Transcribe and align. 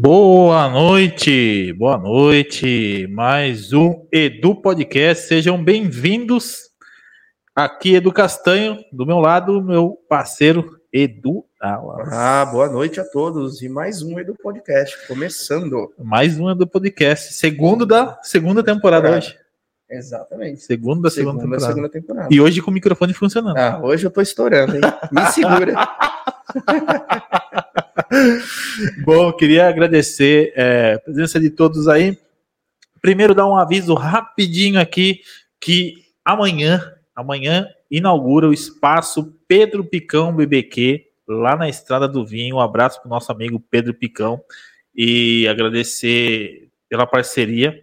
Boa 0.00 0.68
noite, 0.68 1.72
boa 1.72 1.98
noite. 1.98 3.08
Mais 3.10 3.72
um 3.72 4.06
Edu 4.12 4.54
Podcast. 4.54 5.26
Sejam 5.26 5.60
bem-vindos. 5.62 6.70
Aqui 7.52 7.96
Edu 7.96 8.12
Castanho, 8.12 8.78
do 8.92 9.04
meu 9.04 9.18
lado, 9.18 9.60
meu 9.60 9.98
parceiro 10.08 10.78
Edu 10.92 11.44
Alas. 11.60 12.12
Ah, 12.12 12.46
boa 12.46 12.68
noite 12.68 13.00
a 13.00 13.04
todos 13.04 13.60
e 13.60 13.68
mais 13.68 14.00
um 14.00 14.20
Edu 14.20 14.36
Podcast 14.40 15.04
começando. 15.08 15.92
Mais 15.98 16.38
um 16.38 16.48
Edu 16.48 16.64
Podcast, 16.64 17.34
segundo 17.34 17.84
da 17.84 18.20
segunda 18.22 18.62
temporada 18.62 19.16
hoje. 19.16 19.36
Exatamente. 19.90 20.62
Segundo 20.62 21.02
da 21.02 21.10
segunda, 21.10 21.40
segunda, 21.40 21.56
temporada. 21.56 21.74
segunda 21.74 21.88
temporada. 21.88 22.28
E 22.30 22.40
hoje 22.40 22.60
com 22.60 22.70
o 22.70 22.74
microfone 22.74 23.14
funcionando. 23.14 23.56
Ah, 23.56 23.80
hoje 23.82 24.06
eu 24.06 24.10
tô 24.10 24.20
estourando, 24.20 24.76
hein? 24.76 24.82
Me 25.10 25.24
segura. 25.32 25.74
Bom, 29.04 29.32
queria 29.32 29.68
agradecer 29.68 30.52
é, 30.54 30.94
a 30.94 30.98
presença 30.98 31.40
de 31.40 31.50
todos 31.50 31.88
aí. 31.88 32.18
Primeiro, 33.00 33.34
dar 33.34 33.46
um 33.46 33.56
aviso 33.56 33.94
rapidinho 33.94 34.80
aqui 34.80 35.20
que 35.60 35.94
amanhã, 36.24 36.92
amanhã 37.14 37.66
inaugura 37.90 38.48
o 38.48 38.52
espaço 38.52 39.34
Pedro 39.46 39.84
Picão 39.84 40.34
BBQ 40.34 41.06
lá 41.26 41.56
na 41.56 41.68
Estrada 41.68 42.08
do 42.08 42.26
Vinho. 42.26 42.56
Um 42.56 42.60
abraço 42.60 43.00
para 43.00 43.06
o 43.06 43.10
nosso 43.10 43.30
amigo 43.32 43.62
Pedro 43.70 43.94
Picão 43.94 44.42
e 44.94 45.46
agradecer 45.48 46.68
pela 46.88 47.06
parceria. 47.06 47.82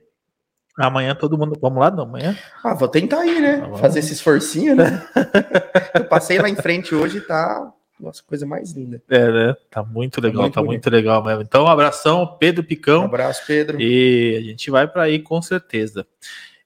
Amanhã 0.77 1.15
todo 1.15 1.37
mundo. 1.37 1.57
Vamos 1.61 1.79
lá, 1.79 1.89
não? 1.89 2.03
Amanhã? 2.03 2.37
Ah, 2.63 2.73
vou 2.73 2.87
tentar 2.87 3.25
ir, 3.25 3.39
né? 3.39 3.69
Fazer 3.79 3.99
esse 3.99 4.13
esforcinho, 4.13 4.75
né? 4.75 5.07
Eu 5.95 6.05
passei 6.05 6.37
lá 6.37 6.49
em 6.49 6.55
frente 6.55 6.93
hoje 6.93 7.19
e 7.19 7.21
tá 7.21 7.71
nossa, 7.99 8.21
coisa 8.23 8.45
mais 8.45 8.73
linda. 8.73 9.01
É, 9.09 9.31
né? 9.31 9.55
Tá 9.69 9.81
muito 9.81 10.19
legal, 10.19 10.41
tá 10.41 10.43
muito, 10.43 10.53
tá 10.53 10.63
muito 10.63 10.89
legal 10.89 11.23
mesmo. 11.23 11.41
Então, 11.41 11.63
um 11.63 11.67
abração, 11.67 12.35
Pedro 12.37 12.63
Picão. 12.63 13.03
Um 13.03 13.05
abraço, 13.05 13.43
Pedro. 13.47 13.81
E 13.81 14.35
a 14.37 14.41
gente 14.41 14.69
vai 14.69 14.87
para 14.87 15.03
aí 15.03 15.19
com 15.19 15.41
certeza. 15.41 16.05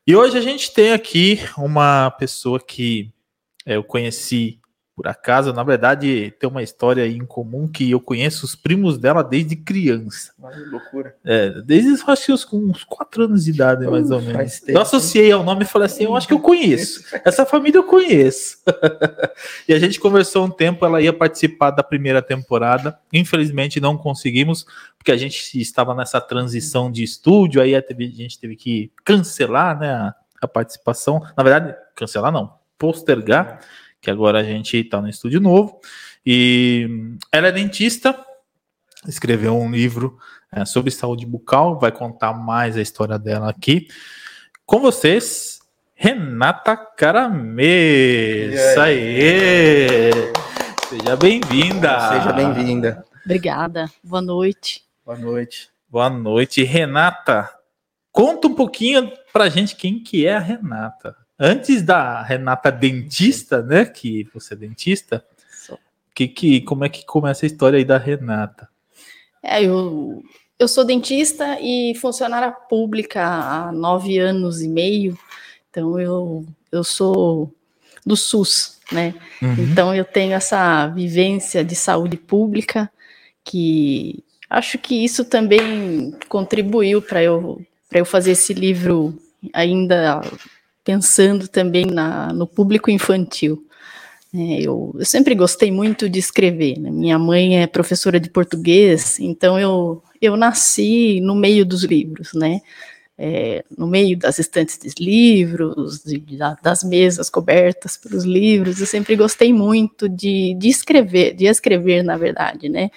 E 0.07 0.15
hoje 0.15 0.37
a 0.37 0.41
gente 0.41 0.73
tem 0.73 0.91
aqui 0.91 1.39
uma 1.55 2.09
pessoa 2.11 2.59
que 2.59 3.13
é, 3.65 3.75
eu 3.75 3.83
conheci 3.83 4.58
por 4.99 5.07
acaso, 5.07 5.53
na 5.53 5.63
verdade, 5.63 6.33
tem 6.37 6.49
uma 6.49 6.61
história 6.61 7.07
em 7.07 7.25
comum 7.25 7.69
que 7.69 7.89
eu 7.89 8.01
conheço 8.01 8.45
os 8.45 8.53
primos 8.53 8.97
dela 8.97 9.23
desde 9.23 9.55
criança. 9.55 10.33
Ai, 10.43 10.59
loucura. 10.65 11.15
É, 11.23 11.51
desde 11.61 11.93
acho 12.05 12.25
que 12.25 12.45
com 12.47 12.57
uns 12.57 12.83
quatro 12.83 13.23
anos 13.23 13.45
de 13.45 13.51
idade, 13.51 13.87
mais 13.87 14.11
ou 14.11 14.21
menos. 14.21 14.59
Tempo. 14.59 14.77
Eu 14.77 14.81
associei 14.81 15.31
ao 15.31 15.41
nome 15.41 15.63
e 15.63 15.65
falei 15.65 15.85
assim: 15.85 16.03
eu 16.03 16.17
acho 16.17 16.27
que 16.27 16.33
eu 16.33 16.41
conheço. 16.41 17.01
Essa 17.23 17.45
família 17.45 17.77
eu 17.77 17.85
conheço. 17.85 18.57
e 19.69 19.73
a 19.73 19.79
gente 19.79 20.01
conversou 20.01 20.43
um 20.43 20.49
tempo, 20.49 20.85
ela 20.85 21.01
ia 21.01 21.13
participar 21.13 21.71
da 21.71 21.81
primeira 21.81 22.21
temporada. 22.21 22.99
Infelizmente 23.13 23.79
não 23.79 23.97
conseguimos, 23.97 24.65
porque 24.97 25.13
a 25.13 25.17
gente 25.17 25.61
estava 25.61 25.95
nessa 25.95 26.19
transição 26.19 26.91
de 26.91 27.05
estúdio, 27.05 27.61
aí 27.61 27.73
a 27.73 27.81
gente 28.11 28.37
teve 28.37 28.57
que 28.57 28.91
cancelar 29.05 29.79
né, 29.79 29.93
a, 29.93 30.15
a 30.41 30.47
participação. 30.47 31.25
Na 31.37 31.41
verdade, 31.41 31.73
cancelar 31.95 32.33
não, 32.33 32.53
postergar 32.77 33.61
que 34.01 34.09
agora 34.09 34.39
a 34.39 34.43
gente 34.43 34.77
está 34.77 35.01
no 35.01 35.09
estúdio 35.09 35.39
novo. 35.39 35.79
E 36.25 37.15
ela 37.31 37.47
é 37.47 37.51
dentista, 37.51 38.17
escreveu 39.07 39.57
um 39.57 39.71
livro 39.71 40.17
é, 40.51 40.65
sobre 40.65 40.91
saúde 40.91 41.25
bucal, 41.25 41.79
vai 41.79 41.91
contar 41.91 42.33
mais 42.33 42.77
a 42.77 42.81
história 42.81 43.17
dela 43.17 43.49
aqui. 43.49 43.87
Com 44.65 44.79
vocês, 44.79 45.59
Renata 45.95 46.75
Caramê. 46.77 48.53
Isso 48.53 48.79
aí! 48.79 50.11
Seja 50.87 51.15
bem-vinda! 51.15 52.09
Seja 52.09 52.33
bem-vinda. 52.33 53.05
Obrigada. 53.25 53.89
Boa 54.03 54.21
noite. 54.21 54.83
Boa 55.05 55.17
noite. 55.17 55.69
Boa 55.89 56.09
noite. 56.09 56.63
Renata, 56.63 57.49
conta 58.11 58.47
um 58.47 58.55
pouquinho 58.55 59.11
pra 59.31 59.49
gente 59.49 59.75
quem 59.75 60.01
que 60.01 60.25
é 60.25 60.35
a 60.35 60.39
Renata 60.39 61.15
antes 61.39 61.81
da 61.81 62.21
Renata 62.21 62.71
dentista, 62.71 63.61
né? 63.61 63.85
Que 63.85 64.27
você 64.33 64.53
é 64.53 64.57
dentista. 64.57 65.25
Que, 66.13 66.27
que, 66.27 66.61
como 66.61 66.83
é 66.83 66.89
que 66.89 67.05
começa 67.05 67.45
a 67.45 67.47
história 67.47 67.77
aí 67.77 67.85
da 67.85 67.97
Renata? 67.97 68.67
É, 69.41 69.63
eu, 69.63 70.21
eu 70.57 70.67
sou 70.67 70.83
dentista 70.83 71.57
e 71.61 71.95
funcionária 71.95 72.51
pública 72.51 73.23
há 73.23 73.71
nove 73.71 74.17
anos 74.17 74.61
e 74.61 74.67
meio. 74.67 75.17
Então 75.69 75.97
eu, 75.97 76.45
eu 76.71 76.83
sou 76.83 77.49
do 78.05 78.17
SUS, 78.17 78.79
né? 78.91 79.15
Uhum. 79.41 79.55
Então 79.59 79.95
eu 79.95 80.03
tenho 80.03 80.33
essa 80.33 80.87
vivência 80.87 81.63
de 81.63 81.75
saúde 81.75 82.17
pública 82.17 82.91
que 83.45 84.21
acho 84.49 84.77
que 84.77 85.05
isso 85.05 85.23
também 85.23 86.13
contribuiu 86.27 87.01
para 87.01 87.23
eu 87.23 87.61
para 87.87 87.99
eu 87.99 88.05
fazer 88.05 88.31
esse 88.31 88.53
livro 88.53 89.17
ainda 89.53 90.21
pensando 90.89 91.47
também 91.47 91.85
na, 91.85 92.33
no 92.33 92.47
público 92.47 92.89
infantil. 92.89 93.63
É, 94.33 94.61
eu, 94.61 94.95
eu, 94.97 95.05
sempre 95.05 95.35
gostei 95.35 95.71
muito 95.71 96.09
de 96.09 96.17
escrever. 96.17 96.79
Né? 96.79 96.89
Minha 96.89 97.19
mãe 97.19 97.61
é 97.61 97.67
professora 97.67 98.19
de 98.19 98.27
português, 98.27 99.19
então 99.19 99.59
eu, 99.59 100.01
eu 100.19 100.35
nasci 100.35 101.21
no 101.21 101.35
meio 101.35 101.63
dos 101.63 101.83
livros, 101.83 102.33
né? 102.33 102.61
É, 103.21 103.65
no 103.77 103.85
meio 103.85 104.17
das 104.17 104.39
estantes 104.39 104.79
de 104.79 105.03
livros, 105.03 106.01
de, 106.03 106.23
das 106.63 106.83
mesas 106.83 107.29
cobertas 107.29 107.97
pelos 107.97 108.23
livros. 108.23 108.79
Eu 108.79 108.87
sempre 108.87 109.15
gostei 109.15 109.53
muito 109.53 110.07
de, 110.09 110.55
de 110.57 110.69
escrever, 110.69 111.35
de 111.35 111.45
escrever, 111.45 112.01
na 112.01 112.17
verdade, 112.17 112.67
né? 112.67 112.89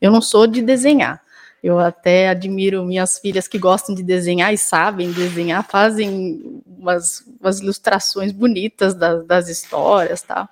Eu 0.00 0.10
não 0.10 0.22
sou 0.22 0.46
de 0.46 0.62
desenhar, 0.62 1.20
eu 1.64 1.78
até 1.78 2.28
admiro 2.28 2.84
minhas 2.84 3.18
filhas 3.18 3.48
que 3.48 3.58
gostam 3.58 3.94
de 3.94 4.02
desenhar 4.02 4.52
e 4.52 4.58
sabem 4.58 5.10
desenhar, 5.10 5.66
fazem 5.66 6.60
umas, 6.66 7.24
umas 7.40 7.58
ilustrações 7.58 8.32
bonitas 8.32 8.92
das, 8.92 9.24
das 9.24 9.48
histórias, 9.48 10.20
tal. 10.20 10.46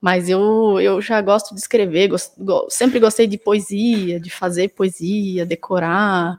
Mas 0.00 0.28
eu, 0.28 0.80
eu 0.80 1.02
já 1.02 1.20
gosto 1.20 1.52
de 1.52 1.60
escrever, 1.60 2.06
gost, 2.06 2.32
go, 2.38 2.68
sempre 2.70 3.00
gostei 3.00 3.26
de 3.26 3.36
poesia, 3.36 4.20
de 4.20 4.30
fazer 4.30 4.68
poesia, 4.68 5.44
decorar 5.44 6.38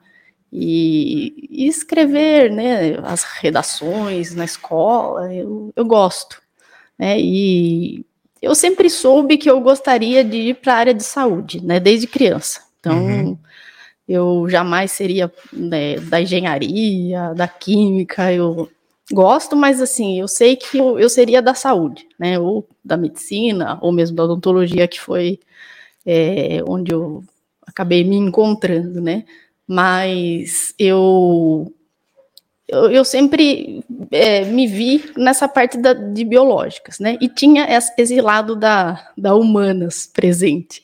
e, 0.54 1.50
e, 1.50 1.68
escrever, 1.68 2.50
né, 2.50 2.98
as 3.04 3.24
redações 3.24 4.34
na 4.34 4.46
escola, 4.46 5.34
eu, 5.34 5.74
eu 5.76 5.84
gosto, 5.84 6.42
né, 6.98 7.20
e 7.20 8.06
eu 8.42 8.56
sempre 8.56 8.90
soube 8.90 9.38
que 9.38 9.52
eu 9.52 9.60
gostaria 9.60 10.24
de 10.24 10.38
ir 10.38 10.56
para 10.56 10.76
a 10.76 10.78
área 10.78 10.94
de 10.94 11.04
saúde, 11.04 11.62
né, 11.62 11.78
desde 11.78 12.08
criança. 12.08 12.62
Então, 12.80 13.06
uhum 13.06 13.38
eu 14.08 14.48
jamais 14.50 14.92
seria 14.92 15.32
né, 15.52 15.98
da 16.00 16.22
engenharia, 16.22 17.34
da 17.34 17.48
química, 17.48 18.32
eu 18.32 18.70
gosto, 19.12 19.56
mas 19.56 19.82
assim, 19.82 20.20
eu 20.20 20.28
sei 20.28 20.56
que 20.56 20.78
eu, 20.78 21.00
eu, 21.00 21.10
seria 21.10 21.42
da 21.42 21.54
saúde, 21.54 22.08
né, 22.18 22.40
ou 22.40 22.68
da 22.84 22.96
medicina, 22.98 23.78
ou 23.82 23.92
mesmo 23.92 24.16
da 24.16 24.24
odontologia, 24.24 24.88
que 24.88 25.00
foi 25.00 25.40
é, 26.06 26.62
onde 26.68 26.94
eu 26.94 27.24
acabei 27.66 28.04
me 28.04 28.16
encontrando, 28.16 29.02
né, 29.02 29.26
mas 29.68 30.74
eu 30.80 31.74
eu, 32.68 32.92
eu 32.92 33.06
sempre 33.06 33.82
é, 34.12 34.44
me 34.44 34.68
vi 34.68 35.12
nessa 35.16 35.48
parte 35.48 35.78
da, 35.78 35.94
de 35.94 36.26
biológicas, 36.26 37.00
né, 37.00 37.18
e 37.22 37.30
tinha 37.30 37.66
esse 37.98 38.22
lado 38.22 38.56
da, 38.56 39.12
da 39.18 39.36
humanas 39.36 40.06
presente, 40.06 40.82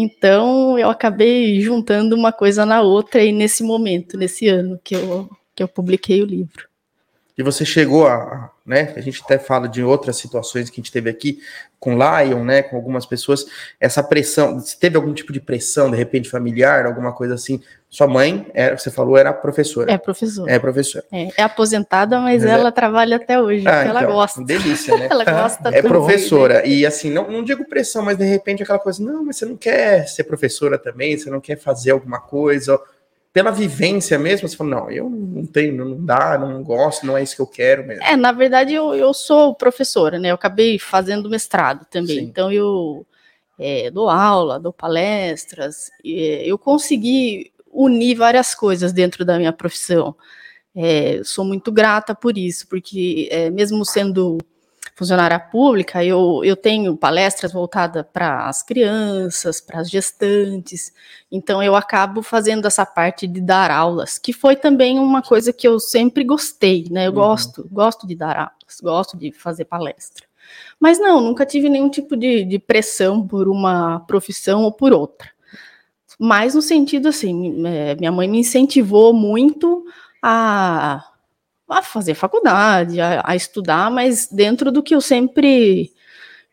então 0.00 0.78
eu 0.78 0.90
acabei 0.90 1.60
juntando 1.60 2.14
uma 2.14 2.32
coisa 2.32 2.64
na 2.64 2.80
outra 2.82 3.20
aí 3.20 3.32
nesse 3.32 3.62
momento, 3.62 4.16
nesse 4.16 4.48
ano 4.48 4.78
que 4.84 4.94
eu, 4.94 5.28
que 5.54 5.62
eu 5.62 5.68
publiquei 5.68 6.22
o 6.22 6.26
livro. 6.26 6.67
E 7.38 7.42
você 7.44 7.64
chegou 7.64 8.08
a, 8.08 8.50
né? 8.66 8.92
A 8.96 9.00
gente 9.00 9.22
até 9.22 9.38
fala 9.38 9.68
de 9.68 9.80
outras 9.80 10.16
situações 10.16 10.68
que 10.68 10.80
a 10.80 10.82
gente 10.82 10.90
teve 10.90 11.08
aqui 11.08 11.38
com 11.78 11.92
Lion, 11.92 12.42
né? 12.42 12.62
Com 12.62 12.74
algumas 12.74 13.06
pessoas, 13.06 13.46
essa 13.78 14.02
pressão, 14.02 14.58
se 14.58 14.76
teve 14.76 14.96
algum 14.96 15.14
tipo 15.14 15.32
de 15.32 15.38
pressão, 15.38 15.88
de 15.88 15.96
repente 15.96 16.28
familiar, 16.28 16.84
alguma 16.84 17.12
coisa 17.12 17.34
assim. 17.34 17.62
Sua 17.88 18.08
mãe, 18.08 18.44
era, 18.52 18.76
você 18.76 18.90
falou, 18.90 19.16
era 19.16 19.32
professora. 19.32 19.92
É 19.92 19.96
professora. 19.96 20.50
É 20.50 20.58
professora. 20.58 21.04
É, 21.12 21.28
é 21.36 21.42
aposentada, 21.44 22.18
mas, 22.18 22.42
mas 22.42 22.52
ela 22.52 22.68
é... 22.70 22.72
trabalha 22.72 23.16
até 23.16 23.40
hoje, 23.40 23.66
ah, 23.68 23.84
ela 23.84 24.02
então, 24.02 24.12
gosta. 24.14 24.44
Delícia, 24.44 24.96
né? 24.98 25.06
ela 25.10 25.24
gosta. 25.24 25.68
É 25.72 25.80
professora. 25.80 26.66
E 26.66 26.84
assim, 26.84 27.08
não, 27.08 27.30
não 27.30 27.44
digo 27.44 27.64
pressão, 27.68 28.02
mas 28.02 28.18
de 28.18 28.24
repente 28.24 28.64
aquela 28.64 28.80
coisa, 28.80 29.00
não, 29.00 29.24
mas 29.24 29.36
você 29.36 29.46
não 29.46 29.56
quer 29.56 30.08
ser 30.08 30.24
professora 30.24 30.76
também, 30.76 31.16
você 31.16 31.30
não 31.30 31.40
quer 31.40 31.56
fazer 31.56 31.92
alguma 31.92 32.20
coisa, 32.20 32.78
pela 33.32 33.50
vivência 33.50 34.18
mesmo, 34.18 34.48
você 34.48 34.56
fala, 34.56 34.70
não, 34.70 34.90
eu 34.90 35.08
não 35.08 35.44
tenho, 35.46 35.76
não 35.76 36.04
dá, 36.04 36.38
não 36.38 36.62
gosto, 36.62 37.06
não 37.06 37.16
é 37.16 37.22
isso 37.22 37.36
que 37.36 37.42
eu 37.42 37.46
quero 37.46 37.86
mesmo. 37.86 38.02
É, 38.02 38.16
na 38.16 38.32
verdade, 38.32 38.74
eu, 38.74 38.94
eu 38.94 39.12
sou 39.12 39.54
professora, 39.54 40.18
né? 40.18 40.30
Eu 40.30 40.34
acabei 40.34 40.78
fazendo 40.78 41.30
mestrado 41.30 41.86
também. 41.90 42.20
Sim. 42.20 42.24
Então 42.24 42.50
eu 42.50 43.06
é, 43.58 43.90
dou 43.90 44.08
aula, 44.08 44.58
dou 44.58 44.72
palestras, 44.72 45.90
eu 46.04 46.58
consegui 46.58 47.52
unir 47.70 48.16
várias 48.16 48.54
coisas 48.54 48.92
dentro 48.92 49.24
da 49.24 49.36
minha 49.36 49.52
profissão. 49.52 50.16
É, 50.74 51.20
sou 51.24 51.44
muito 51.44 51.72
grata 51.72 52.14
por 52.14 52.38
isso, 52.38 52.66
porque 52.68 53.28
é, 53.30 53.50
mesmo 53.50 53.84
sendo 53.84 54.38
funcionária 54.98 55.38
pública, 55.38 56.04
eu, 56.04 56.40
eu 56.42 56.56
tenho 56.56 56.96
palestras 56.96 57.52
voltadas 57.52 58.04
para 58.12 58.48
as 58.48 58.64
crianças, 58.64 59.60
para 59.60 59.78
as 59.78 59.88
gestantes, 59.88 60.92
então 61.30 61.62
eu 61.62 61.76
acabo 61.76 62.20
fazendo 62.20 62.66
essa 62.66 62.84
parte 62.84 63.24
de 63.28 63.40
dar 63.40 63.70
aulas, 63.70 64.18
que 64.18 64.32
foi 64.32 64.56
também 64.56 64.98
uma 64.98 65.22
coisa 65.22 65.52
que 65.52 65.68
eu 65.68 65.78
sempre 65.78 66.24
gostei, 66.24 66.88
né? 66.90 67.06
Eu 67.06 67.10
uhum. 67.10 67.14
gosto, 67.14 67.68
gosto 67.70 68.08
de 68.08 68.16
dar 68.16 68.36
aulas, 68.36 68.80
gosto 68.82 69.16
de 69.16 69.30
fazer 69.30 69.66
palestra. 69.66 70.26
Mas 70.80 70.98
não, 70.98 71.20
nunca 71.20 71.46
tive 71.46 71.68
nenhum 71.68 71.88
tipo 71.88 72.16
de, 72.16 72.44
de 72.44 72.58
pressão 72.58 73.24
por 73.24 73.46
uma 73.46 74.00
profissão 74.00 74.64
ou 74.64 74.72
por 74.72 74.92
outra. 74.92 75.30
Mas 76.18 76.56
no 76.56 76.62
sentido 76.62 77.06
assim, 77.06 77.64
é, 77.68 77.94
minha 77.94 78.10
mãe 78.10 78.26
me 78.26 78.40
incentivou 78.40 79.14
muito 79.14 79.84
a, 80.20 81.07
a 81.68 81.82
fazer 81.82 82.14
faculdade, 82.14 83.00
a, 83.00 83.22
a, 83.24 83.36
estudar, 83.36 83.90
mas 83.90 84.26
dentro 84.26 84.72
do 84.72 84.82
que 84.82 84.94
eu 84.94 85.00
sempre 85.00 85.92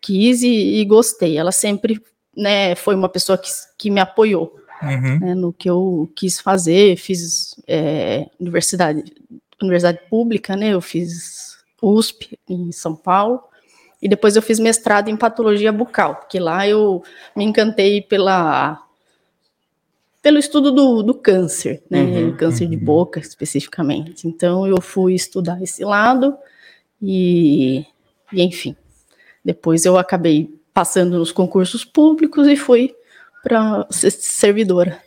quis 0.02 0.42
e, 0.44 0.80
e 0.80 0.86
gostei. 0.86 1.38
Ela 1.38 1.52
sempre 1.52 2.02
né, 2.36 2.76
foi 2.76 2.96
uma 2.96 3.10
pessoa 3.10 3.38
que, 3.38 3.50
que 3.78 3.90
me 3.90 4.00
apoiou 4.00 4.56
uhum. 4.82 5.20
né, 5.20 5.36
no 5.36 5.54
que 5.54 5.70
eu 5.70 6.12
quis 6.16 6.40
fazer. 6.40 6.98
Fiz 6.98 7.56
é, 7.68 8.30
universidade, 8.40 9.04
universidade 9.62 10.00
pública, 10.10 10.56
né? 10.56 10.74
Eu 10.74 10.82
fiz 10.82 11.58
USP 11.82 12.38
em 12.50 12.72
São 12.72 12.96
Paulo. 12.96 13.42
E 14.02 14.10
depois 14.10 14.36
eu 14.36 14.42
fiz 14.42 14.60
mestrado 14.60 15.10
em 15.10 15.18
patologia 15.18 15.72
bucal, 15.72 16.16
porque 16.18 16.40
lá 16.40 16.68
eu 16.68 17.02
me 17.36 17.44
encantei 17.44 18.02
pela 18.02 18.85
pelo 20.26 20.40
estudo 20.40 20.72
do, 20.72 21.04
do 21.04 21.14
câncer, 21.14 21.84
né? 21.88 22.02
Uhum, 22.02 22.36
câncer 22.36 22.64
uhum. 22.64 22.72
de 22.72 22.78
boca 22.78 23.20
especificamente. 23.20 24.28
Então 24.28 24.66
eu 24.66 24.82
fui 24.82 25.14
estudar 25.14 25.62
esse 25.62 25.86
lado 25.86 26.36
e, 27.00 27.86
e 28.34 28.42
enfim. 28.42 28.76
Depois 29.44 29.86
eu 29.86 30.00
acabei 30.00 30.50
passando 30.74 31.20
nos 31.20 31.32
concursos 31.32 31.86
públicos 31.86 32.48
e 32.48 32.58
fui 32.58 32.96
para 33.44 33.86
ser 33.92 34.10
servidora. 34.10 35.00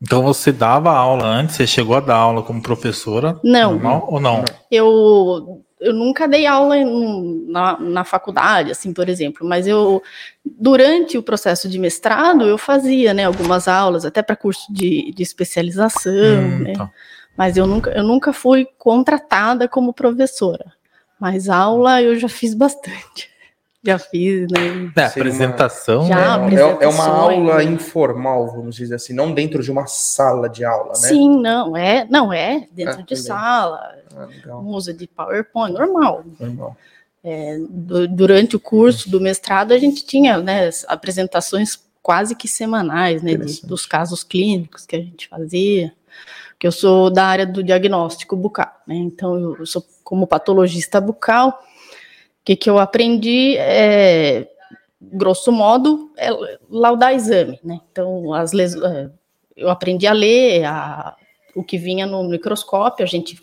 Então 0.00 0.22
você 0.22 0.52
dava 0.52 0.92
aula 0.92 1.26
antes, 1.26 1.56
você 1.56 1.66
chegou 1.66 1.96
a 1.96 2.00
dar 2.00 2.14
aula 2.14 2.40
como 2.40 2.62
professora? 2.62 3.36
Não. 3.42 3.72
Normal, 3.72 4.06
ou 4.08 4.20
não? 4.20 4.44
Eu 4.70 5.64
eu 5.84 5.92
nunca 5.92 6.26
dei 6.26 6.46
aula 6.46 6.78
em, 6.78 7.46
na, 7.46 7.78
na 7.78 8.04
faculdade, 8.04 8.70
assim, 8.70 8.92
por 8.92 9.06
exemplo, 9.08 9.46
mas 9.46 9.66
eu, 9.66 10.02
durante 10.44 11.18
o 11.18 11.22
processo 11.22 11.68
de 11.68 11.78
mestrado, 11.78 12.44
eu 12.44 12.56
fazia, 12.56 13.12
né, 13.12 13.24
algumas 13.24 13.68
aulas, 13.68 14.06
até 14.06 14.22
para 14.22 14.34
curso 14.34 14.72
de, 14.72 15.12
de 15.12 15.22
especialização, 15.22 16.12
hum, 16.12 16.58
né, 16.60 16.72
tá. 16.72 16.90
mas 17.36 17.58
eu 17.58 17.66
nunca, 17.66 17.90
eu 17.90 18.02
nunca 18.02 18.32
fui 18.32 18.66
contratada 18.78 19.68
como 19.68 19.92
professora, 19.92 20.72
mas 21.20 21.50
aula 21.50 22.00
eu 22.00 22.18
já 22.18 22.28
fiz 22.28 22.54
bastante. 22.54 23.33
Já 23.84 23.98
fiz, 23.98 24.50
né? 24.50 24.90
É, 24.96 25.04
apresentação. 25.04 26.06
Já, 26.06 26.38
né? 26.38 26.54
é, 26.54 26.84
é 26.84 26.88
uma 26.88 27.06
aula 27.06 27.62
informal, 27.62 28.50
vamos 28.50 28.76
dizer 28.76 28.94
assim, 28.94 29.12
não 29.12 29.32
dentro 29.32 29.62
de 29.62 29.70
uma 29.70 29.86
sala 29.86 30.48
de 30.48 30.64
aula, 30.64 30.88
né? 30.88 31.08
Sim, 31.08 31.38
não, 31.38 31.76
é, 31.76 32.06
não 32.08 32.32
é 32.32 32.66
dentro 32.72 33.02
de 33.02 33.14
também. 33.14 33.22
sala, 33.22 33.94
ah, 34.16 34.56
usa 34.56 34.94
de 34.94 35.06
PowerPoint, 35.06 35.74
normal. 35.74 36.24
Normal. 36.40 36.76
É, 37.22 37.58
do, 37.68 38.08
durante 38.08 38.56
o 38.56 38.60
curso 38.60 39.10
do 39.10 39.20
mestrado, 39.20 39.72
a 39.72 39.78
gente 39.78 40.04
tinha 40.06 40.38
né, 40.38 40.70
apresentações 40.88 41.78
quase 42.02 42.34
que 42.34 42.48
semanais, 42.48 43.22
né, 43.22 43.34
de, 43.34 43.66
dos 43.66 43.84
casos 43.84 44.24
clínicos 44.24 44.86
que 44.86 44.96
a 44.96 44.98
gente 44.98 45.28
fazia, 45.28 45.92
que 46.58 46.66
eu 46.66 46.72
sou 46.72 47.10
da 47.10 47.26
área 47.26 47.46
do 47.46 47.62
diagnóstico 47.62 48.34
bucal, 48.34 48.72
né, 48.86 48.94
então 48.94 49.56
eu 49.58 49.66
sou 49.66 49.84
como 50.02 50.26
patologista 50.26 51.00
bucal, 51.00 51.62
que, 52.44 52.56
que 52.56 52.68
eu 52.68 52.78
aprendi 52.78 53.56
é, 53.56 54.46
grosso 55.00 55.50
modo, 55.50 56.12
é 56.16 56.28
laudar 56.68 57.14
exame, 57.14 57.58
né? 57.64 57.80
Então, 57.90 58.32
as 58.34 58.52
les... 58.52 58.74
É, 58.74 59.10
eu 59.56 59.70
aprendi 59.70 60.06
a 60.06 60.12
ler 60.12 60.64
a... 60.64 61.16
o 61.54 61.62
que 61.62 61.78
vinha 61.78 62.06
no 62.06 62.22
microscópio, 62.24 63.04
a 63.04 63.08
gente 63.08 63.40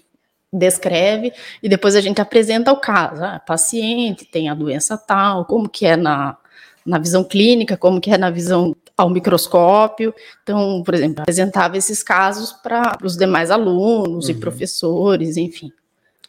descreve 0.54 1.32
e 1.64 1.70
depois 1.70 1.96
a 1.96 2.02
gente 2.02 2.20
apresenta 2.20 2.72
o 2.72 2.78
caso. 2.78 3.24
Ah, 3.24 3.40
paciente 3.40 4.26
tem 4.26 4.50
a 4.50 4.54
doença 4.54 4.98
tal, 4.98 5.46
como 5.46 5.70
que 5.70 5.86
é 5.86 5.96
na, 5.96 6.38
na 6.86 7.00
visão 7.00 7.24
clínica, 7.24 7.78
como 7.78 8.02
que 8.02 8.12
é 8.12 8.18
na 8.18 8.30
visão 8.30 8.76
ao 8.98 9.10
microscópio. 9.10 10.14
Então, 10.44 10.84
por 10.84 10.94
exemplo, 10.94 11.22
apresentava 11.22 11.78
esses 11.78 12.04
casos 12.04 12.52
para 12.52 12.98
os 13.04 13.16
demais 13.16 13.50
alunos 13.50 14.26
uhum. 14.26 14.32
e 14.32 14.40
professores, 14.40 15.38
enfim. 15.38 15.72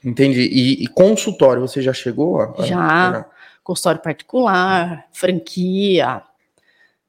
Entendi. 0.05 0.41
E, 0.41 0.85
e, 0.85 0.87
consultório, 0.89 1.63
você 1.63 1.81
já 1.81 1.93
chegou? 1.93 2.41
A, 2.41 2.55
já. 2.65 3.27
Consultório 3.63 4.01
particular, 4.01 5.07
franquia. 5.13 6.23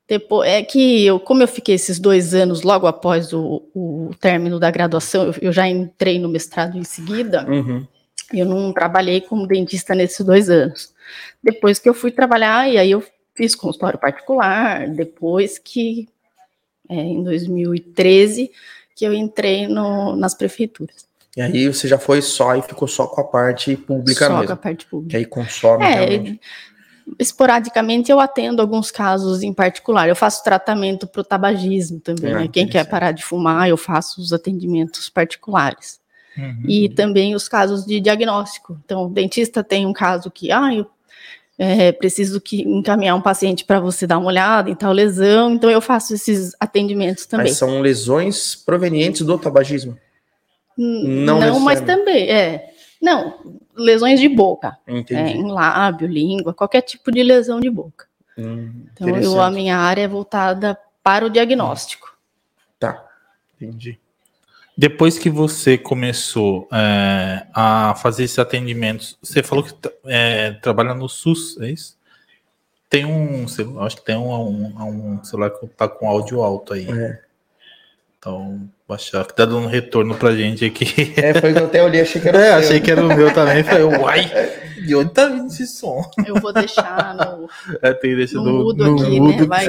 Depois, 0.07 0.50
é 0.50 0.62
que 0.62 1.06
eu, 1.06 1.19
como 1.19 1.42
eu 1.42 1.48
fiquei 1.48 1.75
esses 1.75 1.98
dois 1.98 2.36
anos 2.36 2.62
logo 2.62 2.86
após 2.86 3.34
o, 3.34 3.63
o 3.74 4.12
término 4.19 4.60
da 4.60 4.69
graduação, 4.69 5.25
eu, 5.25 5.36
eu, 5.42 5.51
já 5.51 5.68
entrei 5.68 6.19
no 6.19 6.30
mestrado 6.30 6.78
em 6.78 6.84
seguida. 6.84 7.45
Uhum. 7.50 7.88
Eu 8.31 8.45
não 8.45 8.72
trabalhei 8.74 9.22
como 9.22 9.48
dentista 9.48 9.95
nesses 9.95 10.24
dois 10.25 10.50
anos. 10.50 10.94
Depois 11.42 11.80
que 11.80 11.90
eu 11.90 11.94
fui 11.94 12.12
trabalhar, 12.12 12.69
e 12.69 12.78
aí 12.78 12.92
eu 12.92 13.04
fiz 13.34 13.56
consultório 13.56 14.00
particular, 14.00 14.88
depois 14.88 15.57
que, 15.57 16.07
é, 16.90 16.95
em 16.95 17.24
2013, 17.24 18.51
que 18.95 19.06
eu 19.06 19.13
entrei 19.13 19.68
no, 19.68 20.16
nas 20.16 20.36
prefeituras. 20.36 21.07
E 21.35 21.41
aí 21.41 21.68
você 21.68 21.88
já 21.88 21.97
foi 21.97 22.21
só 22.21 22.56
e 22.56 22.62
ficou 22.62 22.88
só 22.88 23.07
com 23.07 23.19
a 23.19 23.24
parte 23.24 23.75
pública 23.75 24.27
só 24.27 24.31
mesmo. 24.31 24.44
Só 24.44 24.47
com 24.47 24.53
a 24.53 24.57
parte 24.57 24.85
pública. 24.85 25.12
Que 25.12 25.18
aí 25.18 25.25
consome 25.25 25.83
é, 25.83 26.06
realmente. 26.06 26.41
Esporadicamente 27.19 28.12
eu 28.12 28.19
atendo 28.19 28.62
alguns 28.62 28.91
casos 28.91 29.41
em 29.41 29.51
particular. 29.51 30.07
Eu 30.07 30.15
faço 30.15 30.44
tratamento 30.44 31.07
para 31.07 31.21
o 31.21 31.24
tabagismo 31.24 32.00
também. 32.00 32.33
Ah, 32.33 32.39
né? 32.41 32.50
Quem 32.51 32.68
quer 32.68 32.88
parar 32.88 33.12
de 33.12 33.24
fumar, 33.24 33.68
eu 33.68 33.77
faço 33.77 34.21
os 34.21 34.31
atendimentos 34.31 35.09
particulares. 35.09 36.00
Uhum. 36.38 36.63
E 36.68 36.89
também 36.89 37.35
os 37.35 37.47
casos 37.47 37.85
de 37.85 38.00
diagnóstico. 38.00 38.80
Então, 38.85 39.06
o 39.06 39.09
dentista 39.09 39.63
tem 39.63 39.85
um 39.85 39.94
caso 39.94 40.31
que, 40.31 40.51
ah, 40.51 40.74
eu 40.74 40.88
é, 41.57 41.91
preciso 41.91 42.41
que 42.41 42.62
encaminhar 42.62 43.15
um 43.15 43.21
paciente 43.21 43.63
para 43.65 43.80
você 43.80 44.07
dar 44.07 44.18
uma 44.18 44.27
olhada 44.27 44.69
em 44.69 44.75
tal 44.75 44.91
lesão, 44.91 45.53
então 45.53 45.69
eu 45.69 45.81
faço 45.81 46.13
esses 46.13 46.56
atendimentos 46.59 47.25
também. 47.25 47.47
Mas 47.47 47.57
são 47.57 47.80
lesões 47.80 48.56
provenientes 48.56 49.21
do 49.21 49.38
tabagismo? 49.38 49.97
Não, 50.77 51.39
não 51.39 51.59
mas 51.59 51.81
também, 51.81 52.29
é. 52.29 52.73
Não, 53.01 53.57
lesões 53.75 54.19
de 54.19 54.29
boca. 54.29 54.77
Entendi. 54.87 55.33
É, 55.33 55.35
em 55.35 55.51
lábio, 55.51 56.07
língua, 56.07 56.53
qualquer 56.53 56.81
tipo 56.81 57.11
de 57.11 57.21
lesão 57.21 57.59
de 57.59 57.69
boca. 57.69 58.07
Hum, 58.37 58.85
então, 58.91 59.09
eu, 59.09 59.41
a 59.41 59.51
minha 59.51 59.77
área 59.77 60.01
é 60.01 60.07
voltada 60.07 60.77
para 61.03 61.25
o 61.25 61.29
diagnóstico. 61.29 62.17
Tá, 62.79 63.05
entendi. 63.55 63.99
Depois 64.75 65.19
que 65.19 65.29
você 65.29 65.77
começou 65.77 66.68
é, 66.71 67.45
a 67.53 67.94
fazer 67.95 68.23
esses 68.23 68.39
atendimentos, 68.39 69.18
você 69.21 69.44
falou 69.44 69.63
que 69.63 69.73
é, 70.06 70.51
trabalha 70.53 70.95
no 70.95 71.07
SUS, 71.07 71.59
é 71.61 71.69
isso? 71.69 71.95
Tem 72.89 73.06
um, 73.06 73.45
acho 73.81 73.97
que 73.97 74.06
tem 74.06 74.15
um, 74.15 74.31
um, 74.31 75.18
um 75.18 75.23
celular 75.23 75.51
que 75.51 75.68
tá 75.68 75.87
com 75.87 76.07
áudio 76.07 76.42
alto 76.42 76.73
aí. 76.73 76.89
É. 76.89 77.21
Então, 78.18 78.69
baixar, 78.94 79.26
que 79.26 79.35
tá 79.35 79.45
dando 79.45 79.59
um 79.59 79.68
retorno 79.68 80.16
pra 80.16 80.35
gente 80.35 80.64
aqui. 80.64 81.14
É, 81.18 81.33
foi 81.40 81.54
que 81.54 81.59
eu 81.59 81.66
até 81.66 81.83
olhei, 81.83 82.02
achei 82.02 82.21
que 82.21 82.28
era 82.28 82.38
é, 82.42 82.42
o 82.42 82.52
meu. 82.52 82.59
achei 82.59 82.80
que 82.80 82.92
era 82.92 83.04
o 83.04 83.07
meu 83.07 83.33
também. 83.33 83.64
Falei, 83.64 83.83
uai, 83.83 84.31
de 84.85 84.95
onde 84.95 85.12
tá 85.12 85.28
vindo 85.28 85.47
esse 85.47 85.66
som? 85.66 86.02
Eu 86.26 86.35
vou 86.35 86.54
deixar 86.54 87.16
no. 87.16 87.50
É, 87.81 87.94
tem 87.94 88.12
que 88.12 88.18
deixar 88.18 88.38
no, 88.38 88.45
no 88.45 88.64
mudo 88.64 89.04
aqui, 89.04 89.19
no 89.19 89.30
né? 89.30 89.45
Vai. 89.45 89.66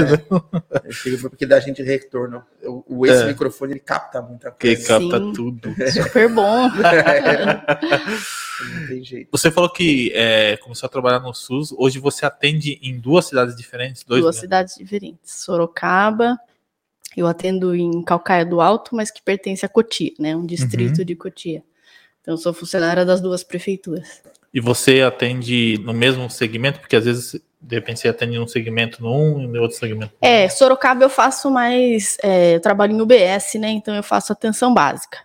Chega 0.90 1.28
porque 1.28 1.46
dá 1.46 1.56
a 1.56 1.60
gente 1.60 1.82
retorno. 1.82 2.42
O, 2.88 3.06
esse 3.06 3.22
é. 3.22 3.26
microfone 3.26 3.72
ele 3.74 3.80
capta 3.80 4.20
muita 4.20 4.50
coisa. 4.50 4.76
Que 4.76 4.82
capta 4.82 5.18
Sim, 5.18 5.32
tudo. 5.32 5.74
Super 5.90 6.28
bom. 6.28 6.68
Não 8.72 8.86
tem 8.86 9.02
jeito. 9.04 9.28
Você 9.32 9.50
falou 9.50 9.70
que 9.70 10.12
é, 10.14 10.56
começou 10.58 10.86
a 10.86 10.90
trabalhar 10.90 11.20
no 11.20 11.34
SUS. 11.34 11.72
Hoje 11.76 11.98
você 11.98 12.24
atende 12.26 12.78
em 12.82 12.98
duas 12.98 13.26
cidades 13.26 13.56
diferentes? 13.56 14.04
Dois 14.04 14.22
duas 14.22 14.36
cidades 14.36 14.74
diferentes. 14.76 15.32
Sorocaba 15.32 16.38
eu 17.16 17.26
atendo 17.26 17.74
em 17.74 18.02
Calcaia 18.02 18.44
do 18.44 18.60
Alto, 18.60 18.94
mas 18.94 19.10
que 19.10 19.22
pertence 19.22 19.64
a 19.64 19.68
Cotia, 19.68 20.12
né? 20.18 20.34
Um 20.36 20.46
distrito 20.46 20.98
uhum. 20.98 21.04
de 21.04 21.14
Cotia. 21.14 21.62
Então, 22.20 22.34
eu 22.34 22.38
sou 22.38 22.52
funcionária 22.52 23.04
das 23.04 23.20
duas 23.20 23.44
prefeituras. 23.44 24.22
E 24.52 24.60
você 24.60 25.02
atende 25.02 25.78
no 25.84 25.92
mesmo 25.92 26.28
segmento? 26.30 26.80
Porque 26.80 26.96
às 26.96 27.04
vezes, 27.04 27.40
de 27.60 27.74
repente, 27.76 28.00
você 28.00 28.08
atende 28.08 28.38
num 28.38 28.46
segmento 28.46 29.02
num 29.02 29.40
e 29.40 29.46
no 29.46 29.60
outro 29.60 29.76
segmento. 29.76 30.12
É, 30.20 30.48
Sorocaba 30.48 31.04
eu 31.04 31.10
faço 31.10 31.50
mais. 31.50 32.16
É, 32.22 32.56
eu 32.56 32.60
trabalho 32.60 32.92
em 32.92 33.00
UBS, 33.00 33.54
né? 33.54 33.70
Então, 33.70 33.94
eu 33.94 34.02
faço 34.02 34.32
atenção 34.32 34.72
básica. 34.72 35.18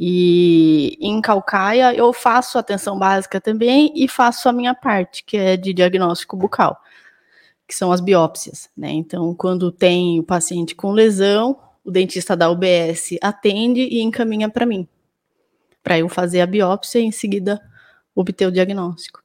E 0.00 0.96
em 1.00 1.20
Calcaia 1.20 1.92
eu 1.92 2.12
faço 2.12 2.56
atenção 2.56 2.96
básica 2.96 3.40
também 3.40 3.92
e 3.96 4.06
faço 4.06 4.48
a 4.48 4.52
minha 4.52 4.72
parte, 4.72 5.24
que 5.24 5.36
é 5.36 5.56
de 5.56 5.72
diagnóstico 5.72 6.36
bucal 6.36 6.80
que 7.68 7.74
são 7.74 7.92
as 7.92 8.00
biópsias, 8.00 8.70
né? 8.74 8.90
Então, 8.90 9.34
quando 9.34 9.70
tem 9.70 10.18
o 10.18 10.22
paciente 10.22 10.74
com 10.74 10.90
lesão, 10.90 11.58
o 11.84 11.90
dentista 11.90 12.34
da 12.34 12.50
UBS 12.50 13.18
atende 13.20 13.82
e 13.82 14.00
encaminha 14.00 14.48
para 14.48 14.64
mim, 14.64 14.88
para 15.82 15.98
eu 15.98 16.08
fazer 16.08 16.40
a 16.40 16.46
biópsia 16.46 16.98
e 16.98 17.04
em 17.04 17.12
seguida 17.12 17.60
obter 18.14 18.46
o 18.46 18.52
diagnóstico. 18.52 19.22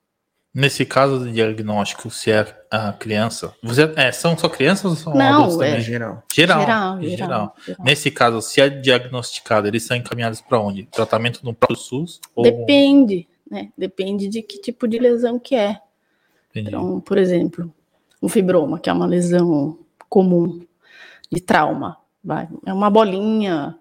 Nesse 0.54 0.86
caso 0.86 1.26
de 1.26 1.32
diagnóstico, 1.32 2.12
se 2.12 2.30
é 2.30 2.46
a 2.70 2.94
criança. 2.94 3.56
Você, 3.64 3.92
é, 3.96 4.12
são 4.12 4.38
só 4.38 4.48
crianças 4.48 4.86
ou 4.86 4.96
são 4.96 5.14
Não, 5.16 5.46
adultos 5.46 5.62
é 5.62 5.70
também? 5.70 5.82
Geral. 5.82 6.24
Geral. 6.32 6.60
Geral, 6.60 7.00
em 7.00 7.10
geral, 7.10 7.18
geral. 7.18 7.56
geral. 7.66 7.86
Nesse 7.86 8.12
caso, 8.12 8.42
se 8.42 8.62
é 8.62 8.70
diagnosticado, 8.70 9.68
eles 9.68 9.82
são 9.82 9.98
encaminhados 9.98 10.42
para 10.42 10.60
onde? 10.60 10.84
Tratamento 10.86 11.44
no 11.44 11.56
próprio 11.56 11.80
SUS? 11.80 12.20
Ou... 12.36 12.44
Depende, 12.44 13.28
né? 13.50 13.72
Depende 13.76 14.28
de 14.28 14.44
que 14.44 14.62
tipo 14.62 14.88
de 14.88 15.00
lesão 15.00 15.40
que 15.40 15.56
é. 15.56 15.80
Entendi. 16.52 16.68
Então, 16.68 17.02
por 17.02 17.18
exemplo, 17.18 17.74
um 18.24 18.30
fibroma, 18.30 18.80
que 18.80 18.90
é 18.90 18.94
uma 18.94 19.06
lesão 19.06 19.78
comum 20.08 20.62
de 21.30 21.42
trauma, 21.42 21.98
vai, 22.24 22.48
é 22.66 22.72
uma 22.74 22.90
bolinha 22.90 23.76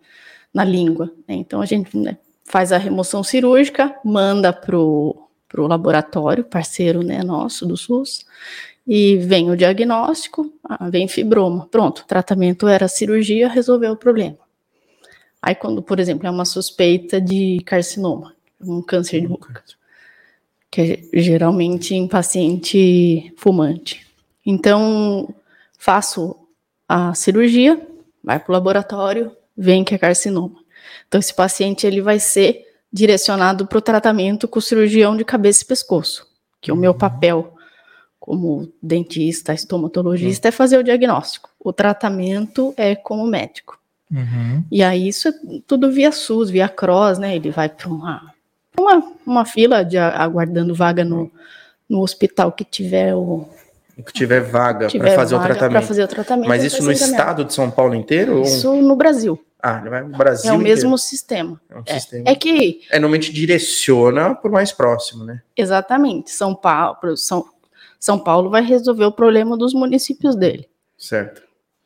na 0.52 0.64
língua. 0.64 1.06
né? 1.28 1.36
Então 1.36 1.60
a 1.60 1.66
gente 1.66 1.96
né, 1.96 2.18
faz 2.44 2.72
a 2.72 2.78
remoção 2.78 3.22
cirúrgica, 3.22 3.94
manda 4.04 4.52
pro 4.52 5.16
pro 5.48 5.66
laboratório, 5.66 6.44
parceiro 6.44 7.02
né, 7.02 7.22
nosso 7.22 7.66
do 7.66 7.76
SUS, 7.76 8.24
e 8.86 9.18
vem 9.18 9.50
o 9.50 9.56
diagnóstico, 9.56 10.50
ah, 10.64 10.88
vem 10.88 11.06
fibroma. 11.06 11.68
Pronto, 11.70 11.98
o 11.98 12.06
tratamento 12.06 12.66
era 12.66 12.88
cirurgia, 12.88 13.50
resolveu 13.50 13.92
o 13.92 13.96
problema. 13.96 14.38
Aí 15.42 15.54
quando, 15.54 15.82
por 15.82 16.00
exemplo, 16.00 16.26
é 16.26 16.30
uma 16.30 16.46
suspeita 16.46 17.20
de 17.20 17.60
carcinoma, 17.66 18.34
um 18.62 18.80
câncer 18.80 19.20
de 19.20 19.28
boca, 19.28 19.62
que 20.70 20.80
é 21.12 21.20
geralmente 21.20 21.94
em 21.94 22.08
paciente 22.08 23.30
fumante. 23.36 24.10
Então, 24.44 25.32
faço 25.78 26.36
a 26.88 27.14
cirurgia, 27.14 27.80
vai 28.22 28.38
para 28.38 28.50
o 28.50 28.52
laboratório, 28.52 29.32
vem 29.56 29.84
que 29.84 29.94
é 29.94 29.98
carcinoma. 29.98 30.56
Então, 31.06 31.18
esse 31.18 31.34
paciente 31.34 31.86
ele 31.86 32.00
vai 32.00 32.18
ser 32.18 32.66
direcionado 32.92 33.66
para 33.66 33.78
o 33.78 33.82
tratamento 33.82 34.46
com 34.46 34.58
o 34.58 34.62
cirurgião 34.62 35.16
de 35.16 35.24
cabeça 35.24 35.62
e 35.62 35.66
pescoço, 35.66 36.26
que 36.60 36.70
o 36.70 36.76
meu 36.76 36.94
papel 36.94 37.54
como 38.22 38.72
dentista, 38.80 39.52
estomatologista, 39.52 40.46
é 40.46 40.52
fazer 40.52 40.78
o 40.78 40.84
diagnóstico. 40.84 41.50
O 41.58 41.72
tratamento 41.72 42.72
é 42.76 42.94
com 42.94 43.16
o 43.18 43.26
médico. 43.26 43.76
Uhum. 44.08 44.62
E 44.70 44.80
aí 44.80 45.08
isso 45.08 45.26
é 45.26 45.32
tudo 45.66 45.90
via 45.90 46.12
SUS, 46.12 46.48
via 46.48 46.68
CROSS, 46.68 47.18
né? 47.18 47.34
Ele 47.34 47.50
vai 47.50 47.68
para 47.68 47.88
uma, 47.88 48.32
uma, 48.78 49.12
uma 49.26 49.44
fila 49.44 49.84
de 49.84 49.98
aguardando 49.98 50.72
vaga 50.72 51.04
no, 51.04 51.32
no 51.88 52.00
hospital 52.00 52.52
que 52.52 52.64
tiver 52.64 53.12
o 53.12 53.48
Que 54.04 54.12
tiver 54.12 54.40
vaga 54.40 54.88
para 54.88 55.14
fazer 55.14 55.34
o 55.34 55.38
vaga 55.38 55.48
pra 55.50 55.58
tratamento. 55.58 55.86
fazer 55.86 56.02
o 56.04 56.08
tratamento. 56.08 56.48
Mas 56.48 56.64
isso 56.64 56.82
no 56.82 56.90
estado 56.92 57.44
de 57.44 57.52
São 57.52 57.70
Paulo 57.70 57.94
inteiro? 57.94 58.36
ou- 58.38 58.42
Isso 58.42 58.72
no 58.74 58.96
Brasil. 58.96 59.42
Ah, 59.62 59.78
ele 59.80 59.90
vai 59.90 60.02
no 60.02 60.16
Brasil. 60.16 60.50
É 60.50 60.54
o 60.54 60.58
mesmo 60.58 60.88
inteiro. 60.88 60.98
sistema. 60.98 61.60
É 61.70 61.76
um 61.78 61.82
É, 61.86 61.94
sistema. 62.00 62.24
é 62.28 62.34
que 62.34 62.80
É, 62.90 62.98
normalmente 62.98 63.32
direciona 63.32 64.34
por 64.34 64.50
mais 64.50 64.72
próximo, 64.72 65.24
né? 65.24 65.42
Exatamente. 65.56 66.30
São 66.32 66.54
Paulo, 66.54 67.16
São, 67.16 67.44
São 68.00 68.18
Paulo 68.18 68.50
vai 68.50 68.62
resolver 68.64 69.04
o 69.04 69.12
problema 69.12 69.56
dos 69.56 69.72
municípios 69.74 70.34
dele. 70.34 70.68
Certo. 70.98 71.42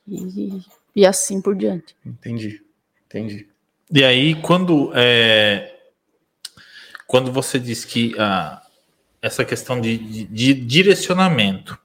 E, 0.08 0.60
e 0.94 1.04
assim 1.04 1.40
por 1.42 1.54
diante. 1.54 1.94
Entendi. 2.06 2.62
Entendi. 3.06 3.46
E 3.92 4.02
aí, 4.04 4.34
quando 4.36 4.90
é, 4.94 5.74
quando 7.06 7.30
você 7.30 7.58
diz 7.58 7.84
que 7.84 8.14
ah, 8.18 8.62
essa 9.20 9.44
questão 9.44 9.80
de, 9.80 9.98
de- 9.98 10.24
de 10.24 10.54
direcionamento, 10.54 11.78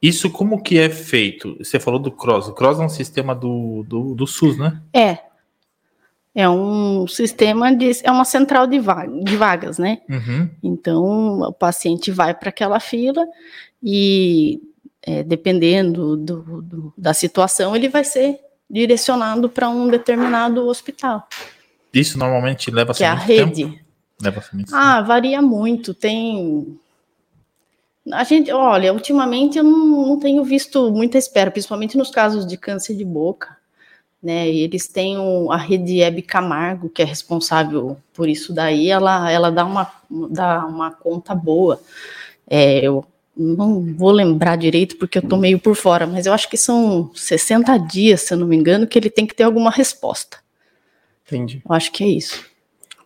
isso 0.00 0.30
como 0.30 0.62
que 0.62 0.78
é 0.78 0.88
feito? 0.88 1.56
Você 1.58 1.78
falou 1.80 1.98
do 2.00 2.10
CROSS. 2.10 2.48
O 2.48 2.52
CROSS 2.54 2.80
é 2.80 2.84
um 2.84 2.88
sistema 2.88 3.34
do, 3.34 3.84
do, 3.88 4.14
do 4.14 4.26
SUS, 4.26 4.56
né? 4.58 4.80
É. 4.92 5.18
É 6.34 6.48
um 6.48 7.06
sistema 7.08 7.74
de. 7.74 7.90
É 8.04 8.10
uma 8.12 8.24
central 8.24 8.66
de, 8.66 8.78
va- 8.78 9.06
de 9.06 9.36
vagas, 9.36 9.76
né? 9.78 10.00
Uhum. 10.08 10.48
Então, 10.62 11.40
o 11.40 11.52
paciente 11.52 12.12
vai 12.12 12.32
para 12.32 12.50
aquela 12.50 12.78
fila 12.78 13.26
e, 13.82 14.60
é, 15.02 15.22
dependendo 15.24 16.16
do- 16.16 16.62
do- 16.62 16.94
da 16.96 17.12
situação, 17.12 17.74
ele 17.74 17.88
vai 17.88 18.04
ser 18.04 18.38
direcionado 18.70 19.48
para 19.48 19.68
um 19.68 19.88
determinado 19.88 20.66
hospital, 20.66 21.26
Isso 21.92 22.18
normalmente 22.18 22.70
leva 22.70 22.92
que 22.92 23.02
é 23.02 23.08
a 23.08 23.16
muito 23.16 23.26
tempo? 23.26 23.46
rede. 23.56 23.84
Leva 24.22 24.44
muito 24.52 24.74
Ah, 24.76 25.00
varia 25.00 25.40
muito. 25.42 25.94
Tem. 25.94 26.78
A 28.12 28.24
gente, 28.24 28.50
olha, 28.52 28.92
ultimamente 28.92 29.58
eu 29.58 29.64
não, 29.64 30.06
não 30.08 30.18
tenho 30.18 30.42
visto 30.44 30.90
muita 30.90 31.18
espera, 31.18 31.50
principalmente 31.50 31.96
nos 31.96 32.10
casos 32.10 32.46
de 32.46 32.56
câncer 32.56 32.96
de 32.96 33.04
boca. 33.04 33.56
Né, 34.20 34.50
e 34.50 34.62
eles 34.62 34.88
têm 34.88 35.16
o- 35.16 35.52
a 35.52 35.56
rede 35.56 36.02
Hebe 36.02 36.22
Camargo, 36.22 36.88
que 36.88 37.00
é 37.00 37.04
responsável 37.04 37.96
por 38.12 38.28
isso 38.28 38.52
daí, 38.52 38.88
ela, 38.90 39.30
ela 39.30 39.48
dá, 39.48 39.64
uma, 39.64 39.92
dá 40.28 40.66
uma 40.66 40.90
conta 40.90 41.36
boa. 41.36 41.80
É, 42.50 42.84
eu 42.84 43.04
não 43.36 43.94
vou 43.94 44.10
lembrar 44.10 44.56
direito 44.56 44.96
porque 44.96 45.18
eu 45.18 45.22
tô 45.22 45.36
meio 45.36 45.60
por 45.60 45.76
fora, 45.76 46.04
mas 46.04 46.26
eu 46.26 46.32
acho 46.32 46.50
que 46.50 46.56
são 46.56 47.12
60 47.14 47.78
dias, 47.78 48.22
se 48.22 48.34
eu 48.34 48.38
não 48.38 48.48
me 48.48 48.56
engano, 48.56 48.88
que 48.88 48.98
ele 48.98 49.08
tem 49.08 49.24
que 49.24 49.36
ter 49.36 49.44
alguma 49.44 49.70
resposta. 49.70 50.38
Entendi. 51.24 51.62
Eu 51.64 51.72
acho 51.72 51.92
que 51.92 52.02
é 52.02 52.08
isso. 52.08 52.44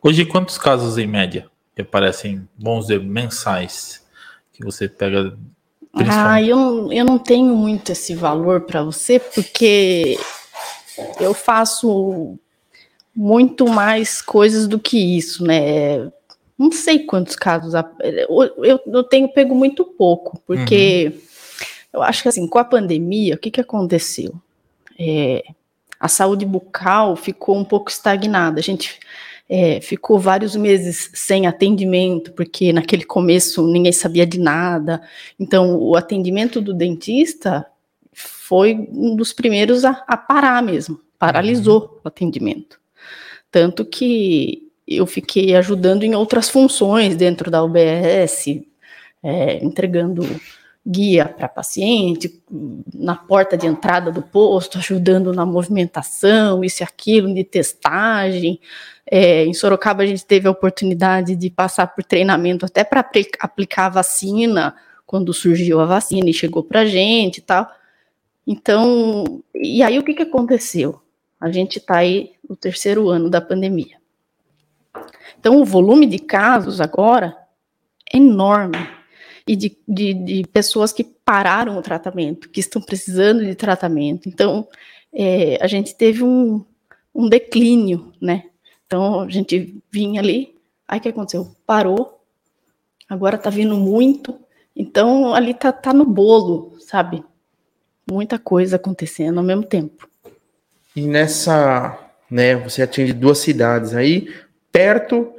Hoje, 0.02 0.24
quantos 0.24 0.56
casos 0.56 0.96
em 0.96 1.06
média 1.06 1.46
que 1.76 1.82
aparecem, 1.82 2.48
dizer, 2.58 3.00
mensais, 3.04 4.01
você 4.64 4.88
pega? 4.88 5.36
Ah, 5.94 6.42
eu, 6.42 6.56
não- 6.56 6.92
eu 6.92 7.04
não 7.04 7.18
tenho 7.18 7.54
muito 7.54 7.92
esse 7.92 8.14
valor 8.14 8.62
para 8.62 8.82
você, 8.82 9.18
porque 9.18 10.18
eu 11.20 11.34
faço 11.34 12.38
muito 13.14 13.68
mais 13.68 14.22
coisas 14.22 14.66
do 14.66 14.78
que 14.78 14.98
isso, 14.98 15.44
né? 15.44 16.10
Não 16.58 16.70
sei 16.72 17.00
quantos 17.00 17.36
casos. 17.36 17.74
Eu, 18.00 18.80
eu, 18.86 19.04
tenho 19.04 19.28
pego 19.28 19.54
muito 19.54 19.84
pouco, 19.84 20.40
porque 20.46 21.12
eu 21.92 22.02
acho 22.02 22.22
que 22.22 22.28
assim, 22.28 22.46
com 22.46 22.58
a 22.58 22.64
pandemia, 22.64 23.34
o 23.34 23.38
que, 23.38 23.50
que 23.50 23.60
aconteceu? 23.60 24.32
É, 24.98 25.44
a 26.00 26.08
saúde 26.08 26.46
bucal 26.46 27.16
ficou 27.16 27.56
um 27.56 27.64
pouco 27.64 27.90
estagnada. 27.90 28.60
A 28.60 28.62
gente 28.62 28.98
é, 29.54 29.82
ficou 29.82 30.18
vários 30.18 30.56
meses 30.56 31.10
sem 31.12 31.46
atendimento, 31.46 32.32
porque 32.32 32.72
naquele 32.72 33.04
começo 33.04 33.66
ninguém 33.66 33.92
sabia 33.92 34.24
de 34.24 34.40
nada. 34.40 35.02
Então, 35.38 35.76
o 35.76 35.94
atendimento 35.94 36.58
do 36.58 36.72
dentista 36.72 37.66
foi 38.14 38.88
um 38.90 39.14
dos 39.14 39.30
primeiros 39.34 39.84
a, 39.84 39.90
a 40.08 40.16
parar 40.16 40.62
mesmo, 40.62 40.98
paralisou 41.18 42.00
o 42.02 42.08
atendimento. 42.08 42.80
Tanto 43.50 43.84
que 43.84 44.70
eu 44.88 45.04
fiquei 45.04 45.54
ajudando 45.54 46.04
em 46.04 46.14
outras 46.14 46.48
funções 46.48 47.14
dentro 47.14 47.50
da 47.50 47.62
UBS, 47.62 48.46
é, 49.22 49.62
entregando 49.62 50.26
guia 50.84 51.26
para 51.26 51.48
paciente, 51.48 52.42
na 52.92 53.14
porta 53.14 53.56
de 53.56 53.66
entrada 53.66 54.10
do 54.10 54.20
posto, 54.20 54.78
ajudando 54.78 55.32
na 55.32 55.46
movimentação, 55.46 56.64
isso 56.64 56.82
e 56.82 56.84
aquilo, 56.84 57.32
de 57.32 57.44
testagem. 57.44 58.60
É, 59.06 59.44
em 59.44 59.54
Sorocaba, 59.54 60.02
a 60.02 60.06
gente 60.06 60.24
teve 60.24 60.48
a 60.48 60.50
oportunidade 60.50 61.36
de 61.36 61.50
passar 61.50 61.86
por 61.88 62.02
treinamento 62.02 62.66
até 62.66 62.82
para 62.82 63.08
aplicar 63.40 63.86
a 63.86 63.90
vacina, 63.90 64.74
quando 65.06 65.32
surgiu 65.32 65.78
a 65.78 65.84
vacina 65.84 66.30
e 66.30 66.34
chegou 66.34 66.64
para 66.64 66.80
a 66.80 66.86
gente 66.86 67.38
e 67.38 67.42
tal. 67.42 67.70
Então, 68.46 69.42
e 69.54 69.82
aí 69.82 69.98
o 69.98 70.02
que, 70.02 70.14
que 70.14 70.22
aconteceu? 70.22 71.00
A 71.40 71.50
gente 71.50 71.78
está 71.78 71.98
aí 71.98 72.32
no 72.48 72.56
terceiro 72.56 73.08
ano 73.08 73.28
da 73.28 73.40
pandemia. 73.40 73.96
Então, 75.38 75.60
o 75.60 75.64
volume 75.64 76.06
de 76.06 76.18
casos 76.18 76.80
agora 76.80 77.36
é 78.12 78.16
enorme. 78.16 78.78
E 79.46 79.56
de, 79.56 79.76
de, 79.86 80.14
de 80.14 80.44
pessoas 80.52 80.92
que 80.92 81.04
pararam 81.04 81.76
o 81.76 81.82
tratamento, 81.82 82.48
que 82.48 82.60
estão 82.60 82.80
precisando 82.80 83.44
de 83.44 83.54
tratamento. 83.54 84.28
Então, 84.28 84.68
é, 85.12 85.58
a 85.60 85.66
gente 85.66 85.94
teve 85.94 86.22
um, 86.22 86.64
um 87.14 87.28
declínio, 87.28 88.12
né? 88.20 88.44
Então, 88.86 89.20
a 89.22 89.28
gente 89.28 89.82
vinha 89.90 90.20
ali, 90.20 90.54
aí 90.86 90.98
o 90.98 91.02
que 91.02 91.08
aconteceu? 91.08 91.54
Parou, 91.66 92.20
agora 93.08 93.38
tá 93.38 93.50
vindo 93.50 93.76
muito, 93.76 94.38
então 94.76 95.34
ali 95.34 95.54
tá, 95.54 95.72
tá 95.72 95.92
no 95.92 96.04
bolo, 96.04 96.76
sabe? 96.80 97.24
Muita 98.10 98.38
coisa 98.38 98.76
acontecendo 98.76 99.38
ao 99.38 99.44
mesmo 99.44 99.64
tempo. 99.64 100.08
E 100.94 101.06
nessa, 101.06 101.98
né, 102.30 102.56
você 102.56 102.82
atinge 102.82 103.12
duas 103.12 103.38
cidades 103.38 103.94
aí, 103.94 104.28
perto, 104.70 105.32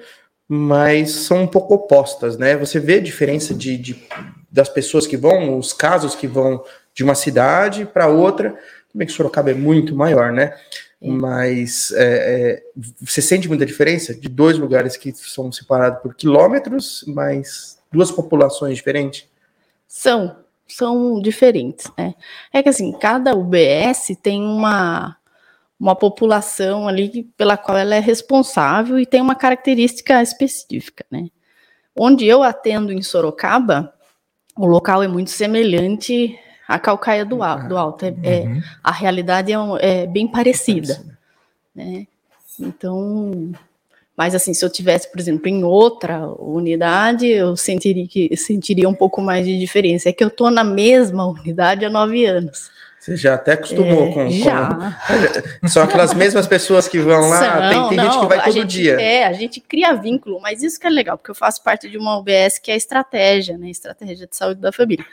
mas 0.48 1.12
são 1.12 1.44
um 1.44 1.48
pouco 1.48 1.74
opostas, 1.74 2.38
né? 2.38 2.56
Você 2.58 2.80
vê 2.80 2.96
a 2.96 3.02
diferença 3.02 3.54
de, 3.54 3.78
de- 3.78 4.04
das 4.52 4.70
pessoas 4.70 5.08
que 5.08 5.18
vão, 5.18 5.58
os 5.58 5.74
casos 5.74 6.16
que 6.16 6.28
vão 6.28 6.64
de 6.94 7.04
uma 7.04 7.16
cidade 7.16 7.86
para 7.86 8.08
outra. 8.08 8.58
Também 8.92 9.08
que 9.08 9.14
Sorocaba 9.14 9.52
é 9.52 9.56
muito 9.56 9.96
maior, 9.96 10.32
né? 10.32 10.56
Mas 11.02 11.92
é, 11.92 12.04
é, 12.06 12.64
você 13.02 13.22
sente 13.22 13.48
muita 13.48 13.66
diferença 13.66 14.14
de 14.14 14.30
dois 14.30 14.58
lugares 14.58 14.96
que 14.96 15.12
são 15.14 15.52
separados 15.52 16.02
por 16.02 16.16
quilômetros, 16.16 17.04
mas 17.08 17.78
duas 17.92 18.12
populações 18.12 18.76
diferentes? 18.76 19.26
São, 19.88 20.38
são 20.68 21.20
diferentes, 21.22 21.92
né? 21.98 22.14
É 22.54 22.64
que 22.64 22.70
assim, 22.70 22.92
cada 22.94 23.36
UBS 23.36 24.16
tem 24.22 24.42
uma, 24.42 25.18
uma 25.84 25.98
população 25.98 26.88
ali 26.88 27.24
pela 27.36 27.58
qual 27.58 27.78
ela 27.78 27.94
é 27.94 28.00
responsável 28.00 28.98
e 28.98 29.06
tem 29.06 29.20
uma 29.20 29.36
característica 29.36 30.22
específica, 30.22 31.04
né? 31.12 31.28
Onde 31.94 32.25
eu 32.25 32.42
atendo 32.42 32.94
em 32.94 33.02
Sorocaba, 33.02 33.94
o 34.58 34.66
local 34.66 35.04
é 35.04 35.10
muito 35.10 35.30
semelhante 35.30 36.40
à 36.70 36.80
calcaia 36.80 37.25
do, 37.25 37.44
alto. 37.44 37.68
Do 37.68 37.78
alto. 37.78 38.06
É, 38.06 38.13
é 38.24 38.40
uhum. 38.44 38.62
a 38.82 38.92
realidade 38.94 39.52
é, 39.52 39.58
é 39.82 40.08
bem 40.08 40.25
parecida. 40.25 41.04
Né? 41.75 42.08
Então, 42.58 43.52
mas 44.16 44.34
assim, 44.34 44.54
se 44.54 44.63
eu 44.63 44.70
tivesse, 44.70 45.12
por 45.12 45.20
exemplo, 45.20 45.50
em 45.50 45.66
outra 45.66 46.30
unidade, 46.40 47.28
eu 47.28 47.58
sentiria 47.58 48.08
que 48.08 48.38
sentiria 48.38 48.88
um 48.88 48.96
pouco 48.96 49.22
mais 49.22 49.46
de 49.46 49.60
diferença. 49.60 50.08
É 50.08 50.13
que 50.13 50.24
eu 50.24 50.30
estou 50.30 50.50
na 50.50 50.63
mesma 50.63 51.28
unidade 51.28 51.84
há 51.84 51.90
nove 51.90 52.24
anos. 52.25 52.72
Você 53.04 53.18
já 53.18 53.34
até 53.34 53.52
acostumou 53.52 54.08
é, 54.08 54.14
com, 54.14 54.30
já. 54.30 54.70
com. 55.60 55.68
São 55.68 55.84
aquelas 55.84 56.14
mesmas 56.14 56.48
pessoas 56.48 56.88
que 56.88 57.00
vão 57.00 57.28
lá. 57.28 57.38
São, 57.38 57.70
tem, 57.70 57.90
tem 57.90 57.98
não, 57.98 58.06
gente 58.06 58.22
que 58.22 58.28
vai 58.28 58.44
todo 58.46 58.54
gente, 58.54 58.68
dia. 58.68 58.94
É, 58.94 59.26
a 59.26 59.34
gente 59.34 59.60
cria 59.60 59.94
vínculo, 59.94 60.40
mas 60.40 60.64
isso 60.64 60.80
que 60.80 60.88
é 60.88 60.90
legal, 60.90 61.18
porque 61.18 61.30
eu 61.30 61.36
faço 61.36 61.62
parte 61.62 61.90
de 61.90 61.98
uma 61.98 62.18
UBS 62.18 62.60
que 62.60 62.72
é 62.72 62.78
estratégia, 62.78 63.58
né? 63.58 63.70
Estratégia 63.70 64.26
de 64.26 64.34
saúde 64.34 64.62
da 64.62 64.72
família. 64.72 65.06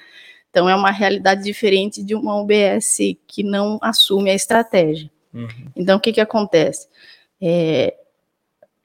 Então 0.50 0.68
é 0.68 0.76
uma 0.76 0.92
realidade 0.92 1.42
diferente 1.42 2.00
de 2.00 2.14
uma 2.14 2.40
UBS 2.40 2.98
que 3.26 3.42
não 3.42 3.76
assume 3.82 4.30
a 4.30 4.34
estratégia. 4.34 5.10
Uhum. 5.34 5.48
Então 5.74 5.98
o 5.98 6.00
que, 6.00 6.12
que 6.12 6.20
acontece? 6.20 6.86
É, 7.42 7.92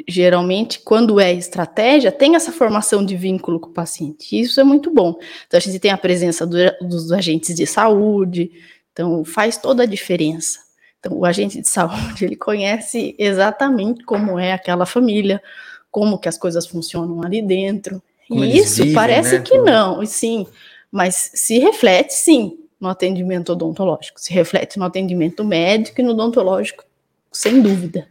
geralmente, 0.08 0.80
quando 0.80 1.20
é 1.20 1.32
estratégia, 1.32 2.12
tem 2.12 2.36
essa 2.36 2.52
formação 2.52 3.06
de 3.06 3.16
vínculo 3.16 3.60
com 3.60 3.70
o 3.70 3.74
paciente. 3.74 4.40
Isso 4.40 4.60
é 4.60 4.64
muito 4.64 4.92
bom. 4.92 5.16
Então, 5.46 5.60
a 5.60 5.62
gente 5.62 5.80
tem 5.80 5.92
a 5.92 5.98
presença 5.98 6.46
do, 6.46 6.58
dos 6.82 7.12
agentes 7.12 7.56
de 7.56 7.66
saúde, 7.68 8.52
então, 8.96 9.26
faz 9.26 9.58
toda 9.58 9.84
a 9.84 9.86
diferença. 9.86 10.60
Então, 11.02 11.18
o 11.18 11.26
agente 11.26 11.60
de 11.60 11.68
saúde, 11.68 12.24
ele 12.24 12.38
conhece 12.38 13.14
exatamente 13.20 14.06
como 14.06 14.40
é 14.40 14.54
aquela 14.54 14.86
família, 14.86 15.44
como 15.92 16.18
que 16.18 16.30
as 16.30 16.38
coisas 16.38 16.66
funcionam 16.66 17.22
ali 17.22 17.42
dentro. 17.42 18.02
Como 18.26 18.46
e 18.46 18.58
isso 18.58 18.78
vivem, 18.78 18.94
parece 18.94 19.38
né? 19.38 19.44
que 19.44 19.58
não, 19.58 20.04
sim, 20.06 20.48
mas 20.90 21.30
se 21.34 21.60
reflete, 21.60 22.14
sim, 22.14 22.58
no 22.80 22.88
atendimento 22.88 23.52
odontológico, 23.52 24.20
se 24.20 24.34
reflete 24.34 24.80
no 24.80 24.86
atendimento 24.86 25.44
médico 25.44 26.00
e 26.00 26.04
no 26.04 26.12
odontológico, 26.12 26.86
sem 27.34 27.62
dúvida. 27.62 28.08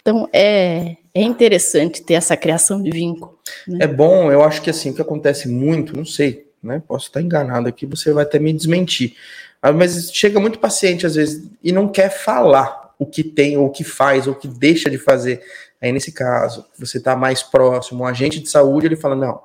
Então, 0.00 0.26
é, 0.32 0.96
é 1.12 1.22
interessante 1.22 2.02
ter 2.02 2.14
essa 2.14 2.38
criação 2.38 2.82
de 2.82 2.90
vínculo. 2.90 3.38
Né? 3.68 3.80
É 3.82 3.86
bom, 3.86 4.32
eu 4.32 4.42
acho 4.42 4.62
que 4.62 4.70
assim, 4.70 4.90
o 4.90 4.94
que 4.94 5.02
acontece 5.02 5.46
muito, 5.46 5.94
não 5.94 6.06
sei, 6.06 6.46
né? 6.62 6.82
Posso 6.88 7.08
estar 7.08 7.20
enganado 7.20 7.68
aqui, 7.68 7.84
você 7.84 8.12
vai 8.12 8.24
até 8.24 8.38
me 8.38 8.52
desmentir. 8.52 9.14
Ah, 9.60 9.72
mas 9.72 10.10
chega 10.12 10.38
muito 10.38 10.58
paciente 10.58 11.06
às 11.06 11.14
vezes 11.14 11.50
e 11.62 11.72
não 11.72 11.88
quer 11.88 12.10
falar 12.10 12.94
o 12.98 13.06
que 13.06 13.22
tem, 13.22 13.56
ou 13.56 13.66
o 13.66 13.70
que 13.70 13.84
faz, 13.84 14.26
ou 14.26 14.32
o 14.32 14.36
que 14.36 14.48
deixa 14.48 14.90
de 14.90 14.98
fazer. 14.98 15.42
Aí 15.80 15.92
nesse 15.92 16.12
caso, 16.12 16.64
você 16.78 16.98
está 16.98 17.14
mais 17.14 17.42
próximo, 17.42 18.02
um 18.02 18.06
agente 18.06 18.40
de 18.40 18.48
saúde, 18.48 18.86
ele 18.86 18.96
fala: 18.96 19.14
não, 19.14 19.42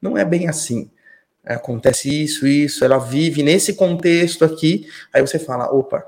não 0.00 0.16
é 0.16 0.24
bem 0.24 0.48
assim. 0.48 0.90
Acontece 1.44 2.24
isso, 2.24 2.46
isso, 2.46 2.84
ela 2.84 2.98
vive 2.98 3.42
nesse 3.42 3.74
contexto 3.74 4.44
aqui. 4.44 4.88
Aí 5.12 5.20
você 5.20 5.38
fala: 5.38 5.70
opa, 5.70 6.04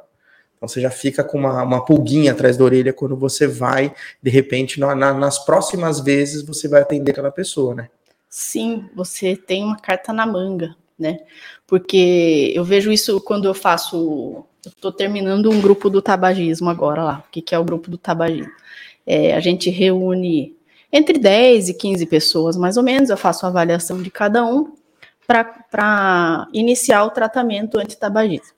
então 0.56 0.68
você 0.68 0.80
já 0.80 0.90
fica 0.90 1.22
com 1.22 1.38
uma, 1.38 1.62
uma 1.62 1.84
pulguinha 1.84 2.32
atrás 2.32 2.56
da 2.56 2.64
orelha 2.64 2.92
quando 2.92 3.16
você 3.16 3.46
vai, 3.46 3.94
de 4.22 4.30
repente, 4.30 4.80
na, 4.80 4.94
na, 4.94 5.12
nas 5.12 5.38
próximas 5.44 6.00
vezes 6.00 6.42
você 6.42 6.66
vai 6.66 6.82
atender 6.82 7.12
aquela 7.12 7.30
pessoa, 7.30 7.74
né? 7.74 7.88
Sim, 8.28 8.88
você 8.94 9.36
tem 9.36 9.64
uma 9.64 9.78
carta 9.78 10.12
na 10.12 10.26
manga 10.26 10.76
né? 10.98 11.20
Porque 11.68 12.50
eu 12.56 12.64
vejo 12.64 12.90
isso 12.90 13.20
quando 13.20 13.44
eu 13.44 13.52
faço. 13.52 14.44
Estou 14.66 14.90
terminando 14.90 15.50
um 15.50 15.60
grupo 15.60 15.90
do 15.90 16.00
tabagismo 16.00 16.70
agora 16.70 17.04
lá. 17.04 17.24
O 17.28 17.30
que, 17.30 17.42
que 17.42 17.54
é 17.54 17.58
o 17.58 17.64
grupo 17.64 17.90
do 17.90 17.98
tabagismo? 17.98 18.50
É, 19.06 19.34
a 19.34 19.40
gente 19.40 19.68
reúne 19.68 20.56
entre 20.90 21.18
10 21.18 21.68
e 21.68 21.74
15 21.74 22.06
pessoas, 22.06 22.56
mais 22.56 22.78
ou 22.78 22.82
menos. 22.82 23.10
Eu 23.10 23.18
faço 23.18 23.44
a 23.44 23.50
avaliação 23.50 24.02
de 24.02 24.10
cada 24.10 24.44
um 24.46 24.72
para 25.26 26.48
iniciar 26.54 27.04
o 27.04 27.10
tratamento 27.10 27.78
antitabagismo. 27.78 28.56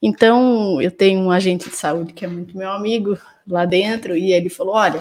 Então, 0.00 0.80
eu 0.80 0.92
tenho 0.92 1.18
um 1.18 1.32
agente 1.32 1.68
de 1.68 1.74
saúde 1.74 2.12
que 2.12 2.24
é 2.24 2.28
muito 2.28 2.56
meu 2.56 2.70
amigo 2.70 3.18
lá 3.48 3.64
dentro, 3.64 4.16
e 4.16 4.32
ele 4.32 4.48
falou: 4.48 4.74
olha, 4.74 5.00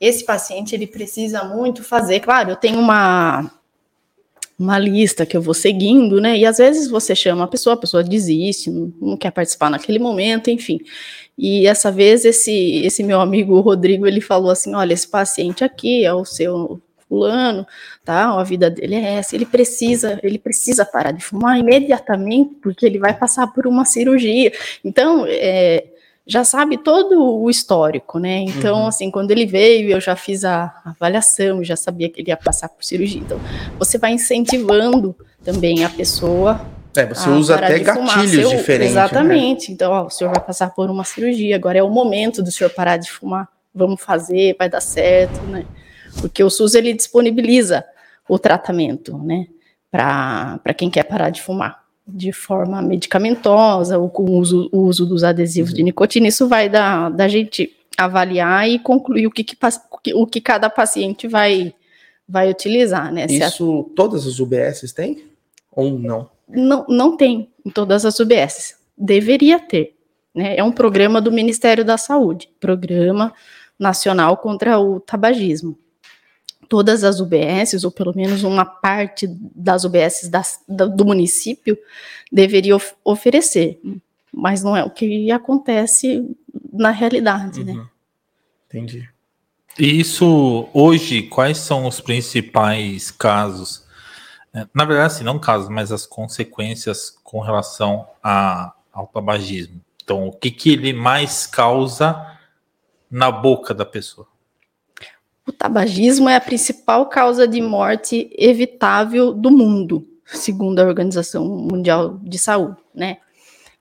esse 0.00 0.24
paciente 0.24 0.74
ele 0.74 0.86
precisa 0.86 1.44
muito 1.44 1.84
fazer. 1.84 2.20
Claro, 2.20 2.50
eu 2.50 2.56
tenho 2.56 2.78
uma 2.78 3.50
uma 4.58 4.78
lista 4.78 5.26
que 5.26 5.36
eu 5.36 5.42
vou 5.42 5.54
seguindo, 5.54 6.20
né? 6.20 6.36
E 6.38 6.46
às 6.46 6.58
vezes 6.58 6.88
você 6.88 7.14
chama 7.14 7.44
a 7.44 7.48
pessoa, 7.48 7.74
a 7.74 7.76
pessoa 7.78 8.04
desiste, 8.04 8.70
não, 8.70 8.92
não, 9.00 9.16
quer 9.16 9.30
participar 9.32 9.70
naquele 9.70 9.98
momento, 9.98 10.50
enfim. 10.50 10.78
E 11.36 11.66
essa 11.66 11.90
vez 11.90 12.24
esse 12.24 12.82
esse 12.84 13.02
meu 13.02 13.20
amigo 13.20 13.60
Rodrigo, 13.60 14.06
ele 14.06 14.20
falou 14.20 14.50
assim: 14.50 14.74
"Olha, 14.74 14.94
esse 14.94 15.08
paciente 15.08 15.64
aqui 15.64 16.04
é 16.04 16.14
o 16.14 16.24
seu 16.24 16.80
fulano, 17.08 17.66
tá? 18.04 18.38
A 18.38 18.44
vida 18.44 18.70
dele 18.70 18.94
é 18.94 19.14
essa, 19.14 19.34
ele 19.34 19.46
precisa, 19.46 20.18
ele 20.22 20.38
precisa 20.38 20.84
parar 20.84 21.12
de 21.12 21.22
fumar 21.24 21.58
imediatamente 21.58 22.54
porque 22.62 22.86
ele 22.86 22.98
vai 22.98 23.14
passar 23.14 23.48
por 23.48 23.66
uma 23.66 23.84
cirurgia". 23.84 24.52
Então, 24.84 25.26
é, 25.28 25.84
já 26.26 26.42
sabe 26.42 26.78
todo 26.78 27.22
o 27.22 27.50
histórico, 27.50 28.18
né? 28.18 28.38
Então, 28.38 28.80
uhum. 28.80 28.86
assim, 28.86 29.10
quando 29.10 29.30
ele 29.30 29.44
veio, 29.44 29.90
eu 29.90 30.00
já 30.00 30.16
fiz 30.16 30.44
a 30.44 30.74
avaliação, 30.84 31.62
já 31.62 31.76
sabia 31.76 32.08
que 32.08 32.20
ele 32.20 32.30
ia 32.30 32.36
passar 32.36 32.68
por 32.68 32.82
cirurgia. 32.82 33.20
Então, 33.20 33.38
você 33.78 33.98
vai 33.98 34.12
incentivando 34.12 35.14
também 35.44 35.84
a 35.84 35.90
pessoa. 35.90 36.60
É, 36.96 37.04
você 37.04 37.28
usa 37.28 37.56
até 37.56 37.78
gatilhos 37.78 38.30
Seu, 38.30 38.48
diferentes. 38.56 38.94
Né? 38.94 39.02
Exatamente. 39.02 39.68
Né? 39.68 39.74
Então, 39.74 39.92
ó, 39.92 40.06
o 40.06 40.10
senhor 40.10 40.32
vai 40.32 40.42
passar 40.42 40.70
por 40.70 40.88
uma 40.88 41.04
cirurgia, 41.04 41.56
agora 41.56 41.78
é 41.78 41.82
o 41.82 41.90
momento 41.90 42.42
do 42.42 42.50
senhor 42.50 42.70
parar 42.70 42.96
de 42.96 43.10
fumar. 43.10 43.48
Vamos 43.74 44.00
fazer, 44.00 44.56
vai 44.58 44.68
dar 44.68 44.80
certo, 44.80 45.42
né? 45.42 45.66
Porque 46.20 46.44
o 46.44 46.48
SUS 46.48 46.74
ele 46.74 46.92
disponibiliza 46.92 47.84
o 48.28 48.38
tratamento, 48.38 49.18
né? 49.18 49.48
Para 49.90 50.72
quem 50.76 50.88
quer 50.88 51.02
parar 51.02 51.30
de 51.30 51.42
fumar 51.42 51.83
de 52.06 52.32
forma 52.32 52.82
medicamentosa 52.82 53.98
ou 53.98 54.10
com 54.10 54.24
o 54.24 54.38
uso, 54.38 54.68
o 54.72 54.80
uso 54.80 55.06
dos 55.06 55.24
adesivos 55.24 55.70
uhum. 55.70 55.76
de 55.76 55.82
nicotina, 55.84 56.28
isso 56.28 56.46
vai 56.46 56.68
da, 56.68 57.08
da 57.08 57.28
gente 57.28 57.74
avaliar 57.96 58.68
e 58.68 58.78
concluir 58.78 59.26
o 59.26 59.30
que, 59.30 59.42
que, 59.42 59.56
o 60.14 60.26
que 60.26 60.40
cada 60.40 60.68
paciente 60.68 61.26
vai, 61.26 61.74
vai 62.28 62.50
utilizar, 62.50 63.12
né? 63.12 63.26
Isso 63.28 63.88
a... 63.90 63.96
todas 63.96 64.26
as 64.26 64.38
UBSs 64.38 64.92
têm 64.92 65.24
ou 65.72 65.98
não? 65.98 66.28
Não, 66.48 66.84
não 66.88 67.16
tem 67.16 67.48
em 67.64 67.70
todas 67.70 68.04
as 68.04 68.20
UBSs. 68.20 68.76
Deveria 68.96 69.58
ter. 69.58 69.96
Né? 70.34 70.56
É 70.56 70.62
um 70.62 70.72
programa 70.72 71.20
do 71.20 71.32
Ministério 71.32 71.84
da 71.84 71.96
Saúde, 71.96 72.50
Programa 72.60 73.32
Nacional 73.78 74.36
contra 74.36 74.78
o 74.78 75.00
Tabagismo 75.00 75.78
todas 76.68 77.04
as 77.04 77.20
UBSs, 77.20 77.84
ou 77.84 77.90
pelo 77.90 78.14
menos 78.14 78.42
uma 78.42 78.64
parte 78.64 79.26
das 79.54 79.84
UBSs 79.84 80.28
das, 80.28 80.60
do 80.68 81.04
município, 81.04 81.78
deveria 82.30 82.76
of 82.76 82.94
oferecer. 83.04 83.80
Mas 84.32 84.62
não 84.62 84.76
é 84.76 84.82
o 84.84 84.90
que 84.90 85.30
acontece 85.30 86.28
na 86.72 86.90
realidade, 86.90 87.62
né? 87.62 87.72
uhum. 87.72 87.78
né? 87.78 87.86
Entendi. 88.68 89.08
E 89.78 90.00
isso, 90.00 90.68
hoje, 90.72 91.22
quais 91.22 91.58
são 91.58 91.86
os 91.86 92.00
principais 92.00 93.10
casos? 93.10 93.84
É, 94.52 94.66
na 94.72 94.84
verdade, 94.84 95.14
assim, 95.14 95.24
não 95.24 95.38
casos, 95.38 95.68
mas 95.68 95.90
as 95.90 96.06
consequências 96.06 97.10
com 97.24 97.40
relação 97.40 98.06
a, 98.22 98.72
ao 98.92 99.06
tabagismo. 99.08 99.80
Então, 100.02 100.28
o 100.28 100.32
que, 100.32 100.50
que 100.50 100.70
ele 100.70 100.92
mais 100.92 101.46
causa 101.46 102.38
na 103.10 103.32
boca 103.32 103.74
da 103.74 103.84
pessoa? 103.84 104.28
O 105.46 105.52
tabagismo 105.52 106.28
é 106.28 106.36
a 106.36 106.40
principal 106.40 107.06
causa 107.06 107.46
de 107.46 107.60
morte 107.60 108.30
evitável 108.36 109.32
do 109.32 109.50
mundo, 109.50 110.06
segundo 110.24 110.78
a 110.78 110.84
Organização 110.84 111.46
Mundial 111.46 112.18
de 112.22 112.38
Saúde, 112.38 112.78
né? 112.94 113.18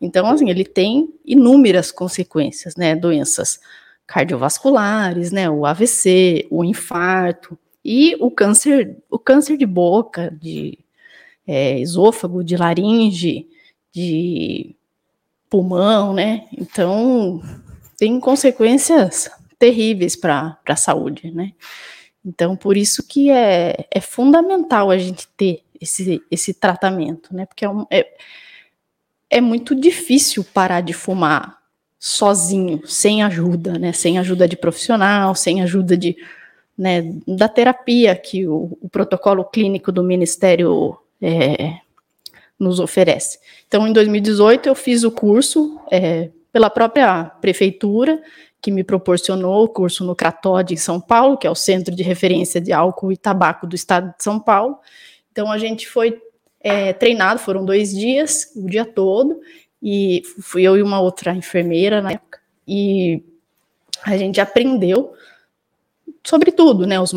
Então, 0.01 0.29
assim, 0.29 0.49
ele 0.49 0.65
tem 0.65 1.13
inúmeras 1.25 1.89
consequências, 1.89 2.75
né? 2.75 2.93
Doenças 2.93 3.61
cardiovasculares, 4.05 5.31
né? 5.31 5.49
O 5.49 5.65
AVC, 5.65 6.45
o 6.51 6.65
infarto 6.65 7.57
e 7.83 8.17
o 8.19 8.29
câncer, 8.29 8.97
o 9.09 9.17
câncer 9.17 9.55
de 9.55 9.65
boca, 9.65 10.29
de 10.29 10.77
é, 11.47 11.79
esôfago, 11.79 12.43
de 12.43 12.57
laringe, 12.57 13.47
de 13.93 14.75
pulmão, 15.49 16.13
né? 16.13 16.47
Então, 16.51 17.41
tem 17.97 18.19
consequências 18.19 19.29
terríveis 19.63 20.13
para 20.17 20.59
a 20.67 20.75
saúde, 20.75 21.31
né? 21.31 21.53
Então, 22.25 22.53
por 22.53 22.75
isso 22.75 23.01
que 23.07 23.29
é, 23.29 23.87
é 23.89 24.01
fundamental 24.01 24.91
a 24.91 24.97
gente 24.97 25.25
ter 25.37 25.61
esse, 25.79 26.21
esse 26.29 26.53
tratamento, 26.53 27.33
né? 27.33 27.45
Porque 27.45 27.63
é, 27.63 27.69
um, 27.69 27.85
é, 27.89 28.05
é 29.29 29.39
muito 29.39 29.73
difícil 29.73 30.43
parar 30.43 30.81
de 30.81 30.91
fumar 30.91 31.59
sozinho, 31.97 32.85
sem 32.85 33.23
ajuda, 33.23 33.79
né? 33.79 33.93
Sem 33.93 34.19
ajuda 34.19 34.49
de 34.49 34.57
profissional, 34.57 35.33
sem 35.33 35.61
ajuda 35.61 35.95
de, 35.95 36.17
né, 36.77 37.03
da 37.25 37.47
terapia 37.47 38.13
que 38.17 38.45
o, 38.45 38.77
o 38.81 38.89
protocolo 38.89 39.45
clínico 39.45 39.93
do 39.93 40.03
Ministério 40.03 40.97
é, 41.21 41.77
nos 42.59 42.81
oferece. 42.81 43.39
Então, 43.65 43.87
em 43.87 43.93
2018, 43.93 44.67
eu 44.67 44.75
fiz 44.75 45.05
o 45.05 45.11
curso 45.11 45.79
é, 45.89 46.31
pela 46.51 46.69
própria 46.69 47.23
prefeitura 47.39 48.21
que 48.63 48.71
me 48.71 48.81
proporcionou 48.81 49.65
o 49.65 49.67
curso 49.67 50.05
no 50.05 50.15
CRATOD 50.15 50.73
em 50.73 50.77
São 50.77 51.01
Paulo, 51.01 51.37
que 51.37 51.45
é 51.45 51.51
o 51.51 51.55
Centro 51.55 51.93
de 51.93 52.01
Referência 52.01 52.61
de 52.61 52.71
Álcool 52.71 53.11
e 53.11 53.17
Tabaco 53.17 53.67
do 53.67 53.75
Estado 53.75 54.15
de 54.17 54.23
São 54.23 54.39
Paulo. 54.39 54.79
Então, 55.29 55.51
a 55.51 55.57
gente 55.57 55.85
foi 55.85 56.21
é, 56.61 56.93
treinado, 56.93 57.41
foram 57.41 57.65
dois 57.65 57.93
dias, 57.93 58.53
o 58.55 58.65
dia 58.65 58.85
todo, 58.85 59.41
e 59.81 60.23
fui 60.39 60.63
eu 60.63 60.77
e 60.77 60.81
uma 60.81 61.01
outra 61.01 61.35
enfermeira 61.35 62.01
na 62.01 62.13
época, 62.13 62.39
e 62.65 63.21
a 64.05 64.15
gente 64.15 64.39
aprendeu 64.39 65.13
sobre 66.23 66.49
tudo, 66.49 66.87
né? 66.87 66.97
Os. 67.01 67.11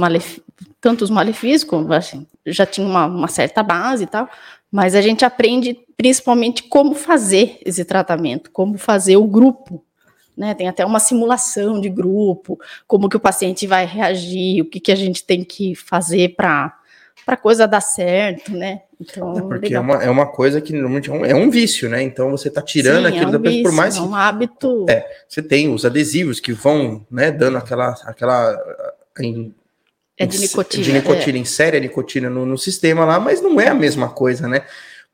Tanto 0.80 1.02
os 1.02 1.11
malefícios, 1.11 1.64
como 1.64 1.92
assim, 1.92 2.26
já 2.44 2.66
tinha 2.66 2.87
uma, 2.87 3.06
uma 3.06 3.28
certa 3.28 3.62
base 3.62 4.04
e 4.04 4.06
tal, 4.06 4.28
mas 4.70 4.94
a 4.94 5.00
gente 5.00 5.24
aprende 5.24 5.78
principalmente 5.96 6.64
como 6.64 6.94
fazer 6.94 7.59
esse 7.64 7.85
tratamento, 7.85 8.50
como 8.50 8.78
fazer 8.78 9.16
o 9.16 9.24
grupo, 9.24 9.85
né? 10.37 10.55
Tem 10.55 10.68
até 10.68 10.85
uma 10.85 11.01
simulação 11.01 11.81
de 11.81 11.88
grupo, 11.88 12.59
como 12.87 13.09
que 13.09 13.16
o 13.16 13.20
paciente 13.20 13.66
vai 13.66 13.87
reagir, 13.87 14.62
o 14.62 14.66
que, 14.66 14.79
que 14.79 14.92
a 14.92 14.96
gente 14.96 15.25
tem 15.25 15.42
que 15.42 15.75
fazer 15.75 16.35
para 16.37 16.77
a 17.27 17.37
coisa 17.37 17.66
dar 17.66 17.81
certo, 17.81 18.53
né? 18.53 18.83
Então, 19.01 19.37
é 19.37 19.42
porque 19.42 19.75
é 19.75 19.81
uma, 19.81 20.03
é 20.03 20.11
uma 20.11 20.27
coisa 20.27 20.61
que 20.61 20.72
normalmente 20.72 21.11
é 21.11 21.12
um, 21.12 21.25
é 21.25 21.35
um 21.35 21.51
vício, 21.51 21.88
né? 21.88 22.03
Então 22.03 22.31
você 22.31 22.49
está 22.49 22.62
tirando 22.62 23.03
Sim, 23.03 23.09
aquilo 23.09 23.25
é 23.25 23.29
um 23.29 23.33
da 23.33 23.40
pessoa 23.40 23.62
por 23.62 23.72
mais. 23.72 23.96
É 23.96 24.01
um 24.01 24.14
hábito. 24.14 24.87
É, 24.88 25.07
você 25.29 25.42
tem 25.42 25.72
os 25.72 25.85
adesivos 25.85 26.40
que 26.40 26.53
vão, 26.53 27.07
né, 27.11 27.31
dando 27.31 27.59
aquela. 27.59 27.94
aquela 28.05 28.59
em, 29.20 29.55
é 30.18 30.25
de 30.25 30.38
nicotina. 30.38 30.83
De 30.83 30.92
nicotina, 30.92 31.37
é. 31.37 31.40
insere 31.40 31.77
a 31.77 31.81
nicotina 31.81 32.31
no, 32.31 32.46
no 32.46 32.57
sistema 32.57 33.05
lá, 33.05 33.20
mas 33.20 33.42
não 33.42 33.61
é 33.61 33.68
a 33.68 33.75
mesma 33.75 34.09
coisa, 34.09 34.49
né? 34.49 34.64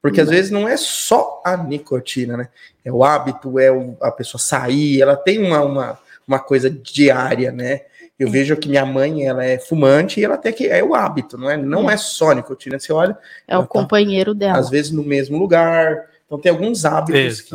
Porque 0.03 0.21
às 0.21 0.29
vezes 0.29 0.51
não 0.51 0.69
é 0.69 0.77
só 0.77 1.41
a 1.45 1.57
nicotina, 1.57 2.37
né? 2.37 2.49
É 2.85 2.91
o 2.91 3.05
hábito, 3.05 3.57
é 3.61 3.71
o, 3.71 3.97
a 4.03 4.11
pessoa 4.11 4.41
sair, 4.41 5.01
ela 5.01 5.15
tem 5.15 5.39
uma, 5.39 5.63
uma, 5.63 5.99
uma 6.27 6.41
coisa 6.41 6.69
diária, 6.69 7.53
né? 7.53 7.83
Eu 8.19 8.27
é. 8.27 8.31
vejo 8.31 8.57
que 8.57 8.69
minha 8.69 8.85
mãe, 8.85 9.25
ela 9.25 9.45
é 9.45 9.59
fumante 9.59 10.19
e 10.19 10.25
ela 10.25 10.35
até 10.35 10.51
que 10.51 10.67
é 10.67 10.83
o 10.83 10.93
hábito, 10.93 11.39
não 11.39 11.49
é? 11.49 11.57
Não 11.57 11.89
é, 11.89 11.95
é 11.95 11.97
só 11.97 12.33
nicotina, 12.33 12.81
você 12.81 12.93
olha. 12.93 13.17
É 13.47 13.57
o 13.57 13.63
tá, 13.63 13.69
companheiro 13.69 14.35
dela. 14.35 14.59
Às 14.59 14.69
vezes 14.69 14.91
no 14.91 15.05
mesmo 15.05 15.39
lugar. 15.39 16.11
Então 16.33 16.41
tem 16.41 16.51
alguns 16.51 16.87
hábitos 16.87 17.43
que, 17.43 17.55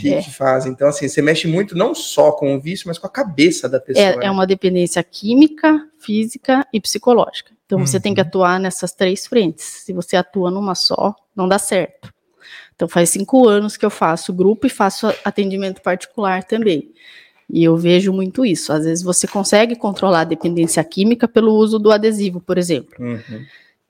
que, 0.00 0.12
é. 0.12 0.20
que, 0.20 0.30
fazem. 0.32 0.72
Então, 0.72 0.88
assim, 0.88 1.06
você 1.06 1.22
mexe 1.22 1.46
muito 1.46 1.76
não 1.76 1.94
só 1.94 2.32
com 2.32 2.56
o 2.56 2.60
vício, 2.60 2.88
mas 2.88 2.98
com 2.98 3.06
a 3.06 3.10
cabeça 3.10 3.68
da 3.68 3.78
pessoa. 3.78 4.04
É, 4.04 4.16
né? 4.16 4.26
é 4.26 4.30
uma 4.30 4.44
dependência 4.44 5.00
química, 5.04 5.86
física 6.00 6.66
e 6.72 6.80
psicológica. 6.80 7.52
Então, 7.64 7.78
uhum. 7.78 7.86
você 7.86 8.00
tem 8.00 8.12
que 8.12 8.20
uhum. 8.20 8.26
atuar 8.26 8.58
nessas 8.58 8.90
três 8.90 9.24
frentes. 9.24 9.64
Se 9.64 9.92
você 9.92 10.16
atua 10.16 10.50
numa 10.50 10.74
só, 10.74 11.14
não 11.36 11.46
dá 11.46 11.60
certo. 11.60 12.12
Então, 12.74 12.88
faz 12.88 13.10
cinco 13.10 13.46
anos 13.46 13.76
que 13.76 13.86
eu 13.86 13.90
faço 13.90 14.32
grupo 14.32 14.66
e 14.66 14.70
faço 14.70 15.06
atendimento 15.24 15.80
particular 15.80 16.42
também. 16.42 16.90
E 17.48 17.62
eu 17.62 17.76
vejo 17.76 18.12
muito 18.12 18.44
isso. 18.44 18.72
Às 18.72 18.84
vezes 18.84 19.04
você 19.04 19.28
consegue 19.28 19.76
controlar 19.76 20.22
a 20.22 20.24
dependência 20.24 20.82
química 20.82 21.28
pelo 21.28 21.54
uso 21.54 21.78
do 21.78 21.92
adesivo, 21.92 22.40
por 22.40 22.58
exemplo. 22.58 22.96
Uhum. 22.98 23.44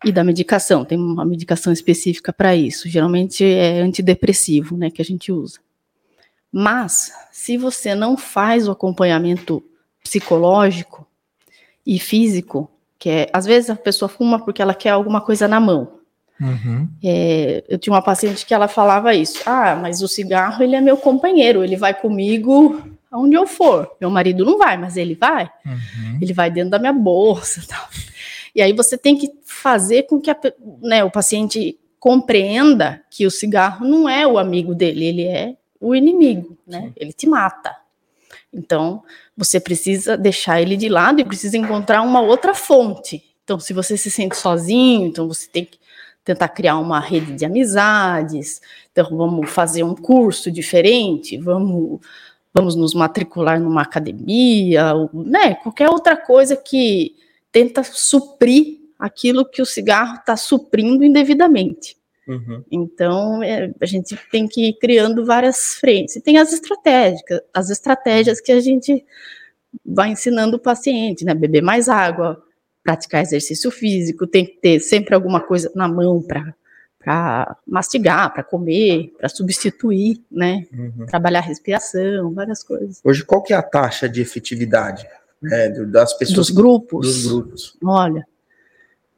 E 0.05 0.13
da 0.13 0.23
medicação. 0.23 0.85
Tem 0.85 0.97
uma 0.97 1.25
medicação 1.25 1.73
específica 1.73 2.33
para 2.33 2.55
isso. 2.55 2.89
Geralmente 2.89 3.45
é 3.45 3.81
antidepressivo, 3.81 4.77
né, 4.77 4.91
que 4.91 5.03
a 5.03 5.05
gente 5.05 5.33
usa. 5.33 5.59
Mas, 6.53 7.13
se 7.33 7.57
você 7.57 7.95
não 7.95 8.17
faz 8.17 8.69
o 8.69 8.71
acompanhamento 8.71 9.63
psicológico 10.03 11.07
e 11.87 11.99
físico, 11.99 12.71
que 12.99 13.09
é, 13.11 13.31
às 13.33 13.45
vezes 13.45 13.71
a 13.71 13.77
pessoa 13.77 14.09
fuma 14.09 14.39
porque 14.39 14.63
ela 14.63 14.75
quer 14.75 14.91
alguma 14.91 15.21
coisa 15.21 15.47
na 15.47 15.61
mão. 15.61 15.99
Uhum. 16.41 16.89
É, 17.03 17.65
eu 17.69 17.79
tinha 17.79 17.93
uma 17.93 18.03
paciente 18.03 18.47
que 18.47 18.55
ela 18.55 18.69
falava 18.69 19.15
isso. 19.15 19.43
Ah, 19.45 19.77
mas 19.77 20.03
o 20.03 20.09
cigarro 20.09 20.63
ele 20.63 20.77
é 20.77 20.81
meu 20.81 20.97
companheiro, 20.97 21.65
ele 21.65 21.77
vai 21.77 21.93
comigo 21.93 22.81
aonde 23.11 23.35
eu 23.35 23.47
for. 23.47 23.91
Meu 24.01 24.11
marido 24.11 24.45
não 24.45 24.59
vai, 24.59 24.77
mas 24.77 24.97
ele 24.97 25.15
vai. 25.15 25.51
Uhum. 25.65 26.19
Ele 26.21 26.33
vai 26.33 26.51
dentro 26.51 26.71
da 26.71 26.79
minha 26.79 26.93
bolsa, 26.93 27.63
tal. 27.69 27.89
E 28.59 28.61
aí 28.61 28.73
você 28.73 28.99
tem 28.99 29.17
que 29.17 29.31
fazer 29.45 30.09
com 30.09 30.21
que 30.21 30.33
a, 30.33 30.37
né, 30.83 31.05
o 31.05 31.11
paciente 31.13 31.79
compreenda 32.01 33.01
que 33.09 33.25
o 33.25 33.31
cigarro 33.31 33.87
não 33.87 34.09
é 34.09 34.27
o 34.27 34.37
amigo 34.37 34.75
dele, 34.75 35.05
ele 35.05 35.25
é 35.27 35.55
o 35.81 35.95
inimigo, 35.95 36.59
né? 36.67 36.93
Ele 36.97 37.13
te 37.13 37.25
mata. 37.29 37.73
Então, 38.53 39.05
você 39.37 39.61
precisa 39.61 40.17
deixar 40.17 40.61
ele 40.61 40.77
de 40.77 40.89
lado 40.89 41.21
e 41.21 41.25
precisa 41.25 41.57
encontrar 41.57 42.03
uma 42.03 42.21
outra 42.21 42.53
fonte. 42.53 43.23
Então, 43.45 43.61
se 43.61 43.73
você 43.73 43.97
se 43.97 44.11
sente 44.11 44.37
sozinho, 44.37 45.07
então 45.07 45.29
você 45.29 45.49
tem 45.49 45.65
que 45.65 45.79
tentar 46.25 46.49
criar 46.49 46.79
uma 46.79 46.99
rede 46.99 47.35
de 47.35 47.45
amizades. 47.45 48.61
Então, 48.91 49.17
vamos 49.17 49.49
fazer 49.51 49.85
um 49.85 49.95
curso 49.95 50.51
diferente, 50.51 51.39
vamos 51.39 52.01
vamos 52.53 52.75
nos 52.75 52.93
matricular 52.93 53.61
numa 53.61 53.83
academia, 53.83 54.95
né? 55.15 55.55
Qualquer 55.55 55.89
outra 55.91 56.17
coisa 56.17 56.57
que 56.57 57.15
tenta 57.53 57.83
suprir 57.83 58.79
aquilo 58.99 59.45
que 59.45 59.63
o 59.63 59.67
cigarro 59.67 60.17
está 60.17 60.37
suprindo 60.37 61.05
indevidamente. 61.05 61.97
Uhum. 62.27 62.63
Então, 62.71 63.43
é, 63.43 63.73
a 63.81 63.87
gente 63.87 64.19
tem 64.31 64.47
que 64.47 64.69
ir 64.69 64.79
criando 64.79 65.25
várias 65.25 65.75
frentes. 65.75 66.17
E 66.17 66.21
tem 66.21 66.37
as 66.37 66.53
estratégias, 66.53 67.23
as 67.55 67.71
estratégias 67.71 68.41
que 68.41 68.53
a 68.53 68.61
gente 68.61 69.05
vai 69.85 70.11
ensinando 70.11 70.57
o 70.57 70.61
paciente, 70.61 71.25
né? 71.25 71.35
Beber 71.35 71.63
mais 71.63 71.89
água, 71.89 72.43
praticar 72.83 73.23
exercício 73.23 73.71
físico, 73.71 74.27
tem 74.27 74.45
que 74.45 74.57
ter 74.57 74.81
sempre 74.81 75.15
alguma 75.15 75.41
coisa 75.41 75.71
na 75.75 75.89
mão 75.89 76.23
para 76.23 76.55
para 76.99 77.57
mastigar, 77.67 78.35
para 78.35 78.43
comer, 78.43 79.15
para 79.17 79.29
substituir, 79.29 80.21
né? 80.31 80.67
Uhum. 80.73 81.07
Trabalhar 81.07 81.39
a 81.39 81.43
respiração, 81.43 82.35
várias 82.35 82.63
coisas. 82.63 83.01
Hoje, 83.03 83.25
qual 83.25 83.43
que 83.43 83.55
é 83.55 83.57
a 83.57 83.63
taxa 83.63 84.09
de 84.09 84.21
efetividade 84.21 85.09
né, 85.41 85.69
das 85.87 86.15
pessoas? 86.15 86.49
Dos 86.49 86.51
grupos? 86.51 87.07
Dos 87.07 87.27
grupos. 87.27 87.77
Olha, 87.83 88.27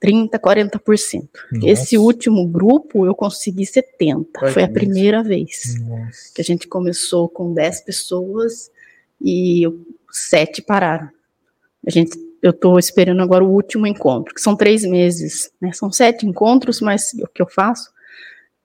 30%, 0.03 0.31
40%. 0.39 1.29
Nossa. 1.53 1.69
Esse 1.69 1.99
último 1.99 2.47
grupo 2.47 3.07
eu 3.07 3.15
consegui 3.15 3.65
70%. 3.65 4.27
Ai, 4.43 4.53
Foi 4.53 4.63
a 4.63 4.69
primeira 4.69 5.23
vez 5.23 5.79
Nossa. 5.81 6.33
que 6.35 6.41
a 6.41 6.45
gente 6.45 6.67
começou 6.67 7.29
com 7.29 7.53
10 7.53 7.83
pessoas 7.83 8.71
e 9.21 9.65
7 10.11 10.63
pararam. 10.63 11.11
A 11.87 11.91
gente, 11.91 12.19
eu 12.43 12.51
estou 12.51 12.79
esperando 12.79 13.23
agora 13.23 13.45
o 13.45 13.51
último 13.51 13.87
encontro, 13.87 14.35
que 14.35 14.41
são 14.41 14.57
três 14.57 14.85
meses. 14.85 15.51
Né? 15.61 15.73
São 15.73 15.91
sete 15.91 16.27
encontros, 16.27 16.81
mas 16.81 17.13
o 17.15 17.27
que 17.27 17.41
eu 17.41 17.49
faço, 17.49 17.91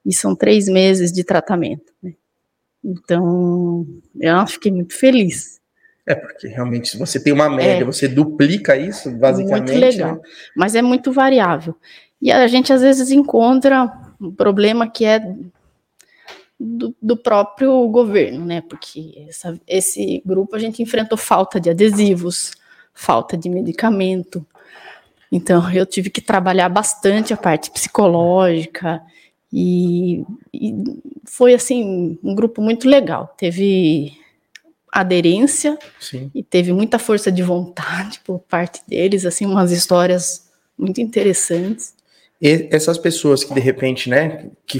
e 0.05 0.13
são 0.13 0.35
três 0.35 0.67
meses 0.67 1.11
de 1.11 1.23
tratamento. 1.23 1.93
Né? 2.03 2.13
Então, 2.83 3.87
eu 4.19 4.47
fiquei 4.47 4.71
muito 4.71 4.93
feliz. 4.93 5.59
É, 6.07 6.13
porque 6.13 6.47
realmente, 6.47 6.89
se 6.89 6.97
você 6.97 7.19
tem 7.21 7.33
uma 7.33 7.49
média, 7.49 7.81
é, 7.81 7.85
você 7.85 8.07
duplica 8.07 8.77
isso, 8.77 9.09
basicamente. 9.11 9.71
Muito 9.71 9.79
legal, 9.79 10.15
né? 10.15 10.21
mas 10.55 10.75
é 10.75 10.81
muito 10.81 11.11
variável. 11.11 11.75
E 12.21 12.31
a 12.31 12.47
gente, 12.47 12.71
às 12.71 12.81
vezes, 12.81 13.11
encontra 13.11 13.91
um 14.21 14.31
problema 14.31 14.89
que 14.89 15.03
é 15.03 15.19
do, 16.59 16.95
do 17.01 17.17
próprio 17.17 17.87
governo, 17.87 18.45
né? 18.45 18.61
Porque 18.61 19.25
essa, 19.27 19.59
esse 19.67 20.21
grupo 20.25 20.55
a 20.55 20.59
gente 20.59 20.81
enfrentou 20.81 21.17
falta 21.17 21.59
de 21.59 21.69
adesivos, 21.69 22.53
falta 22.93 23.35
de 23.35 23.49
medicamento. 23.49 24.45
Então, 25.31 25.69
eu 25.71 25.85
tive 25.85 26.09
que 26.09 26.21
trabalhar 26.21 26.69
bastante 26.69 27.33
a 27.33 27.37
parte 27.37 27.71
psicológica. 27.71 29.01
E, 29.51 30.23
e 30.53 30.73
foi, 31.25 31.53
assim, 31.53 32.17
um 32.23 32.35
grupo 32.35 32.61
muito 32.61 32.87
legal. 32.87 33.33
Teve 33.37 34.13
aderência 34.95 35.77
Sim. 35.99 36.31
e 36.33 36.41
teve 36.41 36.71
muita 36.71 36.97
força 36.97 37.29
de 37.29 37.43
vontade 37.43 38.21
por 38.23 38.39
parte 38.39 38.81
deles, 38.87 39.25
assim, 39.25 39.45
umas 39.45 39.73
histórias 39.73 40.49
muito 40.77 41.01
interessantes. 41.01 41.93
E 42.41 42.69
essas 42.71 42.97
pessoas 42.97 43.43
que 43.43 43.53
de 43.53 43.59
repente, 43.59 44.09
né, 44.09 44.49
que 44.65 44.79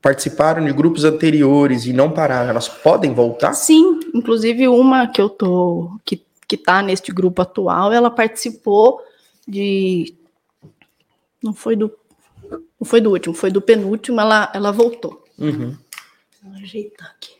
participaram 0.00 0.64
de 0.64 0.72
grupos 0.72 1.04
anteriores 1.04 1.86
e 1.86 1.92
não 1.92 2.12
pararam, 2.12 2.50
elas 2.50 2.68
podem 2.68 3.12
voltar? 3.12 3.52
Sim, 3.52 3.98
inclusive 4.14 4.68
uma 4.68 5.08
que 5.08 5.20
eu 5.20 5.28
tô 5.28 5.90
que 6.04 6.24
que 6.46 6.56
tá 6.56 6.82
neste 6.82 7.12
grupo 7.12 7.42
atual, 7.42 7.92
ela 7.92 8.10
participou 8.10 9.00
de 9.46 10.14
não 11.42 11.52
foi 11.52 11.74
do 11.74 11.92
não 12.48 12.84
foi 12.84 13.00
do 13.00 13.10
último, 13.10 13.34
foi 13.34 13.50
do 13.50 13.60
penúltimo, 13.60 14.20
ela 14.20 14.50
ela 14.54 14.70
voltou. 14.70 15.24
Uhum. 15.36 15.76
Vou 16.42 16.54
ajeitar 16.54 17.10
aqui 17.16 17.39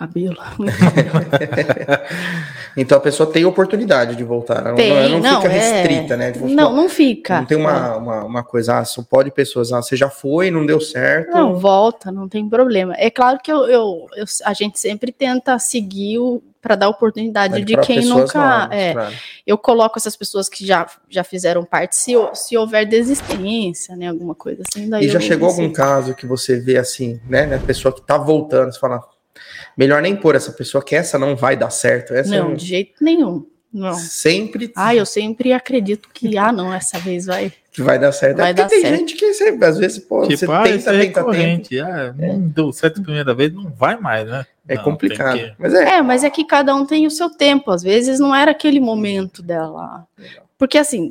cabelo. 0.00 0.36
então 2.74 2.96
a 2.96 3.00
pessoa 3.00 3.30
tem 3.30 3.44
oportunidade 3.44 4.16
de 4.16 4.24
voltar. 4.24 4.74
Tem, 4.74 5.10
não, 5.10 5.20
não, 5.20 5.42
fica 5.42 5.52
é... 5.52 5.58
restrita, 5.58 6.16
né? 6.16 6.32
Tipo, 6.32 6.48
não, 6.48 6.74
não 6.74 6.88
fica. 6.88 7.40
Não 7.40 7.46
tem 7.46 7.58
uma, 7.58 7.96
uma, 7.96 8.24
uma, 8.24 8.42
coisa, 8.42 8.78
ah, 8.78 8.84
só 8.84 9.02
pode 9.02 9.30
pessoas, 9.30 9.70
ah, 9.72 9.82
você 9.82 9.96
já 9.96 10.08
foi, 10.08 10.50
não 10.50 10.64
deu 10.64 10.80
certo. 10.80 11.32
Não, 11.32 11.56
volta, 11.56 12.10
não 12.10 12.26
tem 12.26 12.48
problema. 12.48 12.94
É 12.96 13.10
claro 13.10 13.38
que 13.42 13.52
eu, 13.52 13.66
eu, 13.66 14.06
eu 14.16 14.24
a 14.44 14.54
gente 14.54 14.80
sempre 14.80 15.12
tenta 15.12 15.58
seguir 15.58 16.18
o 16.18 16.42
para 16.60 16.76
dar 16.76 16.90
oportunidade 16.90 17.64
de 17.64 17.74
quem 17.78 18.04
nunca. 18.04 18.38
Novas, 18.38 18.76
é, 18.76 18.92
claro. 18.92 19.14
Eu 19.46 19.56
coloco 19.56 19.98
essas 19.98 20.14
pessoas 20.14 20.46
que 20.46 20.66
já, 20.66 20.86
já 21.08 21.24
fizeram 21.24 21.64
parte, 21.64 21.96
se, 21.96 22.12
se 22.34 22.56
houver 22.56 22.86
desistência, 22.86 23.96
né? 23.96 24.08
Alguma 24.08 24.34
coisa 24.34 24.62
assim. 24.68 24.90
e 25.00 25.08
já 25.08 25.20
chegou 25.20 25.48
algum 25.48 25.72
caso 25.72 26.14
que 26.14 26.26
você 26.26 26.60
vê 26.60 26.76
assim, 26.76 27.18
né? 27.26 27.54
A 27.54 27.58
pessoa 27.58 27.94
que 27.94 28.02
tá 28.02 28.18
voltando, 28.18 28.72
você 28.72 28.78
fala, 28.78 29.02
melhor 29.76 30.00
nem 30.02 30.16
pôr 30.16 30.34
essa 30.34 30.52
pessoa 30.52 30.84
que 30.84 30.94
essa 30.94 31.18
não 31.18 31.34
vai 31.36 31.56
dar 31.56 31.70
certo. 31.70 32.12
Essa 32.14 32.30
não, 32.36 32.54
de 32.54 32.66
jeito 32.66 33.02
nenhum. 33.02 33.46
Não. 33.72 33.94
Sempre. 33.94 34.72
Ah, 34.74 34.94
eu 34.96 35.06
sempre 35.06 35.52
acredito 35.52 36.08
que, 36.12 36.36
ah, 36.36 36.50
não, 36.50 36.74
essa 36.74 36.98
vez 36.98 37.26
vai, 37.26 37.52
que 37.70 37.80
vai 37.82 38.00
dar 38.00 38.10
certo. 38.10 38.38
Vai 38.38 38.50
é 38.50 38.54
dar 38.54 38.66
tem 38.66 38.80
certo. 38.80 38.96
gente 38.98 39.14
que 39.14 39.32
você, 39.32 39.56
às 39.62 39.78
vezes, 39.78 39.98
pô, 40.00 40.22
Tipo, 40.26 40.36
você 40.38 40.46
ah, 40.50 40.62
tenta, 40.64 40.92
é 40.92 41.00
tenta, 41.06 41.24
tenta. 41.30 41.86
Ah, 41.86 42.12
não 42.12 42.40
deu 42.48 42.72
certo 42.72 43.00
a 43.00 43.04
primeira 43.04 43.32
vez, 43.32 43.52
não 43.52 43.70
vai 43.70 43.96
mais, 43.96 44.26
né? 44.28 44.44
É 44.66 44.74
Não, 44.74 44.82
complicado. 44.82 45.38
que- 45.38 45.52
Mas 45.56 45.72
é. 45.72 45.84
É, 45.98 46.02
mas 46.02 46.24
é 46.24 46.30
que 46.30 46.44
cada 46.44 46.74
um 46.74 46.84
tem 46.84 47.06
o 47.06 47.10
seu 47.12 47.30
tempo. 47.30 47.70
Às 47.70 47.82
vezes 47.82 48.18
não 48.18 48.34
era 48.34 48.50
aquele 48.50 48.80
momento 48.80 49.40
dela. 49.40 50.04
Porque 50.58 50.76
assim, 50.76 51.08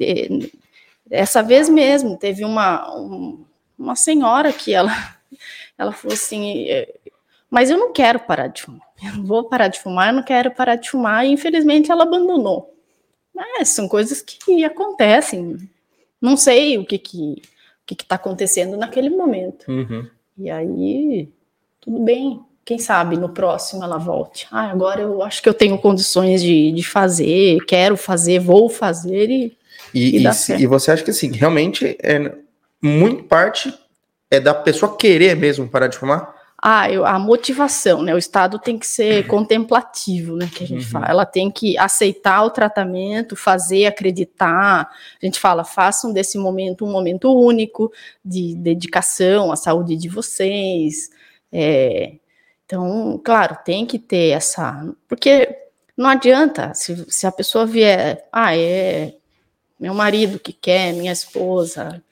essa 1.10 1.42
vez 1.42 1.70
mesmo, 1.70 2.18
teve 2.18 2.44
uma, 2.44 2.94
um- 2.94 3.46
uma 3.78 3.96
senhora 3.96 4.52
que 4.52 4.74
ela, 4.74 4.92
ela 5.78 5.94
falou 5.94 6.14
assim, 6.14 6.66
é, 6.70 6.94
mas 7.50 7.70
eu 7.70 7.78
não 7.78 7.92
quero 7.92 8.20
parar 8.20 8.48
de 8.48 8.62
fumar. 8.62 8.88
Eu 9.04 9.18
não 9.18 9.26
vou 9.26 9.44
parar 9.46 9.68
de 9.68 9.80
fumar, 9.80 10.10
eu 10.10 10.16
não 10.16 10.24
quero 10.24 10.52
parar 10.52 10.76
de 10.76 10.90
fumar. 10.90 11.26
E 11.26 11.30
infelizmente 11.30 11.92
ela 11.92 12.04
abandonou. 12.04 12.76
Mas 13.34 13.70
são 13.70 13.88
coisas 13.88 14.22
que 14.22 14.64
acontecem. 14.64 15.58
Não 16.22 16.36
sei 16.36 16.78
o 16.78 16.86
que 16.86 16.98
que 16.98 17.42
o 17.82 17.96
que 17.96 18.04
está 18.04 18.16
acontecendo 18.16 18.78
naquele 18.78 19.10
momento. 19.10 19.66
Uhum. 19.68 20.06
E 20.38 20.50
aí, 20.50 21.28
tudo 21.82 22.00
bem. 22.00 22.40
Quem 22.64 22.78
sabe 22.78 23.18
no 23.18 23.30
próximo 23.30 23.84
ela 23.84 23.98
volte. 23.98 24.48
Ah, 24.52 24.70
agora 24.70 25.02
eu 25.02 25.24
acho 25.24 25.42
que 25.42 25.50
eu 25.50 25.56
tenho 25.56 25.76
condições 25.80 26.44
de, 26.44 26.72
de 26.72 26.84
fazer, 26.84 27.58
quero 27.66 27.98
fazer, 27.98 28.38
vou 28.40 28.70
fazer 28.70 29.32
e 29.32 29.58
E, 29.92 30.18
E 30.18 30.24
e, 30.24 30.62
e 30.62 30.68
você 30.68 30.92
acha 30.92 31.04
que 31.04 31.10
assim, 31.10 31.32
realmente 31.32 31.98
é 32.00 32.32
muito 32.80 33.24
parte 33.24 33.74
é 34.30 34.40
da 34.40 34.54
pessoa 34.54 34.96
querer 34.96 35.36
mesmo 35.36 35.68
parar 35.68 35.88
de 35.88 35.98
fumar? 35.98 36.36
Ah, 36.62 36.92
eu- 36.92 37.06
a 37.06 37.18
motivação, 37.18 38.02
né? 38.02 38.14
O 38.14 38.18
Estado 38.18 38.60
tem 38.60 38.78
que 38.78 38.86
ser 38.86 39.26
contemplativo, 39.28 40.36
né? 40.36 40.50
Que 40.54 40.64
a 40.64 40.68
gente 40.68 40.84
Uhum. 40.86 40.92
fala. 40.92 41.06
Ela 41.08 41.26
tem 41.26 41.50
que 41.50 41.78
aceitar 41.78 42.44
o 42.44 42.50
tratamento, 42.50 43.36
fazer, 43.36 43.86
acreditar. 43.86 44.82
A 45.22 45.26
gente 45.26 45.40
fala, 45.40 45.64
façam 45.64 46.12
desse 46.12 46.38
momento 46.38 46.86
um 46.86 46.92
momento 46.92 47.34
único 47.34 47.92
de 48.24 48.56
dedicação 48.56 49.52
à 49.52 49.56
saúde 49.56 49.96
de 49.96 50.10
vocês. 50.10 51.10
É, 51.52 52.14
então, 52.66 53.20
claro, 53.24 53.58
tem 53.64 53.86
que 53.86 53.98
ter 53.98 54.32
essa. 54.32 54.86
Porque 55.08 55.48
não 55.96 56.10
adianta, 56.10 56.74
se, 56.74 57.06
se 57.10 57.26
a 57.26 57.32
pessoa 57.32 57.66
vier, 57.66 58.28
ah, 58.34 58.56
é 58.56 59.14
meu 59.80 59.94
marido 59.94 60.38
que 60.38 60.52
quer, 60.52 60.92
minha 60.94 61.12
esposa. 61.14 62.04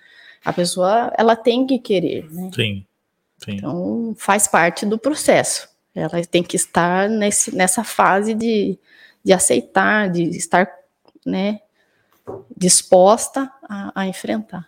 A 0.46 0.54
pessoa, 0.54 1.12
ela 1.18 1.36
tem 1.36 1.68
que 1.68 1.78
querer, 1.80 2.32
né? 2.32 2.50
Sim, 2.56 2.86
sim. 3.48 3.58
Então, 3.58 4.16
faz 4.18 4.48
parte 4.48 4.86
do 4.86 4.98
processo. 4.98 5.68
Ela 5.96 6.24
tem 6.26 6.44
que 6.44 6.56
estar 6.56 7.10
nesse, 7.10 7.56
nessa 7.56 7.84
fase 7.84 8.34
de, 8.34 8.78
de 9.24 9.34
aceitar, 9.34 10.10
de 10.10 10.24
estar 10.38 10.70
né, 11.26 11.60
disposta 12.56 13.52
a, 13.68 14.02
a 14.02 14.08
enfrentar. 14.08 14.68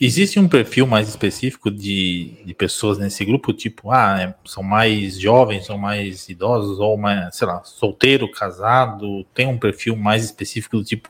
Existe 0.00 0.38
um 0.38 0.48
perfil 0.48 0.86
mais 0.86 1.08
específico 1.08 1.70
de, 1.70 2.34
de 2.44 2.54
pessoas 2.54 2.98
nesse 2.98 3.24
grupo, 3.24 3.52
tipo, 3.52 3.90
ah, 3.90 4.20
é, 4.20 4.34
são 4.44 4.62
mais 4.62 5.18
jovens, 5.18 5.66
são 5.66 5.78
mais 5.78 6.28
idosos, 6.28 6.78
ou 6.78 6.96
mais, 6.96 7.36
sei 7.36 7.46
lá, 7.46 7.62
solteiro, 7.64 8.30
casado, 8.30 9.24
tem 9.32 9.46
um 9.46 9.58
perfil 9.58 9.96
mais 9.96 10.24
específico 10.24 10.76
do 10.76 10.84
tipo. 10.84 11.08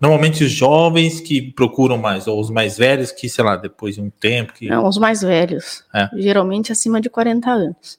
Normalmente 0.00 0.44
os 0.44 0.50
jovens 0.50 1.20
que 1.20 1.40
procuram 1.52 1.96
mais, 1.98 2.26
ou 2.26 2.38
os 2.40 2.50
mais 2.50 2.76
velhos 2.76 3.10
que, 3.12 3.28
sei 3.28 3.44
lá, 3.44 3.56
depois 3.56 3.94
de 3.94 4.00
um 4.02 4.10
tempo 4.10 4.52
que. 4.52 4.68
Não, 4.68 4.86
os 4.86 4.98
mais 4.98 5.22
velhos, 5.22 5.84
É. 5.94 6.08
geralmente 6.16 6.70
acima 6.72 7.00
de 7.00 7.08
40 7.08 7.50
anos. 7.50 7.98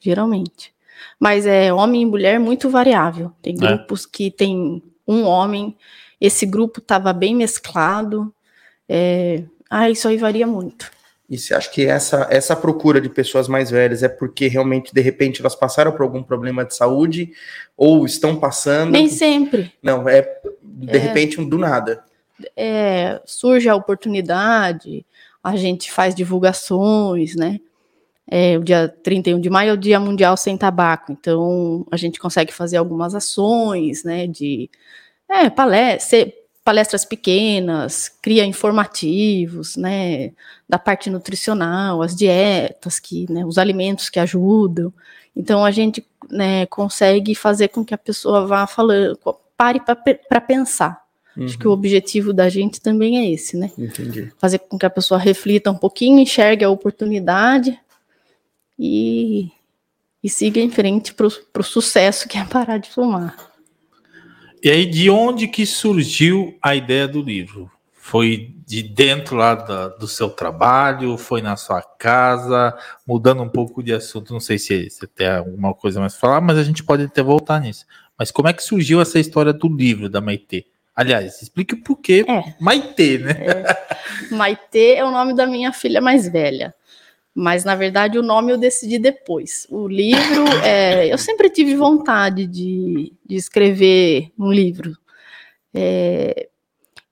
Geralmente. 0.00 0.72
Mas 1.18 1.46
é 1.46 1.72
homem 1.72 2.02
e 2.02 2.06
mulher 2.06 2.38
muito 2.40 2.68
variável. 2.70 3.32
Tem 3.42 3.54
É. 3.54 3.56
grupos 3.56 4.06
que 4.06 4.30
tem 4.30 4.82
um 5.06 5.24
homem, 5.24 5.76
esse 6.20 6.46
grupo 6.46 6.80
estava 6.80 7.12
bem 7.12 7.34
mesclado. 7.34 8.32
É, 8.88 9.42
ah, 9.70 9.88
isso 9.90 10.08
aí 10.08 10.16
varia 10.16 10.46
muito. 10.46 10.90
E 11.28 11.38
você 11.38 11.54
acha 11.54 11.70
que 11.70 11.86
essa, 11.86 12.26
essa 12.30 12.54
procura 12.54 13.00
de 13.00 13.08
pessoas 13.08 13.48
mais 13.48 13.70
velhas 13.70 14.02
é 14.02 14.08
porque 14.08 14.46
realmente, 14.46 14.92
de 14.92 15.00
repente, 15.00 15.40
elas 15.40 15.54
passaram 15.54 15.90
por 15.92 16.02
algum 16.02 16.22
problema 16.22 16.64
de 16.66 16.74
saúde 16.74 17.32
ou 17.76 18.04
estão 18.04 18.36
passando? 18.36 18.90
Nem 18.92 19.08
sempre. 19.08 19.72
Não, 19.82 20.06
é 20.06 20.20
de 20.84 20.98
repente 20.98 21.40
um 21.40 21.48
do 21.48 21.58
nada. 21.58 22.04
é, 22.56 23.20
surge 23.24 23.68
a 23.68 23.74
oportunidade, 23.74 25.04
a 25.42 25.56
gente 25.56 25.92
faz 25.92 26.14
divulgações, 26.14 27.34
né? 27.34 27.60
É, 28.26 28.56
o 28.56 28.64
dia 28.64 28.88
31 28.88 29.38
de 29.38 29.50
maio 29.50 29.70
é 29.70 29.72
o 29.74 29.76
Dia 29.76 30.00
Mundial 30.00 30.36
Sem 30.36 30.56
Tabaco, 30.56 31.12
então 31.12 31.86
a 31.90 31.96
gente 31.96 32.18
consegue 32.18 32.52
fazer 32.52 32.78
algumas 32.78 33.14
ações, 33.14 34.02
né? 34.02 34.26
De 34.26 34.70
é, 35.28 35.50
palestras, 35.50 36.32
palestras 36.64 37.04
pequenas, 37.04 38.08
cria 38.22 38.44
informativos, 38.46 39.76
né? 39.76 40.32
Da 40.68 40.78
parte 40.78 41.10
nutricional, 41.10 42.02
as 42.02 42.16
dietas, 42.16 42.98
que, 42.98 43.30
né, 43.30 43.44
os 43.44 43.58
alimentos 43.58 44.08
que 44.08 44.18
ajudam. 44.18 44.92
Então 45.36 45.64
a 45.64 45.70
gente 45.70 46.06
né, 46.30 46.64
consegue 46.66 47.34
fazer 47.34 47.68
com 47.68 47.84
que 47.84 47.94
a 47.94 47.98
pessoa 47.98 48.46
vá 48.46 48.66
falando, 48.66 49.18
pare 49.56 49.80
para 49.80 50.40
pensar. 50.40 51.02
Acho 51.36 51.58
que 51.58 51.66
o 51.66 51.72
objetivo 51.72 52.32
da 52.32 52.48
gente 52.48 52.80
também 52.80 53.18
é 53.18 53.30
esse, 53.30 53.56
né? 53.56 53.72
Entendi. 53.76 54.32
Fazer 54.38 54.60
com 54.60 54.78
que 54.78 54.86
a 54.86 54.90
pessoa 54.90 55.18
reflita 55.18 55.68
um 55.70 55.76
pouquinho, 55.76 56.20
enxergue 56.20 56.64
a 56.64 56.70
oportunidade 56.70 57.76
e, 58.78 59.50
e 60.22 60.28
siga 60.30 60.60
em 60.60 60.70
frente 60.70 61.12
para 61.12 61.26
o 61.26 61.62
sucesso 61.62 62.28
que 62.28 62.38
é 62.38 62.44
parar 62.44 62.78
de 62.78 62.88
fumar. 62.88 63.36
E 64.62 64.70
aí, 64.70 64.86
de 64.86 65.10
onde 65.10 65.48
que 65.48 65.66
surgiu 65.66 66.56
a 66.62 66.74
ideia 66.74 67.06
do 67.06 67.20
livro? 67.20 67.70
Foi 67.92 68.54
de 68.66 68.82
dentro 68.82 69.34
lá 69.36 69.54
da- 69.54 69.88
do 69.88 70.06
seu 70.06 70.30
trabalho? 70.30 71.18
Foi 71.18 71.42
na 71.42 71.56
sua 71.56 71.82
casa? 71.82 72.76
Mudando 73.06 73.42
um 73.42 73.48
pouco 73.48 73.82
de 73.82 73.92
assunto, 73.92 74.32
não 74.32 74.40
sei 74.40 74.58
se 74.58 74.88
você 74.88 75.06
tem 75.06 75.26
alguma 75.26 75.74
coisa 75.74 76.00
mais 76.00 76.12
pra 76.12 76.20
falar, 76.20 76.40
mas 76.40 76.58
a 76.58 76.62
gente 76.62 76.82
pode 76.84 77.02
até 77.02 77.22
voltar 77.22 77.60
nisso. 77.60 77.84
Mas 78.18 78.30
como 78.30 78.48
é 78.48 78.52
que 78.52 78.62
surgiu 78.62 79.00
essa 79.00 79.18
história 79.18 79.52
do 79.52 79.68
livro 79.68 80.08
da 80.08 80.20
Maitê? 80.20 80.66
Aliás, 80.94 81.42
explique 81.42 81.74
o 81.74 81.82
porquê 81.82 82.24
É. 82.28 82.54
Maitê, 82.60 83.18
né? 83.18 83.34
Maitê 84.30 84.94
é 84.94 85.04
o 85.04 85.10
nome 85.10 85.34
da 85.34 85.46
minha 85.46 85.72
filha 85.72 86.00
mais 86.00 86.28
velha. 86.28 86.72
Mas, 87.34 87.64
na 87.64 87.74
verdade, 87.74 88.16
o 88.16 88.22
nome 88.22 88.52
eu 88.52 88.56
decidi 88.56 88.96
depois. 88.96 89.66
O 89.68 89.88
livro, 89.88 90.44
é, 90.64 91.12
eu 91.12 91.18
sempre 91.18 91.50
tive 91.50 91.74
vontade 91.74 92.46
de, 92.46 93.12
de 93.26 93.34
escrever 93.34 94.30
um 94.38 94.52
livro. 94.52 94.96
É, 95.74 96.48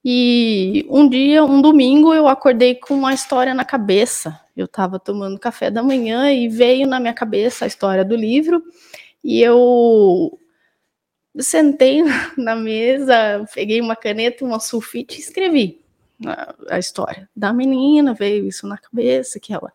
e 0.04 0.86
um 0.88 1.08
dia, 1.08 1.44
um 1.44 1.60
domingo, 1.60 2.14
eu 2.14 2.28
acordei 2.28 2.76
com 2.76 2.94
uma 2.94 3.12
história 3.12 3.52
na 3.52 3.64
cabeça. 3.64 4.40
Eu 4.56 4.66
estava 4.66 5.00
tomando 5.00 5.40
café 5.40 5.72
da 5.72 5.82
manhã 5.82 6.32
e 6.32 6.48
veio 6.48 6.86
na 6.86 7.00
minha 7.00 7.14
cabeça 7.14 7.64
a 7.64 7.68
história 7.68 8.04
do 8.04 8.14
livro. 8.14 8.62
E 9.24 9.42
eu 9.42 10.38
sentei 11.38 12.02
na 12.36 12.54
mesa, 12.54 13.44
peguei 13.54 13.80
uma 13.80 13.96
caneta, 13.96 14.44
uma 14.44 14.60
sulfite 14.60 15.16
e 15.18 15.20
escrevi 15.20 15.82
a, 16.70 16.78
história 16.78 17.28
da 17.34 17.52
menina, 17.52 18.14
veio 18.14 18.46
isso 18.46 18.66
na 18.66 18.78
cabeça, 18.78 19.40
que 19.40 19.52
ela 19.52 19.72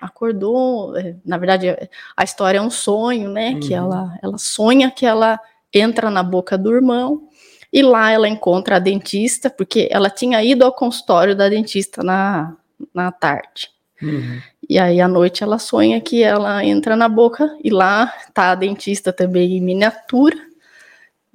acordou, 0.00 0.96
é, 0.96 1.16
na 1.24 1.38
verdade 1.38 1.68
a 2.16 2.24
história 2.24 2.58
é 2.58 2.62
um 2.62 2.70
sonho, 2.70 3.30
né, 3.30 3.58
que 3.60 3.72
Uhum. 3.72 3.78
ela, 3.78 4.18
ela 4.22 4.38
sonha 4.38 4.90
que 4.90 5.06
ela 5.06 5.40
entra 5.72 6.10
na 6.10 6.22
boca 6.22 6.56
do 6.56 6.74
irmão, 6.74 7.28
e 7.72 7.82
lá 7.82 8.10
ela 8.10 8.28
encontra 8.28 8.76
a 8.76 8.78
dentista, 8.78 9.50
porque 9.50 9.88
ela 9.90 10.08
tinha 10.08 10.42
ido 10.42 10.64
ao 10.64 10.72
consultório 10.72 11.34
da 11.34 11.48
dentista 11.48 12.02
na, 12.02 12.54
na 12.94 13.10
tarde, 13.10 13.70
Uhum. 14.02 14.40
e 14.68 14.78
aí 14.78 15.00
à 15.00 15.08
noite 15.08 15.42
ela 15.42 15.58
sonha 15.58 15.98
que 16.02 16.22
ela 16.22 16.62
entra 16.62 16.94
na 16.94 17.08
boca 17.08 17.56
e 17.64 17.70
lá 17.70 18.12
tá 18.34 18.50
a 18.50 18.54
dentista 18.54 19.10
também 19.10 19.56
em 19.56 19.60
miniatura. 19.62 20.36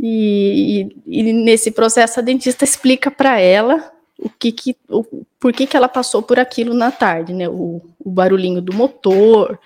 E, 0.03 0.89
e- 1.05 1.19
e 1.21 1.33
nesse 1.33 1.69
processo 1.69 2.19
a 2.19 2.23
dentista 2.23 2.63
explica 2.63 3.11
para 3.11 3.39
ela 3.39 3.91
o 4.17 4.29
que 4.29 4.51
que 4.51 4.75
o, 4.89 5.03
por 5.39 5.53
que 5.53 5.67
que 5.67 5.77
ela 5.77 5.87
passou 5.87 6.23
por 6.23 6.39
aquilo 6.39 6.73
na 6.73 6.89
tarde, 6.91 7.33
né? 7.33 7.47
O, 7.47 7.81
o 7.99 8.09
barulhinho 8.09 8.61
do 8.63 8.73
motor, 8.73 9.59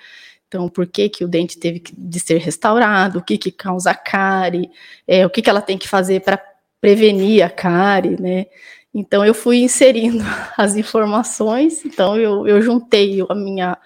então 0.48 0.68
por 0.68 0.88
que 0.88 1.08
que 1.10 1.24
o 1.24 1.28
dente 1.28 1.58
teve 1.58 1.80
que, 1.80 1.94
de 1.98 2.20
ser 2.20 2.40
restaurado, 2.40 3.20
o 3.20 3.24
que 3.24 3.38
que 3.38 3.50
causa 3.52 3.94
cárie, 3.94 4.70
é, 5.08 5.26
o 5.26 5.30
que 5.30 5.42
que 5.42 5.50
ela 5.50 5.62
tem 5.62 5.78
que 5.78 5.88
fazer 5.88 6.20
para 6.22 6.38
prevenir 6.82 7.42
a 7.44 7.50
cárie, 7.50 8.20
né? 8.22 8.48
Então 8.94 9.26
eu 9.26 9.34
fui 9.34 9.60
inserindo 9.60 10.24
as 10.58 10.76
informações, 10.76 11.86
então 11.86 12.18
eu, 12.18 12.46
eu 12.48 12.62
juntei 12.62 13.20
a 13.30 13.36
minha 13.36 13.78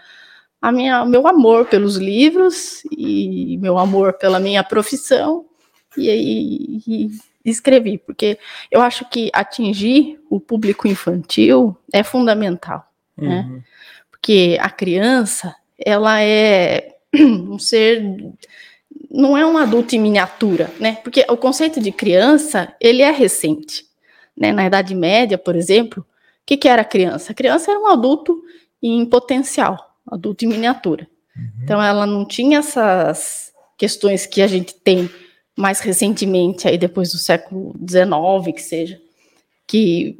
a 0.62 0.72
minha 0.72 1.06
meu 1.06 1.28
amor 1.28 1.66
pelos 1.68 1.96
livros 1.98 2.82
e 2.92 3.58
meu 3.62 3.78
amor 3.78 4.14
pela 4.14 4.40
minha 4.40 4.64
profissão 4.64 5.46
e 6.00 6.10
aí 6.10 6.82
e 6.88 7.12
escrevi, 7.44 7.98
porque 7.98 8.38
eu 8.72 8.82
acho 8.82 9.10
que 9.10 9.30
atingir 9.34 10.20
o 10.30 10.40
público 10.40 10.88
infantil 10.88 11.76
é 11.92 12.04
fundamental, 12.04 12.86
né? 13.18 13.48
Uhum. 13.50 13.62
Porque 14.12 14.58
a 14.60 14.70
criança, 14.70 15.56
ela 15.78 16.22
é 16.22 16.96
um 17.16 17.58
ser 17.58 18.04
não 19.12 19.36
é 19.36 19.44
um 19.44 19.58
adulto 19.58 19.96
em 19.96 20.00
miniatura, 20.00 20.70
né? 20.80 20.98
Porque 21.04 21.26
o 21.28 21.38
conceito 21.38 21.80
de 21.80 21.92
criança, 21.92 22.74
ele 22.80 23.02
é 23.02 23.10
recente, 23.10 23.86
né? 24.38 24.52
Na 24.52 24.68
Idade 24.68 24.94
Média, 24.94 25.38
por 25.38 25.56
exemplo, 25.56 26.06
que, 26.50 26.58
que 26.58 26.68
era 26.68 26.82
a 26.82 26.86
criança? 26.86 27.32
A 27.32 27.36
criança 27.36 27.70
era 27.70 27.80
um 27.80 27.86
adulto 27.86 28.44
em 28.82 29.06
potencial, 29.06 29.96
adulto 30.10 30.46
em 30.46 30.48
miniatura. 30.48 31.08
Uhum. 31.36 31.52
Então 31.64 31.84
ela 31.84 32.08
não 32.08 32.26
tinha 32.26 32.58
essas 32.58 33.54
questões 33.78 34.26
que 34.26 34.42
a 34.42 34.48
gente 34.48 34.74
tem 34.74 35.08
mais 35.60 35.82
recentemente, 35.82 36.69
aí 36.69 36.78
depois 36.78 37.12
do 37.12 37.17
século 37.17 37.76
XIX, 37.86 38.56
que 38.56 38.62
seja, 38.62 39.02
que 39.67 40.17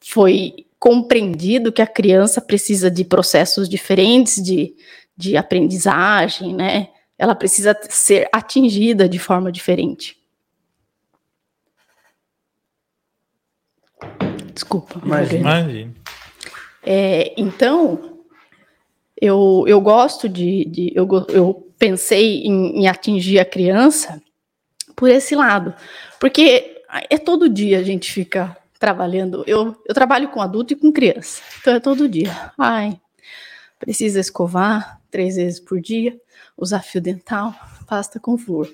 foi 0.00 0.66
compreendido 0.78 1.72
que 1.72 1.82
a 1.82 1.86
criança 1.86 2.40
precisa 2.40 2.88
de 2.88 3.04
processos 3.04 3.68
diferentes 3.68 4.40
de, 4.40 4.72
de 5.16 5.36
aprendizagem, 5.36 6.54
né? 6.54 6.90
Ela 7.18 7.34
precisa 7.34 7.76
ser 7.90 8.28
atingida 8.32 9.08
de 9.08 9.18
forma 9.18 9.50
diferente. 9.50 10.16
Desculpa. 14.54 15.00
Imagina. 15.04 15.66
É, 16.84 17.34
então, 17.36 18.20
eu, 19.20 19.64
eu 19.66 19.80
gosto 19.80 20.28
de. 20.28 20.64
de 20.66 20.92
eu, 20.94 21.08
eu 21.30 21.68
pensei 21.76 22.44
em, 22.44 22.82
em 22.82 22.86
atingir 22.86 23.40
a 23.40 23.44
criança 23.44 24.22
por 24.98 25.08
esse 25.08 25.36
lado. 25.36 25.72
Porque 26.18 26.82
é 27.08 27.16
todo 27.16 27.48
dia 27.48 27.78
a 27.78 27.82
gente 27.84 28.10
fica 28.10 28.56
trabalhando. 28.80 29.44
Eu, 29.46 29.80
eu 29.86 29.94
trabalho 29.94 30.28
com 30.28 30.42
adulto 30.42 30.72
e 30.72 30.76
com 30.76 30.92
criança. 30.92 31.40
Então 31.60 31.74
é 31.74 31.80
todo 31.80 32.08
dia. 32.08 32.52
Ai, 32.58 33.00
precisa 33.78 34.18
escovar 34.18 35.00
três 35.08 35.36
vezes 35.36 35.60
por 35.60 35.80
dia, 35.80 36.20
usar 36.56 36.80
fio 36.80 37.00
dental, 37.00 37.54
pasta 37.86 38.18
com 38.18 38.36
flor. 38.36 38.68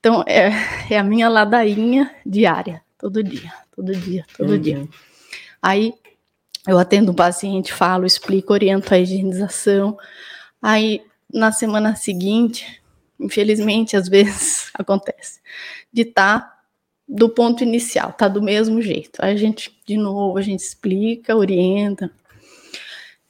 Então 0.00 0.24
é, 0.26 0.50
é 0.90 0.98
a 0.98 1.04
minha 1.04 1.28
ladainha 1.28 2.10
diária, 2.24 2.82
todo 2.96 3.22
dia, 3.22 3.52
todo 3.76 3.94
dia, 3.94 4.24
todo 4.38 4.52
uhum. 4.52 4.58
dia. 4.58 4.88
Aí 5.60 5.92
eu 6.66 6.78
atendo 6.78 7.12
um 7.12 7.14
paciente, 7.14 7.74
falo, 7.74 8.06
explico, 8.06 8.54
oriento 8.54 8.94
a 8.94 8.98
higienização. 8.98 9.98
Aí 10.62 11.02
na 11.32 11.52
semana 11.52 11.94
seguinte, 11.94 12.80
infelizmente, 13.18 13.96
às 13.96 14.08
vezes 14.08 14.70
acontece, 14.74 15.40
de 15.92 16.02
estar 16.02 16.40
tá 16.40 16.58
do 17.08 17.28
ponto 17.28 17.62
inicial, 17.62 18.12
tá 18.12 18.28
do 18.28 18.42
mesmo 18.42 18.82
jeito. 18.82 19.18
Aí 19.22 19.32
a 19.32 19.36
gente, 19.36 19.78
de 19.86 19.96
novo, 19.96 20.36
a 20.36 20.42
gente 20.42 20.60
explica, 20.60 21.34
orienta. 21.34 22.10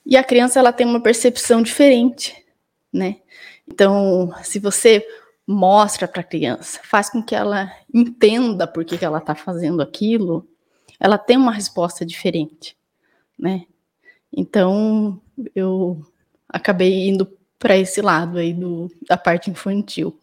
E 0.05 0.17
a 0.17 0.25
criança, 0.25 0.59
ela 0.59 0.73
tem 0.73 0.87
uma 0.87 1.01
percepção 1.01 1.63
diferente, 1.63 2.35
né? 2.93 3.17
Então, 3.67 4.33
se 4.43 4.59
você 4.59 5.07
mostra 5.47 6.09
para 6.09 6.21
a 6.21 6.25
criança, 6.25 6.81
faz 6.83 7.09
com 7.09 7.23
que 7.23 7.35
ela 7.35 7.73
entenda 7.93 8.67
por 8.67 8.85
que, 8.85 8.99
que 8.99 9.05
ela 9.05 9.19
está 9.19 9.35
fazendo 9.35 9.81
aquilo, 9.81 10.47
ela 10.99 11.17
tem 11.17 11.37
uma 11.37 11.53
resposta 11.53 12.05
diferente, 12.05 12.77
né? 13.39 13.65
Então, 14.33 15.21
eu 15.55 16.05
acabei 16.49 17.09
indo 17.09 17.38
para 17.59 17.77
esse 17.77 18.01
lado 18.01 18.39
aí 18.39 18.53
do, 18.53 18.91
da 19.09 19.17
parte 19.17 19.51
infantil. 19.51 20.19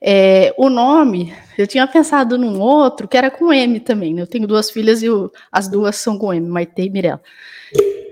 É, 0.00 0.54
o 0.58 0.68
nome, 0.68 1.32
eu 1.56 1.66
tinha 1.66 1.86
pensado 1.86 2.36
num 2.36 2.60
outro 2.60 3.08
que 3.08 3.16
era 3.16 3.30
com 3.30 3.52
M 3.52 3.80
também. 3.80 4.12
Né? 4.12 4.22
Eu 4.22 4.26
tenho 4.26 4.46
duas 4.46 4.70
filhas 4.70 5.02
e 5.02 5.06
as 5.50 5.66
duas 5.68 5.96
são 5.96 6.18
com 6.18 6.32
M, 6.32 6.46
Maite 6.46 6.82
e 6.82 6.90
Mirella. 6.90 7.22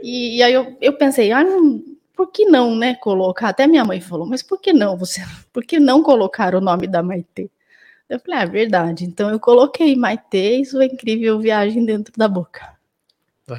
E, 0.02 0.38
e 0.38 0.42
aí 0.42 0.54
eu, 0.54 0.76
eu 0.80 0.94
pensei, 0.94 1.30
ah, 1.32 1.44
não, 1.44 1.82
por 2.14 2.30
que 2.30 2.46
não, 2.46 2.74
né, 2.74 2.94
colocar? 2.94 3.48
Até 3.50 3.66
minha 3.66 3.84
mãe 3.84 4.00
falou, 4.00 4.26
mas 4.26 4.42
por 4.42 4.60
que 4.60 4.72
não 4.72 4.96
você, 4.96 5.20
por 5.52 5.64
que 5.64 5.78
não 5.78 6.02
colocar 6.02 6.54
o 6.54 6.60
nome 6.60 6.86
da 6.86 7.02
Maite? 7.02 7.50
Eu 8.08 8.20
falei, 8.20 8.40
ah, 8.40 8.42
é 8.42 8.46
verdade. 8.46 9.04
Então 9.04 9.30
eu 9.30 9.38
coloquei 9.38 9.94
Maite 9.96 10.36
e 10.36 10.64
sua 10.64 10.84
incrível 10.86 11.38
viagem 11.40 11.84
dentro 11.84 12.12
da 12.16 12.28
boca. 12.28 12.71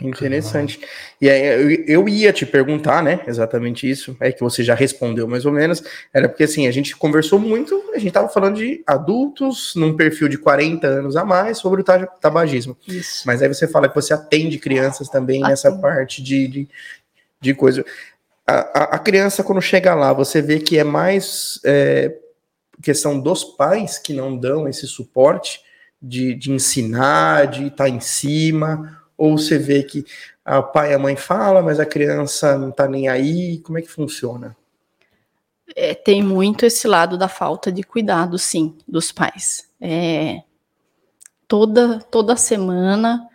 Interessante. 0.02 0.80
E 1.20 1.30
aí, 1.30 1.46
eu, 1.46 2.02
eu, 2.02 2.10
ia 2.10 2.32
te 2.32 2.46
perguntar, 2.46 3.04
né? 3.04 3.22
Exatamente 3.28 3.90
isso. 3.90 4.16
É 4.20 4.32
que 4.32 4.42
você 4.42 4.64
já 4.64 4.74
respondeu 4.74 5.28
mais 5.28 5.46
ou 5.46 5.52
menos. 5.52 5.84
Era 6.14 6.28
porque 6.28 6.44
assim, 6.44 6.68
a 6.68 6.72
gente 6.72 6.96
conversou 6.96 7.40
muito, 7.40 7.76
a 7.94 7.98
gente 7.98 8.08
estava 8.08 8.30
falando 8.30 8.58
de 8.58 8.84
adultos 8.88 9.74
num 9.76 9.96
perfil 9.96 10.28
de 10.28 10.38
40 10.38 10.88
anos 10.88 11.16
a 11.16 11.26
mais 11.26 11.58
sobre 11.58 11.82
o 11.82 11.84
tabagismo. 11.84 12.78
Isso. 12.88 13.24
Mas 13.26 13.42
aí 13.42 13.48
você 13.48 13.68
fala 13.68 13.90
que 13.90 13.96
você 13.96 14.14
atende 14.14 14.58
crianças 14.58 15.10
também 15.10 15.38
Atendo. 15.38 15.50
nessa 15.50 15.72
parte 15.72 16.22
de, 16.22 16.48
de, 16.48 16.68
de 17.40 17.54
coisa. 17.54 17.86
A, 18.46 18.54
a, 18.54 18.84
a, 18.96 19.00
criança, 19.00 19.44
quando 19.44 19.62
chega 19.62 19.94
lá, 19.94 20.12
você 20.14 20.42
vê 20.42 20.60
que 20.60 20.78
é 20.78 20.84
mais 20.84 21.60
é, 21.64 22.14
questão 22.82 23.20
dos 23.20 23.44
pais 23.44 23.98
que 23.98 24.14
não 24.14 24.38
dão 24.38 24.68
esse 24.68 24.88
suporte 24.88 25.62
de, 26.02 26.34
de 26.36 26.52
ensinar, 26.52 27.48
de 27.48 27.68
estar 27.68 27.86
tá 27.86 27.90
em 27.90 28.00
cima 28.00 29.03
ou 29.18 29.38
você 29.38 29.58
vê 29.58 29.84
que 29.84 30.06
a 30.44 30.62
pai 30.62 30.92
e 30.92 30.94
a 30.94 31.00
mãe 31.00 31.16
fala, 31.16 31.62
mas 31.62 31.80
a 31.80 31.86
criança 31.86 32.58
não 32.58 32.72
tá 32.72 32.88
nem 32.88 33.08
aí? 33.08 33.60
Como 33.60 33.78
é 33.78 33.82
que 33.82 33.90
funciona? 33.90 34.56
É, 35.76 35.94
tem 35.94 36.22
muito 36.22 36.66
esse 36.66 36.88
lado 36.88 37.18
da 37.18 37.28
falta 37.28 37.72
de 37.72 37.84
cuidado, 37.84 38.38
sim, 38.38 38.76
dos 38.88 39.12
pais. 39.12 39.68
É, 39.80 40.42
toda, 41.48 42.00
toda 42.00 42.36
semana 42.36 43.28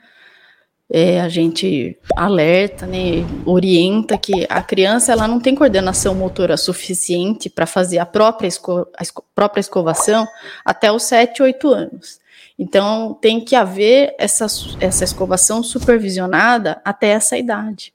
é, 0.91 1.21
a 1.21 1.29
gente 1.29 1.99
alerta, 2.17 2.87
né, 2.87 3.25
orienta 3.45 4.17
que 4.17 4.47
a 4.49 4.63
criança 4.63 5.13
ela 5.13 5.29
não 5.29 5.39
tem 5.41 5.55
coordenação 5.55 6.15
motora 6.15 6.57
suficiente 6.57 7.51
para 7.51 7.67
fazer 7.67 7.99
a 7.99 8.07
própria, 8.07 8.49
esco 8.49 8.89
a 8.97 9.03
esco 9.03 9.25
própria 9.35 9.61
escovação 9.61 10.27
até 10.65 10.91
os 10.91 11.03
7, 11.03 11.43
8 11.43 11.69
anos. 11.69 12.21
Então, 12.59 13.15
tem 13.15 13.41
que 13.41 13.55
haver 13.55 14.15
essa, 14.19 14.47
essa 14.81 15.05
escovação 15.05 15.63
supervisionada 15.63 16.81
até 16.85 17.11
essa 17.11 17.39
idade, 17.39 17.95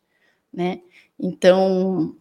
né? 0.54 0.80
Então, 1.20 2.16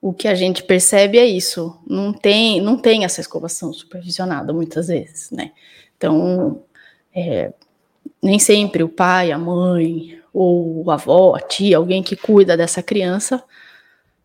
o 0.00 0.12
que 0.12 0.28
a 0.28 0.34
gente 0.34 0.62
percebe 0.62 1.18
é 1.18 1.24
isso, 1.24 1.80
não 1.86 2.12
tem, 2.12 2.60
não 2.60 2.76
tem 2.76 3.04
essa 3.04 3.20
escovação 3.20 3.72
supervisionada 3.72 4.52
muitas 4.52 4.88
vezes, 4.88 5.30
né? 5.30 5.52
Então, 5.96 6.62
é, 7.14 7.52
nem 8.22 8.38
sempre 8.38 8.82
o 8.82 8.88
pai, 8.88 9.32
a 9.32 9.38
mãe, 9.38 10.20
ou 10.32 10.90
a 10.90 10.94
avó, 10.94 11.34
a 11.34 11.40
tia, 11.40 11.78
alguém 11.78 12.02
que 12.02 12.14
cuida 12.14 12.56
dessa 12.56 12.82
criança 12.82 13.42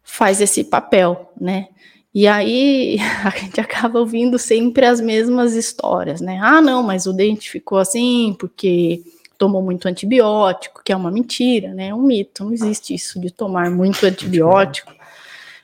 faz 0.04 0.42
esse 0.42 0.66
papel, 0.66 1.32
né? 1.40 1.70
E 2.14 2.28
aí 2.28 2.98
a 3.26 3.30
gente 3.32 3.60
acaba 3.60 4.00
ouvindo 4.00 4.38
sempre 4.38 4.86
as 4.86 5.02
mesmas 5.02 5.54
histórias, 5.56 6.22
né? 6.22 6.40
Ah, 6.42 6.62
não, 6.62 6.84
mas 6.84 7.06
o 7.06 7.14
dente 7.14 7.50
ficou 7.50 7.78
assim 7.78 8.36
porque 8.40 9.02
tomou 9.38 9.62
muito 9.62 9.88
antibiótico, 9.88 10.82
que 10.84 10.94
é 10.94 10.96
uma 10.96 11.12
mentira, 11.12 11.74
né? 11.74 11.88
É 11.88 11.96
um 11.96 12.02
mito, 12.02 12.46
não 12.46 12.54
existe 12.54 12.94
isso 12.94 13.20
de 13.20 13.32
tomar 13.32 13.70
muito 13.70 14.06
antibiótico 14.08 14.94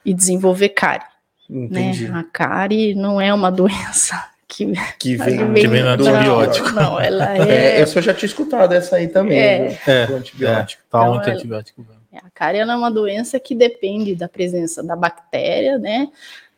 e 0.04 0.14
desenvolver 0.14 0.70
cárie. 0.70 1.06
Né? 1.50 1.92
A 2.14 2.24
cárie 2.24 2.94
não 2.94 3.20
é 3.20 3.34
uma 3.34 3.50
doença 3.52 4.24
que, 4.48 4.74
que 4.98 5.16
vem, 5.16 5.38
vem, 5.38 5.54
que 5.54 5.68
vem 5.68 5.84
no 5.84 5.90
antibiótico. 5.90 6.72
Não, 6.72 7.00
ela 7.00 7.38
é... 7.38 7.80
é... 7.80 7.82
Eu 7.82 8.02
já 8.02 8.14
tinha 8.14 8.28
escutado 8.28 8.74
essa 8.74 8.96
aí 8.96 9.08
também, 9.08 9.40
é. 9.40 9.80
é, 9.86 10.08
do 10.08 10.16
antibiótico. 10.16 10.82
É, 10.82 10.92
tá 10.92 11.00
então, 11.00 11.14
muito 11.14 11.30
antibiótico. 11.30 11.99
É, 12.12 12.18
a 12.18 12.30
cárie 12.34 12.60
é 12.60 12.66
uma 12.66 12.90
doença 12.90 13.40
que 13.40 13.54
depende 13.54 14.16
da 14.16 14.28
presença 14.28 14.84
da 14.84 14.96
bactéria, 14.96 15.78
né? 15.78 16.10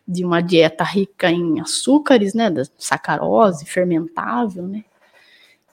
De 0.07 0.25
uma 0.25 0.41
dieta 0.41 0.83
rica 0.83 1.29
em 1.29 1.59
açúcares, 1.59 2.33
né? 2.33 2.49
Da 2.49 2.63
sacarose 2.77 3.65
fermentável, 3.65 4.67
né? 4.67 4.83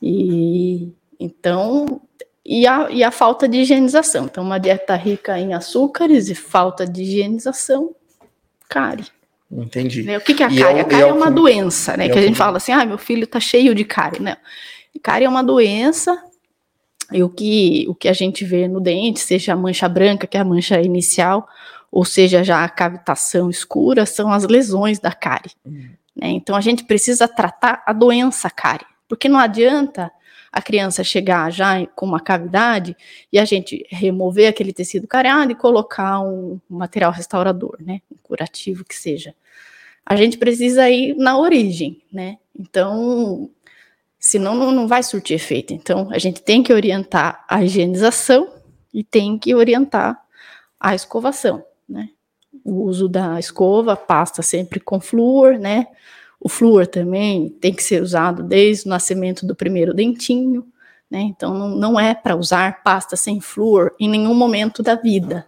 E 0.02 0.92
então 1.18 2.00
e 2.44 2.66
a, 2.66 2.90
e 2.90 3.04
a 3.04 3.10
falta 3.10 3.46
de 3.46 3.58
higienização. 3.58 4.24
Então, 4.24 4.42
uma 4.42 4.58
dieta 4.58 4.96
rica 4.96 5.38
em 5.38 5.52
açúcares 5.52 6.30
e 6.30 6.34
falta 6.34 6.86
de 6.86 7.02
higienização, 7.02 7.94
cárie. 8.68 9.06
Entendi. 9.50 10.02
Né? 10.02 10.16
O 10.16 10.20
que, 10.20 10.34
que 10.34 10.42
é 10.42 10.46
a 10.46 10.48
cárie? 10.48 10.78
É, 10.78 10.80
a 10.80 10.84
cárie 10.84 11.04
é, 11.04 11.08
é 11.08 11.12
uma 11.12 11.30
doença, 11.30 11.96
né? 11.96 12.06
É 12.06 12.08
que 12.08 12.18
a 12.18 12.22
gente 12.22 12.36
fala 12.36 12.56
assim, 12.56 12.72
ah, 12.72 12.84
meu 12.86 12.98
filho 12.98 13.26
tá 13.26 13.38
cheio 13.38 13.74
de 13.74 13.84
cárie, 13.84 14.20
né? 14.20 14.38
Cárie 15.02 15.26
é 15.26 15.28
uma 15.28 15.44
doença 15.44 16.20
e 17.12 17.22
o 17.22 17.28
que, 17.28 17.86
o 17.88 17.94
que 17.94 18.08
a 18.08 18.12
gente 18.12 18.44
vê 18.44 18.68
no 18.68 18.80
dente, 18.80 19.20
seja 19.20 19.52
a 19.52 19.56
mancha 19.56 19.88
branca, 19.88 20.26
que 20.26 20.36
é 20.36 20.40
a 20.40 20.44
mancha 20.44 20.80
inicial, 20.80 21.48
ou 21.90 22.04
seja, 22.04 22.44
já 22.44 22.62
a 22.62 22.68
cavitação 22.68 23.48
escura, 23.48 24.04
são 24.04 24.30
as 24.30 24.44
lesões 24.44 24.98
da 24.98 25.12
cárie. 25.12 25.52
Uhum. 25.64 25.88
Né? 26.14 26.28
Então 26.30 26.54
a 26.54 26.60
gente 26.60 26.84
precisa 26.84 27.26
tratar 27.26 27.82
a 27.86 27.92
doença 27.92 28.50
cárie, 28.50 28.86
porque 29.08 29.28
não 29.28 29.38
adianta 29.38 30.10
a 30.52 30.62
criança 30.62 31.04
chegar 31.04 31.50
já 31.52 31.86
com 31.94 32.06
uma 32.06 32.20
cavidade 32.20 32.96
e 33.32 33.38
a 33.38 33.44
gente 33.44 33.86
remover 33.90 34.48
aquele 34.48 34.72
tecido 34.72 35.06
cariado 35.06 35.52
e 35.52 35.54
colocar 35.54 36.20
um 36.20 36.58
material 36.68 37.12
restaurador, 37.12 37.76
né, 37.80 38.00
um 38.10 38.16
curativo 38.22 38.84
que 38.84 38.94
seja. 38.94 39.34
A 40.04 40.16
gente 40.16 40.38
precisa 40.38 40.88
ir 40.88 41.14
na 41.16 41.38
origem, 41.38 42.00
né? 42.10 42.38
Então, 42.58 43.50
senão 44.18 44.54
não, 44.54 44.72
não 44.72 44.88
vai 44.88 45.02
surtir 45.02 45.36
efeito. 45.36 45.72
Então, 45.72 46.08
a 46.10 46.18
gente 46.18 46.42
tem 46.42 46.62
que 46.62 46.72
orientar 46.72 47.44
a 47.48 47.62
higienização 47.62 48.48
e 48.92 49.04
tem 49.04 49.38
que 49.38 49.54
orientar 49.54 50.20
a 50.80 50.94
escovação, 50.94 51.64
né? 51.88 52.10
O 52.64 52.82
uso 52.82 53.08
da 53.08 53.38
escova, 53.38 53.96
pasta 53.96 54.42
sempre 54.42 54.80
com 54.80 55.00
flúor, 55.00 55.58
né? 55.58 55.86
O 56.40 56.48
flúor 56.48 56.86
também 56.86 57.48
tem 57.48 57.72
que 57.72 57.82
ser 57.82 58.02
usado 58.02 58.42
desde 58.42 58.86
o 58.86 58.90
nascimento 58.90 59.46
do 59.46 59.54
primeiro 59.54 59.94
dentinho, 59.94 60.66
né? 61.10 61.20
Então 61.20 61.54
não, 61.54 61.68
não 61.70 62.00
é 62.00 62.14
para 62.14 62.36
usar 62.36 62.82
pasta 62.82 63.16
sem 63.16 63.40
flúor 63.40 63.94
em 63.98 64.08
nenhum 64.08 64.34
momento 64.34 64.82
da 64.82 64.94
vida. 64.94 65.46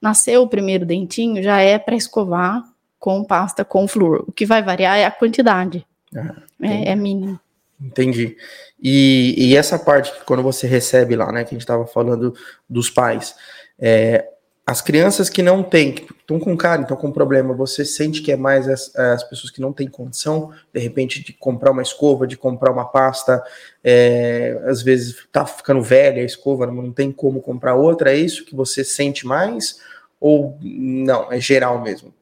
Nasceu 0.00 0.42
o 0.42 0.48
primeiro 0.48 0.86
dentinho, 0.86 1.42
já 1.42 1.60
é 1.60 1.78
para 1.78 1.96
escovar 1.96 2.64
com 2.98 3.24
pasta 3.24 3.64
com 3.64 3.88
flúor. 3.88 4.24
O 4.26 4.32
que 4.32 4.46
vai 4.46 4.62
variar 4.62 4.96
é 4.96 5.04
a 5.04 5.10
quantidade. 5.10 5.86
Ah, 6.14 6.36
é, 6.60 6.90
é 6.90 6.96
mínimo. 6.96 7.38
Entendi. 7.80 8.36
E, 8.80 9.34
e, 9.38 9.56
essa 9.56 9.78
parte 9.78 10.12
que 10.12 10.24
quando 10.24 10.42
você 10.42 10.66
recebe 10.66 11.16
lá, 11.16 11.32
né, 11.32 11.44
que 11.44 11.50
a 11.50 11.56
gente 11.56 11.62
estava 11.62 11.86
falando 11.86 12.34
dos 12.68 12.90
pais, 12.90 13.34
é, 13.78 14.28
as 14.66 14.80
crianças 14.80 15.28
que 15.28 15.42
não 15.42 15.62
têm, 15.62 15.92
que 15.92 16.12
estão 16.12 16.38
com 16.38 16.56
cara, 16.56 16.82
estão 16.82 16.96
com 16.96 17.10
problema, 17.10 17.54
você 17.54 17.84
sente 17.84 18.22
que 18.22 18.30
é 18.30 18.36
mais 18.36 18.68
as, 18.68 18.94
as, 18.94 19.24
pessoas 19.24 19.50
que 19.50 19.60
não 19.60 19.72
têm 19.72 19.88
condição, 19.88 20.52
de 20.72 20.78
repente, 20.78 21.24
de 21.24 21.32
comprar 21.32 21.72
uma 21.72 21.82
escova, 21.82 22.26
de 22.26 22.36
comprar 22.36 22.70
uma 22.70 22.84
pasta, 22.84 23.42
é, 23.82 24.62
às 24.66 24.82
vezes 24.82 25.26
tá 25.32 25.44
ficando 25.44 25.82
velha 25.82 26.22
a 26.22 26.24
escova, 26.24 26.66
não 26.66 26.92
tem 26.92 27.10
como 27.10 27.40
comprar 27.40 27.74
outra, 27.74 28.12
é 28.12 28.16
isso 28.16 28.44
que 28.44 28.54
você 28.54 28.84
sente 28.84 29.26
mais? 29.26 29.80
Ou 30.20 30.56
não, 30.60 31.32
é 31.32 31.40
geral 31.40 31.80
mesmo? 31.80 32.14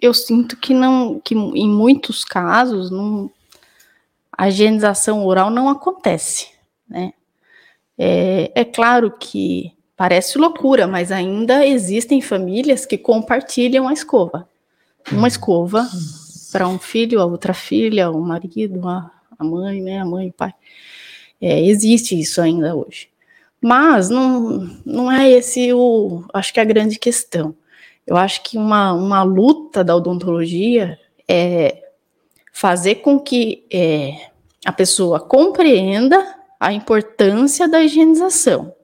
Eu 0.00 0.12
sinto 0.12 0.56
que 0.58 0.74
não, 0.74 1.18
que 1.18 1.34
em 1.34 1.68
muitos 1.68 2.22
casos, 2.24 2.90
não, 2.90 3.30
a 4.36 4.48
higienização 4.48 5.24
oral 5.24 5.50
não 5.50 5.68
acontece, 5.68 6.48
né? 6.88 7.12
É, 7.98 8.52
é 8.54 8.64
claro 8.64 9.10
que 9.10 9.76
Parece 9.96 10.36
loucura, 10.36 10.86
mas 10.86 11.10
ainda 11.10 11.66
existem 11.66 12.20
famílias 12.20 12.84
que 12.84 12.98
compartilham 12.98 13.88
a 13.88 13.94
escova. 13.94 14.46
Uma 15.10 15.22
hum. 15.22 15.26
escova 15.26 15.88
para 16.52 16.68
um 16.68 16.78
filho, 16.78 17.20
a 17.20 17.24
outra 17.24 17.54
filha, 17.54 18.10
o 18.10 18.20
marido, 18.20 18.86
a, 18.86 19.10
a 19.38 19.42
mãe, 19.42 19.80
né, 19.80 19.98
a 19.98 20.04
mãe 20.04 20.28
o 20.28 20.32
pai. 20.32 20.52
É, 21.40 21.62
existe 21.64 22.18
isso 22.18 22.42
ainda 22.42 22.76
hoje. 22.76 23.08
Mas 23.58 24.10
não, 24.10 24.68
não 24.84 25.10
é 25.10 25.30
esse 25.30 25.72
o, 25.72 26.24
acho 26.34 26.52
que 26.52 26.60
é 26.60 26.62
a 26.62 26.66
grande 26.66 26.98
questão. 26.98 27.54
Eu 28.06 28.18
acho 28.18 28.42
que 28.42 28.58
uma, 28.58 28.92
uma 28.92 29.22
luta 29.22 29.82
da 29.82 29.96
odontologia 29.96 30.98
é 31.26 31.85
fazer 32.56 32.96
com 32.96 33.20
que 33.20 33.66
é, 33.70 34.30
a 34.64 34.72
pessoa 34.72 35.20
compreenda 35.20 36.26
a 36.58 36.72
importância 36.72 37.68
da 37.68 37.82
higienização 37.82 38.74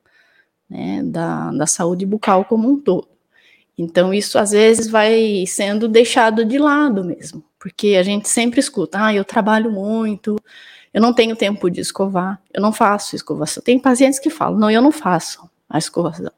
né, 0.68 1.00
da, 1.02 1.50
da 1.52 1.66
saúde 1.66 2.04
bucal 2.04 2.44
como 2.44 2.68
um 2.68 2.78
todo. 2.78 3.08
Então, 3.78 4.12
isso 4.12 4.38
às 4.38 4.50
vezes 4.50 4.88
vai 4.88 5.46
sendo 5.46 5.88
deixado 5.88 6.44
de 6.44 6.58
lado 6.58 7.02
mesmo, 7.02 7.42
porque 7.58 7.96
a 7.98 8.02
gente 8.02 8.28
sempre 8.28 8.60
escuta: 8.60 9.06
ah, 9.06 9.14
eu 9.14 9.24
trabalho 9.24 9.72
muito, 9.72 10.36
eu 10.92 11.00
não 11.00 11.14
tenho 11.14 11.34
tempo 11.34 11.70
de 11.70 11.80
escovar, 11.80 12.38
eu 12.52 12.60
não 12.60 12.74
faço 12.74 13.16
escovação. 13.16 13.62
Tem 13.62 13.78
pacientes 13.78 14.18
que 14.18 14.28
falam: 14.28 14.58
não, 14.58 14.70
eu 14.70 14.82
não 14.82 14.92
faço 14.92 15.48
a 15.66 15.78
escovação. 15.78 16.30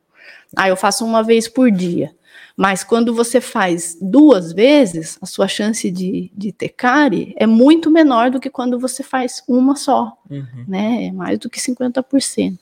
Ah, 0.56 0.68
eu 0.68 0.76
faço 0.76 1.04
uma 1.04 1.24
vez 1.24 1.48
por 1.48 1.68
dia. 1.68 2.14
Mas 2.56 2.84
quando 2.84 3.14
você 3.14 3.40
faz 3.40 3.98
duas 4.00 4.52
vezes, 4.52 5.18
a 5.20 5.26
sua 5.26 5.48
chance 5.48 5.90
de, 5.90 6.30
de 6.34 6.52
ter 6.52 6.68
cárie 6.68 7.34
é 7.36 7.46
muito 7.46 7.90
menor 7.90 8.30
do 8.30 8.38
que 8.38 8.48
quando 8.48 8.78
você 8.78 9.02
faz 9.02 9.42
uma 9.48 9.74
só, 9.74 10.16
uhum. 10.30 10.64
né? 10.68 11.06
É 11.06 11.12
mais 11.12 11.38
do 11.38 11.50
que 11.50 11.60
50%. 11.60 12.58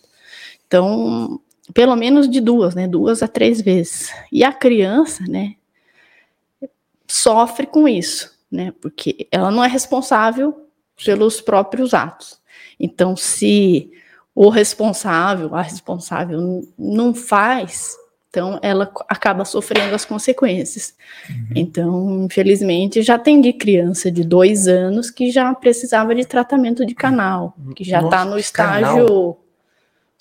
Então, 0.66 1.40
pelo 1.74 1.94
menos 1.94 2.28
de 2.28 2.40
duas, 2.40 2.74
né? 2.74 2.88
Duas 2.88 3.22
a 3.22 3.28
três 3.28 3.60
vezes. 3.60 4.10
E 4.30 4.42
a 4.42 4.52
criança, 4.52 5.24
né? 5.28 5.54
Sofre 7.06 7.66
com 7.66 7.86
isso, 7.86 8.34
né? 8.50 8.72
Porque 8.80 9.28
ela 9.30 9.50
não 9.50 9.62
é 9.62 9.68
responsável 9.68 10.66
pelos 11.04 11.40
próprios 11.40 11.92
atos. 11.92 12.40
Então, 12.80 13.14
se 13.14 13.90
o 14.34 14.48
responsável, 14.48 15.54
a 15.54 15.62
responsável 15.62 16.66
não 16.78 17.14
faz, 17.14 17.96
então 18.32 18.58
ela 18.62 18.90
acaba 19.10 19.44
sofrendo 19.44 19.94
as 19.94 20.06
consequências. 20.06 20.94
Uhum. 21.28 21.46
Então, 21.54 22.24
infelizmente, 22.24 23.02
já 23.02 23.18
tem 23.18 23.42
de 23.42 23.52
criança 23.52 24.10
de 24.10 24.24
dois 24.24 24.66
anos 24.66 25.10
que 25.10 25.30
já 25.30 25.52
precisava 25.54 26.14
de 26.14 26.24
tratamento 26.24 26.86
de 26.86 26.94
canal, 26.94 27.54
que 27.76 27.84
já 27.84 28.00
está 28.00 28.24
no 28.24 28.38
estágio 28.38 28.96
canal. 28.96 29.38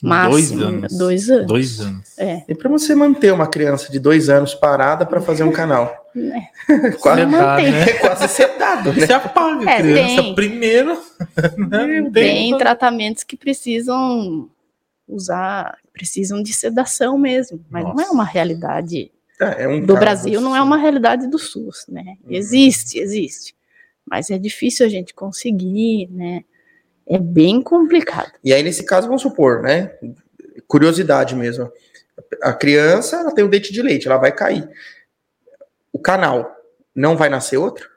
Máximo, 0.04 0.60
dois 0.60 0.74
anos. 0.74 0.98
Dois 0.98 1.30
anos. 1.30 1.48
Dois 1.48 1.80
anos. 1.80 2.20
É. 2.20 2.44
E 2.50 2.54
para 2.56 2.70
você 2.70 2.94
manter 2.94 3.32
uma 3.32 3.48
criança 3.48 3.90
de 3.90 3.98
dois 3.98 4.28
anos 4.28 4.54
parada 4.54 5.06
para 5.06 5.22
fazer 5.22 5.44
um 5.44 5.52
canal? 5.52 5.98
É. 6.14 6.92
quase 7.00 7.22
sedado, 7.24 7.62
né? 7.62 7.82
É 7.84 7.94
quase 7.94 8.28
sedado, 8.28 8.92
né? 8.92 9.08
Você 9.08 9.14
apaga 9.14 9.70
a 9.70 9.72
é, 9.72 9.78
criança 9.78 10.22
tem, 10.22 10.36
primeiro. 10.36 11.02
Né? 11.58 12.10
Tem 12.12 12.58
tratamentos 12.58 13.24
que 13.24 13.38
precisam 13.38 14.50
usar, 15.08 15.78
precisam 15.94 16.42
de 16.42 16.54
sedação 16.54 17.18
mesmo, 17.18 17.64
mas 17.70 17.84
Nossa. 17.84 17.96
não 17.96 18.04
é 18.04 18.10
uma 18.10 18.26
realidade 18.26 19.12
é, 19.40 19.64
é 19.64 19.68
um 19.68 19.84
do 19.84 19.96
Brasil, 19.96 20.36
assim. 20.36 20.44
não 20.44 20.56
é 20.56 20.62
uma 20.62 20.78
realidade 20.78 21.28
do 21.28 21.40
SUS, 21.40 21.86
né? 21.90 22.18
Uhum. 22.24 22.32
Existe, 22.32 23.00
existe. 23.00 23.56
Mas 24.06 24.30
é 24.30 24.38
difícil 24.38 24.86
a 24.86 24.90
gente 24.90 25.14
conseguir, 25.16 26.08
né? 26.12 26.44
É 27.08 27.18
bem 27.18 27.62
complicado. 27.62 28.32
E 28.44 28.54
aí, 28.54 28.62
nesse 28.62 28.86
caso, 28.86 29.08
vamos 29.08 29.24
supor, 29.24 29.64
né? 29.64 29.98
Curiosidade 30.68 31.36
mesmo. 31.36 31.72
A 32.42 32.54
criança 32.54 33.18
ela 33.18 33.34
tem 33.34 33.44
o 33.44 33.50
dente 33.50 33.74
de 33.74 33.82
leite, 33.82 34.08
ela 34.08 34.18
vai 34.18 34.32
cair. 34.32 34.70
O 35.92 35.98
canal 35.98 36.56
não 36.96 37.18
vai 37.18 37.28
nascer 37.28 37.58
outro? 37.58 37.90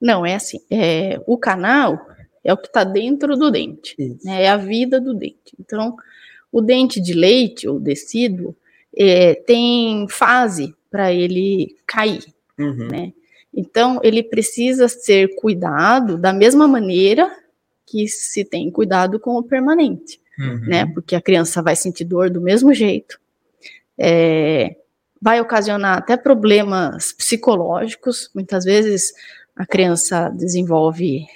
Não, 0.00 0.24
é 0.24 0.34
assim. 0.34 0.60
É, 0.70 1.20
o 1.26 1.36
canal 1.36 2.06
é 2.42 2.52
o 2.52 2.56
que 2.56 2.68
está 2.68 2.84
dentro 2.84 3.36
do 3.36 3.50
dente. 3.50 3.94
Né, 4.24 4.44
é 4.44 4.48
a 4.48 4.56
vida 4.56 5.00
do 5.00 5.12
dente. 5.12 5.54
Então, 5.60 5.96
o 6.56 6.62
dente 6.62 7.02
de 7.02 7.12
leite, 7.12 7.68
ou 7.68 7.78
decíduo, 7.78 8.56
é, 8.96 9.34
tem 9.34 10.08
fase 10.08 10.74
para 10.90 11.12
ele 11.12 11.76
cair. 11.86 12.24
Uhum. 12.58 12.88
Né? 12.88 13.12
Então, 13.52 14.00
ele 14.02 14.22
precisa 14.22 14.88
ser 14.88 15.34
cuidado 15.36 16.16
da 16.16 16.32
mesma 16.32 16.66
maneira 16.66 17.30
que 17.84 18.08
se 18.08 18.42
tem 18.42 18.70
cuidado 18.70 19.20
com 19.20 19.36
o 19.36 19.42
permanente, 19.42 20.18
uhum. 20.38 20.60
né? 20.60 20.86
Porque 20.86 21.14
a 21.14 21.20
criança 21.20 21.60
vai 21.60 21.76
sentir 21.76 22.06
dor 22.06 22.30
do 22.30 22.40
mesmo 22.40 22.72
jeito, 22.72 23.20
é, 23.98 24.76
vai 25.20 25.38
ocasionar 25.42 25.98
até 25.98 26.16
problemas 26.16 27.12
psicológicos. 27.12 28.30
Muitas 28.34 28.64
vezes 28.64 29.12
a 29.54 29.66
criança 29.66 30.30
desenvolve 30.30 31.26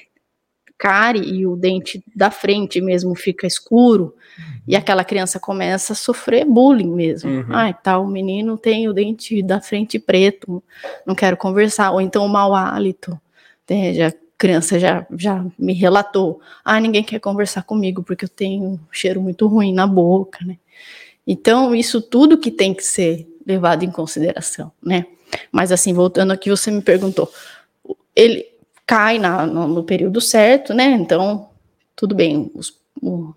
cárie 0.78 1.40
e 1.40 1.46
o 1.46 1.56
dente 1.56 2.02
da 2.16 2.30
frente 2.30 2.80
mesmo 2.80 3.14
fica 3.14 3.46
escuro. 3.46 4.14
E 4.66 4.76
aquela 4.76 5.04
criança 5.04 5.38
começa 5.38 5.92
a 5.92 5.96
sofrer 5.96 6.44
bullying 6.44 6.90
mesmo. 6.90 7.30
Uhum. 7.30 7.46
Ah, 7.50 7.72
tal 7.72 8.04
tá, 8.04 8.10
menino 8.10 8.56
tem 8.56 8.88
o 8.88 8.92
dente 8.92 9.42
da 9.42 9.60
frente 9.60 9.98
preto, 9.98 10.62
não 11.06 11.14
quero 11.14 11.36
conversar, 11.36 11.90
ou 11.90 12.00
então 12.00 12.24
o 12.24 12.28
mau 12.28 12.54
hálito. 12.54 13.20
Né, 13.68 13.94
já 13.94 14.12
criança 14.40 14.78
já, 14.78 15.06
já 15.18 15.44
me 15.58 15.74
relatou, 15.74 16.40
ah, 16.64 16.80
ninguém 16.80 17.04
quer 17.04 17.20
conversar 17.20 17.62
comigo 17.62 18.02
porque 18.02 18.24
eu 18.24 18.28
tenho 18.28 18.64
um 18.64 18.78
cheiro 18.90 19.20
muito 19.20 19.46
ruim 19.46 19.70
na 19.70 19.86
boca, 19.86 20.42
né? 20.42 20.56
Então, 21.26 21.74
isso 21.74 22.00
tudo 22.00 22.38
que 22.38 22.50
tem 22.50 22.72
que 22.72 22.82
ser 22.82 23.28
levado 23.46 23.84
em 23.84 23.90
consideração, 23.90 24.72
né? 24.82 25.04
Mas 25.52 25.70
assim, 25.70 25.92
voltando 25.92 26.32
aqui, 26.32 26.48
você 26.48 26.70
me 26.70 26.80
perguntou, 26.80 27.30
ele 28.16 28.46
cai 28.86 29.18
na, 29.18 29.46
no, 29.46 29.68
no, 29.68 29.84
período 29.84 30.22
certo, 30.22 30.72
né? 30.72 30.86
Então, 30.92 31.50
tudo 31.94 32.14
bem, 32.14 32.50
os, 32.54 32.74
o, 33.00 33.34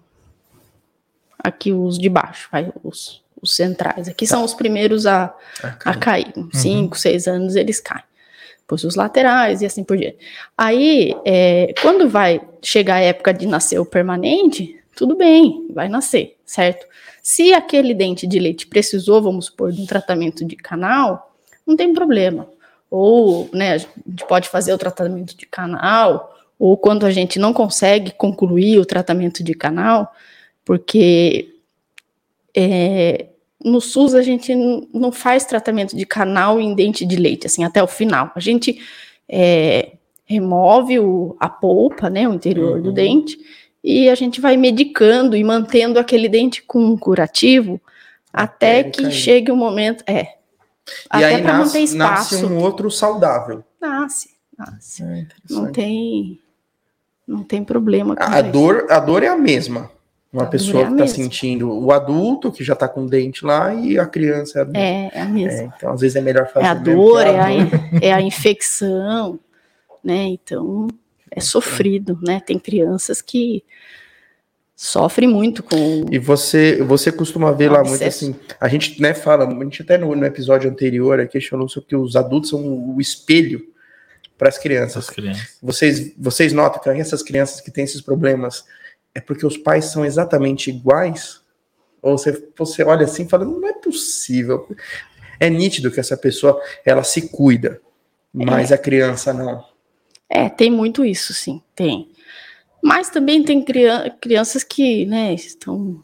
aqui 1.44 1.72
os 1.72 2.00
de 2.00 2.10
baixo, 2.10 2.48
vai, 2.52 2.72
os, 2.84 3.22
os 3.42 3.56
centrais, 3.56 4.08
aqui 4.08 4.26
tá. 4.26 4.36
são 4.36 4.44
os 4.44 4.54
primeiros 4.54 5.06
a, 5.06 5.36
a 5.84 5.96
cair, 5.96 6.32
uhum. 6.36 6.50
cinco, 6.54 6.98
seis 6.98 7.28
anos 7.28 7.56
eles 7.56 7.80
caem 7.80 8.04
depois 8.64 8.84
os 8.84 8.96
laterais 8.96 9.62
e 9.62 9.66
assim 9.66 9.84
por 9.84 9.98
diante. 9.98 10.18
Aí, 10.58 11.14
é, 11.26 11.74
quando 11.82 12.10
vai 12.10 12.42
chegar 12.62 12.96
a 12.96 13.00
época 13.00 13.34
de 13.34 13.46
nascer 13.46 13.80
o 13.80 13.86
permanente, 13.86 14.80
tudo 14.96 15.16
bem, 15.16 15.68
vai 15.72 15.88
nascer, 15.88 16.38
certo? 16.46 16.86
Se 17.22 17.54
aquele 17.54 17.94
dente 17.94 18.26
de 18.26 18.40
leite 18.40 18.68
precisou, 18.68 19.22
vamos 19.22 19.46
supor, 19.46 19.72
de 19.72 19.82
um 19.82 19.86
tratamento 19.86 20.46
de 20.46 20.56
canal, 20.56 21.36
não 21.66 21.76
tem 21.76 21.94
problema. 21.94 22.48
Ou, 22.90 23.50
né, 23.54 23.74
a 23.74 23.78
gente 23.78 24.26
pode 24.28 24.50
fazer 24.50 24.74
o 24.74 24.78
tratamento 24.78 25.36
de 25.36 25.46
canal, 25.46 26.36
ou 26.60 26.78
quando 26.78 27.06
a 27.06 27.12
gente 27.12 27.40
não 27.40 27.54
consegue 27.54 28.12
concluir 28.12 28.80
o 28.80 28.86
tratamento 28.86 29.44
de 29.44 29.54
canal, 29.54 30.14
porque 30.66 31.56
é, 32.56 33.28
no 33.64 33.80
SUS 33.80 34.14
a 34.14 34.22
gente 34.22 34.54
não 34.94 35.12
faz 35.12 35.46
tratamento 35.46 35.96
de 35.96 36.06
canal 36.06 36.60
em 36.60 36.76
dente 36.76 37.06
de 37.06 37.16
leite, 37.16 37.48
assim, 37.48 37.64
até 37.64 37.82
o 37.82 37.88
final. 37.88 38.32
A 38.36 38.40
gente 38.40 38.80
é, 39.28 39.94
remove 40.26 41.00
o, 41.00 41.36
a 41.40 41.50
polpa, 41.50 42.10
né, 42.10 42.28
o 42.28 42.34
interior 42.34 42.78
uhum. 42.78 42.82
do 42.84 42.92
dente, 42.92 43.38
e 43.84 44.10
a 44.10 44.16
gente 44.16 44.40
vai 44.40 44.56
medicando 44.56 45.36
e 45.36 45.44
mantendo 45.44 46.00
aquele 46.00 46.30
dente 46.30 46.62
com 46.64 46.80
um 46.80 46.98
curativo 46.98 47.82
até, 48.32 48.80
até 48.80 48.90
que 48.90 49.12
chegue 49.12 49.52
o 49.52 49.56
um 49.56 49.58
momento. 49.58 50.04
É. 50.08 50.22
E 50.22 51.24
até 51.24 51.36
aí 51.36 51.42
nasce, 51.42 51.96
nasce, 51.96 52.46
um 52.46 52.58
outro 52.58 52.90
saudável. 52.92 53.64
Nasce, 53.80 54.30
nasce. 54.58 55.04
É 55.04 55.28
não 55.50 55.72
tem. 55.72 56.40
Não 57.26 57.42
tem 57.42 57.64
problema. 57.64 58.16
a, 58.18 58.42
dor, 58.42 58.88
a 58.90 59.00
dor 59.00 59.24
é 59.24 59.30
a 59.30 59.38
mesma. 59.38 59.90
Uma 60.34 60.48
pessoa 60.48 60.82
é 60.82 60.88
que 60.88 60.94
está 60.94 61.06
sentindo 61.06 61.72
o 61.72 61.92
adulto 61.92 62.52
que 62.52 62.64
já 62.64 62.74
está 62.74 62.88
com 62.88 63.04
o 63.04 63.08
dente 63.08 63.46
lá 63.46 63.72
e 63.72 64.00
a 64.00 64.06
criança 64.08 64.68
é, 64.74 64.80
é, 64.80 65.12
é 65.14 65.22
a 65.22 65.26
mesma. 65.26 65.62
É, 65.62 65.72
então, 65.78 65.94
às 65.94 66.02
vezes 66.02 66.16
é 66.16 66.22
melhor 66.22 66.48
fazer. 66.48 66.66
É 66.66 66.70
a 66.70 66.74
dor, 66.74 67.22
é 67.22 67.40
a, 67.40 67.50
é 68.02 68.12
a 68.12 68.20
infecção, 68.20 69.40
né? 70.04 70.26
Então, 70.26 70.88
é 71.30 71.40
sofrido, 71.40 72.18
né? 72.24 72.42
Tem 72.44 72.58
crianças 72.58 73.22
que 73.22 73.64
sofrem 74.76 75.30
muito 75.30 75.62
com. 75.62 76.06
E 76.12 76.18
você, 76.18 76.82
você 76.82 77.12
costuma 77.12 77.52
ver 77.52 77.70
lá 77.70 77.84
muito 77.84 78.04
assim. 78.04 78.36
A 78.60 78.68
gente, 78.68 79.00
né, 79.00 79.14
fala, 79.14 79.48
a 79.48 79.64
gente 79.64 79.84
até 79.84 80.00
no, 80.00 80.16
no 80.16 80.26
episódio 80.26 80.68
anterior 80.68 81.20
aqui 81.20 81.40
falou 81.42 81.70
sobre 81.70 81.90
que 81.90 81.96
os 81.96 82.16
adultos 82.16 82.50
são 82.50 82.60
o 82.96 83.00
espelho 83.00 83.64
para 84.36 84.50
as 84.50 84.58
crianças. 84.58 85.12
crianças. 85.12 85.58
Vocês, 85.62 86.12
vocês 86.18 86.54
notam 86.54 86.82
que 86.82 86.90
essas 86.90 87.22
crianças 87.22 87.62
que 87.62 87.70
têm 87.70 87.84
esses 87.84 88.02
problemas 88.02 88.66
é 89.16 89.22
porque 89.22 89.46
os 89.46 89.58
pais 89.58 89.86
são 89.86 90.06
exatamente 90.06 90.70
iguais? 90.70 91.42
Ou 92.02 92.18
você, 92.18 92.50
você 92.58 92.84
olha 92.84 93.06
assim 93.06 93.24
e 93.24 93.30
fala, 93.30 93.46
não 93.46 93.66
é 93.68 93.74
possível. 93.74 94.68
É 95.40 95.50
nítido 95.50 95.92
que 95.92 96.00
essa 96.00 96.18
pessoa, 96.18 96.62
ela 96.86 97.04
se 97.04 97.30
cuida, 97.30 97.82
mas 98.34 98.72
é. 98.72 98.76
a 98.76 98.78
criança 98.78 99.34
não. 99.34 99.64
É, 100.30 100.50
tem 100.50 100.72
muito 100.72 101.06
isso, 101.06 101.34
sim, 101.34 101.62
tem. 101.76 102.10
Mas 102.82 103.10
também 103.10 103.44
tem 103.44 103.64
crianças 104.20 104.64
que, 104.64 105.06
né, 105.06 105.34
estão 105.34 106.04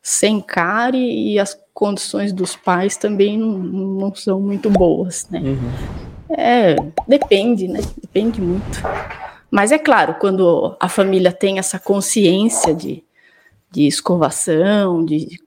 sem 0.00 0.40
cara 0.40 0.96
e 0.96 1.38
as 1.38 1.58
condições 1.74 2.32
dos 2.32 2.54
pais 2.54 2.96
também 2.96 3.36
não, 3.36 3.58
não 3.58 4.14
são 4.14 4.40
muito 4.40 4.70
boas, 4.70 5.28
né? 5.28 5.40
Uhum. 5.40 6.34
É, 6.38 6.76
depende, 7.06 7.68
né? 7.68 7.80
Depende 8.00 8.40
muito. 8.40 8.80
Mas 9.50 9.72
é 9.72 9.78
claro, 9.78 10.14
quando 10.14 10.76
a 10.80 10.88
família 10.88 11.32
tem 11.32 11.58
essa 11.58 11.78
consciência 11.78 12.74
de, 12.74 13.02
de 13.70 13.86
escovação, 13.86 15.04
de 15.04 15.40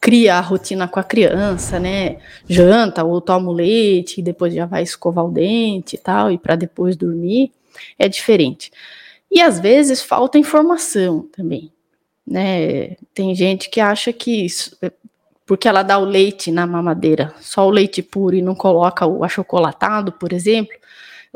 criar 0.00 0.38
a 0.38 0.42
rotina 0.42 0.86
com 0.86 1.00
a 1.00 1.04
criança, 1.04 1.80
né? 1.80 2.18
Janta 2.48 3.02
ou 3.02 3.20
toma 3.20 3.50
o 3.50 3.52
leite, 3.52 4.20
e 4.20 4.22
depois 4.22 4.54
já 4.54 4.66
vai 4.66 4.82
escovar 4.82 5.24
o 5.24 5.32
dente 5.32 5.96
e 5.96 5.98
tal, 5.98 6.30
e 6.30 6.38
para 6.38 6.54
depois 6.54 6.96
dormir, 6.96 7.50
é 7.98 8.08
diferente. 8.08 8.70
E 9.30 9.40
às 9.40 9.58
vezes 9.58 10.02
falta 10.02 10.38
informação 10.38 11.26
também, 11.32 11.72
né? 12.26 12.96
Tem 13.12 13.34
gente 13.34 13.68
que 13.68 13.80
acha 13.80 14.12
que 14.12 14.44
isso, 14.44 14.76
porque 15.44 15.66
ela 15.66 15.82
dá 15.82 15.98
o 15.98 16.04
leite 16.04 16.50
na 16.52 16.66
mamadeira, 16.66 17.34
só 17.40 17.66
o 17.66 17.70
leite 17.70 18.02
puro 18.02 18.36
e 18.36 18.42
não 18.42 18.54
coloca 18.54 19.06
o 19.06 19.24
achocolatado, 19.24 20.12
por 20.12 20.32
exemplo, 20.32 20.76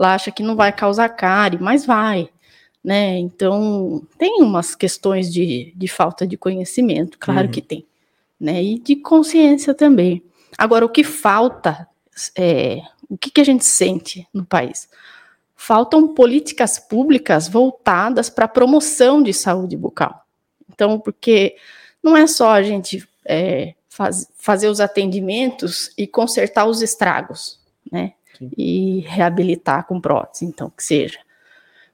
ela 0.00 0.14
acha 0.14 0.32
que 0.32 0.42
não 0.42 0.56
vai 0.56 0.72
causar 0.72 1.10
cárie, 1.10 1.58
mas 1.60 1.84
vai, 1.84 2.30
né? 2.82 3.18
Então, 3.18 4.02
tem 4.16 4.42
umas 4.42 4.74
questões 4.74 5.30
de, 5.30 5.74
de 5.76 5.88
falta 5.88 6.26
de 6.26 6.38
conhecimento, 6.38 7.18
claro 7.18 7.46
uhum. 7.46 7.52
que 7.52 7.60
tem, 7.60 7.86
né? 8.40 8.62
E 8.62 8.78
de 8.78 8.96
consciência 8.96 9.74
também. 9.74 10.22
Agora, 10.56 10.86
o 10.86 10.88
que 10.88 11.04
falta, 11.04 11.86
é, 12.34 12.80
o 13.10 13.18
que, 13.18 13.30
que 13.30 13.42
a 13.42 13.44
gente 13.44 13.64
sente 13.64 14.26
no 14.32 14.44
país? 14.44 14.88
Faltam 15.54 16.14
políticas 16.14 16.78
públicas 16.78 17.46
voltadas 17.46 18.30
para 18.30 18.46
a 18.46 18.48
promoção 18.48 19.22
de 19.22 19.34
saúde 19.34 19.76
bucal. 19.76 20.24
Então, 20.72 20.98
porque 20.98 21.56
não 22.02 22.16
é 22.16 22.26
só 22.26 22.52
a 22.52 22.62
gente 22.62 23.06
é, 23.26 23.74
faz, 23.86 24.26
fazer 24.38 24.68
os 24.68 24.80
atendimentos 24.80 25.90
e 25.98 26.06
consertar 26.06 26.64
os 26.64 26.80
estragos, 26.80 27.60
né? 27.92 28.14
E 28.56 29.00
reabilitar 29.06 29.86
com 29.86 30.00
prótese, 30.00 30.44
então, 30.44 30.70
que 30.70 30.82
seja. 30.82 31.18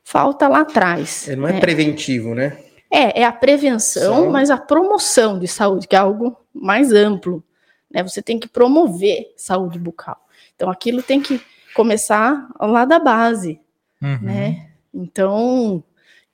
Falta 0.03 0.47
lá 0.47 0.61
atrás. 0.61 1.28
É, 1.28 1.34
não 1.34 1.49
é 1.49 1.55
né? 1.55 1.61
preventivo, 1.61 2.34
né? 2.34 2.59
É, 2.90 3.22
é 3.22 3.24
a 3.24 3.32
prevenção, 3.32 4.24
Só... 4.24 4.30
mas 4.30 4.51
a 4.51 4.57
promoção 4.57 5.38
de 5.38 5.49
saúde, 5.49 5.88
que 5.88 5.97
é 5.97 5.99
algo 5.99 6.36
mais 6.55 6.92
amplo. 6.92 7.42
Né? 7.90 8.03
Você 8.03 8.22
tem 8.22 8.38
que 8.38 8.49
promover 8.49 9.32
saúde 9.36 9.78
bucal. 9.78 10.18
Então, 10.55 10.70
aquilo 10.70 11.03
tem 11.03 11.20
que 11.20 11.40
começar 11.74 12.49
lá 12.61 12.84
da 12.84 12.99
base, 12.99 13.61
uhum. 14.01 14.18
né? 14.22 14.70
Então, 14.94 15.84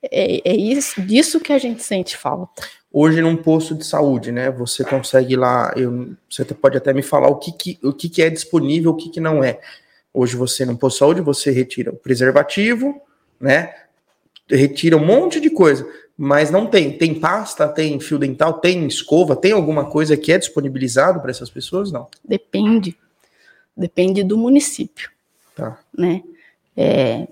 é, 0.01 0.49
é 0.49 0.55
isso, 0.55 1.01
disso 1.01 1.39
que 1.39 1.51
a 1.51 1.57
gente 1.57 1.83
sente 1.83 2.15
falta. 2.15 2.63
Hoje, 2.91 3.21
num 3.21 3.35
posto 3.35 3.75
de 3.75 3.83
saúde, 3.83 4.31
né? 4.31 4.51
Você 4.51 4.85
consegue 4.85 5.35
lá, 5.35 5.73
eu, 5.75 6.15
você 6.29 6.45
pode 6.45 6.77
até 6.77 6.93
me 6.93 7.01
falar 7.01 7.27
o 7.27 7.37
que, 7.37 7.51
que, 7.51 7.79
o 7.83 7.91
que, 7.91 8.07
que 8.07 8.21
é 8.21 8.29
disponível, 8.29 8.91
o 8.91 8.95
que, 8.95 9.09
que 9.09 9.19
não 9.19 9.43
é. 9.43 9.59
Hoje 10.13 10.35
você 10.35 10.65
não 10.65 10.75
posto 10.75 10.99
saúde, 10.99 11.21
você 11.21 11.49
retira 11.49 11.91
o 11.91 11.95
preservativo, 11.95 13.01
né? 13.39 13.73
Retira 14.49 14.95
um 14.95 15.05
monte 15.05 15.39
de 15.39 15.49
coisa, 15.49 15.87
mas 16.15 16.51
não 16.51 16.67
tem. 16.67 16.97
Tem 16.97 17.19
pasta, 17.19 17.67
tem 17.67 17.99
fio 17.99 18.19
dental, 18.19 18.53
tem 18.53 18.85
escova, 18.85 19.35
tem 19.35 19.53
alguma 19.53 19.89
coisa 19.89 20.15
que 20.15 20.31
é 20.31 20.37
disponibilizado 20.37 21.19
para 21.19 21.31
essas 21.31 21.49
pessoas? 21.49 21.91
Não. 21.91 22.07
Depende. 22.23 22.95
Depende 23.75 24.23
do 24.23 24.37
município. 24.37 25.09
Tá. 25.55 25.79
Né? 25.97 26.21
É, 26.77 27.27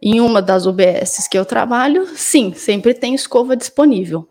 em 0.00 0.20
uma 0.20 0.42
das 0.42 0.66
UBSs 0.66 1.28
que 1.28 1.38
eu 1.38 1.44
trabalho, 1.44 2.06
sim, 2.16 2.52
sempre 2.54 2.92
tem 2.92 3.14
escova 3.14 3.56
disponível. 3.56 4.28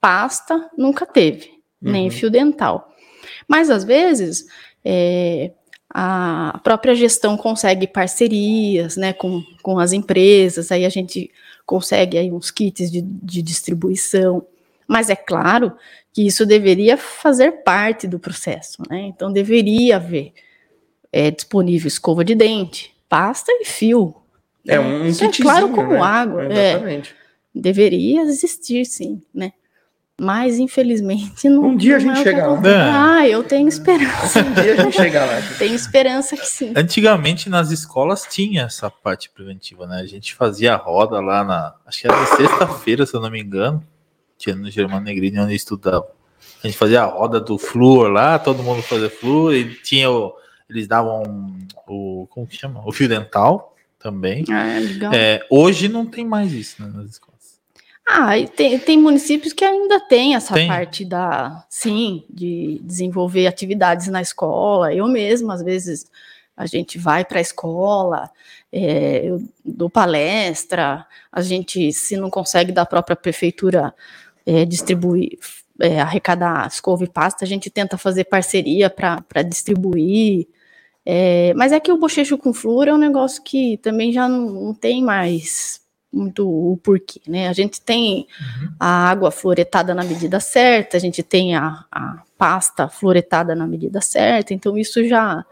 Pasta 0.00 0.70
nunca 0.76 1.04
teve, 1.04 1.48
uhum. 1.82 1.92
nem 1.92 2.10
fio 2.10 2.30
dental. 2.30 2.92
Mas 3.46 3.68
às 3.68 3.84
vezes 3.84 4.46
é, 4.82 5.52
a 5.88 6.60
própria 6.62 6.94
gestão 6.94 7.36
consegue 7.36 7.86
parcerias 7.86 8.96
né, 8.96 9.12
com, 9.12 9.42
com 9.62 9.78
as 9.78 9.92
empresas, 9.92 10.70
aí 10.72 10.84
a 10.84 10.88
gente 10.88 11.30
consegue 11.64 12.18
aí 12.18 12.30
uns 12.30 12.50
kits 12.50 12.90
de, 12.90 13.00
de 13.00 13.42
distribuição, 13.42 14.44
mas 14.86 15.10
é 15.10 15.16
claro 15.16 15.72
que 16.12 16.26
isso 16.26 16.46
deveria 16.46 16.96
fazer 16.96 17.62
parte 17.62 18.06
do 18.06 18.18
processo, 18.18 18.82
né? 18.88 19.00
Então 19.02 19.32
deveria 19.32 19.96
haver 19.96 20.32
é, 21.12 21.30
disponível 21.30 21.88
escova 21.88 22.24
de 22.24 22.34
dente, 22.34 22.94
pasta 23.08 23.52
e 23.52 23.64
fio. 23.64 24.14
É 24.66 24.80
um 24.80 25.04
né? 25.04 25.10
é 25.10 25.42
claro 25.42 25.68
como 25.70 25.92
né? 25.92 26.00
água. 26.00 26.44
Exatamente. 26.44 27.10
É, 27.10 27.60
deveria 27.60 28.22
existir, 28.22 28.84
sim, 28.84 29.20
né? 29.34 29.52
Mas, 30.18 30.58
infelizmente, 30.58 31.46
não. 31.46 31.64
Um 31.66 31.76
dia 31.76 31.96
a 31.96 31.98
gente 31.98 32.20
é 32.20 32.22
chega 32.22 32.46
lá. 32.46 32.60
Ah, 33.18 33.28
eu 33.28 33.44
tenho 33.44 33.68
esperança. 33.68 34.40
um 34.40 34.52
dia 34.54 34.72
a 34.72 34.76
gente 34.76 34.96
chega 34.96 35.24
lá. 35.26 35.42
tenho 35.58 35.74
esperança 35.74 36.36
que 36.36 36.46
sim. 36.46 36.72
Antigamente, 36.74 37.50
nas 37.50 37.70
escolas, 37.70 38.22
tinha 38.22 38.62
essa 38.62 38.90
parte 38.90 39.28
preventiva, 39.28 39.86
né? 39.86 40.00
A 40.00 40.06
gente 40.06 40.34
fazia 40.34 40.72
a 40.72 40.76
roda 40.76 41.20
lá 41.20 41.44
na. 41.44 41.74
Acho 41.84 42.00
que 42.00 42.06
era 42.06 42.26
sexta-feira, 42.34 43.04
se 43.04 43.14
eu 43.14 43.20
não 43.20 43.30
me 43.30 43.42
engano. 43.42 43.86
Tinha 44.38 44.56
no 44.56 44.70
Germano 44.70 45.04
Negrini, 45.04 45.38
onde 45.38 45.52
eu 45.52 45.56
estudava. 45.56 46.06
A 46.64 46.66
gente 46.66 46.78
fazia 46.78 47.02
a 47.02 47.06
roda 47.06 47.38
do 47.38 47.58
flúor 47.58 48.08
lá, 48.08 48.38
todo 48.38 48.62
mundo 48.62 48.82
fazia 48.82 49.10
flúor, 49.10 49.54
e 49.54 49.74
tinha 49.74 50.10
o. 50.10 50.34
Eles 50.68 50.88
davam 50.88 51.54
o. 51.86 52.26
Como 52.30 52.46
que 52.46 52.56
chama? 52.56 52.82
O 52.86 52.92
fio 52.92 53.06
dental 53.06 53.76
também. 53.98 54.44
Ah, 54.50 54.66
é 54.66 54.80
legal. 54.80 55.12
É, 55.12 55.46
hoje 55.50 55.88
não 55.88 56.06
tem 56.06 56.24
mais 56.24 56.52
isso 56.52 56.82
né, 56.82 56.90
nas 56.94 57.10
escolas. 57.10 57.35
Ah, 58.08 58.34
tem, 58.54 58.78
tem 58.78 58.98
municípios 58.98 59.52
que 59.52 59.64
ainda 59.64 59.98
tem 59.98 60.36
essa 60.36 60.54
tem. 60.54 60.68
parte 60.68 61.04
da, 61.04 61.64
sim, 61.68 62.24
de 62.30 62.80
desenvolver 62.84 63.48
atividades 63.48 64.06
na 64.06 64.22
escola. 64.22 64.94
Eu 64.94 65.08
mesma, 65.08 65.54
às 65.54 65.62
vezes, 65.62 66.06
a 66.56 66.66
gente 66.66 66.98
vai 66.98 67.24
para 67.24 67.38
a 67.38 67.42
escola, 67.42 68.30
é, 68.72 69.26
eu 69.28 69.42
dou 69.64 69.90
palestra, 69.90 71.04
a 71.32 71.40
gente, 71.42 71.92
se 71.92 72.16
não 72.16 72.30
consegue 72.30 72.70
da 72.70 72.86
própria 72.86 73.16
prefeitura 73.16 73.92
é, 74.46 74.64
distribuir, 74.64 75.38
é, 75.80 76.00
arrecadar 76.00 76.68
escova 76.68 77.02
e 77.02 77.08
pasta, 77.08 77.44
a 77.44 77.48
gente 77.48 77.68
tenta 77.70 77.98
fazer 77.98 78.24
parceria 78.24 78.88
para 78.88 79.42
distribuir. 79.42 80.46
É, 81.04 81.52
mas 81.54 81.72
é 81.72 81.80
que 81.80 81.92
o 81.92 81.98
bochecho 81.98 82.38
com 82.38 82.52
flúor 82.54 82.88
é 82.88 82.94
um 82.94 82.98
negócio 82.98 83.42
que 83.42 83.78
também 83.78 84.12
já 84.12 84.28
não, 84.28 84.50
não 84.50 84.74
tem 84.74 85.02
mais 85.02 85.80
muito 86.16 86.48
o 86.48 86.76
porquê, 86.78 87.20
né? 87.28 87.48
A 87.48 87.52
gente 87.52 87.80
tem 87.80 88.26
uhum. 88.40 88.68
a 88.80 89.08
água 89.08 89.30
fluoretada 89.30 89.94
na 89.94 90.02
medida 90.02 90.40
certa, 90.40 90.96
a 90.96 91.00
gente 91.00 91.22
tem 91.22 91.54
a, 91.54 91.84
a 91.92 92.22
pasta 92.38 92.88
fluoretada 92.88 93.54
na 93.54 93.66
medida 93.66 94.00
certa, 94.00 94.54
então 94.54 94.76
isso 94.76 95.06
já 95.06 95.44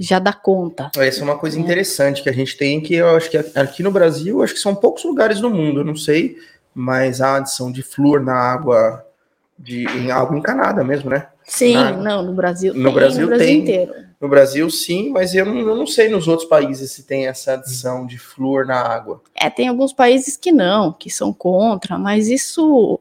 já 0.00 0.20
dá 0.20 0.32
conta. 0.32 0.92
Essa 0.96 1.20
é 1.20 1.24
uma 1.24 1.36
coisa 1.36 1.56
né? 1.56 1.64
interessante 1.64 2.22
que 2.22 2.28
a 2.28 2.32
gente 2.32 2.56
tem 2.56 2.80
que 2.80 2.94
eu 2.94 3.16
acho 3.16 3.30
que 3.30 3.36
aqui 3.36 3.82
no 3.82 3.90
Brasil, 3.90 4.42
acho 4.42 4.54
que 4.54 4.60
são 4.60 4.74
poucos 4.74 5.04
lugares 5.04 5.40
no 5.40 5.50
mundo, 5.50 5.80
eu 5.80 5.84
não 5.84 5.96
sei, 5.96 6.38
mas 6.72 7.20
a 7.20 7.36
adição 7.36 7.72
de 7.72 7.82
flúor 7.82 8.22
na 8.22 8.34
água 8.34 9.04
de 9.58 9.84
em 9.86 10.10
água 10.10 10.38
encanada 10.38 10.84
mesmo, 10.84 11.10
né? 11.10 11.26
Sim, 11.48 11.74
na, 11.74 11.92
não, 11.92 12.22
no 12.22 12.34
Brasil 12.34 12.74
no 12.74 12.84
tem, 12.84 12.94
Brasil, 12.94 13.22
no 13.22 13.26
Brasil 13.26 13.46
tem, 13.46 13.58
inteiro. 13.58 13.94
No 14.20 14.28
Brasil, 14.28 14.70
sim, 14.70 15.08
mas 15.10 15.34
eu 15.34 15.46
não, 15.46 15.58
eu 15.58 15.76
não, 15.76 15.86
sei 15.86 16.08
nos 16.08 16.28
outros 16.28 16.48
países 16.48 16.92
se 16.92 17.04
tem 17.04 17.26
essa 17.26 17.54
adição 17.54 18.06
de 18.06 18.18
flúor 18.18 18.66
na 18.66 18.76
água. 18.76 19.22
É, 19.34 19.48
tem 19.48 19.66
alguns 19.66 19.92
países 19.92 20.36
que 20.36 20.52
não, 20.52 20.92
que 20.92 21.08
são 21.08 21.32
contra, 21.32 21.96
mas 21.96 22.28
isso 22.28 23.00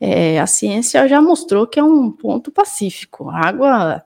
é, 0.00 0.40
a 0.40 0.46
ciência 0.46 1.06
já 1.06 1.20
mostrou 1.20 1.66
que 1.66 1.78
é 1.78 1.84
um 1.84 2.10
ponto 2.10 2.50
pacífico. 2.50 3.28
A 3.28 3.48
água 3.48 4.02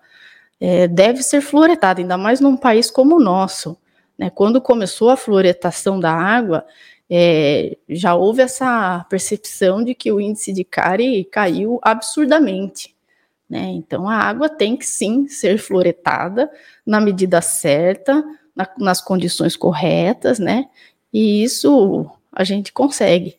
é, 0.61 0.89
deve 0.89 1.22
ser 1.22 1.41
fluoretada, 1.41 2.01
ainda 2.01 2.18
mais 2.18 2.41
num 2.41 2.57
país 2.57 2.91
como 2.91 3.16
o 3.16 3.20
nosso. 3.20 3.76
Né? 4.18 4.29
Quando 4.29 4.61
começou 4.61 5.11
a 5.11 5.16
fluoretação 5.16 6.01
da 6.01 6.12
água, 6.12 6.66
é, 7.09 7.76
já 7.89 8.14
houve 8.14 8.43
essa 8.43 9.05
percepção 9.09 9.85
de 9.85 9.95
que 9.95 10.11
o 10.11 10.20
índice 10.20 10.53
de 10.53 10.64
cárie 10.64 11.24
caiu 11.24 11.79
absurdamente. 11.83 12.97
Né? 13.49 13.70
Então, 13.70 14.09
a 14.09 14.16
água 14.16 14.49
tem 14.49 14.76
que 14.76 14.84
sim 14.84 15.26
ser 15.26 15.59
fluoretada 15.59 16.51
na 16.84 17.01
medida 17.01 17.40
certa, 17.40 18.22
na, 18.55 18.68
nas 18.78 19.01
condições 19.01 19.57
corretas, 19.57 20.38
né? 20.38 20.66
E 21.12 21.42
isso 21.42 22.11
a 22.30 22.44
gente 22.44 22.72
consegue 22.72 23.36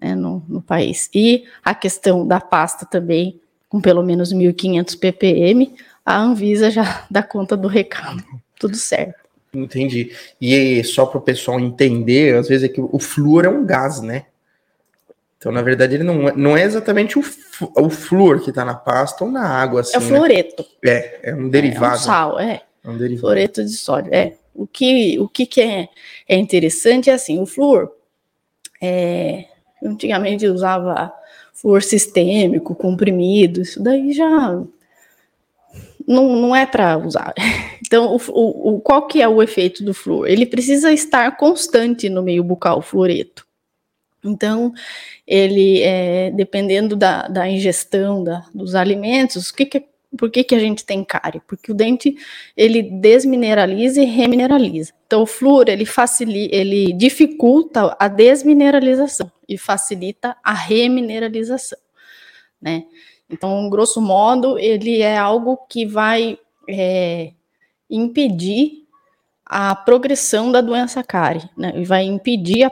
né, 0.00 0.14
no, 0.14 0.44
no 0.48 0.62
país. 0.62 1.10
E 1.12 1.44
a 1.64 1.74
questão 1.74 2.26
da 2.26 2.40
pasta 2.40 2.86
também, 2.86 3.40
com 3.68 3.80
pelo 3.80 4.02
menos 4.02 4.32
1.500 4.32 4.96
ppm, 4.98 5.74
a 6.04 6.18
Anvisa 6.18 6.70
já 6.70 7.04
dá 7.10 7.22
conta 7.22 7.56
do 7.56 7.66
recado. 7.66 8.22
Tudo 8.58 8.76
certo. 8.76 9.28
Entendi. 9.52 10.12
E 10.40 10.84
só 10.84 11.06
para 11.06 11.18
o 11.18 11.22
pessoal 11.22 11.58
entender, 11.58 12.36
às 12.36 12.48
vezes 12.48 12.64
é 12.64 12.72
que 12.72 12.80
o 12.80 12.98
flúor 12.98 13.44
é 13.44 13.48
um 13.48 13.64
gás, 13.64 14.00
né? 14.00 14.26
Então, 15.38 15.52
na 15.52 15.62
verdade, 15.62 15.94
ele 15.94 16.02
não 16.02 16.28
é, 16.28 16.36
não 16.36 16.56
é 16.56 16.64
exatamente 16.64 17.16
o, 17.16 17.22
o 17.76 17.88
flúor 17.88 18.42
que 18.42 18.50
está 18.50 18.64
na 18.64 18.74
pasta 18.74 19.24
ou 19.24 19.30
na 19.30 19.46
água. 19.46 19.82
Assim, 19.82 19.94
é 19.94 19.98
o 19.98 20.02
fluoreto. 20.02 20.66
Né? 20.82 20.90
É, 20.90 21.30
é 21.30 21.34
um 21.34 21.48
derivado. 21.48 21.94
É, 21.94 21.98
um 21.98 22.02
sal, 22.02 22.40
é. 22.40 22.62
É 22.84 22.88
um 22.88 22.98
derivado. 22.98 23.20
Fluoreto 23.20 23.64
de 23.64 23.72
sódio, 23.72 24.12
é. 24.12 24.34
O 24.52 24.66
que, 24.66 25.16
o 25.20 25.28
que, 25.28 25.46
que 25.46 25.60
é, 25.60 25.88
é 26.28 26.36
interessante 26.36 27.08
é 27.08 27.12
assim, 27.12 27.40
o 27.40 27.46
flúor, 27.46 27.92
é, 28.82 29.44
antigamente 29.80 30.46
usava 30.48 31.12
flúor 31.54 31.82
sistêmico, 31.82 32.74
comprimido, 32.74 33.60
isso 33.60 33.80
daí 33.80 34.12
já 34.12 34.60
não, 36.08 36.36
não 36.36 36.56
é 36.56 36.66
para 36.66 36.96
usar. 36.98 37.34
Então, 37.86 38.14
o, 38.28 38.74
o, 38.74 38.80
qual 38.80 39.06
que 39.06 39.22
é 39.22 39.26
o 39.26 39.42
efeito 39.42 39.82
do 39.82 39.94
flúor? 39.94 40.28
Ele 40.28 40.44
precisa 40.44 40.92
estar 40.92 41.38
constante 41.38 42.10
no 42.10 42.22
meio 42.22 42.44
bucal, 42.44 42.80
o 42.80 42.82
fluoreto. 42.82 43.46
Então, 44.24 44.72
ele, 45.26 45.82
é, 45.82 46.30
dependendo 46.30 46.96
da, 46.96 47.28
da 47.28 47.48
ingestão 47.48 48.24
da, 48.24 48.44
dos 48.52 48.74
alimentos, 48.74 49.50
que, 49.50 49.64
que 49.64 49.84
por 50.16 50.30
que, 50.30 50.42
que 50.42 50.54
a 50.54 50.58
gente 50.58 50.84
tem 50.84 51.04
cárie? 51.04 51.42
Porque 51.46 51.70
o 51.70 51.74
dente 51.74 52.16
ele 52.56 52.82
desmineraliza 52.82 54.00
e 54.00 54.06
remineraliza. 54.06 54.92
Então 55.06 55.22
o 55.22 55.26
flúor 55.26 55.68
ele 55.68 55.84
facilita, 55.84 56.54
ele 56.54 56.92
dificulta 56.94 57.94
a 57.98 58.08
desmineralização 58.08 59.30
e 59.48 59.58
facilita 59.58 60.36
a 60.42 60.54
remineralização, 60.54 61.78
né? 62.60 62.84
Então, 63.30 63.68
grosso 63.68 64.00
modo, 64.00 64.58
ele 64.58 65.02
é 65.02 65.18
algo 65.18 65.58
que 65.68 65.84
vai 65.84 66.38
é, 66.68 67.32
impedir 67.90 68.86
a 69.44 69.74
progressão 69.74 70.50
da 70.50 70.62
doença 70.62 71.02
cárie, 71.02 71.48
né? 71.56 71.72
E 71.76 71.84
vai 71.84 72.04
impedir 72.04 72.64
a, 72.64 72.70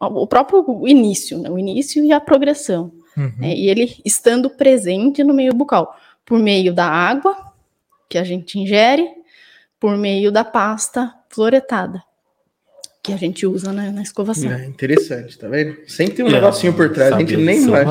o 0.00 0.26
próprio 0.26 0.86
início, 0.86 1.38
né? 1.38 1.50
o 1.50 1.58
início 1.58 2.04
e 2.04 2.12
a 2.12 2.20
progressão. 2.20 2.92
Uhum. 3.16 3.32
Né? 3.38 3.54
E 3.54 3.68
ele 3.68 3.96
estando 4.04 4.50
presente 4.50 5.24
no 5.24 5.34
meio 5.34 5.54
bucal 5.54 5.96
por 6.24 6.38
meio 6.38 6.74
da 6.74 6.86
água 6.86 7.52
que 8.08 8.18
a 8.18 8.24
gente 8.24 8.58
ingere, 8.58 9.08
por 9.80 9.96
meio 9.96 10.30
da 10.30 10.44
pasta 10.44 11.14
fluoretada 11.28 12.02
que 13.06 13.12
a 13.12 13.16
gente 13.16 13.46
usa 13.46 13.72
na, 13.72 13.92
na 13.92 14.02
escovação. 14.02 14.50
É 14.50 14.64
interessante, 14.64 15.38
tá 15.38 15.46
vendo? 15.46 15.76
Sempre 15.88 16.16
tem 16.16 16.24
um 16.24 16.28
é, 16.28 16.32
negocinho 16.32 16.74
por 16.74 16.92
trás, 16.92 17.12
a 17.12 17.18
gente 17.20 17.36
nem 17.36 17.64
vai. 17.68 17.84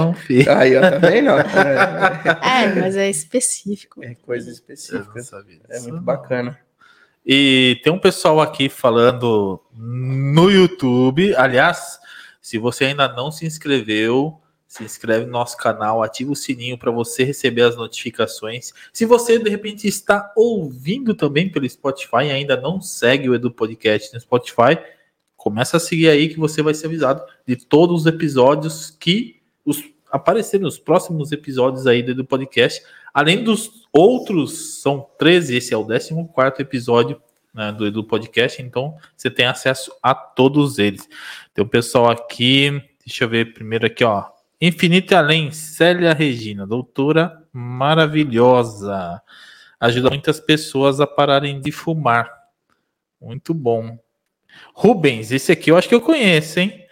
Aí, 0.57 0.75
ó, 0.75 0.81
tá 0.81 0.97
vendo? 0.97 1.29
é, 2.43 2.75
mas 2.81 2.97
é 2.97 3.09
específico. 3.09 4.03
É 4.03 4.13
coisa 4.13 4.51
específica. 4.51 5.21
É 5.69 5.79
muito 5.79 6.01
bacana. 6.01 6.59
E 7.25 7.79
tem 7.83 7.91
um 7.91 7.97
pessoal 7.97 8.39
aqui 8.39 8.69
falando 8.69 9.59
no 9.73 10.51
YouTube. 10.51 11.35
Aliás, 11.35 11.99
se 12.39 12.59
você 12.59 12.85
ainda 12.85 13.07
não 13.07 13.31
se 13.31 13.47
inscreveu, 13.47 14.39
se 14.67 14.83
inscreve 14.83 15.25
no 15.25 15.31
nosso 15.31 15.57
canal, 15.57 16.03
ativa 16.03 16.31
o 16.31 16.35
sininho 16.35 16.77
para 16.77 16.91
você 16.91 17.23
receber 17.23 17.63
as 17.63 17.75
notificações. 17.75 18.73
Se 18.93 19.05
você 19.05 19.39
de 19.39 19.49
repente 19.49 19.87
está 19.87 20.31
ouvindo 20.35 21.15
também 21.15 21.49
pelo 21.49 21.67
Spotify 21.67 22.25
e 22.25 22.31
ainda 22.31 22.55
não 22.59 22.79
segue 22.79 23.27
o 23.27 23.33
Edu 23.33 23.49
Podcast 23.49 24.13
no 24.13 24.19
Spotify, 24.19 24.77
começa 25.35 25.77
a 25.77 25.79
seguir 25.79 26.09
aí 26.09 26.29
que 26.29 26.39
você 26.39 26.61
vai 26.61 26.75
ser 26.75 26.87
avisado 26.87 27.23
de 27.47 27.55
todos 27.55 28.01
os 28.01 28.05
episódios 28.05 28.91
que 28.99 29.41
os, 29.65 29.83
aparecerem 30.15 30.63
nos 30.63 30.77
próximos 30.77 31.31
episódios 31.31 31.85
aí 31.87 32.01
do 32.01 32.25
Podcast. 32.25 32.81
Além 33.13 33.43
dos 33.43 33.87
outros, 33.91 34.81
são 34.81 35.07
13, 35.17 35.57
esse 35.57 35.73
é 35.73 35.77
o 35.77 35.85
14 35.85 36.61
episódio 36.61 37.21
né, 37.53 37.71
do 37.71 37.87
Edu 37.87 38.03
Podcast, 38.03 38.61
então 38.61 38.97
você 39.15 39.31
tem 39.31 39.45
acesso 39.45 39.91
a 40.03 40.13
todos 40.13 40.77
eles. 40.77 41.07
Tem 41.53 41.63
o 41.63 41.67
pessoal 41.67 42.09
aqui, 42.09 42.81
deixa 43.05 43.23
eu 43.23 43.29
ver 43.29 43.53
primeiro 43.53 43.85
aqui, 43.85 44.03
ó. 44.03 44.25
Infinito 44.59 45.13
e 45.13 45.15
Além, 45.15 45.51
Célia 45.51 46.13
Regina, 46.13 46.67
doutora 46.67 47.41
maravilhosa. 47.51 49.21
Ajuda 49.79 50.09
muitas 50.09 50.39
pessoas 50.39 50.99
a 50.99 51.07
pararem 51.07 51.61
de 51.61 51.71
fumar. 51.71 52.31
Muito 53.21 53.53
bom. 53.53 53.97
Rubens, 54.73 55.31
esse 55.31 55.51
aqui 55.51 55.71
eu 55.71 55.77
acho 55.77 55.87
que 55.87 55.95
eu 55.95 56.01
conheço, 56.01 56.59
hein? 56.59 56.84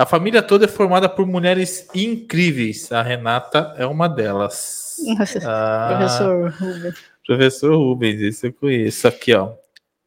A 0.00 0.06
família 0.06 0.40
toda 0.40 0.64
é 0.64 0.66
formada 0.66 1.10
por 1.10 1.26
mulheres 1.26 1.86
incríveis. 1.94 2.90
A 2.90 3.02
Renata 3.02 3.74
é 3.76 3.84
uma 3.84 4.08
delas. 4.08 4.96
Ah, 5.44 5.88
professor 5.90 6.54
Rubens. 6.58 6.94
Professor 7.26 7.76
Rubens, 7.76 8.20
esse 8.22 8.46
eu 8.46 8.52
conheço. 8.54 9.06
Aqui, 9.06 9.34
ó. 9.34 9.52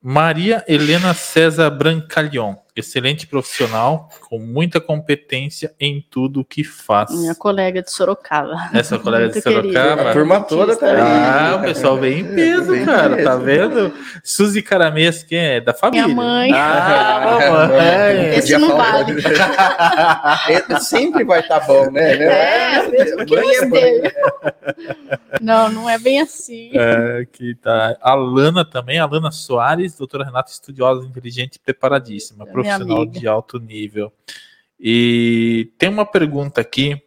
Maria 0.01 0.65
Helena 0.67 1.13
César 1.13 1.69
Brancalhon, 1.69 2.55
excelente 2.75 3.27
profissional, 3.27 4.09
com 4.27 4.39
muita 4.39 4.81
competência 4.81 5.73
em 5.79 6.05
tudo 6.09 6.41
o 6.41 6.45
que 6.45 6.63
faz. 6.63 7.11
Minha 7.11 7.35
colega 7.35 7.81
de 7.81 7.91
Sorocaba. 7.91 8.69
Essa 8.73 8.97
colega 8.97 9.29
de 9.29 9.41
Sorocaba? 9.41 10.09
A 10.09 10.13
turma 10.13 10.41
toda 10.41 10.75
tá 10.75 10.87
aí. 10.87 10.99
Ah, 10.99 11.55
o 11.57 11.61
pessoal 11.61 11.97
vem 11.97 12.19
em 12.19 12.35
peso, 12.35 12.85
cara, 12.85 13.23
tá 13.23 13.35
vendo? 13.35 13.93
Suzy 14.23 14.61
Caramês, 14.61 15.23
quem 15.23 15.37
é? 15.37 15.61
Da 15.61 15.73
família. 15.73 16.07
Minha 16.07 16.15
mãe. 16.15 16.51
Ah, 16.53 17.37
mamãe. 17.49 18.35
Esse 18.35 18.57
não 18.57 18.75
vale. 18.75 19.21
Sempre 20.81 21.23
vai 21.23 21.41
estar 21.41 21.59
tá 21.59 21.67
bom, 21.67 21.91
né? 21.91 22.13
É, 22.13 22.87
mesmo 22.89 23.25
que 23.25 23.35
é 23.35 24.11
Não, 25.41 25.69
não 25.69 25.89
é 25.89 25.99
bem 25.99 26.21
assim. 26.21 26.71
É, 26.73 27.19
aqui 27.21 27.55
tá. 27.55 27.95
A 28.01 28.13
Lana 28.15 28.65
também, 28.65 28.99
a 28.99 29.05
Lana 29.05 29.31
Soares, 29.31 29.95
doutora 29.97 30.25
Renata, 30.25 30.51
estudiosa, 30.51 31.05
inteligente 31.05 31.55
e 31.55 31.59
preparadíssima, 31.59 32.45
profissional 32.63 33.05
de 33.05 33.27
alto 33.27 33.59
nível. 33.59 34.11
E 34.79 35.71
tem 35.77 35.89
uma 35.89 36.05
pergunta 36.05 36.61
aqui, 36.61 37.01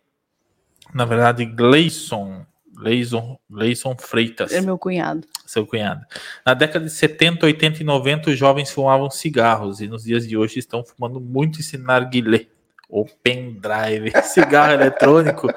na 0.94 1.04
verdade, 1.04 1.44
Gleison, 1.44 2.46
Gleison, 2.72 3.38
Gleison 3.50 3.96
Freitas. 3.98 4.52
É 4.52 4.61
meu 4.61 4.78
cunhado. 4.78 5.26
Seu 5.44 5.66
cunhado. 5.66 6.04
Na 6.44 6.54
década 6.54 6.84
de 6.84 6.90
70, 6.90 7.46
80 7.46 7.82
e 7.82 7.84
90, 7.84 8.30
os 8.30 8.38
jovens 8.38 8.70
fumavam 8.70 9.11
cigarros 9.11 9.80
e 9.80 9.88
nos 9.88 10.04
dias 10.04 10.26
de 10.26 10.36
hoje 10.36 10.59
estão 10.59 10.84
fumando 10.84 11.20
muito 11.20 11.61
esse 11.61 11.76
narguilé 11.76 12.46
ou 12.88 13.04
pendrive, 13.22 14.12
cigarro 14.22 14.72
eletrônico, 14.72 15.48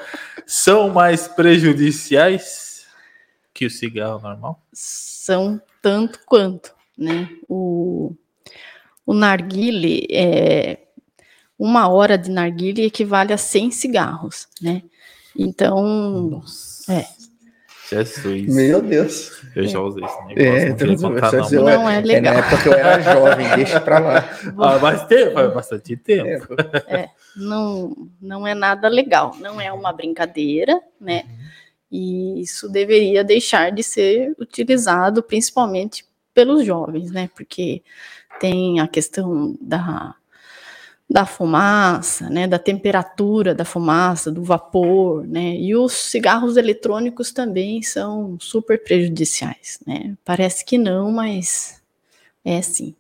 são 0.48 0.90
mais 0.90 1.28
prejudiciais 1.28 2.88
que 3.54 3.66
o 3.66 3.70
cigarro 3.70 4.20
normal? 4.20 4.64
São 4.74 5.62
tanto 5.82 6.20
quanto 6.26 6.74
né? 7.00 7.30
O, 7.48 8.14
o 9.10 9.14
narguile 9.16 10.06
é 10.12 10.78
uma 11.58 11.90
hora 11.90 12.16
de 12.16 12.30
narguile 12.30 12.86
equivale 12.86 13.34
a 13.34 13.38
100 13.38 13.72
cigarros, 13.72 14.48
né? 14.62 14.84
Então, 15.36 16.30
Nossa. 16.30 16.94
é. 16.94 17.08
Jesus. 17.90 18.56
Meu 18.56 18.84
Deus. 18.84 19.32
Eu 19.56 19.66
já 19.66 19.80
usei 19.80 20.04
esse 20.04 20.26
negócio. 20.28 20.46
É, 20.46 20.70
não, 20.70 20.94
então, 20.94 21.14
contar, 21.16 21.32
não, 21.32 21.64
não 21.64 21.90
é 21.90 22.02
legal. 22.02 22.34
É 22.34 22.38
na 22.38 22.46
época 22.46 22.62
que 22.62 22.70
eu 22.70 22.74
era 22.74 23.02
jovem, 23.02 23.56
deixa 23.56 23.82
pra 23.82 23.98
lá. 23.98 24.30
Ah, 24.60 24.78
mas 24.80 25.04
tempo, 25.08 25.34
faz 25.34 25.54
bastante 25.56 25.98
tempo. 25.98 26.54
É, 26.88 27.10
não, 27.36 27.96
não 28.22 28.46
é 28.46 28.54
nada 28.54 28.88
legal. 28.88 29.36
Não 29.40 29.60
é 29.60 29.74
uma 29.74 29.92
brincadeira, 29.92 30.80
né? 31.02 31.24
E 31.92 32.40
isso 32.40 32.70
deveria 32.70 33.24
deixar 33.24 33.72
de 33.72 33.82
ser 33.82 34.36
utilizado, 34.38 35.24
principalmente 35.24 36.06
pelos 36.32 36.64
jovens, 36.64 37.10
né? 37.10 37.28
Porque 37.36 37.82
tem 38.40 38.80
a 38.80 38.88
questão 38.88 39.56
da, 39.60 40.16
da 41.10 41.26
fumaça, 41.26 42.30
né? 42.30 42.48
Da 42.48 42.60
temperatura 42.60 43.56
da 43.56 43.66
fumaça, 43.66 44.32
do 44.32 44.44
vapor, 44.44 45.26
né? 45.28 45.56
E 45.56 45.76
os 45.76 45.94
cigarros 45.94 46.58
eletrônicos 46.58 47.32
também 47.32 47.82
são 47.82 48.38
super 48.40 48.84
prejudiciais, 48.84 49.80
né? 49.86 50.16
Parece 50.24 50.64
que 50.64 50.78
não, 50.78 51.12
mas 51.12 51.82
é 52.46 52.62
sim. 52.62 52.96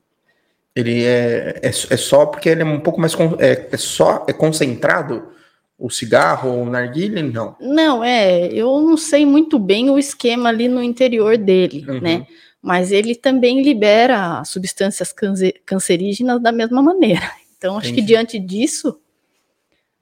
Ele 0.75 1.03
é, 1.03 1.59
é, 1.61 1.67
é 1.67 1.97
só 1.97 2.25
porque 2.25 2.49
ele 2.49 2.61
é 2.61 2.65
um 2.65 2.79
pouco 2.79 2.99
mais 2.99 3.13
é, 3.39 3.69
é 3.71 3.77
só 3.77 4.25
é 4.27 4.33
concentrado 4.33 5.29
o 5.77 5.89
cigarro 5.89 6.49
ou 6.51 6.63
o 6.63 6.69
narguilé? 6.69 7.21
Não. 7.23 7.55
Não, 7.59 8.03
é. 8.03 8.47
Eu 8.47 8.81
não 8.81 8.97
sei 8.97 9.25
muito 9.25 9.57
bem 9.57 9.89
o 9.89 9.97
esquema 9.97 10.49
ali 10.49 10.67
no 10.67 10.83
interior 10.83 11.37
dele, 11.37 11.85
uhum. 11.87 12.01
né? 12.01 12.27
Mas 12.62 12.91
ele 12.91 13.16
também 13.16 13.62
libera 13.62 14.43
substâncias 14.43 15.14
cancerígenas 15.66 16.41
da 16.41 16.51
mesma 16.51 16.82
maneira. 16.82 17.32
Então, 17.57 17.78
acho 17.78 17.88
Entendi. 17.88 18.01
que 18.01 18.07
diante 18.07 18.39
disso, 18.39 18.99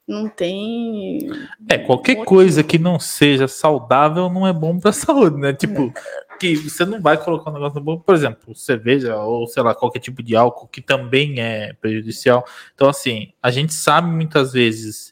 não 0.08 0.30
tem. 0.30 1.28
É, 1.70 1.78
qualquer 1.78 2.14
motivo. 2.14 2.26
coisa 2.26 2.64
que 2.64 2.80
não 2.80 3.00
seja 3.00 3.48
saudável 3.48 4.30
não 4.30 4.48
é 4.48 4.54
bom 4.54 4.80
para 4.80 4.92
a 4.92 4.94
saúde, 4.94 5.38
né? 5.38 5.54
Tipo, 5.54 5.94
é. 5.96 6.38
que 6.40 6.56
você 6.56 6.86
não 6.86 7.02
vai 7.02 7.18
colocar 7.18 7.50
um 7.52 7.54
negócio 7.54 7.82
bom, 7.82 8.00
por 8.00 8.16
exemplo, 8.16 8.56
cerveja 8.56 9.18
ou 9.18 9.46
sei 9.48 9.62
lá, 9.62 9.76
qualquer 9.76 10.00
tipo 10.00 10.24
de 10.24 10.36
álcool 10.36 10.68
que 10.68 10.82
também 10.82 11.42
é 11.42 11.74
prejudicial. 11.74 12.46
Então, 12.74 12.88
assim, 12.88 13.34
a 13.44 13.52
gente 13.52 13.74
sabe 13.74 14.08
muitas 14.08 14.54
vezes 14.54 15.12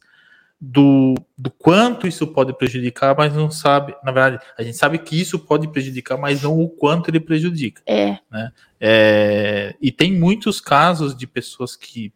do, 0.60 1.16
do 1.38 1.52
quanto 1.52 2.08
isso 2.08 2.26
pode 2.28 2.58
prejudicar, 2.58 3.16
mas 3.16 3.34
não 3.34 3.52
sabe, 3.52 3.96
na 4.04 4.12
verdade, 4.12 4.44
a 4.58 4.64
gente 4.64 4.78
sabe 4.78 4.98
que 4.98 5.20
isso 5.20 5.38
pode 5.38 5.68
prejudicar, 5.68 6.18
mas 6.18 6.42
não 6.42 6.60
o 6.60 6.70
quanto 6.70 7.10
ele 7.10 7.20
prejudica. 7.20 7.82
É. 7.86 8.18
Né? 8.32 8.52
é 8.80 9.76
e 9.82 9.92
tem 9.92 10.14
muitos 10.14 10.62
casos 10.62 11.16
de 11.16 11.28
pessoas 11.28 11.76
que, 11.76 12.14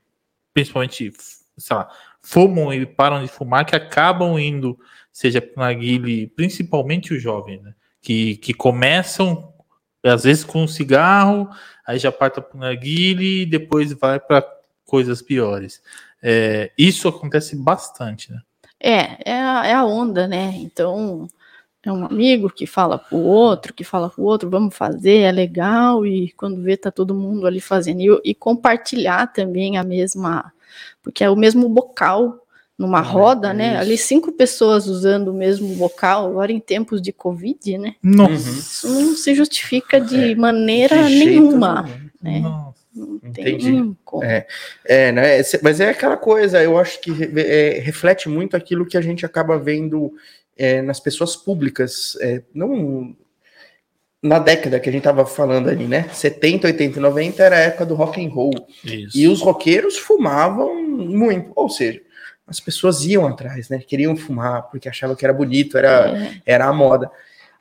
principalmente, 0.53 1.11
sei 1.57 1.75
lá, 1.75 1.89
fumam 2.21 2.73
e 2.73 2.85
param 2.85 3.21
de 3.21 3.27
fumar, 3.27 3.65
que 3.65 3.75
acabam 3.75 4.39
indo, 4.39 4.79
seja 5.11 5.41
para 5.41 5.63
narguile, 5.63 6.27
principalmente 6.27 7.13
o 7.13 7.19
jovem, 7.19 7.61
né? 7.61 7.73
Que, 8.01 8.37
que 8.37 8.53
começam, 8.53 9.53
às 10.03 10.23
vezes, 10.23 10.45
com 10.45 10.63
um 10.63 10.67
cigarro, 10.67 11.49
aí 11.85 11.99
já 11.99 12.11
parta 12.11 12.41
para 12.41 12.55
o 12.55 12.59
narguile 12.59 13.41
e 13.41 13.45
depois 13.45 13.91
vai 13.91 14.19
para 14.19 14.45
coisas 14.85 15.21
piores. 15.21 15.81
É, 16.21 16.71
isso 16.77 17.07
acontece 17.07 17.55
bastante, 17.55 18.31
né? 18.31 18.39
É, 18.79 19.31
é 19.31 19.41
a, 19.41 19.67
é 19.67 19.73
a 19.73 19.85
onda, 19.85 20.27
né? 20.27 20.53
Então, 20.55 21.27
é 21.83 21.91
um 21.91 22.05
amigo 22.05 22.49
que 22.49 22.65
fala 22.65 22.97
pro 22.97 23.17
outro, 23.17 23.73
que 23.73 23.83
fala 23.83 24.09
pro 24.09 24.23
outro, 24.23 24.49
vamos 24.49 24.75
fazer, 24.75 25.19
é 25.19 25.31
legal, 25.31 26.05
e 26.05 26.31
quando 26.33 26.61
vê, 26.61 26.77
tá 26.77 26.91
todo 26.91 27.15
mundo 27.15 27.45
ali 27.45 27.59
fazendo. 27.59 28.01
E, 28.01 28.31
e 28.31 28.35
compartilhar 28.35 29.27
também 29.33 29.77
a 29.77 29.83
mesma 29.83 30.51
porque 31.01 31.23
é 31.23 31.29
o 31.29 31.35
mesmo 31.35 31.67
bocal 31.67 32.45
numa 32.77 32.99
ah, 32.99 33.01
roda, 33.01 33.49
é 33.49 33.53
né? 33.53 33.77
Ali 33.77 33.97
cinco 33.97 34.31
pessoas 34.31 34.87
usando 34.87 35.29
o 35.29 35.33
mesmo 35.33 35.75
bocal, 35.75 36.27
agora 36.27 36.51
em 36.51 36.59
tempos 36.59 37.01
de 37.01 37.11
Covid, 37.11 37.77
né? 37.77 37.95
Nossa. 38.01 38.33
Isso 38.33 38.87
não 38.87 39.15
se 39.15 39.35
justifica 39.35 39.99
de 39.99 40.31
é, 40.31 40.35
maneira 40.35 41.03
de 41.03 41.25
nenhuma. 41.25 41.89
Né? 42.21 42.39
Não 42.39 42.68
Entendi. 43.23 43.95
É, 44.23 44.47
é, 44.85 45.11
né? 45.11 45.41
Mas 45.61 45.79
é 45.79 45.89
aquela 45.89 46.17
coisa, 46.17 46.61
eu 46.61 46.77
acho 46.77 46.99
que 47.01 47.11
é, 47.37 47.79
reflete 47.79 48.27
muito 48.27 48.57
aquilo 48.57 48.85
que 48.85 48.97
a 48.97 49.01
gente 49.01 49.25
acaba 49.25 49.57
vendo 49.57 50.11
é, 50.57 50.81
nas 50.81 50.99
pessoas 50.99 51.35
públicas. 51.35 52.17
É, 52.21 52.41
não 52.53 53.15
na 54.21 54.37
década 54.37 54.79
que 54.79 54.89
a 54.89 54.91
gente 54.91 55.03
tava 55.03 55.25
falando 55.25 55.69
ali, 55.69 55.87
né? 55.87 56.09
70, 56.11 56.67
80, 56.67 56.99
90 56.99 57.41
era 57.41 57.55
a 57.55 57.59
época 57.59 57.85
do 57.85 57.95
rock 57.95 58.23
and 58.23 58.29
roll. 58.29 58.51
Isso. 58.83 59.17
E 59.17 59.27
os 59.27 59.41
roqueiros 59.41 59.97
fumavam 59.97 60.83
muito, 60.83 61.53
ou 61.55 61.69
seja, 61.69 62.01
as 62.45 62.59
pessoas 62.59 63.05
iam 63.05 63.25
atrás, 63.25 63.69
né? 63.69 63.79
Queriam 63.79 64.17
fumar 64.17 64.63
porque 64.63 64.89
achavam 64.89 65.15
que 65.15 65.23
era 65.23 65.33
bonito, 65.33 65.77
era, 65.77 66.17
é. 66.17 66.41
era 66.45 66.65
a 66.65 66.73
moda. 66.73 67.09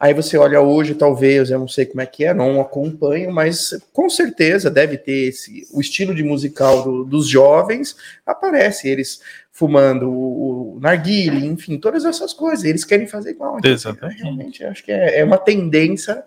Aí 0.01 0.15
você 0.15 0.37
olha 0.39 0.61
hoje, 0.61 0.95
talvez, 0.95 1.51
eu 1.51 1.59
não 1.59 1.67
sei 1.67 1.85
como 1.85 2.01
é 2.01 2.07
que 2.07 2.25
é, 2.25 2.33
não 2.33 2.61
acompanho, 2.61 3.33
mas 3.33 3.77
com 3.93 4.09
certeza 4.09 4.71
deve 4.71 4.97
ter 4.97 5.29
esse, 5.29 5.67
o 5.73 5.81
estilo 5.81 6.15
de 6.15 6.23
musical 6.23 6.85
do, 6.85 7.05
dos 7.05 7.27
jovens 7.27 7.97
aparece 8.25 8.89
eles 8.89 9.21
fumando 9.51 10.09
o, 10.09 10.77
o 10.77 10.81
narguile, 10.81 11.45
enfim, 11.45 11.79
todas 11.79 12.05
essas 12.05 12.33
coisas. 12.33 12.65
Eles 12.65 12.85
querem 12.85 13.09
fazer 13.09 13.31
igual. 13.31 13.59
Então, 13.59 13.73
Exatamente. 13.73 14.23
Realmente, 14.23 14.65
acho 14.65 14.85
que 14.85 14.93
é, 14.93 15.19
é 15.19 15.25
uma 15.25 15.39
tendência 15.39 16.25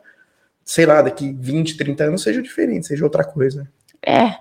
sei 0.64 0.86
lá, 0.86 1.02
daqui 1.02 1.36
20, 1.38 1.78
30 1.78 2.04
anos 2.06 2.24
seja 2.24 2.42
diferente, 2.42 2.88
seja 2.88 3.04
outra 3.04 3.24
coisa. 3.24 3.68
É. 4.06 4.36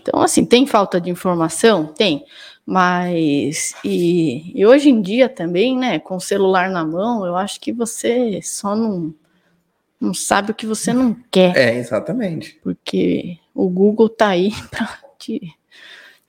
Então, 0.00 0.20
assim, 0.20 0.44
tem 0.44 0.66
falta 0.66 1.00
de 1.00 1.10
informação? 1.10 1.86
Tem. 1.86 2.24
Mas, 2.70 3.74
e, 3.82 4.52
e 4.54 4.66
hoje 4.66 4.90
em 4.90 5.00
dia 5.00 5.26
também, 5.26 5.74
né, 5.74 5.98
com 5.98 6.16
o 6.16 6.20
celular 6.20 6.68
na 6.68 6.84
mão, 6.84 7.24
eu 7.24 7.34
acho 7.34 7.58
que 7.58 7.72
você 7.72 8.42
só 8.42 8.76
não, 8.76 9.14
não 9.98 10.12
sabe 10.12 10.50
o 10.50 10.54
que 10.54 10.66
você 10.66 10.92
não 10.92 11.16
quer. 11.30 11.56
É, 11.56 11.78
exatamente. 11.78 12.60
Porque 12.62 13.38
o 13.54 13.70
Google 13.70 14.10
tá 14.10 14.28
aí 14.28 14.52
para 14.70 14.98
te 15.18 15.50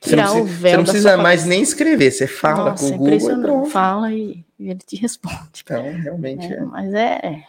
tirar 0.00 0.32
o 0.32 0.46
véu. 0.46 0.70
Você 0.70 0.76
não 0.78 0.84
precisa 0.84 1.16
mais 1.18 1.44
nem 1.44 1.60
escrever, 1.60 2.10
você 2.10 2.26
fala 2.26 2.70
Nossa, 2.70 2.88
com 2.88 2.94
o 2.94 2.98
Google 2.98 3.32
e 3.32 3.42
pronto. 3.42 3.68
Fala 3.68 4.10
e, 4.10 4.42
e, 4.58 4.70
ele 4.70 4.80
te 4.80 4.96
responde. 4.96 5.60
Então, 5.62 5.82
realmente 5.92 6.46
é. 6.46 6.56
é. 6.56 6.60
Mas 6.62 6.94
é, 6.94 7.44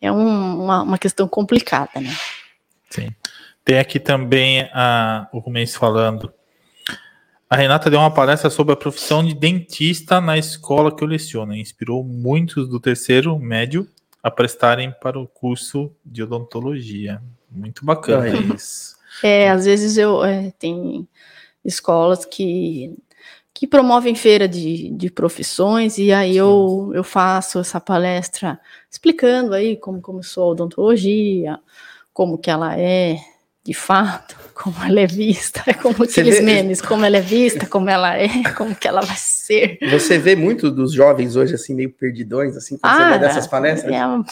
é 0.00 0.10
um, 0.10 0.64
uma, 0.64 0.82
uma 0.82 0.98
questão 0.98 1.28
complicada, 1.28 2.00
né? 2.00 2.12
Sim. 2.90 3.10
Tem 3.64 3.78
aqui 3.78 4.00
também 4.00 4.68
a, 4.72 5.28
o 5.32 5.38
Rumens 5.38 5.76
falando. 5.76 6.34
A 7.52 7.54
Renata 7.54 7.90
deu 7.90 8.00
uma 8.00 8.10
palestra 8.10 8.48
sobre 8.48 8.72
a 8.72 8.76
profissão 8.76 9.22
de 9.22 9.34
dentista 9.34 10.22
na 10.22 10.38
escola 10.38 10.90
que 10.90 11.04
eu 11.04 11.06
leciono. 11.06 11.54
Inspirou 11.54 12.02
muitos 12.02 12.66
do 12.66 12.80
terceiro 12.80 13.38
médio 13.38 13.86
a 14.22 14.30
prestarem 14.30 14.90
para 15.02 15.20
o 15.20 15.28
curso 15.28 15.92
de 16.02 16.22
odontologia. 16.22 17.20
Muito 17.50 17.84
bacana 17.84 18.26
isso. 18.56 18.96
É, 19.22 19.50
às 19.50 19.66
vezes 19.66 19.98
eu 19.98 20.24
é, 20.24 20.50
tem 20.58 21.06
escolas 21.62 22.24
que 22.24 22.96
que 23.52 23.66
promovem 23.66 24.14
feira 24.14 24.48
de, 24.48 24.88
de 24.88 25.10
profissões, 25.10 25.98
e 25.98 26.10
aí 26.10 26.34
eu, 26.34 26.90
eu 26.94 27.04
faço 27.04 27.58
essa 27.58 27.78
palestra 27.78 28.58
explicando 28.90 29.52
aí 29.52 29.76
como 29.76 30.00
começou 30.00 30.44
a 30.44 30.52
odontologia, 30.52 31.60
como 32.14 32.38
que 32.38 32.50
ela 32.50 32.80
é 32.80 33.18
de 33.64 33.74
fato, 33.74 34.36
como 34.54 34.76
ela 34.84 35.00
é 35.00 35.06
vista, 35.06 35.62
como 35.80 36.04
aqueles 36.04 36.38
vê... 36.38 36.42
memes, 36.42 36.80
como 36.80 37.04
ela 37.04 37.16
é 37.16 37.20
vista, 37.20 37.66
como 37.66 37.88
ela 37.88 38.16
é, 38.16 38.28
como 38.56 38.74
que 38.74 38.88
ela 38.88 39.00
vai 39.00 39.16
ser. 39.16 39.78
Você 39.90 40.18
vê 40.18 40.34
muito 40.34 40.70
dos 40.70 40.92
jovens 40.92 41.36
hoje, 41.36 41.54
assim, 41.54 41.74
meio 41.74 41.90
perdidões, 41.90 42.56
assim, 42.56 42.76
quando 42.78 42.92
ah, 42.92 42.98
você 42.98 43.10
vai 43.10 43.18
dessas 43.18 43.46
palestras? 43.46 43.92
É 43.92 43.98
a, 43.98 44.22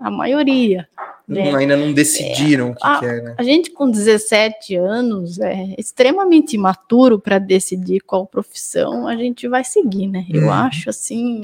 a 0.00 0.10
maioria. 0.10 0.88
Né? 1.26 1.54
Ainda 1.54 1.76
não 1.76 1.92
decidiram 1.92 2.68
é, 2.68 2.70
o 2.70 2.74
que, 2.74 2.86
a, 2.86 2.98
que 3.00 3.04
é, 3.04 3.20
né? 3.20 3.34
A 3.36 3.42
gente 3.42 3.70
com 3.70 3.90
17 3.90 4.76
anos 4.76 5.38
é 5.38 5.74
extremamente 5.76 6.54
imaturo 6.54 7.18
para 7.18 7.38
decidir 7.38 8.00
qual 8.00 8.26
profissão 8.26 9.06
a 9.06 9.14
gente 9.14 9.46
vai 9.46 9.62
seguir, 9.62 10.06
né? 10.06 10.24
Eu 10.30 10.44
uhum. 10.44 10.52
acho 10.52 10.88
assim, 10.88 11.42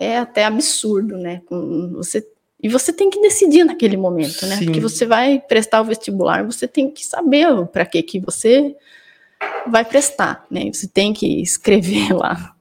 é 0.00 0.16
até 0.16 0.46
absurdo, 0.46 1.18
né? 1.18 1.42
Você 1.92 2.26
e 2.62 2.68
você 2.68 2.92
tem 2.92 3.10
que 3.10 3.20
decidir 3.20 3.64
naquele 3.64 3.96
momento, 3.96 4.46
né? 4.46 4.56
Sim. 4.56 4.66
Porque 4.66 4.80
você 4.80 5.04
vai 5.04 5.40
prestar 5.40 5.80
o 5.80 5.84
vestibular, 5.84 6.44
você 6.44 6.68
tem 6.68 6.90
que 6.90 7.04
saber 7.04 7.66
para 7.66 7.84
que 7.84 8.02
que 8.02 8.20
você 8.20 8.76
vai 9.66 9.84
prestar, 9.84 10.46
né? 10.50 10.70
Você 10.72 10.86
tem 10.86 11.12
que 11.12 11.42
escrever 11.42 12.12
lá 12.14 12.54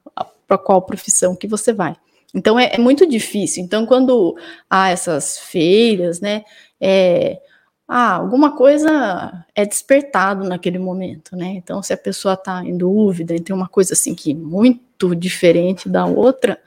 para 0.48 0.58
qual 0.58 0.82
profissão 0.82 1.36
que 1.36 1.48
você 1.48 1.72
vai. 1.72 1.96
Então 2.34 2.58
é, 2.58 2.72
é, 2.74 2.78
muito 2.78 3.08
difícil. 3.08 3.64
Então, 3.64 3.86
quando 3.86 4.36
há 4.70 4.90
essas 4.90 5.38
feiras, 5.38 6.20
né, 6.20 6.44
é, 6.80 7.40
ah, 7.88 8.16
alguma 8.16 8.56
coisa 8.56 9.46
é 9.54 9.66
despertado 9.66 10.48
naquele 10.48 10.80
momento, 10.80 11.36
né? 11.36 11.48
Então, 11.58 11.84
se 11.84 11.92
a 11.94 11.98
pessoa 11.98 12.36
está 12.36 12.64
em 12.64 12.78
dúvida 12.78 13.36
e 13.36 13.40
tem 13.40 13.56
uma 13.56 13.68
coisa 13.68 13.94
assim 13.94 14.16
que 14.16 14.34
muito 14.34 15.14
diferente 15.14 15.90
da 15.90 16.06
outra, 16.06 16.58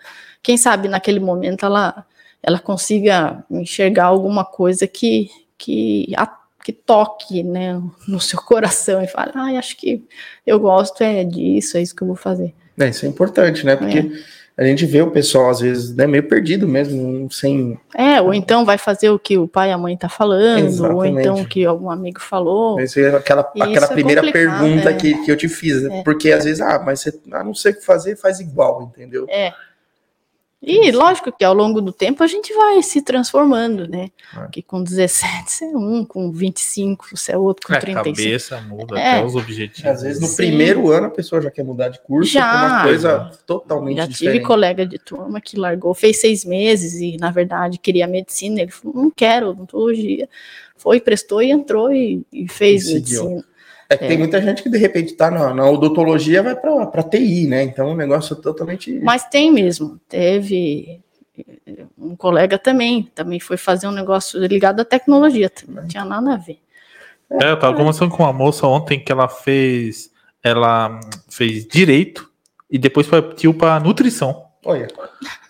quem 0.43 0.59
sabe 0.59 0.87
naquele 0.87 1.21
momento 1.21 1.65
ela, 1.65 2.07
ela 2.45 2.59
consiga 2.59 3.45
enxergar 3.51 4.05
alguma 4.05 4.45
coisa 4.45 4.87
que, 4.87 5.31
que, 5.57 6.13
a, 6.17 6.31
que 6.63 6.73
toque 6.73 7.43
né, 7.43 7.81
no 8.07 8.21
seu 8.21 8.39
coração 8.41 9.03
e 9.03 9.09
fale, 9.09 9.33
ah, 9.35 9.59
acho 9.59 9.77
que 9.77 10.05
eu 10.47 10.61
gosto 10.61 11.03
é 11.03 11.25
disso, 11.25 11.77
é 11.77 11.83
isso 11.83 11.97
que 11.97 12.03
eu 12.03 12.09
vou 12.09 12.17
fazer. 12.17 12.55
É, 12.79 12.89
isso 12.89 13.07
é 13.07 13.09
importante, 13.09 13.65
né? 13.65 13.75
Porque. 13.75 13.99
É 13.99 14.45
a 14.57 14.65
gente 14.65 14.87
vê 14.87 15.03
o 15.03 15.11
pessoal, 15.11 15.51
às 15.51 15.61
vezes, 15.61 15.93
né, 15.97 16.07
meio 16.07 16.29
perdido 16.29 16.69
mesmo, 16.69 17.29
sem. 17.33 17.77
É, 17.93 18.21
ou 18.21 18.33
então 18.33 18.65
vai 18.65 18.79
fazer 18.79 19.11
o 19.11 19.19
que 19.19 19.37
o 19.37 19.49
pai 19.49 19.71
e 19.71 19.73
a 19.73 19.79
mãe 19.79 19.97
tá 19.97 20.09
falando, 20.09 20.67
Exatamente. 20.67 20.97
ou 20.97 21.05
então 21.05 21.41
o 21.41 21.45
que 21.49 21.65
algum 21.65 21.91
amigo 21.91 22.21
falou. 22.21 22.81
Isso 22.81 23.01
é 23.01 23.17
aquela, 23.17 23.41
aquela 23.41 23.87
é 23.87 23.89
primeira 23.89 24.23
pergunta 24.31 24.91
é. 24.91 24.95
que, 24.95 25.25
que 25.25 25.31
eu 25.31 25.37
te 25.37 25.49
fiz, 25.49 25.83
né? 25.83 25.99
É. 25.99 26.03
Porque 26.05 26.31
às 26.31 26.45
vezes, 26.45 26.61
ah, 26.61 26.81
mas 26.85 27.01
você 27.01 27.21
ah, 27.33 27.43
não 27.43 27.53
sei 27.53 27.73
o 27.73 27.75
que 27.75 27.85
fazer, 27.85 28.15
faz 28.15 28.39
igual, 28.39 28.83
entendeu? 28.83 29.27
É. 29.29 29.53
E 30.67 30.91
lógico 30.93 31.31
que 31.31 31.45
ao 31.45 31.53
longo 31.53 31.81
do 31.81 31.93
tempo 31.93 32.23
a 32.23 32.27
gente 32.27 32.53
vai 32.55 32.83
se 32.83 33.03
transformando, 33.03 33.87
né? 33.87 34.11
É. 34.35 34.49
Que 34.51 34.63
com 34.63 34.83
17 34.83 35.51
você 35.51 35.65
é 35.67 35.77
um, 35.77 36.05
com 36.05 36.33
25 36.33 37.07
você 37.13 37.33
é 37.33 37.39
outro, 37.39 37.67
com 37.67 37.75
é, 37.75 37.79
35. 37.79 38.11
A 38.11 38.25
cabeça 38.25 38.61
muda, 38.63 38.99
é. 38.99 39.11
até 39.11 39.25
os 39.25 39.37
objetivos. 39.37 39.91
Às 39.91 40.03
vezes 40.03 40.23
no 40.23 40.27
Sim. 40.27 40.37
primeiro 40.37 40.91
ano 40.91 41.09
a 41.09 41.11
pessoa 41.11 41.43
já 41.43 41.51
quer 41.51 41.65
mudar 41.65 41.91
de 41.91 42.01
curso 42.01 42.33
já, 42.33 42.67
uma 42.67 42.83
coisa 42.85 43.31
totalmente 43.47 43.97
já 43.99 44.07
diferente. 44.07 44.25
Já 44.25 44.33
tive 44.33 44.45
colega 44.45 44.87
de 44.87 44.99
turma 44.99 45.41
que 45.41 45.59
largou, 45.59 45.93
fez 45.93 46.21
seis 46.21 46.45
meses 46.45 46.95
e 46.95 47.19
na 47.19 47.31
verdade 47.31 47.79
queria 47.79 48.07
medicina, 48.07 48.63
ele 48.63 48.71
falou, 48.71 48.97
não 48.97 49.11
quero 49.11 49.51
odontologia. 49.51 50.29
Foi, 50.77 51.01
prestou 51.01 51.43
e 51.43 51.51
entrou 51.51 51.93
e, 51.93 52.25
e 52.33 52.49
fez 52.49 52.89
e 52.89 52.95
medicina. 52.95 53.45
É 53.89 53.97
que 53.97 54.05
é. 54.05 54.09
tem 54.09 54.19
muita 54.19 54.41
gente 54.41 54.63
que 54.63 54.69
de 54.69 54.79
repente 54.79 55.15
tá 55.15 55.31
na, 55.31 55.53
na 55.53 55.69
odontologia 55.69 56.43
vai 56.43 56.57
para 56.57 57.03
TI, 57.03 57.47
né? 57.47 57.63
Então 57.63 57.93
o 57.93 57.97
negócio 57.97 58.37
é 58.37 58.41
totalmente. 58.41 58.99
Mas 59.03 59.27
tem 59.27 59.53
mesmo. 59.53 60.01
Teve 60.09 61.01
um 61.99 62.15
colega 62.17 62.59
também, 62.59 63.11
também 63.15 63.41
foi 63.41 63.57
fazer 63.57 63.87
um 63.87 63.93
negócio 63.93 64.41
ligado 64.47 64.81
à 64.81 64.85
tecnologia, 64.85 65.51
não 65.69 65.87
tinha 65.87 66.05
nada 66.05 66.35
a 66.35 66.37
ver. 66.37 66.59
É, 67.31 67.51
eu 67.51 67.59
tava 67.59 67.77
conversando 67.77 68.11
com 68.11 68.23
uma 68.23 68.33
moça 68.33 68.67
ontem 68.67 69.01
que 69.01 69.11
ela 69.11 69.29
fez. 69.29 70.13
Ela 70.43 71.01
fez 71.29 71.67
direito 71.67 72.31
e 72.71 72.79
depois 72.79 73.07
partiu 73.07 73.55
para 73.55 73.81
nutrição. 73.81 74.45
Olha. 74.65 74.89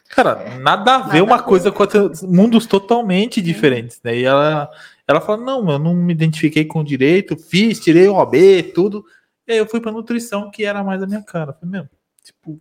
Cara, 0.09 0.57
nada 0.61 0.95
a 0.95 0.99
ver 0.99 1.21
nada 1.21 1.25
uma 1.25 1.43
coisa 1.43 1.73
com 1.73 1.83
mundos 2.23 2.67
totalmente 2.67 3.43
diferentes, 3.43 4.01
né? 4.05 4.17
E 4.17 4.25
ela, 4.25 4.71
ela 5.07 5.21
fala: 5.21 5.43
não, 5.43 5.71
eu 5.71 5.79
não 5.79 5.95
me 5.95 6.13
identifiquei 6.13 6.65
com 6.65 6.83
direito, 6.83 7.37
fiz, 7.37 7.81
tirei 7.81 8.09
o 8.09 8.15
OB, 8.15 8.73
tudo. 8.75 9.05
E 9.47 9.53
aí 9.53 9.59
eu 9.59 9.67
fui 9.67 9.81
para 9.81 9.93
nutrição, 9.93 10.51
que 10.51 10.65
era 10.65 10.83
mais 10.83 11.03
a 11.03 11.07
minha 11.07 11.23
cara. 11.23 11.53
Foi 11.53 11.69
mesmo. 11.69 11.91
Tipo. 12.23 12.61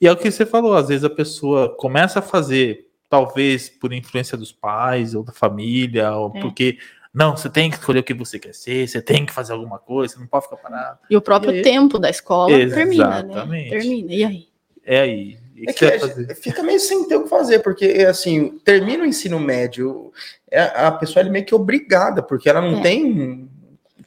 E 0.00 0.06
é 0.06 0.12
o 0.12 0.16
que 0.16 0.30
você 0.30 0.46
falou, 0.46 0.74
às 0.74 0.88
vezes 0.88 1.04
a 1.04 1.10
pessoa 1.10 1.74
começa 1.76 2.20
a 2.20 2.22
fazer, 2.22 2.88
talvez 3.08 3.68
por 3.68 3.92
influência 3.92 4.36
dos 4.36 4.50
pais 4.50 5.14
ou 5.14 5.22
da 5.22 5.32
família, 5.32 6.10
ou 6.16 6.32
é. 6.34 6.40
porque 6.40 6.78
não, 7.12 7.36
você 7.36 7.50
tem 7.50 7.70
que 7.70 7.76
escolher 7.76 7.98
o 7.98 8.04
que 8.04 8.14
você 8.14 8.38
quer 8.38 8.54
ser, 8.54 8.88
você 8.88 9.02
tem 9.02 9.26
que 9.26 9.32
fazer 9.32 9.52
alguma 9.52 9.78
coisa, 9.78 10.14
você 10.14 10.20
não 10.20 10.26
pode 10.26 10.44
ficar 10.44 10.56
parado. 10.56 11.00
E 11.10 11.16
o 11.16 11.20
próprio 11.20 11.54
e 11.54 11.62
tempo 11.62 11.98
da 11.98 12.08
escola 12.08 12.56
termina, 12.56 13.22
né? 13.22 13.68
Termina, 13.68 14.12
e 14.12 14.24
aí? 14.24 14.48
É 14.84 15.00
aí. 15.00 15.38
É 15.66 15.72
que, 15.72 16.26
que 16.26 16.34
fica 16.34 16.62
meio 16.62 16.80
sem 16.80 17.06
ter 17.06 17.16
o 17.16 17.24
que 17.24 17.28
fazer, 17.28 17.60
porque 17.60 17.86
assim, 18.08 18.58
termina 18.64 19.04
o 19.04 19.06
ensino 19.06 19.38
médio, 19.38 20.12
é, 20.50 20.62
a 20.62 20.92
pessoa 20.92 21.24
é 21.24 21.28
meio 21.28 21.44
que 21.44 21.54
obrigada, 21.54 22.22
porque 22.22 22.48
ela 22.48 22.60
não 22.60 22.78
é. 22.78 22.82
tem 22.82 23.48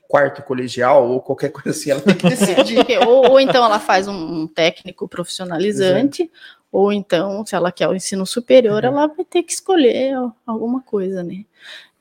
quarto 0.08 0.44
colegial 0.44 1.10
ou 1.10 1.20
qualquer 1.20 1.50
coisa 1.50 1.72
assim, 1.72 1.90
ela 1.90 2.02
tem 2.02 2.16
que 2.16 2.30
decidir. 2.30 2.86
ou, 3.08 3.32
ou, 3.32 3.40
então 3.40 3.66
ela 3.66 3.80
faz 3.80 4.08
um 4.08 4.46
técnico 4.48 5.08
profissionalizante, 5.08 6.30
ou 6.72 6.92
então, 6.92 7.46
se 7.46 7.56
ela 7.56 7.72
quer 7.72 7.88
o 7.88 7.96
ensino 7.96 8.26
superior, 8.26 8.84
uhum. 8.84 8.90
ela 8.90 9.08
vai 9.08 9.26
ter 9.26 9.44
que 9.44 9.54
escolher 9.54 10.14
alguma 10.46 10.82
coisa, 10.82 11.24
né? 11.24 11.46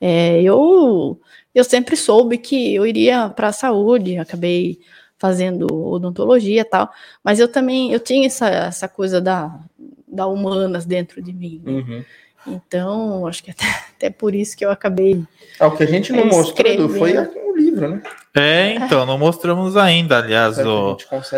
É, 0.01 0.41
eu, 0.41 1.19
eu 1.53 1.63
sempre 1.63 1.95
soube 1.95 2.37
que 2.37 2.75
eu 2.75 2.85
iria 2.85 3.29
para 3.29 3.47
a 3.47 3.53
saúde, 3.53 4.17
acabei 4.17 4.79
fazendo 5.23 5.73
odontologia 5.73 6.59
e 6.59 6.65
tal, 6.65 6.91
mas 7.23 7.39
eu 7.39 7.47
também, 7.47 7.93
eu 7.93 7.99
tinha 8.01 8.27
essa, 8.27 8.49
essa 8.49 8.89
coisa 8.89 9.21
da, 9.21 9.57
da 10.05 10.27
humanas 10.27 10.85
dentro 10.85 11.21
de 11.21 11.31
mim, 11.31 11.61
né? 11.63 11.71
uhum. 11.71 12.03
Então, 12.45 13.25
acho 13.25 13.41
que 13.41 13.51
até, 13.51 13.63
até 13.95 14.09
por 14.09 14.35
isso 14.35 14.57
que 14.57 14.65
eu 14.65 14.69
acabei. 14.69 15.23
Ah, 15.57 15.67
o 15.67 15.77
que 15.77 15.83
a 15.83 15.85
gente 15.85 16.11
não 16.11 16.25
mostrou 16.25 16.89
foi 16.89 17.17
o 17.17 17.55
livro, 17.55 17.89
né? 17.89 18.01
É, 18.35 18.73
então, 18.73 19.05
não 19.05 19.17
mostramos 19.17 19.77
ainda. 19.77 20.17
Aliás, 20.17 20.57
o 20.57 20.97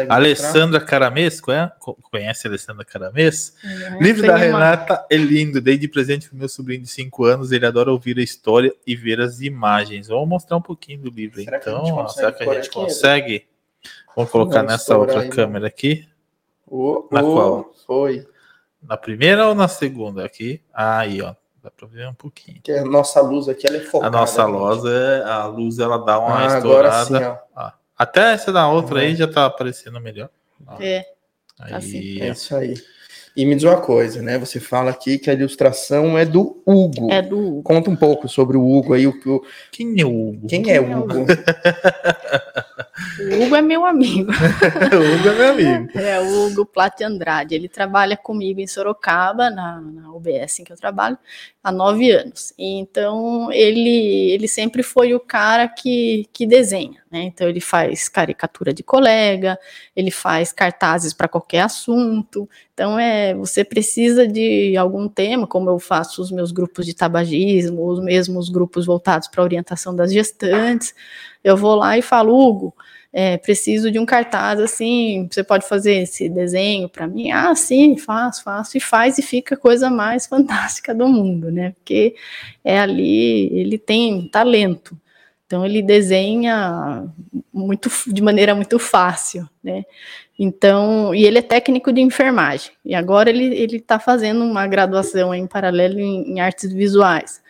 Alessandra 0.10 0.80
Caramês, 0.80 1.40
conhece 1.40 2.48
a 2.48 2.50
Alessandra 2.50 2.84
Caramês? 2.84 3.54
É, 3.64 4.02
livro 4.02 4.26
da 4.26 4.36
Renata 4.36 5.06
é 5.12 5.18
lindo, 5.18 5.62
dei 5.62 5.78
de 5.78 5.88
presente 5.88 6.28
para 6.28 6.40
meu 6.40 6.50
sobrinho 6.50 6.82
de 6.82 6.88
5 6.88 7.26
anos. 7.26 7.52
Ele 7.52 7.68
adora 7.68 7.92
ouvir 7.92 8.18
a 8.18 8.24
história 8.24 8.74
e 8.88 8.96
ver 8.96 9.22
as 9.22 9.42
imagens. 9.42 10.08
Vamos 10.08 10.28
mostrar 10.28 10.58
um 10.58 10.62
pouquinho 10.62 11.02
do 11.02 11.10
livro, 11.12 11.44
será 11.44 11.58
então. 11.58 11.84
Que 11.84 11.92
ó, 11.92 12.08
será 12.08 12.32
que 12.32 12.44
a 12.50 12.54
gente 12.56 12.72
consegue? 12.72 13.46
Vamos 14.16 14.32
colocar 14.32 14.64
nessa 14.64 14.98
outra 14.98 15.22
aí, 15.22 15.30
câmera 15.30 15.68
aqui. 15.68 16.08
Oh, 16.68 17.08
na 17.12 17.22
oh, 17.22 17.34
qual? 17.34 17.74
Foi. 17.86 18.26
Na 18.82 18.98
primeira 18.98 19.48
ou 19.48 19.56
na 19.56 19.68
segunda? 19.68 20.24
Aqui. 20.26 20.62
Aí, 20.74 21.22
ó. 21.22 21.36
Dá 21.62 21.72
pra 21.72 21.88
ver 21.88 22.08
um 22.08 22.14
pouquinho. 22.14 22.62
Que 22.62 22.72
a 22.72 22.86
nossa 22.86 23.20
luz 23.22 23.50
aqui 23.50 23.68
ela 23.68 23.78
é 23.78 23.82
focada. 23.82 24.16
A 24.16 24.20
nossa 24.20 24.46
luz, 24.46 24.86
é, 24.86 25.24
a 25.24 25.46
luz 25.48 25.80
ela 25.80 25.98
dá 25.98 26.20
uma 26.20 26.44
ah, 26.44 26.58
estourada. 26.58 27.06
Sim, 27.06 27.40
ah, 27.56 27.74
até 27.98 28.34
essa 28.34 28.54
da 28.54 28.68
outra 28.70 28.96
uhum. 28.96 29.02
aí 29.02 29.16
já 29.16 29.28
tá 29.28 29.48
aparecendo 29.48 30.00
melhor. 30.00 30.30
É. 30.80 31.06
Aí, 31.60 31.74
assim. 31.74 32.22
é 32.22 32.30
isso 32.30 32.56
aí. 32.56 32.76
E 33.36 33.46
me 33.46 33.56
diz 33.56 33.64
uma 33.66 33.82
coisa, 33.82 34.22
né? 34.22 34.38
Você 34.38 34.60
fala 34.60 34.92
aqui 34.92 35.18
que 35.18 35.30
a 35.30 35.34
ilustração 35.34 36.18
é 36.18 36.24
do 36.24 36.62
Hugo. 36.66 37.12
É 37.12 37.22
do 37.22 37.38
Hugo. 37.38 37.64
Conta 37.64 37.90
um 37.90 37.96
pouco 37.96 38.30
sobre 38.30 38.56
o 38.56 38.66
Hugo 38.66 38.94
aí. 38.94 39.08
O, 39.08 39.20
o... 39.26 39.42
Quem 39.72 40.00
é 40.00 40.06
o 40.06 40.30
Hugo? 40.30 40.48
Quem, 40.48 40.62
Quem 40.62 40.74
é, 40.74 40.80
o 40.80 41.00
Hugo? 41.00 41.26
o 43.20 43.44
Hugo 43.44 43.56
é 43.56 43.62
meu 43.62 43.86
amigo. 43.86 44.32
o 44.94 45.16
Hugo 45.16 45.30
é 45.30 45.34
meu 45.34 45.52
amigo. 45.52 46.00
É, 46.00 46.20
o 46.20 46.46
Hugo 46.46 46.66
Plate 46.66 47.04
Andrade. 47.04 47.54
Ele 47.54 47.68
trabalha 47.68 48.16
comigo 48.16 48.60
em 48.60 48.68
Sorocaba, 48.68 49.50
na, 49.50 49.82
na 49.82 50.12
UBS 50.14 50.60
em 50.60 50.64
que 50.64 50.72
eu 50.72 50.78
trabalho, 50.78 51.18
há 51.64 51.72
nove 51.72 52.10
anos. 52.12 52.54
Então, 52.58 53.52
ele, 53.52 54.32
ele 54.32 54.48
sempre 54.48 54.82
foi 54.82 55.14
o 55.14 55.20
cara 55.20 55.68
que, 55.68 56.28
que 56.32 56.46
desenha. 56.46 57.04
Né? 57.16 57.24
Então, 57.24 57.48
ele 57.48 57.62
faz 57.62 58.10
caricatura 58.10 58.74
de 58.74 58.84
colega, 58.84 59.58
ele 59.96 60.12
faz 60.12 60.52
cartazes 60.52 61.14
para 61.14 61.30
qualquer 61.30 61.62
assunto. 61.62 62.50
Então, 62.74 63.00
é, 63.00 63.34
você 63.34 63.64
precisa 63.64 64.28
de 64.28 64.76
algum 64.76 65.08
tema, 65.08 65.48
como 65.48 65.70
eu 65.70 65.80
faço 65.80 66.22
os 66.22 66.30
meus 66.30 66.52
grupos 66.52 66.86
de 66.86 66.94
tabagismo, 66.94 67.88
os 67.88 68.04
mesmos 68.04 68.50
grupos 68.50 68.86
voltados 68.86 69.30
para 69.30 69.42
orientação 69.42 69.96
das 69.96 70.12
gestantes. 70.12 70.94
Eu 71.42 71.56
vou 71.56 71.76
lá 71.76 71.98
e 71.98 72.02
falo, 72.02 72.38
Hugo, 72.38 72.76
é, 73.14 73.38
preciso 73.38 73.90
de 73.90 73.98
um 73.98 74.06
cartaz 74.06 74.60
assim, 74.60 75.30
você 75.32 75.42
pode 75.42 75.66
fazer 75.66 76.02
esse 76.02 76.28
desenho 76.28 76.90
para 76.90 77.08
mim? 77.08 77.32
Ah, 77.32 77.56
sim, 77.56 77.96
faço, 77.96 78.44
faço, 78.44 78.78
e 78.78 78.82
faz 78.82 79.18
e 79.18 79.22
fica 79.22 79.56
a 79.56 79.58
coisa 79.58 79.90
mais 79.90 80.28
fantástica 80.28 80.94
do 80.94 81.08
mundo, 81.08 81.50
né? 81.50 81.72
Porque 81.72 82.14
é 82.62 82.78
ali, 82.78 83.58
ele 83.58 83.78
tem 83.78 84.28
talento. 84.28 85.00
Então 85.46 85.64
ele 85.66 85.82
desenha 85.82 87.06
muito 87.54 87.90
de 88.08 88.22
maneira 88.22 88.56
muito 88.56 88.80
fácil, 88.80 89.48
né? 89.64 89.84
Então, 90.38 91.14
e 91.14 91.24
ele 91.26 91.38
é 91.38 91.42
técnico 91.42 91.94
de 91.94 92.02
enfermagem. 92.02 92.72
E 92.84 92.96
agora 92.96 93.30
ele 93.30 93.46
ele 93.56 93.78
está 93.78 94.00
fazendo 94.00 94.44
uma 94.44 94.66
graduação 94.68 95.34
em 95.34 95.48
paralelo 95.48 96.00
em, 96.00 96.34
em, 96.34 96.40
artes 96.40 96.74
visuais. 96.74 97.42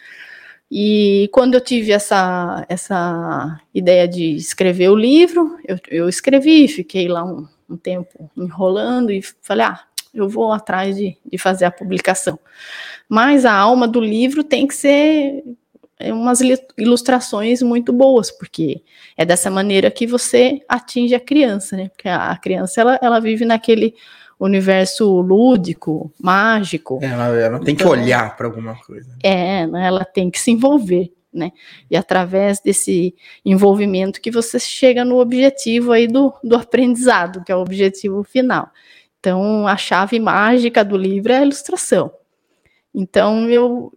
E 0.70 1.30
quando 1.32 1.56
eu 1.56 1.62
tive 1.62 1.92
essa 1.92 2.66
essa 2.68 3.60
ideia 3.74 4.08
de 4.08 4.36
escrever 4.36 4.90
o 4.90 4.96
livro, 4.96 5.58
eu, 5.68 5.78
eu 5.90 6.10
escrevi, 6.10 6.68
fiquei 6.68 7.08
lá 7.08 7.24
um, 7.24 7.48
um 7.70 7.78
tempo 7.78 8.30
enrolando 8.36 9.12
e 9.12 9.22
falei, 9.42 9.66
ah, 9.68 9.80
eu 10.14 10.28
vou 10.30 10.52
atrás 10.52 10.96
de, 10.96 11.18
de 11.26 11.38
fazer 11.38 11.66
a 11.66 11.72
publicação. 11.72 12.40
Mas 13.08 13.46
a 13.46 13.54
alma 13.54 13.88
do 13.88 14.00
livro 14.00 14.44
tem 14.44 14.68
que 14.68 14.76
ser 14.76 15.44
umas 16.00 16.40
ilustrações 16.78 17.62
muito 17.62 17.94
boas, 17.94 18.30
porque 18.30 18.84
é 19.16 19.26
dessa 19.26 19.50
maneira 19.50 19.90
que 19.90 20.06
você 20.06 20.62
atinge 20.68 21.16
a 21.16 21.20
criança, 21.20 21.78
né? 21.78 21.90
Porque 21.90 22.10
a 22.10 22.36
criança 22.38 22.82
ela, 22.82 23.00
ela 23.02 23.20
vive 23.20 23.46
naquele 23.46 23.96
universo 24.40 25.22
lúdico, 25.22 26.12
mágico. 26.22 27.00
É, 27.02 27.06
ela, 27.06 27.28
ela 27.28 27.60
tem 27.60 27.74
então, 27.74 27.88
que 27.88 27.94
olhar 27.94 28.36
para 28.36 28.48
alguma 28.48 28.76
coisa. 28.76 29.10
É, 29.24 29.66
né? 29.66 29.88
ela 29.88 30.04
tem 30.04 30.30
que 30.30 30.40
se 30.40 30.52
envolver, 30.52 31.14
né? 31.34 31.52
E 31.90 31.96
através 31.96 32.60
desse 32.60 33.16
envolvimento 33.46 34.20
que 34.20 34.32
você 34.32 34.60
chega 34.60 35.06
no 35.06 35.20
objetivo 35.20 35.92
aí 35.94 36.08
do, 36.08 36.34
do 36.44 36.56
aprendizado, 36.56 37.44
que 37.44 37.52
é 37.52 37.56
o 37.56 37.62
objetivo 37.62 38.24
final. 38.24 38.70
Então, 39.20 39.68
a 39.68 39.78
chave 39.78 40.20
mágica 40.20 40.84
do 40.84 40.98
livro 40.98 41.32
é 41.32 41.38
a 41.38 41.42
ilustração. 41.42 42.12
Então, 42.94 43.50
eu, 43.50 43.92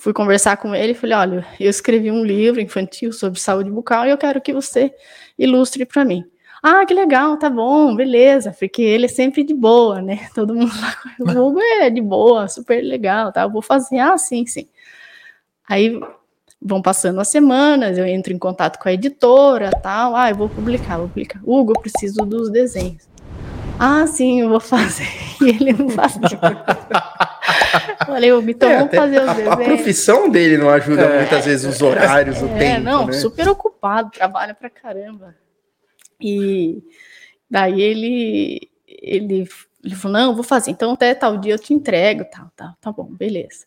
fui 0.00 0.14
conversar 0.14 0.56
com 0.56 0.74
ele 0.74 0.92
e 0.92 0.94
falei: 0.94 1.16
olha, 1.16 1.46
eu 1.60 1.70
escrevi 1.70 2.10
um 2.10 2.24
livro 2.24 2.60
infantil 2.60 3.12
sobre 3.12 3.38
saúde 3.38 3.70
bucal 3.70 4.06
e 4.06 4.10
eu 4.10 4.18
quero 4.18 4.40
que 4.40 4.52
você 4.52 4.92
ilustre 5.38 5.84
para 5.84 6.04
mim. 6.04 6.24
Ah, 6.62 6.84
que 6.84 6.92
legal, 6.92 7.38
tá 7.38 7.48
bom, 7.48 7.94
beleza, 7.94 8.54
porque 8.58 8.82
ele 8.82 9.06
é 9.06 9.08
sempre 9.08 9.42
de 9.44 9.54
boa, 9.54 10.02
né? 10.02 10.28
Todo 10.34 10.54
mundo 10.54 10.72
lá, 10.78 11.34
o 11.40 11.46
Hugo 11.46 11.60
é 11.60 11.88
de 11.88 12.00
boa, 12.02 12.48
super 12.48 12.82
legal, 12.82 13.32
tá? 13.32 13.42
Eu 13.42 13.50
vou 13.50 13.62
fazer, 13.62 13.98
ah, 13.98 14.18
sim, 14.18 14.44
sim. 14.46 14.68
Aí 15.68 15.98
vão 16.60 16.82
passando 16.82 17.20
as 17.20 17.28
semanas, 17.28 17.96
eu 17.96 18.06
entro 18.06 18.32
em 18.32 18.38
contato 18.38 18.78
com 18.78 18.88
a 18.88 18.92
editora, 18.92 19.70
tal, 19.82 20.14
ah, 20.14 20.30
eu 20.30 20.36
vou 20.36 20.48
publicar, 20.50 20.98
vou 20.98 21.08
publicar. 21.08 21.40
Hugo, 21.44 21.72
eu 21.74 21.80
preciso 21.80 22.26
dos 22.26 22.50
desenhos. 22.50 23.09
Ah, 23.82 24.06
sim, 24.06 24.42
eu 24.42 24.50
vou 24.50 24.60
fazer. 24.60 25.08
E 25.40 25.48
ele 25.48 25.72
não 25.72 25.88
fazia. 25.88 26.20
Falei, 28.04 28.28
então 28.28 28.68
é, 28.68 28.76
vamos 28.76 28.94
fazer 28.94 29.22
os 29.22 29.28
a, 29.28 29.32
desenhos. 29.32 29.52
A 29.52 29.56
profissão 29.56 30.28
dele 30.28 30.58
não 30.58 30.68
ajuda 30.68 31.00
é, 31.00 31.18
muitas 31.20 31.46
vezes 31.46 31.64
os 31.64 31.80
horários, 31.80 32.36
é, 32.36 32.44
o 32.44 32.48
tempo. 32.48 32.62
É, 32.62 32.78
não, 32.78 33.06
né? 33.06 33.12
super 33.14 33.48
ocupado, 33.48 34.10
trabalha 34.10 34.52
pra 34.52 34.68
caramba. 34.68 35.34
E 36.20 36.82
daí 37.50 37.80
ele, 37.80 38.68
ele, 38.86 39.48
ele 39.82 39.94
falou: 39.94 40.18
não, 40.18 40.34
vou 40.34 40.44
fazer, 40.44 40.72
então 40.72 40.92
até 40.92 41.14
tal 41.14 41.38
dia 41.38 41.54
eu 41.54 41.58
te 41.58 41.72
entrego, 41.72 42.26
tal, 42.30 42.50
tá, 42.54 42.74
tá 42.78 42.92
bom, 42.92 43.06
beleza. 43.06 43.64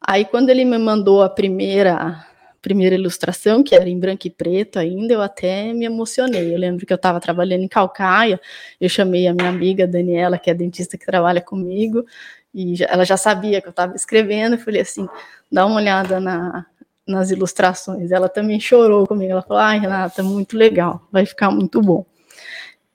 Aí 0.00 0.24
quando 0.24 0.50
ele 0.50 0.64
me 0.64 0.78
mandou 0.78 1.24
a 1.24 1.28
primeira 1.28 2.24
primeira 2.66 2.96
ilustração, 2.96 3.62
que 3.62 3.76
era 3.76 3.88
em 3.88 3.96
branco 3.96 4.26
e 4.26 4.30
preto 4.30 4.80
ainda, 4.80 5.14
eu 5.14 5.22
até 5.22 5.72
me 5.72 5.84
emocionei. 5.84 6.52
Eu 6.52 6.58
lembro 6.58 6.84
que 6.84 6.92
eu 6.92 6.96
estava 6.96 7.20
trabalhando 7.20 7.62
em 7.62 7.68
Calcaia, 7.68 8.40
eu 8.80 8.88
chamei 8.88 9.28
a 9.28 9.32
minha 9.32 9.48
amiga 9.48 9.86
Daniela, 9.86 10.36
que 10.36 10.50
é 10.50 10.54
dentista 10.54 10.98
que 10.98 11.06
trabalha 11.06 11.40
comigo, 11.40 12.04
e 12.52 12.74
ela 12.82 13.04
já 13.04 13.16
sabia 13.16 13.60
que 13.60 13.68
eu 13.68 13.70
estava 13.70 13.94
escrevendo, 13.94 14.56
eu 14.56 14.58
falei 14.58 14.80
assim, 14.80 15.06
dá 15.50 15.64
uma 15.64 15.76
olhada 15.76 16.18
na, 16.18 16.66
nas 17.06 17.30
ilustrações. 17.30 18.10
Ela 18.10 18.28
também 18.28 18.58
chorou 18.58 19.06
comigo, 19.06 19.30
ela 19.30 19.42
falou, 19.42 19.62
ai, 19.62 19.78
Renata, 19.78 20.20
muito 20.24 20.56
legal, 20.58 21.06
vai 21.12 21.24
ficar 21.24 21.52
muito 21.52 21.80
bom. 21.80 22.04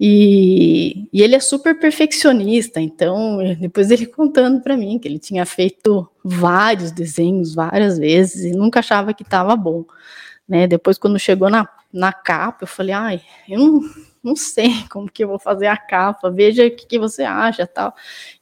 E, 0.04 1.08
e, 1.14 1.22
ele 1.22 1.36
é 1.36 1.40
super 1.40 1.78
perfeccionista, 1.78 2.82
então 2.82 3.38
depois 3.62 3.92
ele 3.92 4.08
contando 4.08 4.60
para 4.60 4.76
mim 4.76 4.98
que 4.98 5.08
ele 5.08 5.20
tinha 5.20 5.46
feito 5.46 6.10
vários 6.24 6.92
desenhos 6.92 7.54
várias 7.54 8.00
vezes 8.00 8.46
e 8.46 8.58
nunca 8.58 8.80
achava 8.80 9.14
que 9.14 9.22
estava 9.22 9.56
bom. 9.56 9.86
né? 10.50 10.66
Depois, 10.66 10.98
quando 10.98 11.20
chegou 11.20 11.52
na, 11.52 11.70
na 11.94 12.12
capa, 12.12 12.64
eu 12.64 12.68
falei, 12.68 12.96
ai, 12.96 13.22
eu 13.48 13.60
não, 13.60 13.82
não 14.24 14.36
sei 14.36 14.72
como 14.90 15.10
que 15.10 15.24
eu 15.24 15.28
vou 15.28 15.40
fazer 15.40 15.68
a 15.68 15.78
capa, 15.78 16.30
veja 16.30 16.66
o 16.66 16.72
que, 16.72 16.86
que 16.86 17.00
você 17.00 17.24
acha, 17.24 17.66
tal. 17.66 17.94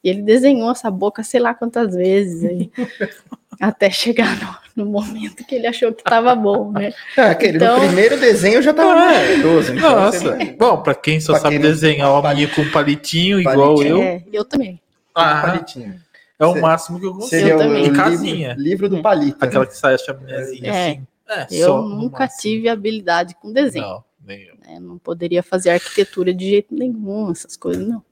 E 0.02 0.08
ele 0.08 0.22
desenhou 0.22 0.70
essa 0.70 0.90
boca 0.90 1.22
sei 1.22 1.40
lá 1.40 1.54
quantas 1.54 1.94
vezes, 1.94 2.44
aí, 2.44 2.70
até 3.60 3.90
chegar 3.90 4.38
no, 4.74 4.84
no, 4.84 4.90
momento 4.90 5.44
que 5.44 5.54
ele 5.54 5.66
achou 5.66 5.92
que 5.92 6.00
estava 6.00 6.34
bom, 6.34 6.72
né? 6.72 6.92
Ah, 7.16 7.30
aquele, 7.30 7.56
então... 7.56 7.78
no 7.78 7.86
primeiro 7.86 8.18
desenho 8.18 8.62
já 8.62 8.70
estava 8.70 8.92
ah, 8.92 8.96
maravilhoso. 8.96 9.72
Então 9.72 9.90
Nossa, 9.90 10.38
bom, 10.58 10.82
para 10.82 10.94
quem 10.94 11.20
só 11.20 11.32
pra 11.32 11.42
sabe 11.42 11.56
quem 11.56 11.62
desenhar 11.62 12.10
o 12.12 12.22
menino 12.22 12.50
com 12.54 12.68
palitinho, 12.70 13.42
palitinho, 13.42 13.52
igual 13.52 13.82
eu. 13.82 14.02
É, 14.02 14.24
eu 14.32 14.44
também. 14.44 14.80
Ah, 15.14 15.42
palitinho. 15.42 16.00
É 16.38 16.46
o 16.46 16.58
máximo 16.58 16.98
que 16.98 17.04
eu 17.04 17.12
consigo. 17.12 17.28
Seria 17.28 17.52
eu 17.52 17.58
também. 17.58 17.84
Em 17.84 17.92
casinha. 17.92 18.48
Livro, 18.54 18.62
livro 18.62 18.88
do 18.88 19.02
palito. 19.02 19.44
Aquela 19.44 19.66
que 19.66 19.76
sai 19.76 19.94
a 19.94 19.98
chaminézinha 19.98 20.72
é. 20.72 20.90
assim. 20.90 21.06
É, 21.28 21.46
eu 21.50 21.82
nunca 21.82 22.26
tive 22.26 22.68
habilidade 22.68 23.36
com 23.36 23.52
desenho. 23.52 23.86
Não, 23.86 24.04
nem 24.24 24.42
eu. 24.42 24.54
É, 24.66 24.78
não 24.78 24.98
poderia 24.98 25.42
fazer 25.42 25.70
arquitetura 25.70 26.32
de 26.32 26.48
jeito 26.48 26.74
nenhum, 26.74 27.30
essas 27.30 27.56
coisas 27.56 27.86
não. 27.86 28.02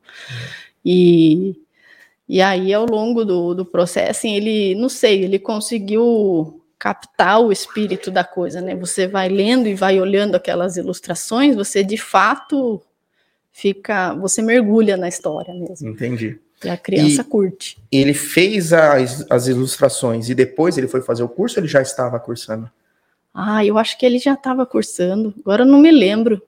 E, 0.84 1.56
e 2.28 2.40
aí, 2.40 2.72
ao 2.72 2.86
longo 2.86 3.24
do, 3.24 3.54
do 3.54 3.64
processo, 3.64 4.10
assim, 4.10 4.34
ele, 4.34 4.74
não 4.74 4.88
sei, 4.88 5.24
ele 5.24 5.38
conseguiu 5.38 6.62
captar 6.78 7.40
o 7.40 7.50
espírito 7.50 8.10
da 8.10 8.22
coisa, 8.22 8.60
né? 8.60 8.74
Você 8.76 9.06
vai 9.06 9.28
lendo 9.28 9.66
e 9.66 9.74
vai 9.74 10.00
olhando 10.00 10.36
aquelas 10.36 10.76
ilustrações, 10.76 11.56
você 11.56 11.82
de 11.82 11.96
fato 11.96 12.80
fica, 13.52 14.14
você 14.14 14.40
mergulha 14.40 14.96
na 14.96 15.08
história 15.08 15.52
mesmo. 15.52 15.88
Entendi. 15.88 16.38
E 16.64 16.68
a 16.68 16.76
criança 16.76 17.22
e 17.22 17.24
curte. 17.24 17.78
Ele 17.90 18.14
fez 18.14 18.72
as, 18.72 19.26
as 19.30 19.46
ilustrações 19.48 20.28
e 20.28 20.34
depois 20.34 20.78
ele 20.78 20.88
foi 20.88 21.00
fazer 21.00 21.22
o 21.22 21.28
curso 21.28 21.58
ou 21.58 21.62
ele 21.62 21.70
já 21.70 21.82
estava 21.82 22.18
cursando? 22.18 22.70
Ah, 23.32 23.64
eu 23.64 23.78
acho 23.78 23.98
que 23.98 24.04
ele 24.04 24.18
já 24.18 24.34
estava 24.34 24.66
cursando. 24.66 25.34
Agora 25.40 25.62
eu 25.62 25.66
não 25.66 25.78
me 25.78 25.90
lembro. 25.90 26.42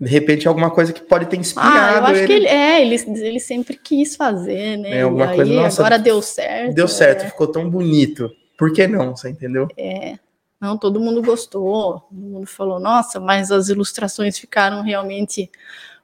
De 0.00 0.08
repente 0.08 0.46
alguma 0.46 0.70
coisa 0.70 0.92
que 0.92 1.00
pode 1.00 1.26
ter 1.26 1.36
inspirado 1.36 1.76
ah, 1.76 1.98
eu 1.98 2.04
acho 2.06 2.14
ele. 2.20 2.26
que 2.26 2.32
ele 2.32 2.46
é, 2.46 2.82
ele, 2.82 2.94
ele 3.20 3.40
sempre 3.40 3.76
quis 3.76 4.14
fazer, 4.14 4.76
né? 4.76 4.98
É, 4.98 5.02
alguma 5.02 5.24
e 5.24 5.28
aí, 5.28 5.36
coisa, 5.36 5.52
nossa, 5.54 5.82
agora 5.82 5.98
deu 5.98 6.22
certo. 6.22 6.74
Deu 6.74 6.86
certo, 6.86 7.24
é. 7.24 7.28
ficou 7.28 7.48
tão 7.48 7.68
bonito. 7.68 8.30
Por 8.56 8.72
que 8.72 8.86
não? 8.86 9.16
Você 9.16 9.28
entendeu? 9.28 9.66
É. 9.76 10.18
Não, 10.60 10.76
todo 10.76 11.00
mundo 11.00 11.22
gostou. 11.22 12.00
Todo 12.00 12.20
mundo 12.20 12.46
falou, 12.46 12.78
nossa, 12.78 13.18
mas 13.18 13.50
as 13.50 13.68
ilustrações 13.68 14.38
ficaram 14.38 14.82
realmente 14.82 15.50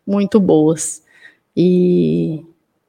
muito 0.07 0.41
boas. 0.41 1.03
E 1.57 2.45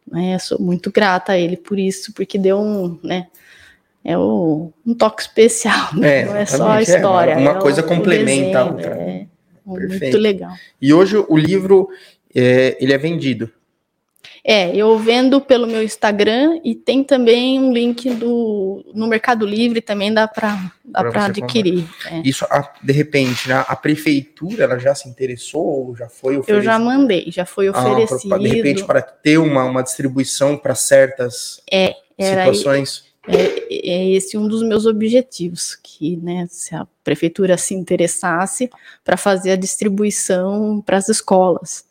né, 0.07 0.37
sou 0.39 0.59
muito 0.59 0.91
grata 0.91 1.33
a 1.33 1.37
ele 1.37 1.57
por 1.57 1.77
isso, 1.79 2.13
porque 2.13 2.37
deu 2.37 2.59
um, 2.59 2.99
né? 3.03 3.27
É 4.05 4.15
o, 4.15 4.71
um 4.85 4.93
toque 4.93 5.23
especial, 5.23 5.89
né? 5.95 6.21
É, 6.21 6.25
não 6.25 6.35
é 6.35 6.45
só 6.45 6.69
a 6.69 6.79
é, 6.79 6.83
história. 6.83 7.31
É, 7.31 7.37
uma 7.37 7.55
coisa 7.55 7.81
o, 7.81 7.83
complementa 7.83 8.59
a 8.59 8.65
outra. 8.65 8.91
É, 8.91 9.25
muito 9.65 10.17
legal. 10.19 10.53
E 10.79 10.93
hoje 10.93 11.17
o 11.17 11.35
livro 11.35 11.89
é, 12.33 12.77
ele 12.79 12.93
é 12.93 12.97
vendido. 12.99 13.51
É, 14.47 14.75
eu 14.75 14.95
vendo 14.99 15.41
pelo 15.41 15.65
meu 15.65 15.81
Instagram 15.81 16.59
e 16.63 16.75
tem 16.75 17.03
também 17.03 17.59
um 17.59 17.73
link 17.73 18.07
do, 18.11 18.85
no 18.93 19.07
Mercado 19.07 19.43
Livre, 19.43 19.81
também 19.81 20.13
dá 20.13 20.27
para 20.27 20.71
dá 20.85 21.03
para 21.03 21.25
adquirir. 21.25 21.83
É. 22.05 22.21
Isso, 22.23 22.45
a, 22.45 22.71
de 22.83 22.93
repente, 22.93 23.51
a, 23.51 23.61
a, 23.61 23.75
prefeitura 23.75 24.65
ela 24.65 24.77
já 24.77 24.93
se 24.93 25.09
interessou 25.09 25.87
ou 25.87 25.95
já 25.95 26.07
foi 26.07 26.37
oferecido? 26.37 26.57
Eu 26.57 26.61
já 26.61 26.77
mandei, 26.77 27.25
já 27.29 27.43
foi 27.43 27.69
oferecido. 27.69 28.33
Ah, 28.33 28.37
pra, 28.37 28.37
de 28.37 28.47
repente, 28.49 28.83
para 28.83 29.01
ter 29.01 29.39
uma, 29.39 29.63
uma 29.63 29.81
distribuição 29.81 30.55
para 30.55 30.75
certas 30.75 31.59
é, 31.71 31.95
situações. 32.19 33.04
É, 33.27 33.89
é, 33.89 34.11
esse 34.11 34.37
um 34.37 34.47
dos 34.47 34.61
meus 34.61 34.85
objetivos, 34.85 35.75
que 35.75 36.17
né, 36.17 36.45
se 36.49 36.75
a 36.75 36.87
prefeitura 37.03 37.57
se 37.57 37.73
interessasse 37.73 38.69
para 39.03 39.17
fazer 39.17 39.51
a 39.51 39.55
distribuição 39.55 40.81
para 40.85 40.97
as 40.97 41.09
escolas. 41.09 41.85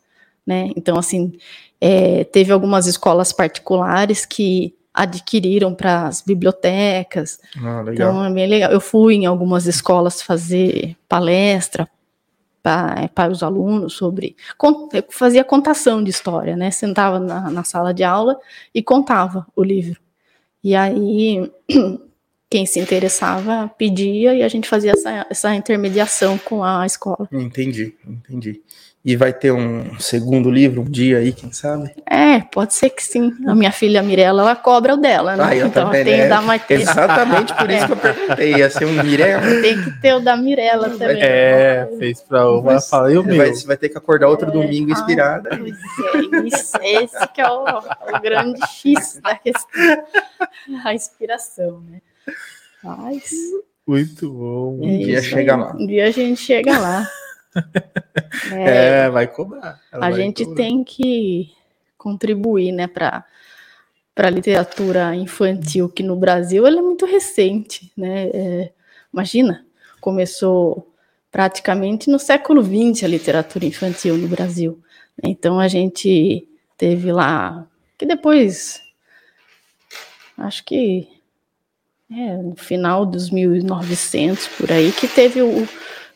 Né? 0.45 0.71
Então, 0.75 0.97
assim, 0.97 1.37
é, 1.81 2.23
teve 2.23 2.51
algumas 2.51 2.87
escolas 2.87 3.33
particulares 3.33 4.25
que 4.25 4.73
adquiriram 4.93 5.75
para 5.75 6.07
as 6.07 6.21
bibliotecas. 6.21 7.39
Ah, 7.57 7.83
então, 7.91 8.23
é 8.23 8.31
bem 8.31 8.47
legal. 8.47 8.71
Eu 8.71 8.79
fui 8.79 9.15
em 9.15 9.25
algumas 9.25 9.65
escolas 9.65 10.21
fazer 10.21 10.95
palestra 11.09 11.87
para 12.63 13.09
é, 13.15 13.29
os 13.29 13.43
alunos 13.43 13.93
sobre. 13.93 14.37
Eu 14.93 15.03
fazia 15.09 15.43
contação 15.43 16.01
de 16.01 16.09
história, 16.09 16.55
né? 16.55 16.71
Sentava 16.71 17.19
na, 17.19 17.51
na 17.51 17.63
sala 17.63 17.93
de 17.93 18.03
aula 18.03 18.39
e 18.73 18.81
contava 18.81 19.45
o 19.55 19.61
livro. 19.61 20.04
E 20.65 20.75
aí, 20.75 21.51
quem 22.49 22.65
se 22.65 22.79
interessava 22.79 23.69
pedia 23.77 24.33
e 24.33 24.43
a 24.43 24.47
gente 24.47 24.67
fazia 24.67 24.91
essa, 24.91 25.25
essa 25.29 25.55
intermediação 25.55 26.37
com 26.37 26.63
a 26.63 26.85
escola. 26.85 27.27
Entendi, 27.31 27.95
entendi. 28.07 28.61
E 29.05 29.15
vai 29.15 29.31
ter 29.31 29.51
um 29.51 29.99
segundo 29.99 30.49
livro 30.49 30.81
um 30.81 30.89
dia 30.89 31.19
aí, 31.19 31.31
quem 31.31 31.51
sabe? 31.53 31.91
É, 32.09 32.39
pode 32.39 32.73
ser 32.73 32.89
que 32.89 33.03
sim. 33.03 33.31
A 33.45 33.53
minha 33.53 33.71
filha 33.71 34.01
Mirella, 34.01 34.41
ela 34.41 34.55
cobra 34.55 34.95
o 34.95 34.97
dela, 34.97 35.35
né? 35.35 35.43
Ah, 35.45 35.55
eu 35.55 35.67
então 35.67 35.85
também, 35.85 36.03
tem 36.03 36.17
né? 36.17 36.27
dar 36.27 36.41
mais 36.41 36.63
tempo. 36.63 36.81
Exatamente 36.81 37.53
por 37.53 37.69
isso 37.69 37.83
é. 37.83 37.85
que 37.85 37.93
eu 37.93 37.97
perguntei. 37.97 38.55
Ia 38.55 38.69
ser 38.71 38.85
um 38.85 39.03
Mirella. 39.03 39.61
Tem 39.61 39.83
que 39.83 40.01
ter 40.01 40.15
o 40.15 40.19
da 40.19 40.35
Mirella 40.35 40.89
também. 40.89 41.21
É, 41.21 41.87
fez 41.99 42.23
pra 42.23 42.49
uma, 42.49 42.81
fala 42.81 43.13
e 43.13 43.17
o 43.19 43.23
meu. 43.23 43.37
Vai, 43.37 43.53
você 43.53 43.67
vai 43.67 43.77
ter 43.77 43.89
que 43.89 43.97
acordar 43.99 44.27
outro 44.27 44.49
é. 44.49 44.51
domingo 44.51 44.91
inspirada. 44.91 45.51
Ah, 45.53 45.57
pois 46.39 46.73
é, 46.81 47.03
esse 47.03 47.27
que 47.27 47.41
é 47.41 47.47
o, 47.47 47.63
o 47.63 48.21
grande 48.23 48.59
X 48.67 49.19
da 49.21 49.35
questão. 49.35 50.03
A 50.83 50.95
inspiração, 50.95 51.79
né? 51.87 52.01
Mas... 52.83 53.31
Muito 53.85 54.31
bom. 54.31 54.79
Um 54.81 54.99
dia 54.99 55.21
chega 55.21 55.55
lá. 55.55 55.75
Um 55.75 55.85
dia 55.85 56.07
a 56.07 56.11
gente 56.11 56.41
chega 56.41 56.77
lá. 56.77 57.09
É, 58.51 59.05
é 59.05 59.09
vai 59.09 59.27
cobrar. 59.27 59.79
a 59.89 60.11
gente 60.11 60.43
cobrar. 60.43 60.57
tem 60.57 60.83
que 60.83 61.53
contribuir, 61.97 62.73
né, 62.73 62.85
para 62.85 63.23
para 64.15 64.29
a 64.29 64.31
literatura 64.31 65.13
infantil, 65.13 65.89
que 65.89 66.01
no 66.01 66.15
Brasil 66.15 66.65
ela 66.65 66.79
é 66.79 66.81
muito 66.81 67.05
recente, 67.05 67.91
né? 67.97 68.29
É, 68.33 68.71
imagina, 69.13 69.65
começou 69.99 70.93
praticamente 71.29 72.09
no 72.09 72.17
século 72.17 72.63
XX 72.63 73.03
a 73.03 73.07
literatura 73.07 73.65
infantil 73.65 74.17
no 74.17 74.29
Brasil. 74.29 74.81
Então 75.21 75.59
a 75.59 75.67
gente 75.67 76.47
teve 76.77 77.11
lá, 77.11 77.67
que 77.97 78.05
depois, 78.05 78.81
acho 80.37 80.63
que 80.63 81.09
é, 82.11 82.37
no 82.37 82.55
final 82.55 83.05
dos 83.05 83.29
1900 83.29 84.47
por 84.49 84.71
aí, 84.71 84.91
que 84.91 85.07
teve 85.07 85.41
o, 85.41 85.67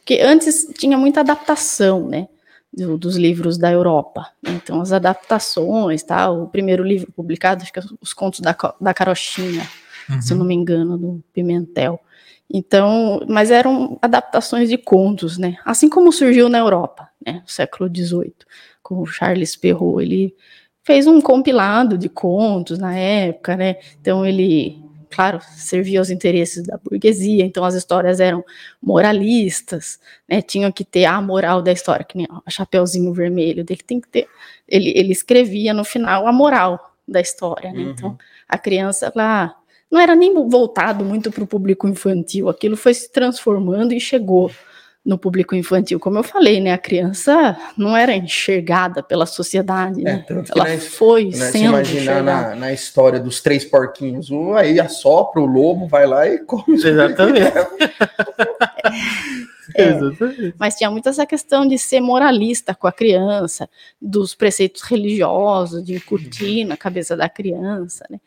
porque 0.09 0.23
antes 0.23 0.65
tinha 0.75 0.97
muita 0.97 1.19
adaptação, 1.19 2.07
né? 2.07 2.27
Do, 2.73 2.97
dos 2.97 3.15
livros 3.15 3.59
da 3.59 3.71
Europa. 3.71 4.27
Então, 4.43 4.81
as 4.81 4.91
adaptações, 4.91 6.01
tá? 6.01 6.31
O 6.31 6.47
primeiro 6.47 6.83
livro 6.83 7.11
publicado, 7.11 7.61
acho 7.61 7.71
que 7.71 7.77
é 7.77 7.83
Os 8.01 8.11
Contos 8.11 8.39
da, 8.39 8.55
da 8.81 8.91
Carochinha, 8.91 9.67
uhum. 10.09 10.19
se 10.19 10.33
eu 10.33 10.37
não 10.37 10.45
me 10.45 10.55
engano, 10.55 10.97
do 10.97 11.23
Pimentel. 11.31 11.99
Então, 12.49 13.23
mas 13.29 13.51
eram 13.51 13.99
adaptações 14.01 14.67
de 14.67 14.79
contos, 14.79 15.37
né? 15.37 15.57
Assim 15.63 15.87
como 15.87 16.11
surgiu 16.11 16.49
na 16.49 16.57
Europa, 16.57 17.07
né? 17.23 17.41
No 17.43 17.47
século 17.47 17.87
XVIII, 17.87 18.33
com 18.81 19.01
o 19.01 19.05
Charles 19.05 19.55
Perrault. 19.55 20.03
Ele 20.03 20.35
fez 20.83 21.05
um 21.05 21.21
compilado 21.21 21.99
de 21.99 22.09
contos 22.09 22.79
na 22.79 22.95
época, 22.95 23.55
né? 23.55 23.75
Então, 24.01 24.25
ele 24.25 24.88
claro, 25.09 25.39
servia 25.55 25.99
aos 25.99 26.09
interesses 26.09 26.63
da 26.63 26.77
burguesia, 26.77 27.43
então 27.43 27.63
as 27.63 27.73
histórias 27.73 28.19
eram 28.19 28.43
moralistas, 28.81 29.99
né, 30.27 30.41
tinham 30.41 30.71
que 30.71 30.83
ter 30.83 31.05
a 31.05 31.21
moral 31.21 31.61
da 31.61 31.71
história, 31.71 32.05
que 32.05 32.17
nem 32.17 32.27
o 32.29 32.51
Chapeuzinho 32.51 33.13
Vermelho, 33.13 33.63
dele 33.63 33.81
tem 33.85 33.99
que 33.99 34.07
ter, 34.07 34.27
ele, 34.67 34.93
ele 34.95 35.11
escrevia 35.11 35.73
no 35.73 35.83
final 35.83 36.27
a 36.27 36.31
moral 36.31 36.93
da 37.07 37.19
história, 37.19 37.71
né, 37.71 37.79
uhum. 37.79 37.89
então 37.89 38.17
a 38.47 38.57
criança 38.57 39.11
lá 39.15 39.55
não 39.89 39.99
era 39.99 40.15
nem 40.15 40.33
voltado 40.47 41.03
muito 41.03 41.31
para 41.31 41.43
o 41.43 41.47
público 41.47 41.87
infantil, 41.87 42.47
aquilo 42.47 42.77
foi 42.77 42.93
se 42.93 43.11
transformando 43.11 43.93
e 43.93 43.99
chegou 43.99 44.51
no 45.05 45.17
público 45.17 45.55
infantil. 45.55 45.99
Como 45.99 46.17
eu 46.17 46.23
falei, 46.23 46.59
né, 46.59 46.73
a 46.73 46.77
criança 46.77 47.57
não 47.77 47.95
era 47.95 48.15
enxergada 48.15 49.01
pela 49.01 49.25
sociedade, 49.25 50.01
é, 50.01 50.03
né? 50.03 50.25
Ela 50.27 50.69
na, 50.69 50.77
foi 50.77 51.25
né, 51.25 51.31
sendo 51.31 51.51
se 51.51 51.63
imaginar 51.63 52.23
na, 52.23 52.55
na, 52.55 52.73
história 52.73 53.19
dos 53.19 53.41
três 53.41 53.63
porquinhos, 53.63 54.29
um 54.29 54.53
aí 54.53 54.79
assopra 54.79 55.41
o 55.41 55.45
lobo, 55.45 55.87
vai 55.87 56.05
lá 56.05 56.27
e 56.27 56.39
come. 56.39 56.75
Exatamente. 56.75 57.39
É, 59.75 59.89
Exatamente. 59.89 60.55
Mas 60.57 60.75
tinha 60.75 60.89
muito 60.89 61.07
essa 61.07 61.27
questão 61.27 61.67
de 61.67 61.77
ser 61.77 62.01
moralista 62.01 62.73
com 62.73 62.87
a 62.87 62.91
criança, 62.91 63.69
dos 64.01 64.33
preceitos 64.33 64.81
religiosos, 64.81 65.83
de 65.83 65.95
incutir 65.95 66.65
na 66.65 66.75
cabeça 66.75 67.15
da 67.15 67.29
criança, 67.29 68.03
né? 68.09 68.19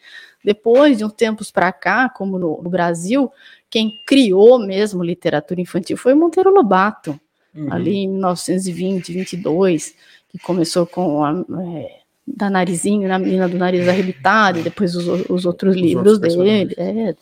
Depois 0.44 0.98
de 0.98 1.04
uns 1.04 1.12
tempos 1.12 1.50
para 1.50 1.72
cá, 1.72 2.08
como 2.08 2.38
no, 2.38 2.62
no 2.62 2.70
Brasil, 2.70 3.30
quem 3.72 3.98
criou 4.06 4.58
mesmo 4.58 5.02
literatura 5.02 5.58
infantil 5.58 5.96
foi 5.96 6.12
Monteiro 6.12 6.52
Lobato, 6.52 7.18
uhum. 7.54 7.72
ali 7.72 8.00
em 8.00 8.08
1920, 8.08 9.14
22, 9.14 9.94
que 10.28 10.38
começou 10.38 10.86
com 10.86 11.24
a, 11.24 11.42
é, 11.62 12.00
da 12.28 12.50
Narizinho, 12.50 13.08
na 13.08 13.18
menina 13.18 13.48
do 13.48 13.56
nariz 13.56 13.88
arrebitado, 13.88 14.58
e 14.58 14.62
depois 14.62 14.94
os, 14.94 15.06
os 15.26 15.46
outros 15.46 15.74
os 15.74 15.80
livros 15.80 16.12
outros 16.12 16.36
dele, 16.36 16.74
é, 16.76 17.14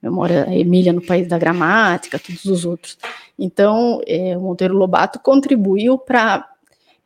Memória 0.00 0.46
Emília 0.54 0.92
no 0.92 1.04
País 1.04 1.26
da 1.26 1.38
Gramática, 1.38 2.20
todos 2.20 2.44
os 2.44 2.64
outros. 2.64 2.96
Então, 3.36 4.00
é, 4.06 4.38
o 4.38 4.42
Monteiro 4.42 4.76
Lobato 4.76 5.18
contribuiu 5.18 5.98
para. 5.98 6.48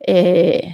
É, 0.07 0.73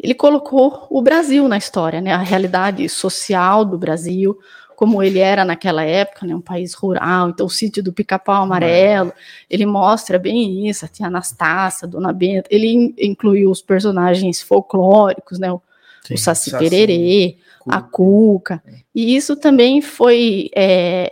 ele 0.00 0.14
colocou 0.14 0.84
o 0.90 1.00
Brasil 1.00 1.46
na 1.46 1.56
história, 1.56 2.00
né, 2.00 2.12
a 2.12 2.18
realidade 2.18 2.88
social 2.88 3.64
do 3.64 3.78
Brasil, 3.78 4.36
como 4.76 5.02
ele 5.02 5.18
era 5.18 5.42
naquela 5.42 5.82
época, 5.82 6.26
né, 6.26 6.34
um 6.34 6.40
país 6.40 6.74
rural, 6.74 7.30
então 7.30 7.46
o 7.46 7.50
sítio 7.50 7.82
do 7.82 7.94
Pica-Pau 7.94 8.42
Amarelo, 8.42 9.12
ele 9.48 9.64
mostra 9.64 10.18
bem 10.18 10.68
isso, 10.68 10.84
a 10.84 10.88
tia 10.88 11.06
Anastácia, 11.06 11.88
Dona 11.88 12.12
Benta, 12.12 12.46
ele 12.50 12.94
incluiu 12.98 13.50
os 13.50 13.62
personagens 13.62 14.42
folclóricos, 14.42 15.38
né, 15.38 15.50
o, 15.50 15.62
Sim, 16.04 16.14
o 16.14 16.18
Saci, 16.18 16.50
Saci 16.50 16.62
Pererê, 16.62 17.38
a 17.66 17.80
Cuca, 17.80 18.62
e 18.94 19.16
isso 19.16 19.34
também 19.34 19.80
foi 19.80 20.50
é, 20.54 21.10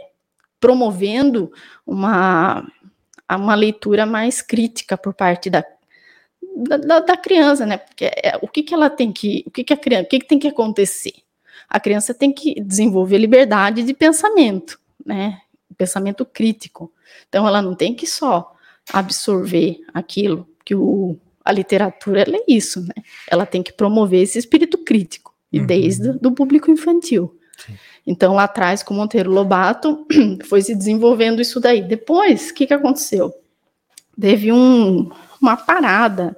promovendo 0.60 1.50
uma, 1.86 2.70
uma 3.28 3.54
leitura 3.54 4.04
mais 4.04 4.42
crítica 4.42 4.96
por 4.96 5.14
parte 5.14 5.48
da, 5.48 5.64
da, 6.54 7.00
da 7.00 7.16
criança, 7.16 7.64
né, 7.64 7.78
porque 7.78 8.04
é, 8.04 8.38
o 8.42 8.46
que, 8.46 8.62
que 8.62 8.74
ela 8.74 8.90
tem 8.90 9.10
que, 9.10 9.42
o 9.46 9.50
que, 9.50 9.64
que 9.64 9.72
a 9.72 9.76
criança, 9.76 10.04
o 10.04 10.08
que, 10.08 10.18
que 10.20 10.28
tem 10.28 10.38
que 10.38 10.48
acontecer? 10.48 11.23
A 11.68 11.80
criança 11.80 12.14
tem 12.14 12.32
que 12.32 12.60
desenvolver 12.60 13.18
liberdade 13.18 13.82
de 13.82 13.94
pensamento, 13.94 14.78
né? 15.04 15.40
Pensamento 15.76 16.24
crítico. 16.24 16.92
Então, 17.28 17.46
ela 17.46 17.60
não 17.60 17.74
tem 17.74 17.94
que 17.94 18.06
só 18.06 18.54
absorver 18.92 19.80
aquilo 19.92 20.48
que 20.64 20.74
o, 20.74 21.18
a 21.44 21.52
literatura 21.52 22.22
é 22.22 22.44
isso, 22.46 22.80
né? 22.82 23.02
Ela 23.28 23.44
tem 23.44 23.62
que 23.62 23.72
promover 23.72 24.22
esse 24.22 24.38
espírito 24.38 24.78
crítico, 24.78 25.34
e 25.52 25.60
uhum. 25.60 25.66
desde 25.66 26.12
do 26.12 26.32
público 26.32 26.70
infantil. 26.70 27.36
Sim. 27.56 27.74
Então, 28.06 28.34
lá 28.34 28.44
atrás, 28.44 28.82
com 28.82 28.94
Monteiro 28.94 29.30
Lobato, 29.30 30.06
foi 30.44 30.60
se 30.62 30.74
desenvolvendo 30.74 31.40
isso 31.40 31.58
daí. 31.58 31.82
Depois, 31.82 32.50
o 32.50 32.54
que, 32.54 32.66
que 32.66 32.74
aconteceu? 32.74 33.32
Teve 34.20 34.52
um, 34.52 35.10
uma 35.40 35.56
parada 35.56 36.36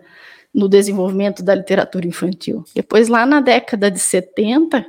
no 0.54 0.68
desenvolvimento 0.68 1.42
da 1.42 1.54
literatura 1.54 2.06
infantil. 2.06 2.64
Depois, 2.74 3.08
lá 3.08 3.26
na 3.26 3.40
década 3.40 3.90
de 3.90 3.98
70, 3.98 4.86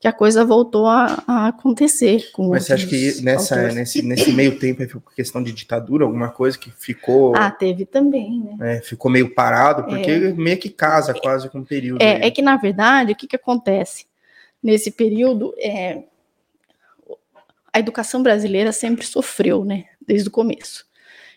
que 0.00 0.08
a 0.08 0.12
coisa 0.14 0.46
voltou 0.46 0.86
a, 0.86 1.22
a 1.26 1.48
acontecer. 1.48 2.30
Com 2.32 2.48
Mas 2.48 2.64
você 2.64 2.72
acha 2.72 2.86
que 2.86 3.20
nessa, 3.20 3.70
nesse, 3.70 4.00
nesse 4.00 4.32
meio 4.32 4.58
tempo 4.58 4.82
ficou 4.82 5.12
questão 5.14 5.42
de 5.42 5.52
ditadura, 5.52 6.06
alguma 6.06 6.30
coisa 6.30 6.58
que 6.58 6.70
ficou. 6.70 7.36
Ah, 7.36 7.50
teve 7.50 7.84
também, 7.84 8.40
né? 8.40 8.76
É, 8.76 8.80
ficou 8.80 9.10
meio 9.10 9.34
parado, 9.34 9.84
porque 9.84 10.10
é. 10.10 10.32
meio 10.32 10.56
que 10.56 10.70
casa 10.70 11.12
quase 11.12 11.50
com 11.50 11.60
o 11.60 11.66
período. 11.66 12.02
É, 12.02 12.26
é, 12.26 12.30
que, 12.30 12.40
na 12.40 12.56
verdade, 12.56 13.12
o 13.12 13.14
que, 13.14 13.26
que 13.26 13.36
acontece? 13.36 14.06
Nesse 14.62 14.90
período, 14.90 15.54
é, 15.58 16.02
a 17.70 17.78
educação 17.78 18.22
brasileira 18.22 18.72
sempre 18.72 19.04
sofreu, 19.04 19.66
né? 19.66 19.84
Desde 20.06 20.28
o 20.28 20.32
começo. 20.32 20.86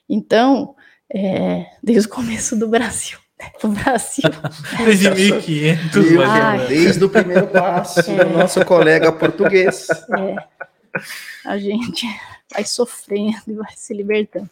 Então, 0.07 0.73
é, 1.13 1.65
desde 1.83 2.07
o 2.07 2.11
começo 2.11 2.57
do 2.57 2.69
Brasil 2.69 3.22
o 3.63 3.67
Brasil. 3.67 4.29
Desde 4.83 5.09
1500. 5.09 6.67
Desde 6.67 7.05
o 7.05 7.09
primeiro 7.09 7.47
passo 7.47 7.99
é. 8.11 8.25
do 8.25 8.37
nosso 8.37 8.63
colega 8.65 9.11
português. 9.11 9.87
É. 9.89 10.35
A 11.45 11.57
gente 11.57 12.07
vai 12.51 12.63
sofrendo 12.63 13.41
e 13.47 13.53
vai 13.53 13.71
se 13.75 13.93
libertando. 13.93 14.49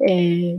É, 0.00 0.12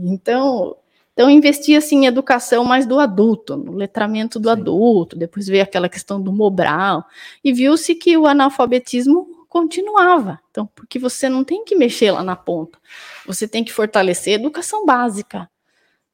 então, 0.04 0.76
então 1.12 1.30
investia 1.30 1.78
assim, 1.78 2.04
em 2.04 2.06
educação 2.06 2.64
mais 2.64 2.86
do 2.86 2.98
adulto, 2.98 3.56
no 3.56 3.72
letramento 3.72 4.38
do 4.38 4.48
Sim. 4.48 4.52
adulto, 4.52 5.16
depois 5.16 5.46
veio 5.46 5.62
aquela 5.62 5.88
questão 5.88 6.20
do 6.20 6.32
Mobral, 6.32 7.04
e 7.42 7.52
viu-se 7.52 7.94
que 7.94 8.16
o 8.16 8.26
analfabetismo 8.26 9.46
continuava. 9.48 10.38
Então, 10.50 10.66
porque 10.74 10.98
você 10.98 11.28
não 11.28 11.42
tem 11.42 11.64
que 11.64 11.74
mexer 11.74 12.12
lá 12.12 12.22
na 12.22 12.36
ponta, 12.36 12.78
você 13.26 13.48
tem 13.48 13.64
que 13.64 13.72
fortalecer 13.72 14.34
a 14.34 14.40
educação 14.40 14.84
básica. 14.84 15.48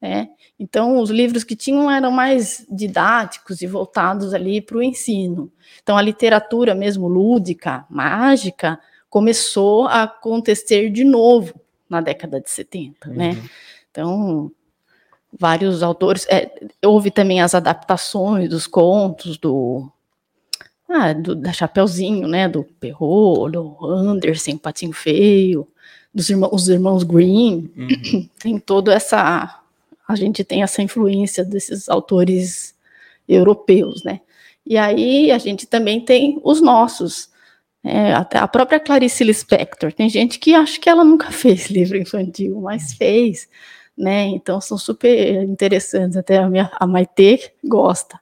Né? 0.01 0.29
Então, 0.59 1.01
os 1.01 1.11
livros 1.11 1.45
que 1.45 1.57
tinham 1.57 1.91
eram 1.91 2.11
mais 2.11 2.67
didáticos 2.71 3.63
e 3.63 3.67
voltados 3.67 4.35
ali 4.35 4.61
para 4.61 4.77
o 4.77 4.83
ensino. 4.83 5.51
Então, 5.83 5.97
a 5.97 6.03
literatura 6.03 6.75
mesmo 6.75 7.09
lúdica, 7.09 7.85
mágica, 7.89 8.79
começou 9.09 9.87
a 9.87 10.03
acontecer 10.05 10.91
de 10.91 11.05
novo 11.05 11.61
na 11.89 12.01
década 12.01 12.41
de 12.41 12.51
70, 12.51 13.09
né? 13.09 13.31
uhum. 13.31 13.35
né? 13.35 13.51
Então, 13.91 14.53
vários 15.39 15.83
autores. 15.83 16.27
É, 16.29 16.51
houve 16.85 17.11
também 17.11 17.41
as 17.41 17.55
adaptações 17.55 18.49
dos 18.49 18.67
contos 18.67 19.39
do, 19.39 19.91
ah, 20.89 21.13
do 21.13 21.35
da 21.35 21.53
Chapeuzinho, 21.53 22.29
né? 22.29 22.49
Do 22.49 22.65
Perrault, 22.65 23.53
do 23.53 23.77
Anderson, 23.85 24.59
Patinho 24.59 24.93
Feio, 24.93 25.67
dos 26.15 26.29
irmãos, 26.29 26.51
os 26.53 26.69
irmãos 26.69 27.03
Green. 27.03 27.71
Uhum. 27.77 28.29
Tem 28.39 28.59
toda 28.59 28.93
essa 28.93 29.63
a 30.09 30.15
gente 30.15 30.45
tem 30.45 30.63
essa 30.63 30.83
influência 30.83 31.45
desses 31.45 31.89
autores 31.89 32.75
europeus, 33.29 34.05
né? 34.05 34.21
E 34.65 34.77
aí 34.77 35.31
a 35.31 35.39
gente 35.39 35.67
também 35.67 36.01
tem 36.01 36.41
os 36.43 36.61
nossos, 36.61 37.31
é, 37.85 38.13
até 38.13 38.39
a 38.39 38.49
própria 38.49 38.81
Clarice 38.81 39.23
Lispector. 39.23 39.93
Tem 39.93 40.09
gente 40.09 40.39
que 40.39 40.55
acha 40.55 40.81
que 40.81 40.89
ela 40.89 41.05
nunca 41.05 41.31
fez 41.33 41.71
livro 41.71 41.97
infantil, 41.97 42.61
mas 42.61 42.93
fez, 42.95 43.49
né? 43.97 44.25
Então 44.27 44.61
são 44.61 44.77
super 44.77 45.43
interessantes. 45.43 46.17
Até 46.17 46.39
a 46.39 46.49
minha 46.49 46.71
a 46.79 46.87
Maite 46.87 47.53
gosta. 47.65 48.19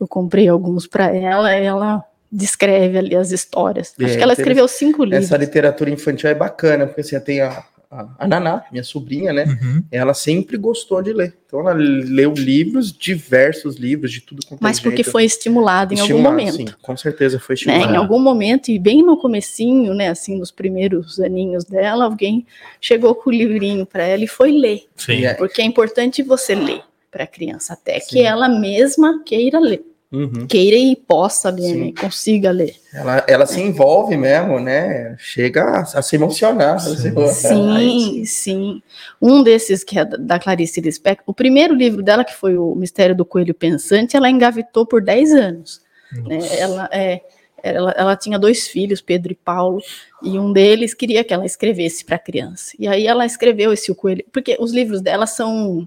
Eu 0.00 0.08
comprei 0.08 0.48
alguns 0.48 0.86
para 0.86 1.14
ela, 1.14 1.54
e 1.54 1.64
ela 1.64 2.04
descreve 2.30 2.96
ali 2.96 3.16
as 3.16 3.32
histórias. 3.32 3.92
Acho 3.98 4.14
é, 4.14 4.16
que 4.16 4.22
ela 4.22 4.32
escreveu 4.32 4.66
cinco 4.68 5.04
livros. 5.04 5.26
Essa 5.26 5.36
literatura 5.36 5.90
infantil 5.90 6.30
é 6.30 6.34
bacana, 6.34 6.86
porque 6.86 7.02
você 7.02 7.20
tem 7.20 7.40
a, 7.40 7.64
a, 7.90 8.28
Naná, 8.28 8.64
minha 8.70 8.84
sobrinha, 8.84 9.32
né? 9.32 9.44
Uhum. 9.44 9.82
Ela 9.90 10.14
sempre 10.14 10.56
gostou 10.56 11.02
de 11.02 11.12
ler. 11.12 11.36
Então 11.44 11.58
ela 11.58 11.72
leu 11.72 12.32
livros, 12.32 12.92
diversos 12.92 13.76
livros, 13.76 14.12
de 14.12 14.20
tudo 14.20 14.46
quanto 14.46 14.60
é 14.60 14.62
Mas 14.62 14.78
porque 14.78 15.02
foi 15.02 15.24
estimulado 15.24 15.92
em 15.92 15.96
estimulado, 15.96 16.28
algum 16.28 16.42
momento. 16.44 16.70
Sim, 16.70 16.76
com 16.80 16.96
certeza 16.96 17.40
foi 17.40 17.54
estimulado. 17.54 17.88
Né? 17.88 17.94
Em 17.94 17.96
algum 17.96 18.20
momento, 18.20 18.70
e 18.70 18.78
bem 18.78 19.02
no 19.02 19.16
comecinho, 19.16 19.92
né, 19.92 20.08
assim, 20.08 20.38
nos 20.38 20.52
primeiros 20.52 21.18
aninhos 21.18 21.64
dela, 21.64 22.04
alguém 22.04 22.46
chegou 22.80 23.12
com 23.12 23.28
o 23.28 23.32
livrinho 23.32 23.84
para 23.84 24.04
ela 24.04 24.22
e 24.22 24.28
foi 24.28 24.52
ler. 24.52 24.84
Sim. 24.96 25.22
Porque 25.36 25.60
é 25.60 25.64
importante 25.64 26.22
você 26.22 26.54
ler 26.54 26.82
para 27.10 27.24
a 27.24 27.26
criança, 27.26 27.72
até 27.72 27.98
sim. 27.98 28.10
que 28.10 28.22
ela 28.22 28.48
mesma 28.48 29.20
queira 29.24 29.58
ler 29.58 29.89
uhum. 30.12 30.46
queira 30.46 30.76
e 30.76 30.96
possa 30.96 31.50
ler, 31.50 31.74
né? 31.74 31.92
consiga 31.98 32.50
ler. 32.50 32.74
Ela, 32.92 33.24
ela 33.26 33.46
se 33.46 33.60
envolve 33.60 34.16
mesmo, 34.16 34.58
né? 34.58 35.14
Chega 35.18 35.62
a, 35.62 35.80
a 35.80 36.02
se 36.02 36.16
emocionar. 36.16 36.80
Sim, 36.80 37.28
sim, 37.28 38.24
sim. 38.24 38.82
Um 39.20 39.42
desses 39.42 39.84
que 39.84 39.98
é 39.98 40.04
da 40.04 40.38
Clarice 40.38 40.80
Lispector, 40.80 41.24
o 41.26 41.34
primeiro 41.34 41.74
livro 41.74 42.02
dela, 42.02 42.24
que 42.24 42.34
foi 42.34 42.56
o 42.56 42.74
Mistério 42.74 43.14
do 43.14 43.24
Coelho 43.24 43.54
Pensante, 43.54 44.16
ela 44.16 44.30
engavetou 44.30 44.84
por 44.84 45.02
10 45.02 45.32
anos. 45.32 45.80
Né? 46.12 46.38
Ela, 46.58 46.88
é, 46.92 47.20
ela, 47.62 47.92
ela 47.96 48.16
tinha 48.16 48.38
dois 48.38 48.66
filhos, 48.66 49.00
Pedro 49.00 49.32
e 49.32 49.36
Paulo, 49.36 49.80
e 50.22 50.38
um 50.38 50.52
deles 50.52 50.94
queria 50.94 51.22
que 51.22 51.32
ela 51.32 51.46
escrevesse 51.46 52.04
para 52.04 52.16
a 52.16 52.20
criança. 52.20 52.72
E 52.78 52.88
aí 52.88 53.06
ela 53.06 53.24
escreveu 53.24 53.72
esse 53.72 53.92
O 53.92 53.94
Coelho, 53.94 54.24
porque 54.32 54.56
os 54.58 54.72
livros 54.72 55.00
dela 55.00 55.26
são 55.26 55.86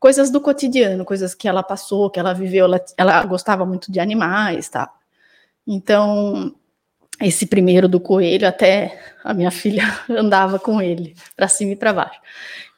coisas 0.00 0.30
do 0.30 0.40
cotidiano, 0.40 1.04
coisas 1.04 1.34
que 1.34 1.46
ela 1.46 1.62
passou, 1.62 2.10
que 2.10 2.18
ela 2.18 2.32
viveu, 2.32 2.64
ela, 2.64 2.84
ela 2.96 3.24
gostava 3.26 3.66
muito 3.66 3.92
de 3.92 4.00
animais, 4.00 4.70
tá? 4.70 4.90
Então, 5.66 6.54
esse 7.20 7.46
primeiro 7.46 7.86
do 7.86 8.00
coelho, 8.00 8.48
até 8.48 8.98
a 9.22 9.34
minha 9.34 9.50
filha 9.52 9.84
andava 10.08 10.58
com 10.58 10.80
ele 10.80 11.14
para 11.36 11.46
cima 11.46 11.72
e 11.72 11.76
para 11.76 11.92
baixo. 11.92 12.18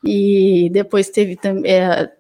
E 0.05 0.69
depois 0.73 1.09
teve 1.09 1.37
também 1.37 1.71
é, 1.71 2.11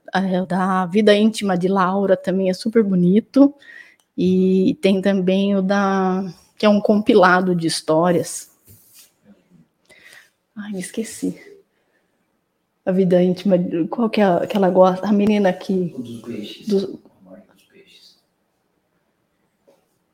da 0.49 0.87
vida 0.87 1.13
íntima 1.15 1.59
de 1.59 1.67
Laura, 1.67 2.17
também 2.17 2.49
é 2.49 2.55
super 2.55 2.85
bonito. 2.85 3.53
E 4.17 4.79
tem 4.81 5.03
também 5.03 5.57
o 5.57 5.63
da 5.63 6.23
que 6.57 6.65
é 6.65 6.69
um 6.69 6.81
compilado 6.81 7.57
de 7.57 7.67
histórias. 7.67 8.51
Ai, 10.55 10.71
me 10.71 10.81
esqueci 10.81 11.52
a 12.85 12.91
vida 12.93 13.23
íntima, 13.23 13.57
qual 13.89 14.11
que 14.11 14.21
é 14.21 14.25
a, 14.25 14.47
que 14.47 14.57
ela 14.57 14.71
gosta? 14.71 15.07
A 15.07 15.13
menina 15.13 15.53
que. 15.53 15.95
Dos 15.97 16.21
peixes. 16.23 16.67
Dos, 16.67 16.99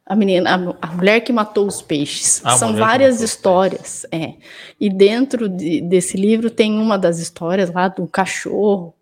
a 0.05 0.17
menina, 0.17 0.77
a, 0.81 0.87
a, 0.87 0.93
mulher 0.93 1.21
que 1.21 1.33
matou 1.33 1.67
os 1.67 1.83
peixes. 1.83 2.41
A 2.45 2.57
São 2.57 2.75
várias 2.75 3.21
histórias, 3.21 4.07
é. 4.11 4.35
E 4.81 4.89
dentro 4.89 5.51
de, 5.51 5.83
desse 5.83 6.17
livro 6.17 6.51
tem 6.51 6.79
uma 6.79 6.99
das 6.99 7.19
histórias 7.19 7.71
lá 7.71 7.89
do 7.89 8.07
cachorro. 8.07 8.95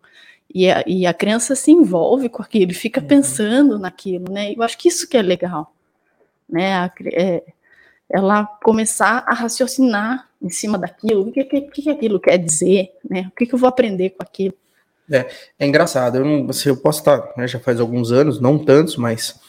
E 0.53 0.69
a, 0.69 0.83
e 0.85 1.05
a 1.05 1.13
criança 1.13 1.55
se 1.55 1.71
envolve 1.71 2.29
com 2.29 2.41
aquilo, 2.41 2.73
fica 2.73 2.99
uhum. 2.99 3.07
pensando 3.07 3.79
naquilo, 3.79 4.31
né? 4.31 4.53
Eu 4.53 4.63
acho 4.63 4.77
que 4.77 4.87
isso 4.87 5.07
que 5.07 5.17
é 5.17 5.21
legal, 5.21 5.73
né? 6.49 6.73
A, 6.73 6.91
é, 7.13 7.43
ela 8.09 8.45
começar 8.45 9.23
a 9.27 9.33
raciocinar 9.33 10.26
em 10.41 10.49
cima 10.49 10.77
daquilo, 10.77 11.27
o 11.27 11.31
que, 11.31 11.43
que, 11.43 11.61
que 11.61 11.89
aquilo 11.89 12.19
quer 12.19 12.37
dizer, 12.37 12.91
né? 13.09 13.27
O 13.31 13.35
que, 13.35 13.45
que 13.45 13.53
eu 13.53 13.59
vou 13.59 13.67
aprender 13.67 14.11
com 14.11 14.23
aquilo. 14.23 14.53
É, 15.09 15.25
é 15.59 15.65
engraçado, 15.65 16.17
eu, 16.17 16.25
não, 16.25 16.49
assim, 16.49 16.69
eu 16.69 16.77
posso 16.77 16.99
estar, 16.99 17.31
né, 17.37 17.47
já 17.47 17.59
faz 17.59 17.79
alguns 17.79 18.11
anos, 18.11 18.41
não 18.41 18.59
tantos, 18.59 18.97
mas 18.97 19.39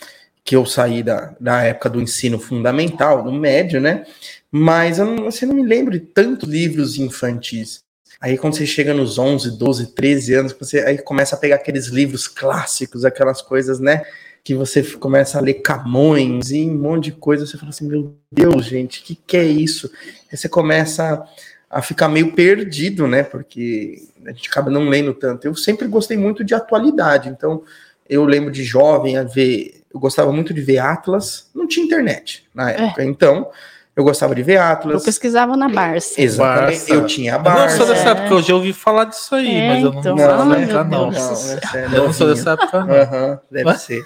que 0.45 0.55
eu 0.55 0.65
saí 0.65 1.03
da, 1.03 1.35
da 1.39 1.63
época 1.63 1.91
do 1.91 2.01
ensino 2.01 2.39
fundamental, 2.39 3.23
do 3.23 3.33
médio, 3.33 3.81
né? 3.81 4.07
Mas 4.51 4.99
eu 4.99 5.05
não, 5.05 5.27
assim, 5.27 5.45
não 5.45 5.55
me 5.55 5.63
lembro 5.63 5.93
de 5.93 6.01
tantos 6.01 6.49
livros 6.49 6.97
infantis. 6.97 7.83
Aí 8.21 8.39
quando 8.39 8.55
você 8.55 8.67
chega 8.67 8.95
nos 8.95 9.19
11, 9.19 9.59
12, 9.59 9.95
13 9.95 10.35
anos, 10.35 10.53
você 10.59 10.81
aí 10.81 10.99
começa 10.99 11.37
a 11.37 11.39
pegar 11.39 11.57
aqueles 11.57 11.87
livros 11.89 12.27
clássicos, 12.27 13.05
aquelas 13.05 13.43
coisas, 13.43 13.79
né? 13.79 14.05
Que 14.45 14.55
você 14.55 14.83
começa 14.83 15.39
a 15.39 15.41
ler 15.41 15.55
Camões 15.55 16.51
e 16.51 16.65
um 16.65 16.79
monte 16.79 17.05
de 17.05 17.13
coisa, 17.13 17.47
você 17.47 17.59
fala 17.59 17.71
assim, 17.71 17.87
meu 17.87 18.15
Deus, 18.31 18.65
gente, 18.65 19.01
o 19.01 19.03
que, 19.05 19.15
que 19.15 19.37
é 19.37 19.45
isso? 19.45 19.91
Aí 20.31 20.37
você 20.37 20.49
começa 20.49 21.23
a 21.71 21.83
ficar 21.83 22.09
meio 22.09 22.33
perdido, 22.33 23.07
né? 23.07 23.23
Porque 23.23 24.03
a 24.25 24.33
gente 24.33 24.49
acaba 24.49 24.71
não 24.71 24.89
lendo 24.89 25.13
tanto. 25.13 25.47
Eu 25.47 25.55
sempre 25.55 25.87
gostei 25.87 26.17
muito 26.17 26.43
de 26.43 26.55
atualidade, 26.55 27.29
então 27.29 27.63
eu 28.09 28.25
lembro 28.25 28.51
de 28.51 28.65
jovem 28.65 29.19
a 29.19 29.23
ver, 29.23 29.83
eu 29.93 30.01
gostava 30.01 30.33
muito 30.33 30.55
de 30.55 30.63
ver 30.63 30.79
Atlas, 30.79 31.51
não 31.55 31.67
tinha 31.67 31.85
internet 31.85 32.47
na 32.55 32.71
é. 32.71 32.85
época, 32.85 33.03
é. 33.03 33.07
então 33.07 33.51
eu 33.99 34.05
gostava 34.05 34.33
de 34.33 34.45
ver 34.45 34.59
Atlas. 34.59 35.01
Eu 35.01 35.05
pesquisava 35.05 35.57
na 35.57 35.69
Barça. 35.69 36.23
Exatamente. 36.23 36.79
Barça. 36.79 36.95
Eu 36.95 37.05
tinha 37.05 37.35
a 37.35 37.39
Barça. 37.41 37.63
Eu 37.63 37.69
não 37.69 37.77
sou 37.77 37.87
dessa 37.89 38.11
época, 38.11 38.35
eu 38.35 38.43
já 38.43 38.55
ouvi 38.55 38.73
falar 38.73 39.05
disso 39.07 39.35
aí, 39.35 39.57
é, 39.57 39.69
mas 39.69 39.83
eu 39.83 39.93
não, 39.93 40.01
então, 40.01 40.17
não, 40.17 40.45
não, 40.45 40.55
época, 40.55 40.85
não. 40.85 41.11
não, 41.11 41.19
é 41.19 41.85
eu 41.87 42.05
não 42.05 42.13
sou 42.13 42.29
dessa 42.29 42.53
época, 42.53 42.85
não. 42.85 42.95
Uhum, 42.95 43.39
deve 43.51 43.79
ser. 43.79 44.05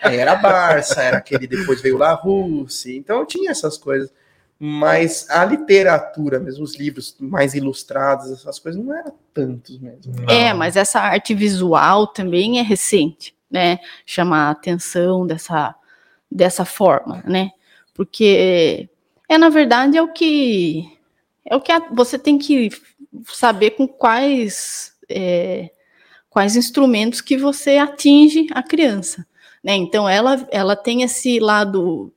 era 0.00 0.30
a 0.30 0.36
Barça, 0.36 1.02
era 1.02 1.16
aquele 1.16 1.48
depois 1.48 1.80
veio 1.80 1.98
lá 1.98 2.10
a 2.10 2.14
Rússia. 2.14 2.96
Então 2.96 3.18
eu 3.18 3.26
tinha 3.26 3.50
essas 3.50 3.76
coisas. 3.76 4.12
Mas 4.60 5.28
a 5.28 5.44
literatura, 5.44 6.38
mesmo 6.38 6.62
os 6.62 6.76
livros 6.76 7.16
mais 7.18 7.52
ilustrados, 7.52 8.30
essas 8.30 8.60
coisas, 8.60 8.80
não 8.80 8.96
eram 8.96 9.12
tantos 9.34 9.76
mesmo. 9.80 10.14
Não. 10.20 10.32
É, 10.32 10.54
mas 10.54 10.76
essa 10.76 11.00
arte 11.00 11.34
visual 11.34 12.06
também 12.06 12.60
é 12.60 12.62
recente, 12.62 13.34
né? 13.50 13.80
Chamar 14.06 14.46
a 14.46 14.50
atenção 14.52 15.26
dessa, 15.26 15.74
dessa 16.30 16.64
forma, 16.64 17.24
né? 17.26 17.50
Porque 17.96 18.88
é 19.28 19.38
na 19.38 19.48
verdade 19.48 19.96
é 19.96 20.02
o 20.02 20.12
que 20.12 20.88
é 21.44 21.56
o 21.56 21.60
que 21.60 21.72
a, 21.72 21.78
você 21.90 22.18
tem 22.18 22.38
que 22.38 22.70
saber 23.24 23.70
com 23.70 23.88
quais 23.88 24.92
é, 25.08 25.70
quais 26.28 26.54
instrumentos 26.54 27.20
que 27.20 27.36
você 27.36 27.78
atinge 27.78 28.46
a 28.50 28.62
criança. 28.62 29.26
Né? 29.64 29.74
Então 29.74 30.08
ela, 30.08 30.46
ela 30.50 30.76
tem 30.76 31.02
esse 31.02 31.40
lado 31.40 32.12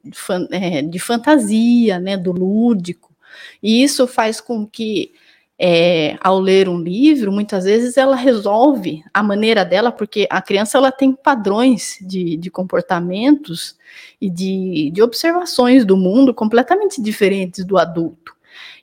é, 0.52 0.82
de 0.82 1.00
fantasia, 1.00 2.00
né, 2.00 2.18
do 2.18 2.32
lúdico, 2.32 3.16
e 3.64 3.82
isso 3.82 4.06
faz 4.06 4.42
com 4.42 4.68
que 4.68 5.14
é, 5.62 6.18
ao 6.22 6.40
ler 6.40 6.70
um 6.70 6.80
livro, 6.80 7.34
muitas 7.34 7.66
vezes 7.66 7.98
ela 7.98 8.16
resolve 8.16 9.04
a 9.14 9.22
maneira 9.22 9.66
dela, 9.66 9.92
porque 9.92 10.26
a 10.30 10.42
criança 10.42 10.78
ela 10.78 10.90
tem 10.90 11.12
padrões 11.12 11.98
de, 12.02 12.38
de 12.38 12.50
comportamentos 12.50 13.76
e 14.22 14.30
de, 14.30 14.90
de 14.92 15.02
observações 15.02 15.84
do 15.84 15.98
mundo 15.98 16.34
completamente 16.34 17.02
diferentes 17.02 17.66
do 17.66 17.78
adulto. 17.78 18.34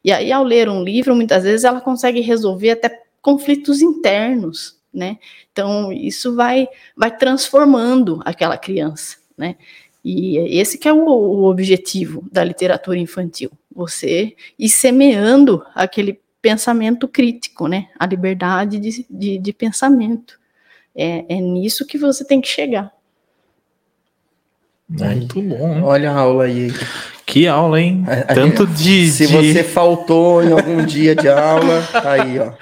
E 0.04 0.12
aí, 0.12 0.30
ao 0.30 0.44
ler 0.44 0.68
um 0.68 0.84
livro, 0.84 1.16
muitas 1.16 1.44
vezes 1.44 1.64
ela 1.64 1.80
consegue 1.80 2.20
resolver 2.20 2.72
até 2.72 3.02
conflitos 3.22 3.80
internos, 3.80 4.76
né? 4.92 5.18
Então, 5.50 5.90
isso 5.90 6.34
vai, 6.36 6.68
vai 6.94 7.16
transformando 7.16 8.20
aquela 8.24 8.58
criança, 8.58 9.16
né? 9.36 9.56
E 10.04 10.38
esse 10.60 10.78
que 10.78 10.86
é 10.86 10.92
o, 10.92 11.04
o 11.08 11.44
objetivo 11.44 12.22
da 12.30 12.44
literatura 12.44 12.98
infantil, 12.98 13.50
você 13.74 14.36
ir 14.58 14.68
semeando 14.68 15.64
aquele 15.74 16.20
pensamento 16.46 17.08
crítico, 17.08 17.66
né? 17.66 17.88
A 17.98 18.06
liberdade 18.06 18.78
de, 18.78 19.04
de, 19.10 19.38
de 19.38 19.52
pensamento. 19.52 20.38
É, 20.94 21.24
é 21.28 21.40
nisso 21.40 21.84
que 21.84 21.98
você 21.98 22.24
tem 22.24 22.40
que 22.40 22.46
chegar. 22.46 22.92
Muito 24.88 25.42
bom. 25.42 25.76
Hein? 25.76 25.82
Olha 25.82 26.12
a 26.12 26.14
aula 26.14 26.44
aí. 26.44 26.72
Que 27.26 27.48
aula, 27.48 27.80
hein? 27.80 28.04
Tanto 28.32 28.64
de. 28.64 29.10
Se 29.10 29.26
de... 29.26 29.32
você 29.32 29.64
faltou 29.64 30.44
em 30.44 30.52
algum 30.52 30.86
dia 30.86 31.16
de 31.16 31.28
aula, 31.28 31.82
tá 31.90 32.12
aí, 32.12 32.38
ó. 32.38 32.52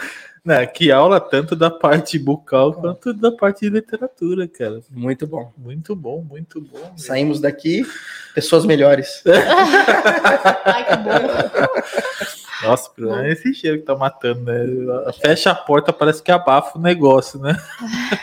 Não, 0.43 0.67
que 0.67 0.91
aula 0.91 1.21
tanto 1.21 1.55
da 1.55 1.71
parte 1.71 2.19
bucal 2.19 2.73
quanto 2.73 3.13
da 3.13 3.31
parte 3.31 3.61
de 3.61 3.69
literatura, 3.69 4.49
cara. 4.49 4.81
Muito 4.91 5.27
bom. 5.27 5.53
Muito 5.59 5.95
bom, 5.95 6.25
muito 6.27 6.61
bom. 6.63 6.79
Mesmo. 6.79 6.99
Saímos 6.99 7.41
daqui 7.41 7.87
pessoas 8.35 8.65
melhores. 8.65 9.23
Ai, 10.65 10.87
que 10.87 10.97
bom. 10.97 12.35
Nossa, 12.65 12.91
é 13.23 13.33
esse 13.33 13.55
cheiro 13.55 13.79
que 13.79 13.85
tá 13.85 13.95
matando, 13.95 14.43
né? 14.43 15.13
Fecha 15.21 15.51
a 15.51 15.55
porta, 15.55 15.93
parece 15.93 16.23
que 16.23 16.33
abafa 16.33 16.79
o 16.79 16.81
negócio, 16.81 17.39
né? 17.39 17.57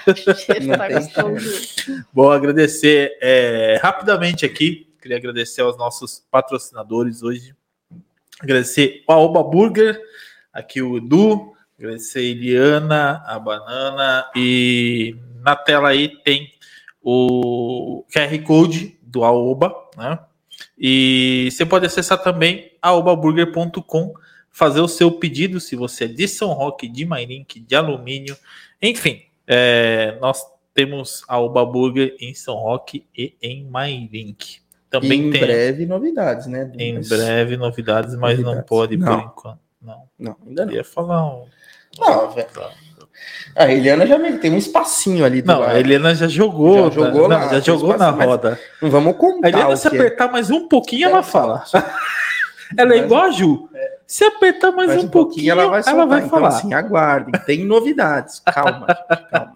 Bom, 2.14 2.32
agradecer 2.32 3.18
é, 3.22 3.80
rapidamente 3.82 4.46
aqui. 4.46 4.88
Queria 5.02 5.18
agradecer 5.18 5.62
aos 5.62 5.78
nossos 5.78 6.24
patrocinadores 6.30 7.24
hoje. 7.24 7.56
Agradecer 8.40 9.04
o 9.08 9.12
Aoba 9.12 9.44
Burger, 9.44 10.00
aqui 10.52 10.82
o 10.82 10.98
Edu, 10.98 11.54
agradecer 11.78 12.20
a 12.20 12.24
Eliana, 12.24 13.24
a 13.26 13.38
Banana 13.38 14.26
e 14.36 15.16
na 15.44 15.56
tela 15.56 15.90
aí 15.90 16.10
tem 16.24 16.52
o 17.02 18.06
QR 18.14 18.44
Code 18.44 18.98
do 19.02 19.24
Aoba, 19.24 19.74
né? 19.98 20.20
E 20.78 21.50
você 21.52 21.66
pode 21.66 21.86
acessar 21.86 22.22
também 22.22 22.72
aobaburger.com 22.82 24.14
fazer 24.52 24.82
o 24.82 24.88
seu 24.88 25.12
pedido, 25.12 25.60
se 25.60 25.76
você 25.76 26.06
é 26.06 26.08
de 26.08 26.28
São 26.28 26.50
Roque, 26.50 26.88
de 26.88 27.06
Mairink, 27.06 27.60
de 27.60 27.76
alumínio, 27.76 28.38
enfim, 28.82 29.24
é, 29.48 30.18
nós 30.20 30.44
temos 30.74 31.24
a 31.28 31.40
Uba 31.40 31.66
Burger 31.66 32.16
em 32.20 32.34
São 32.34 32.56
Roque 32.56 33.06
e 33.18 33.36
em 33.42 33.66
Mairink. 33.66 34.60
Também 34.90 35.28
em 35.28 35.32
tem, 35.32 35.42
breve 35.42 35.86
novidades, 35.86 36.48
né? 36.48 36.70
Em 36.78 36.96
mas... 36.96 37.08
breve 37.08 37.56
novidades, 37.56 38.14
mas 38.16 38.38
novidades. 38.38 38.58
não 38.58 38.64
pode 38.64 38.98
não. 38.98 39.08
por 39.08 39.26
enquanto. 39.26 39.60
Não, 39.82 40.04
não 40.20 40.38
ainda 40.46 40.66
não. 40.66 40.72
Eu 40.74 40.78
ia 40.78 40.84
falar 40.84 41.26
um... 41.26 41.46
Não, 41.98 42.32
velho. 42.32 42.48
A 43.56 43.72
Eliana 43.72 44.06
já 44.08 44.18
tem 44.38 44.52
um 44.52 44.58
espacinho 44.58 45.26
ali. 45.26 45.42
não, 45.42 45.60
lado. 45.60 45.72
a 45.72 45.80
Eliana 45.80 46.16
já 46.16 46.28
jogou. 46.28 46.90
Já 46.90 46.90
jogou, 46.90 47.28
na, 47.28 47.48
já 47.48 47.60
jogou 47.60 47.98
na 47.98 48.10
roda. 48.10 48.60
Não 48.82 48.90
vamos 48.90 49.16
contar. 49.18 49.48
A 49.48 49.50
Eliana, 49.50 49.76
se 49.76 49.88
é. 49.88 49.92
apertar 49.92 50.30
é. 50.30 50.32
mais 50.32 50.50
um 50.50 50.68
pouquinho, 50.68 51.10
ela 51.10 51.24
fala. 51.24 51.64
Ela 52.78 52.94
é 52.94 52.98
igual 52.98 53.24
a 53.24 53.32
Ju. 53.32 53.70
É. 53.74 53.98
Se 54.06 54.26
apertar 54.26 54.72
mais, 54.72 54.90
mais 54.90 55.04
um, 55.04 55.08
um, 55.08 55.10
pouquinho, 55.10 55.12
pouquinho 55.12 55.52
ela 55.52 55.68
vai, 55.68 55.84
soltar. 55.84 56.00
ela 56.00 56.06
vai 56.06 56.20
então, 56.20 56.30
falar. 56.30 56.48
Assim, 56.50 56.74
aguardem, 56.74 57.42
tem 57.46 57.66
novidades. 57.66 58.40
Calma, 58.42 58.88
gente, 58.90 59.30
calma. 59.30 59.56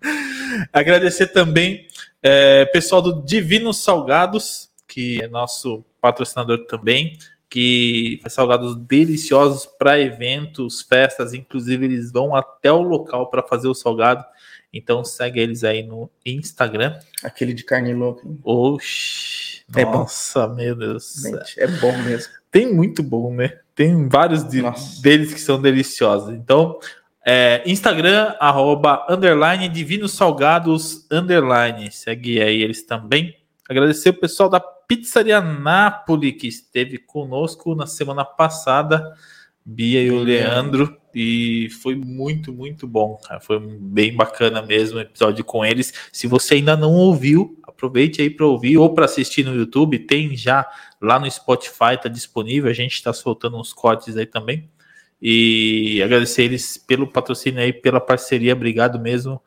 Agradecer 0.72 1.28
também 1.28 1.86
é, 2.22 2.64
pessoal 2.66 3.02
do 3.02 3.22
Divino 3.22 3.72
Salgados, 3.72 4.70
que 4.86 5.22
é 5.22 5.28
nosso 5.28 5.84
patrocinador 6.00 6.66
também, 6.66 7.18
que 7.48 8.18
faz 8.22 8.34
salgados 8.34 8.76
deliciosos 8.76 9.66
para 9.66 10.00
eventos, 10.00 10.82
festas, 10.82 11.32
inclusive 11.32 11.84
eles 11.84 12.12
vão 12.12 12.34
até 12.34 12.70
o 12.70 12.82
local 12.82 13.30
para 13.30 13.42
fazer 13.42 13.68
o 13.68 13.74
salgado. 13.74 14.24
Então 14.72 15.02
segue 15.02 15.40
eles 15.40 15.64
aí 15.64 15.82
no 15.82 16.10
Instagram. 16.24 16.98
Aquele 17.22 17.54
de 17.54 17.64
carne 17.64 17.94
louca. 17.94 18.22
Oxi. 18.44 19.47
É 19.76 19.84
nossa, 19.84 20.46
bom. 20.46 20.54
meu 20.54 20.74
Deus. 20.74 21.14
Gente, 21.22 21.60
é 21.60 21.66
bom 21.66 21.96
mesmo. 21.98 22.32
Tem 22.50 22.72
muito 22.72 23.02
bom, 23.02 23.34
né? 23.34 23.58
Tem 23.74 24.08
vários 24.08 24.42
de, 24.44 24.62
deles 25.02 25.34
que 25.34 25.40
são 25.40 25.60
deliciosos. 25.60 26.34
Então, 26.34 26.78
é, 27.26 27.62
Instagram, 27.66 28.34
arroba, 28.40 29.06
underline, 29.08 29.68
Divinos 29.68 30.12
Salgados, 30.12 31.06
underline. 31.10 31.92
Segue 31.92 32.40
aí 32.40 32.62
eles 32.62 32.82
também. 32.84 33.36
Agradecer 33.68 34.10
o 34.10 34.20
pessoal 34.20 34.48
da 34.48 34.58
Pizzaria 34.58 35.40
Napoli, 35.40 36.32
que 36.32 36.48
esteve 36.48 36.96
conosco 36.96 37.74
na 37.74 37.86
semana 37.86 38.24
passada, 38.24 39.14
Bia 39.62 40.02
e 40.02 40.10
o 40.10 40.20
Leandro, 40.20 40.96
e 41.14 41.68
foi 41.82 41.94
muito, 41.94 42.52
muito 42.52 42.86
bom, 42.86 43.16
cara. 43.16 43.40
Foi 43.40 43.60
bem 43.60 44.16
bacana 44.16 44.62
mesmo 44.62 44.98
o 44.98 45.02
episódio 45.02 45.44
com 45.44 45.62
eles. 45.62 45.92
Se 46.10 46.26
você 46.26 46.54
ainda 46.54 46.76
não 46.76 46.94
ouviu, 46.94 47.60
aproveite 47.78 48.20
aí 48.20 48.28
para 48.28 48.44
ouvir 48.44 48.76
ou 48.76 48.92
para 48.92 49.04
assistir 49.04 49.44
no 49.44 49.54
YouTube, 49.54 50.00
tem 50.00 50.36
já 50.36 50.68
lá 51.00 51.20
no 51.20 51.30
Spotify, 51.30 51.96
tá 52.02 52.08
disponível. 52.08 52.68
A 52.68 52.74
gente 52.74 52.94
está 52.94 53.12
soltando 53.12 53.56
uns 53.56 53.72
cortes 53.72 54.16
aí 54.16 54.26
também. 54.26 54.68
E 55.22 56.02
agradecer 56.02 56.42
eles 56.42 56.76
pelo 56.76 57.06
patrocínio 57.06 57.60
aí, 57.60 57.72
pela 57.72 58.00
parceria. 58.00 58.52
Obrigado 58.52 58.98
mesmo, 58.98 59.40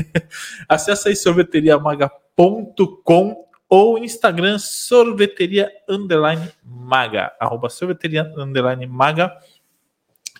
Acesse 0.69 1.07
aí 1.07 1.15
sorveteriamaga.com 1.15 3.50
ou 3.71 3.97
Instagram 3.97 4.59
sorveteria 4.59 5.71
underline 5.87 6.51
maga, 6.61 7.31
arroba 7.39 7.69
sorveteria 7.69 8.29
underline 8.35 8.85
maga. 8.85 9.33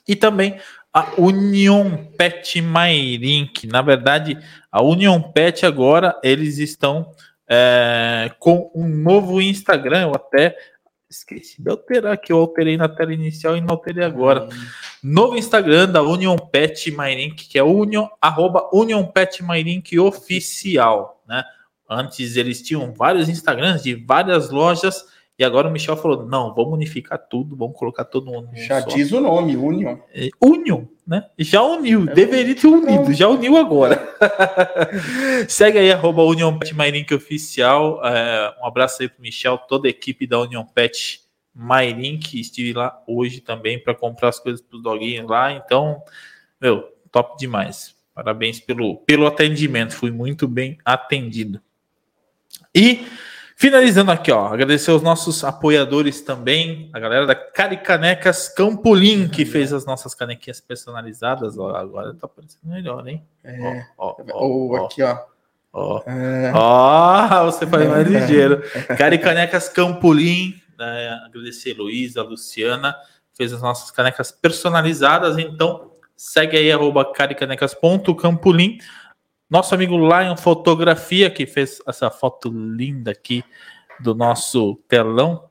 E 0.05 0.17
também 0.17 0.59
a 0.93 1.13
Union 1.17 1.95
Pet 2.17 2.61
Mairink. 2.61 3.67
Na 3.67 3.81
verdade, 3.81 4.37
a 4.69 4.83
Union 4.83 5.21
Pet 5.21 5.65
agora 5.65 6.19
eles 6.21 6.57
estão 6.57 7.15
é, 7.49 8.29
com 8.37 8.69
um 8.75 8.85
novo 8.85 9.41
Instagram. 9.41 10.01
Eu 10.01 10.15
até 10.15 10.57
esqueci 11.09 11.61
de 11.61 11.69
alterar 11.69 12.17
que 12.17 12.33
eu 12.33 12.37
alterei 12.37 12.75
na 12.75 12.89
tela 12.89 13.13
inicial 13.13 13.55
e 13.55 13.61
não 13.61 13.69
alterei 13.69 14.03
agora. 14.03 14.49
Novo 15.01 15.37
Instagram 15.37 15.87
da 15.87 16.01
Union 16.01 16.35
Pet 16.35 16.91
Mairink, 16.91 17.47
que 17.47 17.57
é 17.57 17.63
Union, 17.63 18.09
arroba 18.19 18.69
Union 18.73 19.05
Pet 19.05 19.41
Mairink 19.41 19.97
oficial, 19.97 21.23
né? 21.25 21.45
Antes 21.93 22.37
eles 22.37 22.61
tinham 22.61 22.93
vários 22.93 23.27
Instagrams 23.27 23.83
de 23.83 23.93
várias 23.95 24.49
lojas 24.49 25.03
e 25.37 25.43
agora 25.43 25.67
o 25.67 25.71
Michel 25.71 25.97
falou: 25.97 26.25
não, 26.25 26.53
vamos 26.53 26.73
unificar 26.73 27.17
tudo, 27.17 27.53
vamos 27.53 27.75
colocar 27.75 28.05
todo 28.05 28.31
mundo. 28.31 28.49
Já 28.53 28.81
só. 28.81 28.87
diz 28.95 29.11
o 29.11 29.19
nome, 29.19 29.57
Union. 29.57 29.97
É, 30.13 30.29
Union, 30.39 30.85
né? 31.05 31.25
Já 31.37 31.61
uniu, 31.63 32.03
é 32.09 32.13
deveria 32.13 32.55
ter 32.55 32.67
unido, 32.67 33.11
já 33.11 33.27
uniu 33.27 33.57
agora. 33.57 34.15
Segue 35.49 35.79
aí, 35.79 35.91
arroba 35.91 36.23
Union 36.23 36.57
Pet 36.57 36.73
Mairink 36.73 37.13
Oficial. 37.13 37.99
É, 38.05 38.55
um 38.61 38.65
abraço 38.65 39.01
aí 39.01 39.09
pro 39.09 39.21
Michel, 39.21 39.57
toda 39.57 39.87
a 39.87 39.89
equipe 39.89 40.25
da 40.25 40.39
Union 40.39 40.63
Pet 40.63 41.21
Mairink. 41.53 42.39
Estive 42.39 42.71
lá 42.71 43.01
hoje 43.05 43.41
também 43.41 43.77
para 43.77 43.93
comprar 43.93 44.29
as 44.29 44.39
coisas 44.39 44.61
para 44.61 44.77
os 44.77 44.83
doguinhos 44.83 45.27
lá. 45.29 45.51
Então, 45.51 46.01
meu, 46.61 46.83
top 47.11 47.37
demais. 47.37 47.95
Parabéns 48.13 48.59
pelo, 48.59 48.97
pelo 48.97 49.25
atendimento, 49.25 49.95
fui 49.95 50.11
muito 50.11 50.47
bem 50.47 50.77
atendido. 50.85 51.59
E 52.73 53.05
Finalizando 53.61 54.09
aqui, 54.09 54.31
ó, 54.31 54.47
agradecer 54.47 54.89
aos 54.89 55.03
nossos 55.03 55.43
apoiadores 55.43 56.19
também, 56.21 56.89
a 56.91 56.99
galera 56.99 57.27
da 57.27 57.35
Caricanecas 57.35 58.49
Campolim, 58.49 59.27
que 59.27 59.45
fez 59.45 59.71
as 59.71 59.85
nossas 59.85 60.15
canequinhas 60.15 60.59
personalizadas. 60.59 61.59
Ó, 61.59 61.69
agora 61.75 62.11
tá 62.15 62.27
parecendo 62.27 62.73
melhor, 62.73 63.07
hein? 63.07 63.23
É. 63.43 63.85
Ó, 63.99 64.15
ó, 64.17 64.47
ó, 64.47 64.85
aqui, 64.87 65.03
ó. 65.03 65.15
Ó, 65.71 66.01
é. 66.07 66.51
ó, 66.55 67.45
você 67.45 67.67
faz 67.67 67.87
mais 67.87 68.07
ligeiro. 68.07 68.63
Caricanecas 68.97 69.69
Campolim, 69.69 70.59
né, 70.75 71.09
agradecer 71.23 71.75
a 71.75 71.83
Luísa, 71.83 72.21
a 72.21 72.23
Luciana, 72.23 72.95
fez 73.37 73.53
as 73.53 73.61
nossas 73.61 73.91
canecas 73.91 74.31
personalizadas. 74.31 75.37
Então, 75.37 75.91
segue 76.17 76.57
aí, 76.57 76.71
arroba 76.71 77.13
caricanecas.campolim. 77.13 78.79
Nosso 79.51 79.75
amigo 79.75 79.97
Lion 79.97 80.37
Fotografia, 80.37 81.29
que 81.29 81.45
fez 81.45 81.81
essa 81.85 82.09
foto 82.09 82.49
linda 82.49 83.11
aqui 83.11 83.43
do 83.99 84.15
nosso 84.15 84.79
telão 84.87 85.43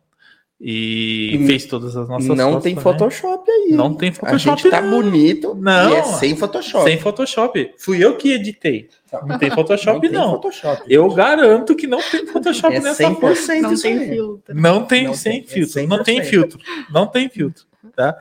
e, 0.58 1.36
e 1.36 1.46
fez 1.46 1.66
todas 1.66 1.94
as 1.94 2.08
nossas 2.08 2.28
não 2.28 2.36
fotos. 2.36 2.54
Não 2.54 2.60
tem 2.62 2.74
também. 2.74 2.82
Photoshop 2.82 3.50
aí. 3.50 3.72
Não 3.72 3.94
tem 3.94 4.10
Photoshop. 4.10 4.34
A 4.34 4.56
gente 4.56 4.70
tá 4.70 4.80
não. 4.80 5.02
bonito. 5.02 5.54
Não. 5.54 5.94
é 5.94 6.02
sem 6.02 6.34
Photoshop. 6.34 6.84
Sem 6.84 6.98
Photoshop. 6.98 7.74
Fui 7.76 8.02
eu 8.02 8.16
que 8.16 8.32
editei. 8.32 8.88
Não 9.26 9.38
tem 9.38 9.50
Photoshop, 9.50 10.08
não. 10.08 10.20
não. 10.20 10.30
Photoshop, 10.32 10.82
eu 10.88 11.06
garanto 11.12 11.76
que 11.76 11.86
não 11.86 12.00
tem 12.00 12.26
Photoshop 12.26 12.76
é 12.76 12.80
nessa 12.80 13.04
100% 13.04 13.14
foto. 13.14 13.60
Não 13.60 13.76
tem 13.76 14.08
filtro. 14.08 14.54
Não 14.54 14.86
tem 14.86 15.04
não 15.04 15.14
sem 15.14 15.42
tem, 15.42 15.46
filtro. 15.46 15.78
É 15.78 15.86
não 15.86 16.02
tem 16.02 16.24
filtro. 16.24 16.58
Não 16.90 17.06
tem 17.06 17.28
filtro. 17.28 17.64
Tá? 17.94 18.16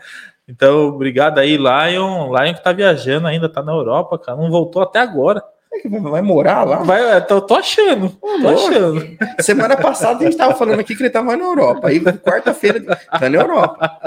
Então, 0.45 0.89
obrigado 0.89 1.37
aí, 1.37 1.55
Lion. 1.55 2.35
Lion 2.35 2.53
que 2.53 2.63
tá 2.63 2.73
viajando 2.73 3.27
ainda, 3.27 3.47
tá 3.47 3.63
na 3.63 3.71
Europa, 3.71 4.19
cara. 4.19 4.37
Não 4.37 4.51
voltou 4.51 4.81
até 4.81 4.99
agora. 4.99 5.41
Vai 6.01 6.21
morar 6.21 6.63
lá? 6.63 6.77
Vai, 6.77 7.25
tô, 7.25 7.41
tô 7.41 7.55
achando. 7.55 8.09
Tô 8.09 8.47
achando. 8.47 9.17
Semana 9.39 9.77
passada 9.77 10.19
a 10.19 10.23
gente 10.23 10.37
tava 10.37 10.55
falando 10.55 10.79
aqui 10.79 10.95
que 10.95 11.03
ele 11.03 11.09
tava 11.09 11.37
na 11.37 11.43
Europa. 11.43 11.87
Aí 11.87 11.99
quarta-feira 11.99 12.81
tá 12.95 13.29
na 13.29 13.37
Europa. 13.37 13.99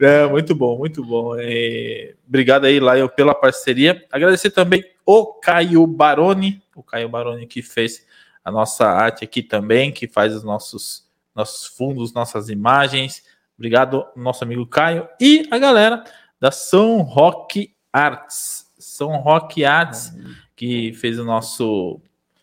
É, 0.00 0.26
muito 0.26 0.54
bom, 0.54 0.78
muito 0.78 1.04
bom. 1.04 1.34
É, 1.38 2.14
obrigado 2.26 2.64
aí, 2.64 2.80
Laio, 2.80 3.08
pela 3.08 3.34
parceria. 3.34 4.04
Agradecer 4.10 4.50
também 4.50 4.84
o 5.04 5.26
Caio 5.26 5.86
Baroni, 5.86 6.62
o 6.74 6.82
Caio 6.82 7.08
Baroni 7.08 7.46
que 7.46 7.62
fez 7.62 8.06
a 8.44 8.50
nossa 8.50 8.86
arte 8.86 9.24
aqui 9.24 9.42
também, 9.42 9.92
que 9.92 10.06
faz 10.06 10.34
os 10.34 10.44
nossos, 10.44 11.06
nossos 11.34 11.66
fundos, 11.66 12.12
nossas 12.12 12.48
imagens. 12.48 13.22
Obrigado, 13.56 14.06
nosso 14.16 14.44
amigo 14.44 14.66
Caio. 14.66 15.08
E 15.20 15.46
a 15.50 15.58
galera 15.58 16.04
da 16.40 16.50
São 16.50 17.02
Rock 17.02 17.74
Arts. 17.92 18.67
São 18.78 19.16
Rock 19.16 19.64
Arts, 19.64 20.12
que 20.54 20.92
fez 20.94 21.18
o 21.18 21.24
nosso. 21.24 22.00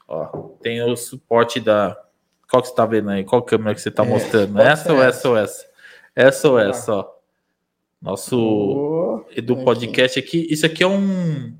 Ó, 0.07 0.25
tem 0.61 0.81
o 0.83 0.95
suporte 0.95 1.59
da. 1.59 1.97
Qual 2.49 2.61
que 2.61 2.69
você 2.69 2.75
tá 2.75 2.85
vendo 2.85 3.09
aí? 3.09 3.23
Qual 3.23 3.41
câmera 3.41 3.73
que 3.73 3.81
você 3.81 3.91
tá 3.91 4.03
é, 4.03 4.07
mostrando? 4.07 4.59
Essa 4.59 4.93
ou 4.93 5.01
essa 5.01 5.29
ou 5.29 5.37
essa? 5.37 5.65
Essa 6.15 6.49
ou 6.49 6.59
essa, 6.59 6.93
ó. 6.93 7.15
Nosso 8.01 8.37
oh, 8.37 9.25
Edu 9.35 9.63
Podcast 9.63 10.19
aqui. 10.19 10.47
Isso 10.49 10.65
aqui 10.65 10.83
é 10.83 10.87
um. 10.87 11.57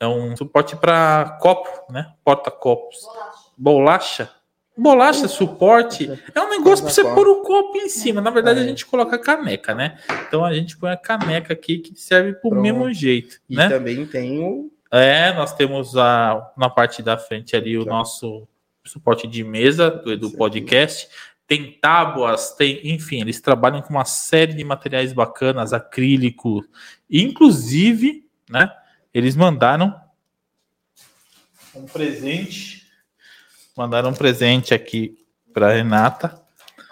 É 0.00 0.06
um 0.06 0.36
suporte 0.36 0.76
para 0.76 1.38
copo, 1.40 1.92
né? 1.92 2.12
Porta-copos. 2.24 2.98
Bolacha. 3.56 4.24
Bolacha 4.26 4.37
Bolacha, 4.78 5.26
suporte, 5.26 6.08
é 6.32 6.40
um 6.40 6.50
negócio 6.50 6.84
para 6.84 6.94
você 6.94 7.02
pôr 7.02 7.26
o 7.26 7.42
copo 7.42 7.76
em 7.78 7.88
cima. 7.88 8.20
Na 8.20 8.30
verdade, 8.30 8.60
a 8.60 8.62
é. 8.62 8.66
gente 8.68 8.86
coloca 8.86 9.16
a 9.16 9.18
caneca, 9.18 9.74
né? 9.74 9.98
Então 10.28 10.44
a 10.44 10.54
gente 10.54 10.76
põe 10.76 10.92
a 10.92 10.96
caneca 10.96 11.52
aqui 11.52 11.78
que 11.78 12.00
serve 12.00 12.34
para 12.34 12.56
o 12.56 12.62
mesmo 12.62 12.92
jeito. 12.92 13.40
E 13.50 13.56
né? 13.56 13.68
também 13.68 14.06
tem 14.06 14.38
o. 14.38 14.70
É, 14.88 15.34
nós 15.34 15.52
temos 15.52 15.96
a, 15.96 16.52
na 16.56 16.70
parte 16.70 17.02
da 17.02 17.18
frente 17.18 17.56
ali 17.56 17.76
o 17.76 17.84
nosso 17.84 18.46
suporte 18.84 19.26
de 19.26 19.42
mesa 19.42 19.90
do 19.90 20.12
Edu 20.12 20.30
Podcast. 20.30 21.08
Tem 21.44 21.72
tábuas, 21.72 22.52
tem, 22.52 22.80
enfim, 22.88 23.20
eles 23.20 23.40
trabalham 23.40 23.82
com 23.82 23.90
uma 23.90 24.04
série 24.04 24.54
de 24.54 24.62
materiais 24.62 25.12
bacanas, 25.12 25.72
acrílico, 25.72 26.64
inclusive, 27.10 28.24
né? 28.48 28.72
Eles 29.12 29.34
mandaram 29.34 29.92
um 31.74 31.84
presente 31.86 32.87
mandaram 33.78 34.10
um 34.10 34.14
presente 34.14 34.74
aqui 34.74 35.16
para 35.54 35.72
Renata. 35.72 36.38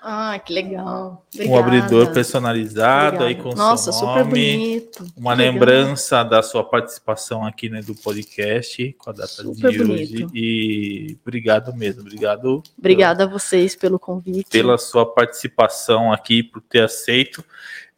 Ah, 0.00 0.38
que 0.38 0.52
legal. 0.52 1.26
Obrigada. 1.34 1.50
Um 1.50 1.58
abridor 1.58 2.12
personalizado 2.12 3.16
Obrigada. 3.16 3.26
aí 3.26 3.34
com 3.34 3.52
Nossa, 3.56 3.90
seu 3.90 4.06
nome. 4.06 4.22
super 4.22 4.30
bonito. 4.30 5.04
Uma 5.16 5.34
que 5.34 5.42
lembrança 5.42 6.18
legal. 6.18 6.30
da 6.30 6.44
sua 6.44 6.62
participação 6.62 7.44
aqui 7.44 7.68
né, 7.68 7.80
do 7.82 7.92
podcast 7.92 8.92
com 8.98 9.10
a 9.10 9.12
data 9.12 9.26
super 9.26 9.72
de 9.72 9.78
bonito. 9.78 9.92
hoje. 9.92 10.28
E 10.32 11.18
obrigado 11.20 11.74
mesmo. 11.74 12.02
Obrigado. 12.02 12.62
Obrigada 12.78 13.24
a 13.24 13.26
vocês 13.26 13.74
pelo 13.74 13.98
convite. 13.98 14.48
Pela 14.48 14.78
sua 14.78 15.04
participação 15.04 16.12
aqui, 16.12 16.44
por 16.44 16.62
ter 16.62 16.84
aceito. 16.84 17.44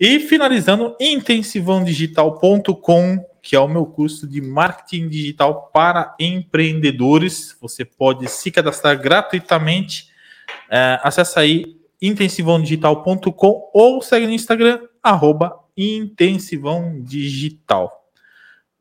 E 0.00 0.18
finalizando, 0.18 0.96
intensivãodigital.com 0.98 3.22
que 3.48 3.56
é 3.56 3.58
o 3.58 3.66
meu 3.66 3.86
curso 3.86 4.28
de 4.28 4.42
marketing 4.42 5.08
digital 5.08 5.70
para 5.72 6.14
empreendedores. 6.20 7.56
Você 7.62 7.82
pode 7.82 8.28
se 8.28 8.50
cadastrar 8.50 9.00
gratuitamente. 9.00 10.10
É, 10.70 11.00
acesse 11.02 11.38
aí 11.38 11.80
intensivãodigital.com 12.00 13.70
ou 13.72 14.02
segue 14.02 14.26
no 14.26 14.34
Instagram, 14.34 14.82
arroba. 15.02 15.58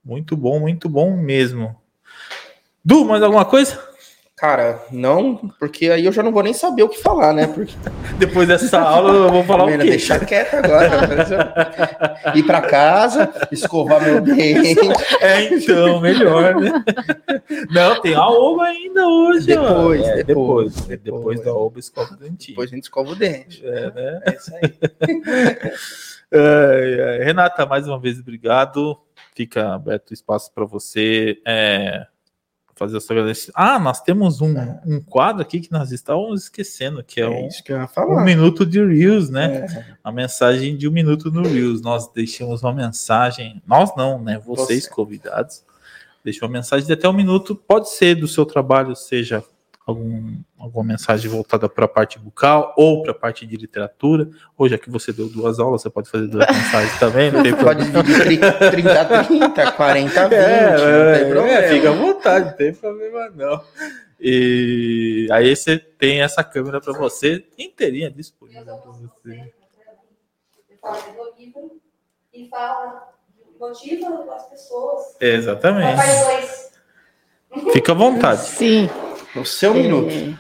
Muito 0.03 0.35
bom, 0.35 0.60
muito 0.60 0.89
bom 0.89 1.15
mesmo. 1.15 1.73
Du, 2.84 3.06
mais 3.06 3.23
alguma 3.23 3.45
coisa? 3.45 3.86
Cara, 4.38 4.85
não, 4.91 5.35
porque 5.57 5.89
aí 5.89 6.05
eu 6.05 6.11
já 6.11 6.22
não 6.22 6.31
vou 6.31 6.43
nem 6.43 6.53
saber 6.53 6.84
o 6.84 6.89
que 6.89 7.01
falar, 7.01 7.34
né? 7.34 7.47
Porque... 7.47 7.73
Depois 8.19 8.47
dessa 8.47 8.80
aula 8.80 9.11
eu 9.11 9.31
vou 9.31 9.43
falar 9.43 9.65
Mena, 9.65 9.77
o 9.77 9.81
quê? 9.81 9.89
Deixar 9.89 10.23
quieto 10.23 10.53
agora. 10.53 10.91
Ir 12.38 12.43
para 12.43 12.61
casa, 12.61 13.34
escovar 13.51 13.99
meu 13.99 14.22
dente. 14.22 14.80
É, 15.22 15.41
então, 15.51 15.99
melhor, 15.99 16.55
né? 16.55 16.72
Não, 17.72 17.99
tem 17.99 18.14
a 18.14 18.27
oba 18.27 18.65
ainda 18.65 19.07
hoje, 19.07 19.47
depois, 19.47 20.07
é, 20.07 20.15
depois, 20.18 20.26
depois, 20.26 20.76
depois, 20.85 21.01
depois, 21.01 21.41
da 21.41 21.53
oba 21.55 21.80
escova 21.80 22.14
o 22.14 22.18
dente. 22.18 22.49
Depois 22.49 22.72
a 22.72 22.76
gente 22.76 22.84
escova 22.84 23.09
o 23.09 23.15
dente. 23.15 23.65
É, 23.65 23.91
né? 23.91 24.22
É 24.23 24.35
isso 24.35 24.55
aí. 24.55 24.77
é, 26.31 27.18
é. 27.22 27.23
Renata, 27.23 27.65
mais 27.65 27.88
uma 27.88 27.99
vez, 27.99 28.19
obrigado. 28.19 28.99
Fica 29.35 29.73
aberto 29.73 30.11
o 30.11 30.14
espaço 30.14 30.53
para 30.53 30.64
você. 30.64 31.41
É 31.43 32.05
fazer 32.77 32.97
o 32.97 33.01
seu 33.01 33.15
agradecimento. 33.15 33.53
Ah, 33.55 33.79
nós 33.79 34.01
temos 34.01 34.39
um, 34.41 34.57
é. 34.57 34.81
um 34.85 35.01
quadro 35.01 35.41
aqui 35.41 35.59
que 35.59 35.71
nós 35.71 35.91
estávamos 35.91 36.43
esquecendo, 36.43 37.03
que 37.03 37.19
é, 37.19 37.23
é 37.23 37.29
um, 37.29 37.49
que 37.49 37.73
um 37.99 38.23
minuto 38.23 38.65
de 38.65 38.83
Reels, 38.83 39.29
né? 39.29 39.65
É. 39.65 39.85
A 40.03 40.11
mensagem 40.11 40.77
de 40.77 40.87
um 40.87 40.91
minuto 40.91 41.31
no 41.31 41.41
Reels. 41.41 41.81
Nós 41.81 42.11
deixamos 42.13 42.63
uma 42.63 42.73
mensagem, 42.73 43.61
nós 43.65 43.95
não, 43.95 44.21
né? 44.21 44.39
Vocês 44.39 44.83
Você. 44.83 44.89
convidados, 44.89 45.63
deixou 46.23 46.47
uma 46.47 46.53
mensagem 46.53 46.85
de 46.85 46.93
até 46.93 47.09
um 47.09 47.13
minuto. 47.13 47.55
Pode 47.55 47.89
ser 47.89 48.15
do 48.15 48.27
seu 48.27 48.45
trabalho, 48.45 48.95
seja 48.95 49.43
algum, 49.88 50.35
alguma 50.59 50.84
mensagem 50.84 51.31
voltada 51.31 51.69
para 51.69 51.85
a 51.85 51.88
parte 51.88 52.19
bucal 52.19 52.73
ou 52.77 53.01
para 53.03 53.14
a 53.14 53.15
parte 53.15 53.47
de 53.47 53.55
literatura. 53.55 54.30
Ou 54.57 54.68
já 54.68 54.77
que 54.77 54.89
você 54.89 55.14
deu 55.14 55.30
duas 55.30 55.59
aulas, 55.59 55.81
você 55.81 55.89
pode 55.89 56.09
fazer 56.09 56.27
duas 56.27 56.45
mensagens 56.51 56.99
também. 56.99 57.31
Não 57.31 57.41
tem 57.41 57.55
pode 57.55 57.85
dividir 57.85 58.39
30, 58.69 58.72
30, 59.26 59.72
40, 59.72 60.27
20. 60.27 60.34
É, 60.34 60.72
não 60.72 61.14
tem 61.14 61.22
é, 61.22 61.31
problema. 61.31 61.49
É, 61.49 61.69
fica 61.69 61.89
à 61.89 61.93
vontade, 61.93 62.45
não 62.47 62.53
tem 62.57 62.73
problema 62.73 63.30
não. 63.30 63.64
E 64.19 65.27
aí 65.31 65.55
você 65.55 65.77
tem 65.77 66.22
essa 66.22 66.43
câmera 66.43 66.81
para 66.81 66.91
você 66.91 67.45
inteirinha 67.57 68.11
disponível 68.11 68.77
para 68.77 68.91
você. 68.91 69.53
E 72.34 72.49
fala, 72.49 73.14
motiva 73.59 74.35
as 74.35 74.49
pessoas. 74.49 75.15
Exatamente. 75.22 76.01
Fica 77.72 77.93
à 77.93 77.95
vontade. 77.95 78.41
Sim. 78.41 78.89
No 79.35 79.45
seu 79.45 79.75
é... 79.75 79.81
minuto. 79.81 80.39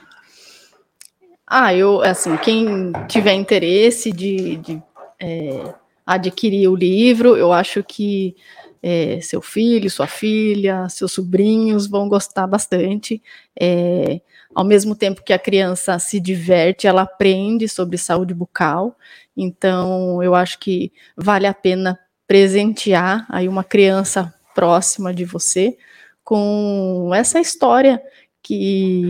Ah, 1.45 1.73
eu, 1.73 2.01
assim, 2.01 2.35
quem 2.37 2.91
tiver 3.07 3.33
interesse 3.33 4.11
de, 4.11 4.57
de 4.57 4.83
é, 5.17 5.73
adquirir 6.05 6.67
o 6.67 6.75
livro, 6.75 7.37
eu 7.37 7.53
acho 7.53 7.81
que 7.83 8.35
é, 8.83 9.19
seu 9.21 9.41
filho, 9.41 9.89
sua 9.89 10.07
filha, 10.07 10.89
seus 10.89 11.13
sobrinhos 11.13 11.87
vão 11.87 12.09
gostar 12.09 12.47
bastante. 12.47 13.21
É, 13.59 14.19
ao 14.53 14.65
mesmo 14.65 14.95
tempo 14.95 15.23
que 15.23 15.33
a 15.33 15.39
criança 15.39 15.97
se 15.99 16.19
diverte, 16.19 16.87
ela 16.87 17.03
aprende 17.03 17.67
sobre 17.67 17.97
saúde 17.97 18.33
bucal. 18.33 18.95
Então, 19.35 20.21
eu 20.21 20.35
acho 20.35 20.59
que 20.59 20.91
vale 21.15 21.47
a 21.47 21.53
pena 21.53 21.99
presentear 22.27 23.25
aí 23.29 23.47
uma 23.47 23.63
criança 23.63 24.33
próxima 24.53 25.13
de 25.13 25.23
você 25.23 25.77
com 26.23 27.11
essa 27.13 27.39
história 27.39 28.01
que 28.41 29.07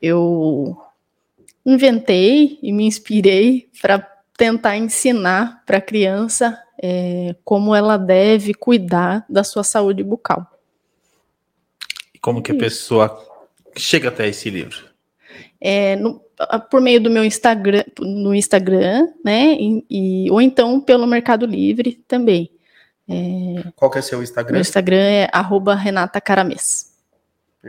eu 0.00 0.76
inventei 1.64 2.58
e 2.62 2.72
me 2.72 2.84
inspirei 2.84 3.68
para 3.80 3.98
tentar 4.36 4.76
ensinar 4.76 5.62
para 5.64 5.78
a 5.78 5.80
criança 5.80 6.60
é, 6.80 7.34
como 7.44 7.74
ela 7.74 7.96
deve 7.96 8.54
cuidar 8.54 9.24
da 9.28 9.42
sua 9.42 9.64
saúde 9.64 10.02
bucal. 10.02 10.46
E 12.14 12.18
como 12.18 12.42
que 12.42 12.52
a 12.52 12.56
pessoa 12.56 13.18
chega 13.76 14.08
até 14.08 14.28
esse 14.28 14.50
livro? 14.50 14.86
É, 15.60 15.96
no, 15.96 16.20
por 16.70 16.80
meio 16.80 17.00
do 17.00 17.10
meu 17.10 17.24
Instagram, 17.24 17.84
no 17.98 18.34
Instagram, 18.34 19.08
né? 19.24 19.54
E, 19.54 19.84
e, 19.90 20.30
ou 20.30 20.40
então 20.40 20.80
pelo 20.80 21.06
Mercado 21.06 21.46
Livre 21.46 22.02
também. 22.06 22.50
É, 23.08 23.70
Qual 23.74 23.90
que 23.90 23.98
é 23.98 24.02
seu 24.02 24.22
Instagram? 24.22 24.52
Meu 24.52 24.60
Instagram 24.60 24.96
é 24.96 25.28
arroba 25.32 25.74
Renata 25.74 26.20
Caramês. 26.20 26.95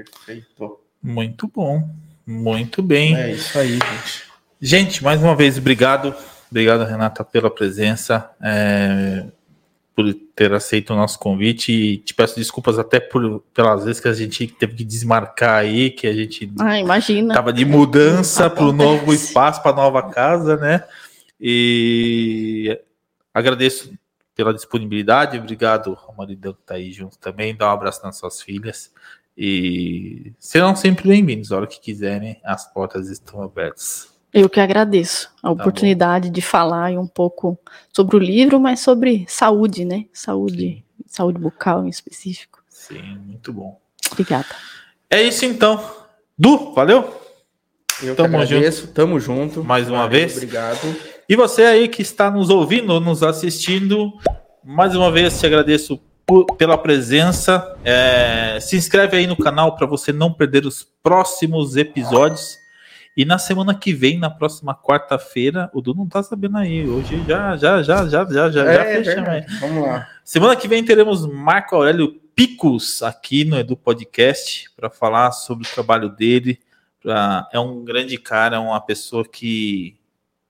Perfeito. 0.03 0.79
Muito 1.01 1.47
bom. 1.47 1.89
Muito 2.25 2.83
bem. 2.83 3.15
É 3.15 3.31
isso 3.31 3.57
aí, 3.57 3.71
gente. 3.71 4.27
Gente, 4.59 5.03
mais 5.03 5.21
uma 5.21 5.35
vez, 5.35 5.57
obrigado. 5.57 6.13
Obrigado, 6.51 6.83
Renata, 6.83 7.23
pela 7.23 7.49
presença, 7.49 8.29
é, 8.41 9.25
por 9.95 10.13
ter 10.35 10.53
aceito 10.53 10.93
o 10.93 10.95
nosso 10.95 11.17
convite. 11.17 11.71
E 11.71 11.97
te 11.97 12.13
peço 12.13 12.35
desculpas 12.35 12.77
até 12.77 12.99
por, 12.99 13.41
pelas 13.53 13.85
vezes 13.85 13.99
que 13.99 14.07
a 14.07 14.13
gente 14.13 14.47
teve 14.47 14.75
que 14.75 14.83
desmarcar 14.83 15.59
aí, 15.61 15.89
que 15.89 16.05
a 16.05 16.13
gente 16.13 16.51
ah, 16.59 16.77
imagina. 16.77 17.33
tava 17.33 17.51
de 17.51 17.65
mudança 17.65 18.49
para 18.49 18.65
o 18.65 18.73
novo 18.73 19.13
espaço, 19.13 19.63
para 19.63 19.71
a 19.71 19.75
nova 19.75 20.09
casa, 20.09 20.57
né? 20.57 20.83
E 21.39 22.79
agradeço 23.33 23.91
pela 24.35 24.53
disponibilidade. 24.53 25.39
Obrigado 25.39 25.97
ao 26.05 26.15
maridão 26.15 26.53
que 26.53 26.61
está 26.61 26.75
aí 26.75 26.91
junto 26.91 27.17
também. 27.17 27.55
Dá 27.55 27.69
um 27.69 27.73
abraço 27.73 28.03
nas 28.03 28.17
suas 28.17 28.39
filhas. 28.39 28.91
E 29.37 30.33
serão 30.39 30.75
sempre 30.75 31.07
bem-vindos. 31.07 31.51
A 31.51 31.57
hora 31.57 31.67
que 31.67 31.79
quiserem, 31.79 32.41
as 32.43 32.73
portas 32.73 33.07
estão 33.07 33.43
abertas. 33.43 34.07
Eu 34.33 34.49
que 34.49 34.59
agradeço 34.59 35.29
a 35.37 35.47
tá 35.47 35.51
oportunidade 35.51 36.29
bom. 36.29 36.33
de 36.33 36.41
falar 36.41 36.91
um 36.93 37.05
pouco 37.05 37.57
sobre 37.93 38.15
o 38.15 38.19
livro, 38.19 38.59
mas 38.59 38.79
sobre 38.79 39.25
saúde, 39.27 39.85
né? 39.85 40.05
Saúde, 40.11 40.57
Sim. 40.57 40.83
saúde 41.05 41.39
bucal 41.39 41.85
em 41.85 41.89
específico. 41.89 42.63
Sim, 42.67 43.19
muito 43.25 43.53
bom. 43.53 43.79
Obrigada. 44.11 44.47
É 45.07 45.21
isso 45.21 45.45
então. 45.45 45.87
Du, 46.35 46.73
valeu? 46.73 47.21
Eu 48.01 48.15
tamo 48.15 48.37
agradeço, 48.37 48.81
junto. 48.81 48.93
tamo 48.93 49.19
junto. 49.19 49.63
Mais 49.63 49.87
uma 49.87 50.09
vez. 50.09 50.33
Obrigado. 50.35 50.95
E 51.29 51.35
você 51.35 51.63
aí 51.63 51.87
que 51.87 52.01
está 52.01 52.31
nos 52.31 52.49
ouvindo, 52.49 52.99
nos 52.99 53.21
assistindo, 53.21 54.13
mais 54.63 54.95
uma 54.95 55.11
vez 55.11 55.39
te 55.39 55.45
agradeço 55.45 55.99
por, 56.27 56.45
pela 56.57 56.77
presença. 56.77 57.75
É, 57.83 58.59
se 58.59 58.75
inscreve 58.75 59.17
aí 59.17 59.25
no 59.25 59.37
canal 59.37 59.75
para 59.75 59.87
você 59.87 60.11
não 60.11 60.33
perder 60.33 60.65
os 60.65 60.83
próximos 61.01 61.77
episódios. 61.77 62.59
E 63.15 63.25
na 63.25 63.39
semana 63.39 63.73
que 63.73 63.93
vem, 63.93 64.19
na 64.19 64.29
próxima 64.29 64.75
quarta-feira, 64.75 65.71
o 65.73 65.81
Du 65.81 65.95
não 65.95 66.07
tá 66.07 66.21
sabendo 66.21 66.57
aí. 66.57 66.87
Hoje 66.87 67.23
já, 67.27 67.57
já, 67.57 67.81
já, 67.81 68.07
já, 68.07 68.25
já, 68.25 68.51
já, 68.51 68.71
é, 68.71 68.75
já 68.75 68.85
fechamos. 68.85 69.59
Vamos 69.59 69.87
lá. 69.87 70.07
Semana 70.23 70.55
que 70.55 70.67
vem 70.67 70.85
teremos 70.85 71.25
Marco 71.25 71.75
Aurélio 71.75 72.19
Picos 72.35 73.01
aqui 73.01 73.43
no 73.43 73.57
Edu 73.57 73.75
Podcast 73.75 74.69
para 74.75 74.91
falar 74.91 75.31
sobre 75.31 75.67
o 75.67 75.73
trabalho 75.73 76.09
dele. 76.09 76.59
Pra, 77.01 77.49
é 77.51 77.59
um 77.59 77.83
grande 77.83 78.19
cara, 78.19 78.59
uma 78.59 78.79
pessoa 78.79 79.25
que 79.27 79.97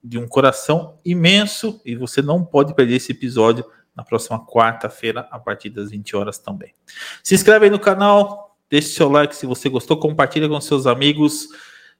de 0.03 0.17
um 0.17 0.27
coração 0.27 0.97
imenso 1.05 1.81
e 1.85 1.95
você 1.95 2.21
não 2.21 2.43
pode 2.43 2.73
perder 2.73 2.95
esse 2.95 3.11
episódio 3.11 3.65
na 3.97 4.03
próxima 4.03 4.45
quarta-feira, 4.45 5.27
a 5.31 5.39
partir 5.39 5.71
das 5.71 5.89
20 5.89 6.15
horas 6.15 6.37
também. 6.37 6.75
Se 7.23 7.33
inscreve 7.33 7.65
aí 7.65 7.71
no 7.71 7.79
canal, 7.79 8.55
deixe 8.69 8.89
seu 8.89 9.09
like 9.09 9.35
se 9.35 9.47
você 9.47 9.67
gostou, 9.67 9.97
compartilha 9.97 10.47
com 10.47 10.61
seus 10.61 10.85
amigos, 10.85 11.47